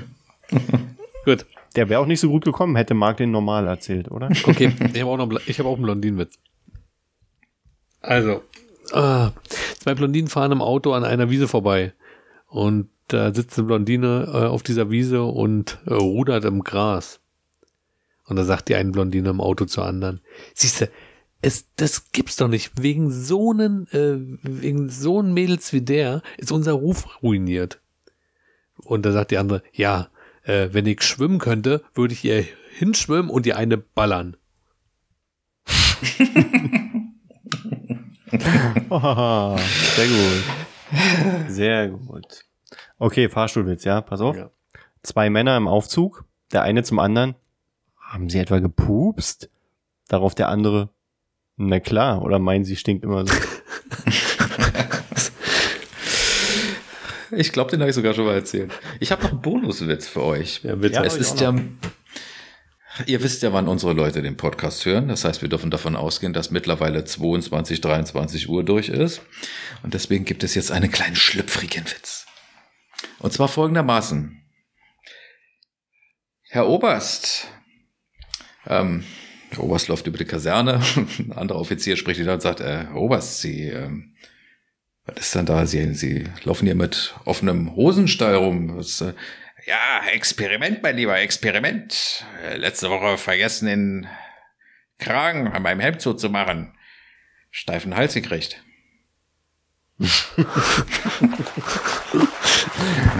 Gut. 1.25 1.45
Der 1.75 1.87
wäre 1.89 1.99
auch 2.01 2.05
nicht 2.05 2.19
so 2.19 2.29
gut 2.29 2.43
gekommen, 2.43 2.75
hätte 2.75 2.93
Marc 2.93 3.17
den 3.17 3.31
normal 3.31 3.67
erzählt, 3.67 4.09
oder? 4.11 4.29
Okay, 4.43 4.73
ich 4.93 5.01
habe 5.01 5.11
auch 5.11 5.17
noch 5.17 5.39
ich 5.47 5.57
hab 5.59 5.65
auch 5.65 5.75
einen 5.75 5.83
Blondinenwitz. 5.83 6.37
Also, 8.01 8.43
ah, 8.93 9.31
zwei 9.79 9.95
Blondinen 9.95 10.29
fahren 10.29 10.51
im 10.51 10.61
Auto 10.61 10.93
an 10.93 11.03
einer 11.03 11.29
Wiese 11.29 11.47
vorbei. 11.47 11.93
Und 12.47 12.89
da 13.07 13.33
sitzt 13.33 13.57
eine 13.57 13.67
Blondine 13.67 14.27
äh, 14.27 14.45
auf 14.45 14.63
dieser 14.63 14.89
Wiese 14.89 15.23
und 15.23 15.79
äh, 15.85 15.93
rudert 15.93 16.45
im 16.45 16.63
Gras. 16.63 17.19
Und 18.25 18.35
da 18.37 18.43
sagt 18.43 18.69
die 18.69 18.75
eine 18.75 18.91
Blondine 18.91 19.29
im 19.29 19.41
Auto 19.41 19.65
zur 19.65 19.85
anderen, 19.85 20.21
siehste, 20.53 20.89
es, 21.41 21.65
das 21.75 22.11
gibt's 22.11 22.35
doch 22.35 22.47
nicht. 22.47 22.71
Wegen 22.81 23.11
so 23.11 23.51
einen, 23.51 23.87
äh, 23.87 24.17
wegen 24.43 24.89
so 24.89 25.19
einen 25.19 25.33
Mädels 25.33 25.73
wie 25.73 25.81
der 25.81 26.21
ist 26.37 26.51
unser 26.51 26.73
Ruf 26.73 27.21
ruiniert. 27.23 27.81
Und 28.83 29.05
da 29.05 29.11
sagt 29.11 29.31
die 29.31 29.37
andere, 29.37 29.63
ja, 29.73 30.09
äh, 30.43 30.69
wenn 30.71 30.85
ich 30.85 31.01
schwimmen 31.01 31.39
könnte, 31.39 31.83
würde 31.93 32.13
ich 32.13 32.23
ihr 32.23 32.45
hinschwimmen 32.77 33.29
und 33.29 33.45
ihr 33.45 33.57
eine 33.57 33.77
ballern. 33.77 34.37
Oh, 38.89 39.57
sehr 39.95 40.07
gut. 40.07 40.43
Sehr 41.47 41.87
gut. 41.89 42.45
Okay, 42.99 43.29
Fahrstuhlwitz, 43.29 43.83
ja, 43.83 44.01
pass 44.01 44.21
auf. 44.21 44.35
Ja. 44.35 44.49
Zwei 45.03 45.29
Männer 45.29 45.57
im 45.57 45.67
Aufzug, 45.67 46.25
der 46.51 46.63
eine 46.63 46.83
zum 46.83 46.99
anderen. 46.99 47.35
Haben 47.99 48.29
sie 48.29 48.39
etwa 48.39 48.59
gepupst? 48.59 49.49
Darauf 50.07 50.35
der 50.35 50.49
andere. 50.49 50.89
Na 51.55 51.79
klar, 51.79 52.21
oder 52.21 52.39
meinen 52.39 52.65
sie 52.65 52.75
stinkt 52.75 53.03
immer 53.03 53.25
so. 53.25 53.33
Ich 57.31 57.53
glaube, 57.53 57.71
den 57.71 57.79
habe 57.79 57.89
ich 57.89 57.95
sogar 57.95 58.13
schon 58.13 58.25
mal 58.25 58.35
erzählt. 58.35 58.71
Ich 58.99 59.11
habe 59.11 59.23
noch 59.23 59.31
einen 59.31 59.41
Bonuswitz 59.41 60.07
für 60.07 60.23
euch. 60.23 60.61
Ja, 60.63 60.75
bitte. 60.75 60.95
Ja, 60.95 61.03
es 61.03 61.15
ist 61.15 61.39
ja, 61.39 61.51
noch. 61.53 61.61
Ihr 63.05 63.23
wisst 63.23 63.41
ja, 63.43 63.53
wann 63.53 63.67
unsere 63.67 63.93
Leute 63.93 64.21
den 64.21 64.37
Podcast 64.37 64.85
hören. 64.85 65.07
Das 65.07 65.23
heißt, 65.23 65.41
wir 65.41 65.49
dürfen 65.49 65.71
davon 65.71 65.95
ausgehen, 65.95 66.33
dass 66.33 66.51
mittlerweile 66.51 67.03
22, 67.03 67.81
23 67.81 68.49
Uhr 68.49 68.63
durch 68.63 68.89
ist. 68.89 69.21
Und 69.83 69.93
deswegen 69.93 70.25
gibt 70.25 70.43
es 70.43 70.55
jetzt 70.55 70.71
einen 70.71 70.91
kleinen 70.91 71.15
schlüpfrigen 71.15 71.85
Witz. 71.85 72.25
Und 73.19 73.33
zwar 73.33 73.47
folgendermaßen. 73.47 74.41
Herr 76.49 76.67
Oberst, 76.67 77.47
ähm, 78.67 79.05
der 79.51 79.63
Oberst 79.63 79.87
läuft 79.87 80.07
über 80.07 80.17
die 80.17 80.25
Kaserne, 80.25 80.81
ein 81.19 81.31
anderer 81.31 81.59
Offizier 81.59 81.95
spricht 81.95 82.19
wieder 82.19 82.33
und 82.33 82.41
sagt, 82.41 82.59
äh, 82.59 82.85
Herr 82.87 82.95
Oberst, 82.95 83.39
Sie, 83.39 83.67
ähm, 83.67 84.15
was 85.05 85.17
ist 85.17 85.35
denn 85.35 85.45
da? 85.45 85.65
Sie, 85.65 85.93
Sie 85.93 86.25
laufen 86.43 86.65
hier 86.65 86.75
mit 86.75 87.15
offenem 87.25 87.75
Hosenstall 87.75 88.35
rum. 88.35 88.77
Was, 88.77 89.01
äh, 89.01 89.13
ja, 89.65 90.01
Experiment, 90.11 90.81
mein 90.83 90.95
Lieber, 90.97 91.17
Experiment. 91.19 92.25
Äh, 92.43 92.57
Letzte 92.57 92.89
Woche 92.89 93.17
vergessen, 93.17 93.67
den 93.67 94.07
Kragen 94.97 95.47
an 95.47 95.63
meinem 95.63 95.79
Hemd 95.79 96.01
zuzumachen. 96.01 96.73
Steifen 97.49 97.95
Hals 97.95 98.13
gekriegt. 98.13 98.63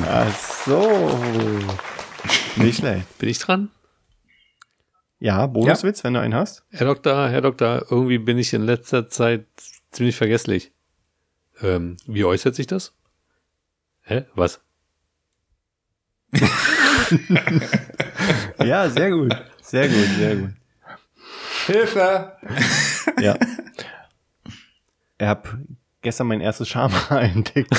Ach 0.08 0.36
so. 0.66 1.20
Nicht 2.56 2.80
schlecht. 2.80 3.18
Bin 3.20 3.30
ich 3.30 3.40
dran? 3.40 3.70
Ja, 5.20 5.46
Bonuswitz, 5.46 6.04
wenn 6.04 6.16
du 6.16 6.20
einen 6.20 6.34
hast. 6.34 6.64
Herr 6.72 6.88
Doktor, 6.88 7.30
Herr 7.30 7.42
Doktor, 7.42 7.86
irgendwie 7.92 8.18
bin 8.18 8.40
ich 8.40 8.54
in 8.54 8.64
letzter 8.64 9.08
Zeit 9.10 9.46
ziemlich 9.92 10.16
vergesslich. 10.16 10.72
Ähm, 11.62 11.98
wie 12.08 12.24
äußert 12.24 12.56
sich 12.56 12.66
das? 12.66 12.94
Hä? 14.02 14.26
Was? 14.34 14.62
Ja, 18.64 18.90
sehr 18.90 19.12
gut. 19.12 19.36
Sehr 19.62 19.88
gut, 19.88 20.08
sehr 20.18 20.36
gut. 20.36 20.50
Hilfe! 21.66 22.34
Ja. 23.20 23.36
Ich 25.20 25.28
habe 25.28 25.50
gestern 26.02 26.28
mein 26.28 26.42
erstes 26.42 26.68
Schamhaar 26.70 27.22
entdeckt. 27.24 27.70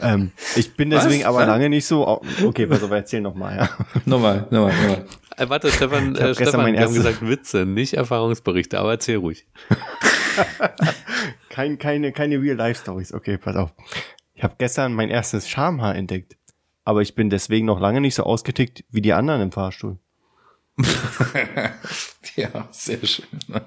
ähm, 0.00 0.32
ich 0.56 0.74
bin 0.76 0.90
deswegen 0.90 1.20
Was? 1.20 1.26
aber 1.28 1.38
Was? 1.38 1.46
lange 1.46 1.68
nicht 1.68 1.86
so. 1.86 2.22
Okay, 2.44 2.66
pass 2.66 2.82
auf, 2.82 2.90
erzähl 2.90 3.20
nochmal, 3.20 3.56
ja. 3.56 3.68
Nochmal, 4.04 4.46
nochmal, 4.50 4.72
nochmal. 4.74 5.04
Äh, 5.36 5.48
warte, 5.48 5.70
Stefan, 5.70 6.14
Ich 6.14 6.20
hab 6.20 6.28
äh, 6.28 6.30
gestern 6.30 6.46
Stefan, 6.46 6.62
mein 6.62 6.74
wir 6.74 6.80
haben 6.80 6.94
erstes- 6.94 7.04
gesagt 7.18 7.28
Witze, 7.28 7.66
nicht 7.66 7.94
Erfahrungsberichte, 7.94 8.78
aber 8.78 8.92
erzähl 8.92 9.16
ruhig. 9.18 9.46
Kein, 11.48 11.78
keine, 11.78 12.12
keine 12.12 12.40
Real-Life-Stories. 12.40 13.14
Okay, 13.14 13.38
pass 13.38 13.56
auf. 13.56 13.70
Ich 14.34 14.42
habe 14.42 14.54
gestern 14.58 14.92
mein 14.92 15.08
erstes 15.08 15.48
Schamhaar 15.48 15.94
entdeckt. 15.96 16.36
Aber 16.86 17.02
ich 17.02 17.16
bin 17.16 17.30
deswegen 17.30 17.66
noch 17.66 17.80
lange 17.80 18.00
nicht 18.00 18.14
so 18.14 18.22
ausgetickt 18.22 18.84
wie 18.90 19.02
die 19.02 19.12
anderen 19.12 19.42
im 19.42 19.52
Fahrstuhl. 19.52 19.98
Ja, 22.36 22.68
sehr 22.70 23.04
schön. 23.06 23.24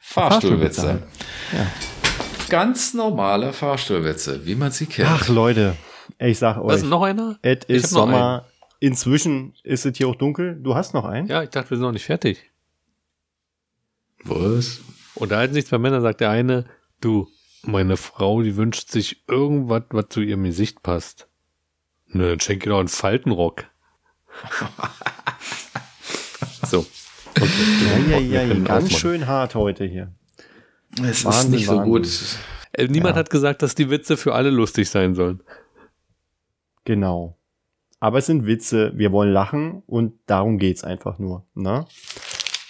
Fahrstuhlwitze. 0.00 1.02
Ja. 1.52 1.66
Ganz 2.48 2.94
normale 2.94 3.52
Fahrstuhlwitze, 3.52 4.46
wie 4.46 4.54
man 4.54 4.70
sie 4.72 4.86
kennt. 4.86 5.10
Ach, 5.10 5.28
Leute. 5.28 5.76
Ich 6.18 6.38
sag 6.38 6.56
Was, 6.64 6.82
euch. 6.82 6.88
noch 6.88 7.02
einer? 7.02 7.38
Es 7.42 7.58
Ich 7.68 7.76
ist 7.76 7.90
Sommer. 7.90 8.46
Inzwischen 8.80 9.54
ist 9.62 9.84
es 9.84 9.96
hier 9.98 10.08
auch 10.08 10.14
dunkel. 10.14 10.58
Du 10.62 10.74
hast 10.74 10.94
noch 10.94 11.04
einen? 11.04 11.28
Ja, 11.28 11.42
ich 11.42 11.50
dachte, 11.50 11.70
wir 11.70 11.76
sind 11.76 11.84
noch 11.84 11.92
nicht 11.92 12.06
fertig. 12.06 12.50
Was? 14.24 14.80
Unterhalten 15.14 15.52
sich 15.52 15.66
zwei 15.66 15.78
Männer, 15.78 16.00
sagt 16.00 16.22
der 16.22 16.30
eine, 16.30 16.64
du, 17.02 17.28
meine 17.62 17.98
Frau, 17.98 18.40
die 18.40 18.56
wünscht 18.56 18.90
sich 18.90 19.22
irgendwas, 19.28 19.82
was 19.90 20.06
zu 20.08 20.22
ihrem 20.22 20.44
Gesicht 20.44 20.82
passt. 20.82 21.28
Ne, 22.14 22.28
dann 22.30 22.40
schenk 22.40 22.64
ihr 22.64 22.70
doch 22.70 22.78
einen 22.78 22.88
Faltenrock. 22.88 23.64
so. 26.66 26.86
Okay. 27.36 27.48
Ja, 28.10 28.18
ja, 28.18 28.42
ja, 28.42 28.54
ganz 28.54 28.68
ausmachen. 28.84 28.90
schön 28.90 29.26
hart 29.26 29.54
heute 29.54 29.84
hier. 29.84 30.12
Es 31.02 31.18
ist 31.18 31.24
Wahnsinn, 31.24 31.50
nicht 31.50 31.66
so 31.66 31.76
Wahnsinn. 31.76 31.92
gut. 31.92 32.08
Äh, 32.72 32.86
niemand 32.88 33.16
Ja. 33.16 33.20
hat 33.20 33.30
gesagt, 33.30 33.62
dass 33.62 33.74
die 33.74 33.90
Witze 33.90 34.16
für 34.16 34.34
alle 34.34 34.50
lustig 34.50 34.88
sein 34.88 35.14
sollen. 35.14 35.42
Genau. 36.84 37.38
Aber 38.00 38.18
es 38.18 38.26
sind 38.26 38.46
Witze, 38.46 38.92
wir 38.94 39.12
wollen 39.12 39.32
lachen 39.32 39.82
und 39.86 40.14
darum 40.26 40.58
geht's 40.58 40.84
einfach 40.84 41.18
nur. 41.18 41.46
Ne? 41.54 41.86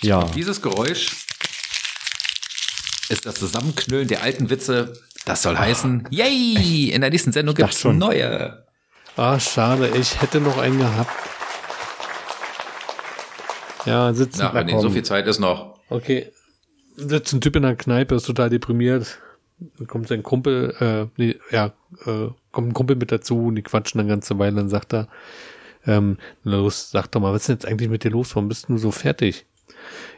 Ja. 0.00 0.24
Dieses 0.34 0.62
Geräusch 0.62 1.26
ist 3.08 3.26
das 3.26 3.34
Zusammenknüllen 3.34 4.08
der 4.08 4.22
alten 4.22 4.48
Witze. 4.48 4.94
Das 5.26 5.42
soll 5.42 5.56
heißen, 5.58 6.08
yay! 6.10 6.90
In 6.90 7.00
der 7.00 7.10
nächsten 7.10 7.32
Sendung 7.32 7.54
gibt's 7.54 7.80
schon. 7.80 7.98
neue. 7.98 8.63
Ah, 9.16 9.38
schade, 9.38 9.88
ich 9.96 10.20
hätte 10.20 10.40
noch 10.40 10.58
einen 10.58 10.78
gehabt. 10.78 11.10
Ja, 13.86 14.12
sitzt 14.12 14.38
Na, 14.38 14.64
nee, 14.64 14.78
so 14.78 14.90
viel 14.90 15.04
Zeit 15.04 15.26
ist 15.26 15.38
noch. 15.38 15.78
okay, 15.90 16.32
sitzt 16.96 17.32
ein 17.32 17.40
Typ 17.40 17.54
in 17.56 17.62
der 17.62 17.76
Kneipe, 17.76 18.14
ist 18.14 18.26
total 18.26 18.50
deprimiert. 18.50 19.20
Dann 19.78 19.86
kommt 19.86 20.08
sein 20.08 20.22
Kumpel, 20.22 20.74
äh, 20.80 21.06
nee, 21.16 21.38
ja, 21.50 21.72
äh, 22.06 22.28
kommt 22.50 22.68
ein 22.68 22.74
Kumpel 22.74 22.96
mit 22.96 23.12
dazu 23.12 23.46
und 23.46 23.54
die 23.54 23.62
quatschen 23.62 24.00
eine 24.00 24.08
ganze 24.08 24.38
Weile, 24.38 24.56
dann 24.56 24.68
sagt 24.68 24.92
er, 24.94 25.08
ähm, 25.86 26.18
los, 26.42 26.90
sag 26.90 27.12
doch 27.12 27.20
mal, 27.20 27.32
was 27.32 27.42
ist 27.42 27.48
denn 27.48 27.56
jetzt 27.56 27.66
eigentlich 27.66 27.90
mit 27.90 28.02
dir 28.04 28.10
los? 28.10 28.34
Warum 28.34 28.48
bist 28.48 28.68
du 28.68 28.78
so 28.78 28.90
fertig? 28.90 29.46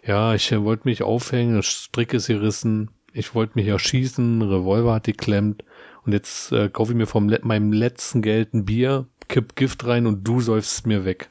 Ja, 0.06 0.34
ich 0.34 0.50
äh, 0.52 0.62
wollte 0.62 0.88
mich 0.88 1.02
aufhängen, 1.02 1.56
das 1.56 1.66
Strick 1.66 2.14
ist 2.14 2.28
gerissen, 2.28 2.90
ich 3.12 3.34
wollte 3.34 3.52
mich 3.56 3.66
erschießen, 3.66 4.40
Revolver 4.42 4.94
hat 4.94 5.04
geklemmt 5.04 5.64
und 6.06 6.12
jetzt 6.12 6.52
äh, 6.52 6.68
kaufe 6.68 6.92
ich 6.92 6.96
mir 6.98 7.06
vom 7.06 7.28
le 7.28 7.40
meinem 7.42 7.72
letzten 7.72 8.22
Geld 8.22 8.54
ein 8.54 8.64
Bier, 8.64 9.06
kipp 9.28 9.56
Gift 9.56 9.86
rein 9.86 10.06
und 10.06 10.24
du 10.24 10.40
säufst 10.40 10.86
mir 10.86 11.04
weg. 11.04 11.30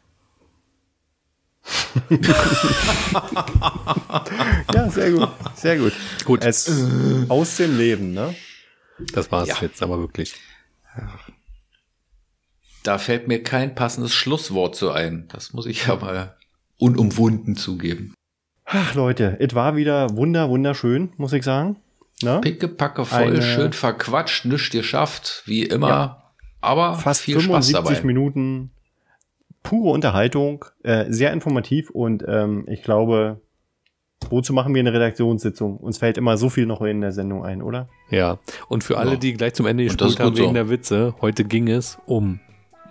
Ja, 4.74 4.90
sehr 4.90 5.12
gut. 5.12 5.30
Sehr 5.56 5.78
gut. 5.78 5.94
Gut, 6.26 6.44
Es 6.44 6.70
aus 7.30 7.58
dem 7.58 7.78
Leben, 7.78 8.14
ne? 8.14 8.36
das 9.14 9.32
war's 9.32 9.48
Ja. 9.50 9.56
jetzt 9.62 9.82
aber 9.84 10.00
wirklich. 10.00 10.36
Da 12.84 12.98
fällt 12.98 13.28
mir 13.28 13.44
kein 13.44 13.76
passendes 13.76 14.14
Schlusswort 14.14 14.76
zu 14.76 14.92
ein. 14.92 15.28
Das 15.30 15.54
muss 15.54 15.66
ich 15.66 15.88
aber 15.88 16.38
unumwunden 16.78 17.56
zugeben. 17.56 18.14
Ach 18.66 18.94
Leute, 18.96 19.38
es 19.40 19.54
war 19.54 19.76
wieder 19.76 20.16
wunder, 20.16 20.50
wunderschön, 20.50 21.14
muss 21.18 21.34
ich 21.34 21.44
sagen. 21.44 21.78
Na? 22.22 22.40
Pickepacke 22.40 23.06
voll, 23.06 23.24
Eine, 23.24 23.42
schön 23.42 23.74
verquatscht, 23.74 24.46
nichts 24.46 24.70
geschafft, 24.70 25.44
wie 25.46 25.64
immer. 25.64 25.90
Ja. 25.90 26.24
Aber 26.62 26.96
fast 26.96 27.22
viel 27.22 27.40
75 27.40 27.76
Spaß 27.76 27.94
dabei. 27.94 28.06
Minuten 28.06 28.72
pure 29.66 29.92
Unterhaltung, 29.92 30.66
äh, 30.84 31.06
sehr 31.10 31.34
informativ 31.34 31.90
und 31.90 32.24
ähm, 32.28 32.66
ich 32.68 32.84
glaube, 32.84 33.42
wozu 34.30 34.54
machen 34.54 34.74
wir 34.74 34.80
eine 34.80 34.94
Redaktionssitzung? 34.94 35.78
Uns 35.78 35.98
fällt 35.98 36.18
immer 36.18 36.38
so 36.38 36.50
viel 36.50 36.66
noch 36.66 36.82
in 36.82 37.02
der 37.02 37.12
Sendung 37.12 37.44
ein, 37.44 37.62
oder? 37.62 37.90
Ja, 38.10 38.40
und 38.70 38.84
für 38.84 38.98
alle, 38.98 39.18
die 39.18 39.34
gleich 39.34 39.54
zum 39.54 39.66
Ende 39.66 39.84
gespielt 39.84 40.20
haben 40.20 40.38
wegen 40.38 40.48
so. 40.48 40.54
der 40.54 40.70
Witze, 40.70 41.16
heute 41.22 41.44
ging 41.44 41.68
es 41.68 41.98
um 42.06 42.40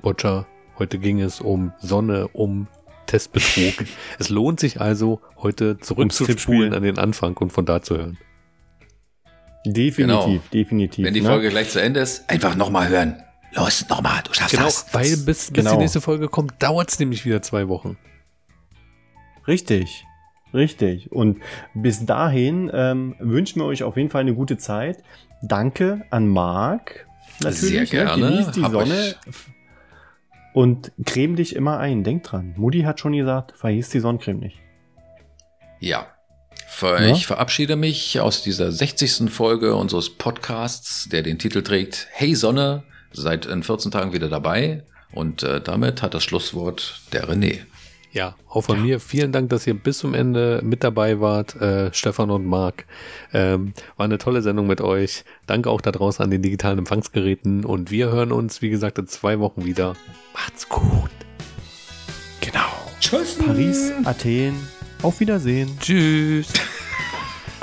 Boccia, 0.03 0.47
heute 0.79 0.99
ging 0.99 1.21
es 1.21 1.41
um 1.41 1.73
Sonne, 1.79 2.29
um 2.29 2.67
Testbetrug. 3.07 3.87
es 4.19 4.29
lohnt 4.29 4.61
sich 4.61 4.81
also, 4.81 5.21
heute 5.39 5.79
zurückzuspulen 5.79 6.75
an 6.75 6.83
den 6.83 6.99
Anfang 6.99 7.37
und 7.37 7.53
von 7.53 7.65
da 7.65 7.83
zu 7.83 7.97
hören. 7.97 8.19
Definitiv, 9.65 9.97
genau. 9.97 10.43
definitiv. 10.53 11.07
Wenn 11.07 11.15
die 11.15 11.23
ne? 11.23 11.29
Folge 11.29 11.49
gleich 11.49 11.71
zu 11.71 11.81
Ende 11.81 12.01
ist, 12.01 12.29
einfach 12.29 12.55
nochmal 12.55 12.89
hören. 12.89 13.23
Los, 13.53 13.89
nochmal, 13.89 14.21
du 14.25 14.35
schaffst 14.35 14.51
genau, 14.51 14.65
das. 14.65 14.87
Weil 14.93 15.05
bis, 15.05 15.25
bis 15.25 15.53
genau. 15.53 15.73
die 15.73 15.79
nächste 15.79 16.01
Folge 16.01 16.29
kommt, 16.29 16.63
dauert 16.63 16.91
es 16.91 16.99
nämlich 16.99 17.25
wieder 17.25 17.41
zwei 17.41 17.69
Wochen. 17.69 17.97
Richtig, 19.47 20.05
richtig. 20.53 21.13
Und 21.13 21.41
bis 21.73 22.05
dahin 22.05 22.71
ähm, 22.75 23.15
wünschen 23.21 23.61
wir 23.61 23.67
euch 23.67 23.85
auf 23.85 23.97
jeden 23.97 24.11
Fall 24.11 24.23
eine 24.23 24.35
gute 24.35 24.59
Zeit. 24.59 25.03
Danke 25.41 26.05
an 26.11 26.27
Marc. 26.27 27.07
Natürlich, 27.41 27.91
Sehr 27.91 28.07
gerne. 28.07 28.23
Ne? 28.23 28.31
Genieß 28.31 28.51
die 28.53 28.63
Hab 28.63 28.73
Sonne. 28.73 29.15
Und 30.53 30.93
creme 31.05 31.37
dich 31.37 31.57
immer 31.57 31.79
ein. 31.79 32.05
Denk 32.05 32.23
dran. 32.23 32.55
Mutti 32.57 32.83
hat 32.83 33.01
schon 33.01 33.13
gesagt, 33.13 33.53
verhieß 33.57 33.89
die 33.91 34.01
Sonnencreme 34.01 34.39
nicht. 34.39 34.59
Ja. 35.81 36.07
Ich 36.83 37.21
ja? 37.21 37.27
verabschiede 37.27 37.77
mich 37.77 38.21
aus 38.21 38.43
dieser 38.43 38.73
60. 38.73 39.31
Folge 39.31 39.75
unseres 39.77 40.11
Podcasts, 40.11 41.09
der 41.09 41.23
den 41.23 41.39
Titel 41.39 41.63
trägt 41.63 42.09
Hey 42.11 42.35
Sonne, 42.35 42.83
Seid 43.13 43.47
in 43.47 43.63
14 43.63 43.93
Tagen 43.93 44.13
wieder 44.13 44.29
dabei 44.29 44.83
und 45.13 45.45
äh, 45.45 45.61
damit 45.61 46.03
hat 46.03 46.15
das 46.15 46.25
Schlusswort 46.25 47.01
der 47.13 47.29
René. 47.29 47.61
Ja, 48.11 48.37
auch 48.49 48.63
von 48.63 48.79
ja. 48.79 48.83
mir 48.83 49.01
vielen 49.01 49.33
Dank, 49.33 49.51
dass 49.51 49.67
ihr 49.67 49.75
bis 49.75 49.99
zum 49.99 50.15
Ende 50.15 50.61
mit 50.65 50.85
dabei 50.85 51.21
wart, 51.21 51.57
äh, 51.57 51.93
Stefan 51.93 52.31
und 52.31 52.47
Marc. 52.47 52.87
Ähm, 53.33 53.73
war 53.97 54.05
eine 54.05 54.19
tolle 54.19 54.43
Sendung 54.43 54.67
mit 54.67 54.81
euch. 54.81 55.25
Danke 55.47 55.71
auch 55.71 55.81
da 55.81 55.91
draußen 55.93 56.25
an 56.25 56.31
den 56.31 56.43
digitalen 56.43 56.79
Empfangsgeräten 56.79 57.65
und 57.65 57.91
wir 57.91 58.11
hören 58.11 58.33
uns, 58.33 58.63
wie 58.63 58.71
gesagt, 58.71 58.99
in 58.99 59.07
zwei 59.07 59.41
Wochen 59.41 59.65
wieder. 59.65 59.95
Macht's 60.33 60.69
gut. 60.69 61.11
Genau. 62.41 62.61
Tschüss. 63.01 63.39
Paris, 63.39 63.93
Athen. 64.05 64.55
Auf 65.05 65.21
Wiedersehen. 65.21 65.69
Tschüss. 65.81 66.51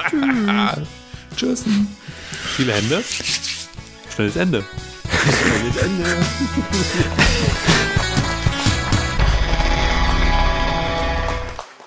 Tschüss. 0.07 0.87
Tschüss. 1.35 1.65
Viele 2.55 2.73
Hände. 2.73 3.01
Schnelles 4.13 4.35
Ende. 4.35 4.63
Schnelles 5.09 5.77
Ende. 5.83 6.05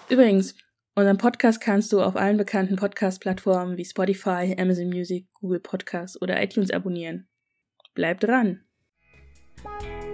Übrigens, 0.09 0.57
unseren 0.97 1.19
Podcast 1.19 1.61
kannst 1.61 1.93
du 1.93 2.03
auf 2.03 2.17
allen 2.17 2.37
bekannten 2.37 2.75
Podcast-Plattformen 2.75 3.77
wie 3.77 3.85
Spotify, 3.85 4.57
Amazon 4.59 4.89
Music, 4.89 5.29
Google 5.35 5.61
Podcasts 5.61 6.21
oder 6.21 6.43
iTunes 6.43 6.73
abonnieren. 6.73 7.29
Bleib 7.95 8.19
dran. 8.19 8.65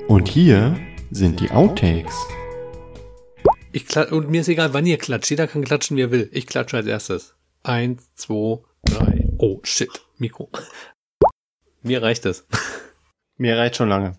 Und 0.07 0.29
hier 0.29 0.79
sind 1.11 1.41
die 1.41 1.51
Outtakes. 1.51 2.15
Ich 3.73 3.97
und 3.97 4.31
mir 4.31 4.41
ist 4.41 4.49
egal, 4.49 4.75
wann 4.75 4.85
ihr 4.85 4.99
klatscht. 4.99 5.31
Jeder 5.31 5.47
kann 5.47 5.63
klatschen, 5.63 5.97
wie 5.97 6.03
er 6.03 6.11
will. 6.11 6.29
Ich 6.33 6.49
klatsche 6.49 6.77
als 6.77 6.87
erstes. 6.87 7.37
Eins, 7.63 8.13
zwei, 8.15 8.59
drei. 8.85 9.29
Oh, 9.39 9.61
shit. 9.63 10.03
Mikro. 10.19 10.51
Mir 11.83 12.03
reicht 12.03 12.27
es. 12.27 12.45
Mir 13.37 13.57
reicht 13.57 13.77
schon 13.77 13.89
lange. 13.89 14.19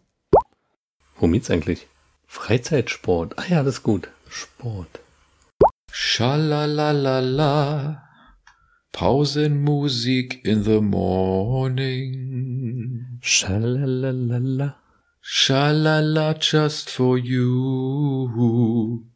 Worum 1.16 1.34
geht's 1.34 1.52
eigentlich? 1.52 1.86
Freizeitsport. 2.28 3.38
Ah 3.38 3.44
ja, 3.50 3.62
das 3.62 3.76
ist 3.76 3.84
gut. 3.84 4.08
Sport. 4.30 5.02
Schalalalala. 5.92 8.08
Pausenmusik 8.94 10.46
in 10.46 10.64
the 10.64 10.80
morning. 10.82 12.10
Schalalala. 13.22 14.76
Schalala 15.22 16.36
just 16.40 16.90
for 16.90 17.18
you. 17.18 19.11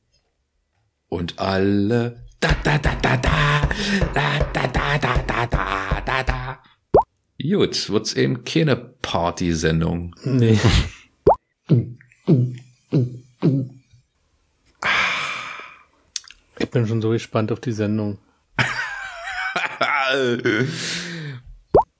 Und 1.09 1.39
alle 1.39 2.25
da 2.39 2.49
da 2.63 2.77
da 2.77 2.95
da 3.01 3.17
da 3.17 3.69
da 4.13 4.39
da 4.53 4.67
da 4.67 4.97
da 4.97 5.17
da 5.27 5.45
da 5.45 6.01
da 6.05 6.23
da. 6.23 6.59
Gut, 7.41 7.89
wird's 7.89 8.13
eben 8.13 8.43
keine 8.43 8.75
Party-Sendung. 8.75 10.15
Nee. 10.23 10.57
Ich 16.57 16.71
bin 16.71 16.87
schon 16.87 17.01
so 17.01 17.09
gespannt 17.09 17.51
auf 17.51 17.59
die 17.59 17.71
Sendung. 17.71 18.17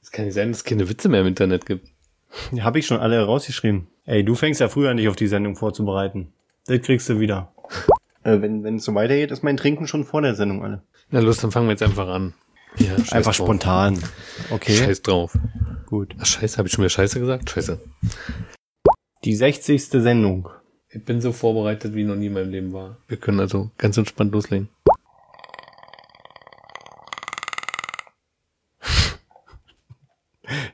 Es 0.01 0.11
kann 0.11 0.25
nicht 0.25 0.33
sein, 0.33 0.49
dass 0.49 0.59
es 0.59 0.63
keine 0.63 0.87
Witze 0.89 1.09
mehr 1.09 1.21
im 1.21 1.27
Internet 1.27 1.65
gibt. 1.65 1.87
Die 2.51 2.63
habe 2.63 2.79
ich 2.79 2.87
schon 2.87 2.99
alle 2.99 3.23
rausgeschrieben. 3.23 3.87
Ey, 4.05 4.23
du 4.23 4.35
fängst 4.35 4.61
ja 4.61 4.69
früher 4.69 4.91
an, 4.91 4.97
dich 4.97 5.07
auf 5.07 5.15
die 5.15 5.27
Sendung 5.27 5.55
vorzubereiten. 5.55 6.33
Das 6.67 6.81
kriegst 6.81 7.09
du 7.09 7.19
wieder. 7.19 7.54
Äh, 8.25 8.41
wenn 8.41 8.63
wenn 8.63 8.77
es 8.77 8.83
so 8.85 8.95
weitergeht, 8.95 9.31
ist 9.31 9.43
mein 9.43 9.55
Trinken 9.55 9.87
schon 9.87 10.03
vor 10.03 10.21
der 10.23 10.33
Sendung 10.33 10.63
alle. 10.63 10.81
Na 11.11 11.19
los, 11.19 11.37
dann 11.37 11.51
fangen 11.51 11.67
wir 11.67 11.73
jetzt 11.73 11.83
einfach 11.83 12.07
an. 12.07 12.33
Ja, 12.77 12.95
einfach 12.95 13.21
drauf. 13.21 13.35
spontan. 13.35 14.03
Okay. 14.49 14.75
Scheiß 14.75 15.03
drauf. 15.03 15.37
Gut. 15.85 16.15
Ach, 16.19 16.25
scheiße, 16.25 16.57
habe 16.57 16.67
ich 16.67 16.73
schon 16.73 16.81
wieder 16.81 16.89
Scheiße 16.89 17.19
gesagt? 17.19 17.51
Scheiße. 17.51 17.79
Die 19.23 19.35
60. 19.35 19.81
Sendung. 19.81 20.49
Ich 20.89 21.05
bin 21.05 21.21
so 21.21 21.31
vorbereitet, 21.31 21.93
wie 21.93 22.03
noch 22.03 22.15
nie 22.15 22.25
in 22.25 22.33
meinem 22.33 22.49
Leben 22.49 22.73
war. 22.73 22.97
Wir 23.07 23.17
können 23.17 23.39
also 23.39 23.69
ganz 23.77 23.95
entspannt 23.97 24.33
loslegen. 24.33 24.69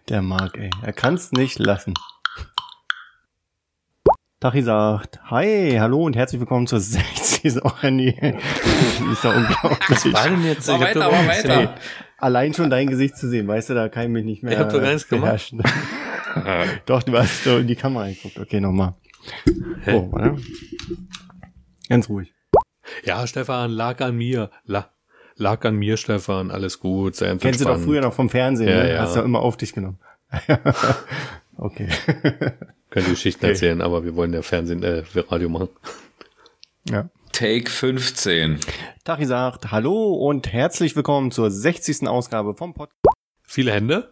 Der 0.07 0.22
Marc, 0.22 0.57
ey. 0.57 0.69
Er 0.82 0.94
kann's 0.94 1.32
nicht 1.34 1.60
lassen. 1.60 1.94
Tachi 4.41 4.63
sagt, 4.63 5.19
hi, 5.30 5.77
hallo 5.80 6.03
und 6.03 6.15
herzlich 6.15 6.41
willkommen 6.41 6.65
zur 6.65 6.80
60. 6.80 7.63
Oh, 7.63 7.72
nee. 7.91 8.09
ist 9.11 9.23
ja 9.23 9.35
unglaublich. 9.35 9.88
Was 9.88 10.13
war 10.13 10.30
denn 10.30 10.43
jetzt? 10.43 10.68
Mach 10.68 10.80
weiter, 10.80 11.11
mach 11.11 11.27
weiter. 11.27 11.76
Allein 12.18 12.51
schon 12.55 12.72
dein 12.72 12.88
Gesicht 12.88 13.18
zu 13.18 13.30
sehen, 13.30 13.47
weißt 13.47 13.69
du, 13.69 13.76
da 13.76 13.88
kann 13.88 14.05
ich 14.05 14.09
mich 14.09 14.26
nicht 14.26 14.41
mehr 14.41 14.53
ich 14.53 14.57
hab 14.57 14.72
doch 14.72 14.81
gar 14.81 14.93
nichts 14.93 15.07
beherrschen. 15.07 15.59
Gemacht. 15.59 16.81
doch, 16.88 17.03
du 17.03 17.15
hast 17.15 17.43
so 17.43 17.59
in 17.59 17.68
die 17.68 17.76
Kamera 17.76 18.07
geguckt. 18.07 18.39
Okay, 18.39 18.59
nochmal. 18.59 18.95
Oh, 19.85 20.11
warte. 20.11 20.41
Ganz 21.88 22.09
ruhig. 22.09 22.34
Ja, 23.03 23.27
Stefan, 23.27 23.69
lag 23.69 24.01
an 24.01 24.15
mir. 24.15 24.49
La 24.65 24.89
lag 25.35 25.63
an 25.65 25.76
mir, 25.76 25.97
Stefan. 25.97 26.49
Alles 26.49 26.80
gut. 26.80 27.15
Sei 27.15 27.35
Kennst 27.35 27.61
du 27.61 27.65
doch 27.65 27.80
früher 27.80 28.01
noch 28.01 28.13
vom 28.13 28.27
Fernsehen. 28.31 28.69
Ja, 28.69 28.81
ne? 28.81 28.93
ja. 28.93 29.01
Hast 29.01 29.15
du 29.15 29.19
immer 29.19 29.41
auf 29.41 29.55
dich 29.55 29.73
genommen. 29.73 29.99
okay. 31.57 31.89
Können 32.91 33.05
die 33.05 33.11
Geschichten 33.11 33.45
okay. 33.45 33.53
erzählen, 33.53 33.81
aber 33.81 34.03
wir 34.03 34.18
wollen 34.18 34.34
ja 34.34 34.41
Fernsehen, 34.41 34.84
äh, 34.84 35.03
Radio 35.30 35.47
machen. 35.47 35.69
Ja. 36.89 37.09
Take 37.31 37.72
15. 37.72 38.59
Tachi 39.05 39.26
sagt 39.26 39.72
Hallo 39.72 40.13
und 40.13 40.51
herzlich 40.51 40.93
willkommen 40.97 41.31
zur 41.31 41.49
60. 41.49 42.05
Ausgabe 42.09 42.53
vom 42.53 42.73
Podcast. 42.73 43.15
Viele 43.43 43.72
Hände? 43.72 44.11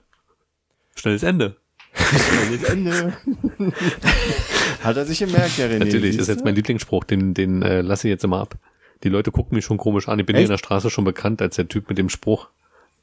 Schnelles 0.96 1.24
Ende. 1.24 1.58
Schnelles 1.94 2.64
Ende. 2.64 3.18
Hat 4.82 4.96
er 4.96 5.06
sich 5.06 5.20
gemerkt, 5.20 5.58
ja, 5.58 5.66
René. 5.66 5.80
Natürlich, 5.80 6.16
das 6.16 6.30
ist 6.30 6.36
jetzt 6.36 6.46
mein 6.46 6.56
Lieblingsspruch, 6.56 7.04
den, 7.04 7.34
den 7.34 7.62
äh, 7.62 7.82
lasse 7.82 8.08
ich 8.08 8.12
jetzt 8.14 8.24
immer 8.24 8.40
ab. 8.40 8.56
Die 9.04 9.10
Leute 9.10 9.32
gucken 9.32 9.58
mich 9.58 9.66
schon 9.66 9.78
komisch 9.78 10.08
an. 10.08 10.20
Ich 10.20 10.26
bin 10.26 10.38
hier 10.38 10.46
in 10.46 10.52
der 10.52 10.58
Straße 10.58 10.90
schon 10.90 11.04
bekannt 11.04 11.42
als 11.42 11.58
der 11.58 11.68
Typ 11.68 11.90
mit 11.90 11.98
dem 11.98 12.08
Spruch. 12.08 12.48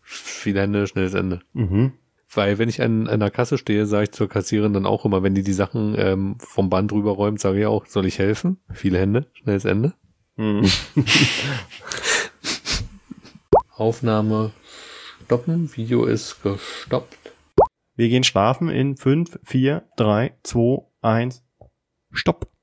Viele 0.01 0.63
Hände, 0.63 0.87
schnelles 0.87 1.13
Ende. 1.13 1.41
Mhm. 1.53 1.93
Weil 2.33 2.59
wenn 2.59 2.69
ich 2.69 2.83
an, 2.83 3.07
an 3.09 3.21
der 3.21 3.31
Kasse 3.31 3.57
stehe, 3.57 3.87
sage 3.87 4.05
ich 4.05 4.13
zur 4.13 4.29
Kassiererin 4.29 4.73
dann 4.73 4.87
auch 4.87 5.05
immer, 5.05 5.23
wenn 5.23 5.35
die 5.35 5.45
die 5.45 5.53
Sachen 5.53 5.95
ähm, 5.97 6.37
vom 6.39 6.69
Band 6.71 6.93
rüberräumt, 6.93 7.41
sage 7.41 7.61
ich 7.61 7.67
auch, 7.67 7.87
soll 7.87 8.07
ich 8.07 8.19
helfen? 8.19 8.59
Viele 8.73 8.99
Hände, 8.99 9.27
schnelles 9.35 9.65
Ende. 9.65 9.95
Mhm. 10.37 10.69
Aufnahme 13.77 14.53
stoppen, 15.25 15.75
Video 15.77 16.05
ist 16.05 16.43
gestoppt. 16.43 17.17
Wir 17.95 18.09
gehen 18.09 18.25
schlafen 18.25 18.69
in 18.69 18.97
5, 18.97 19.39
4, 19.45 19.89
3, 19.97 20.37
2, 20.43 20.87
1, 21.03 21.45
stopp. 22.13 22.56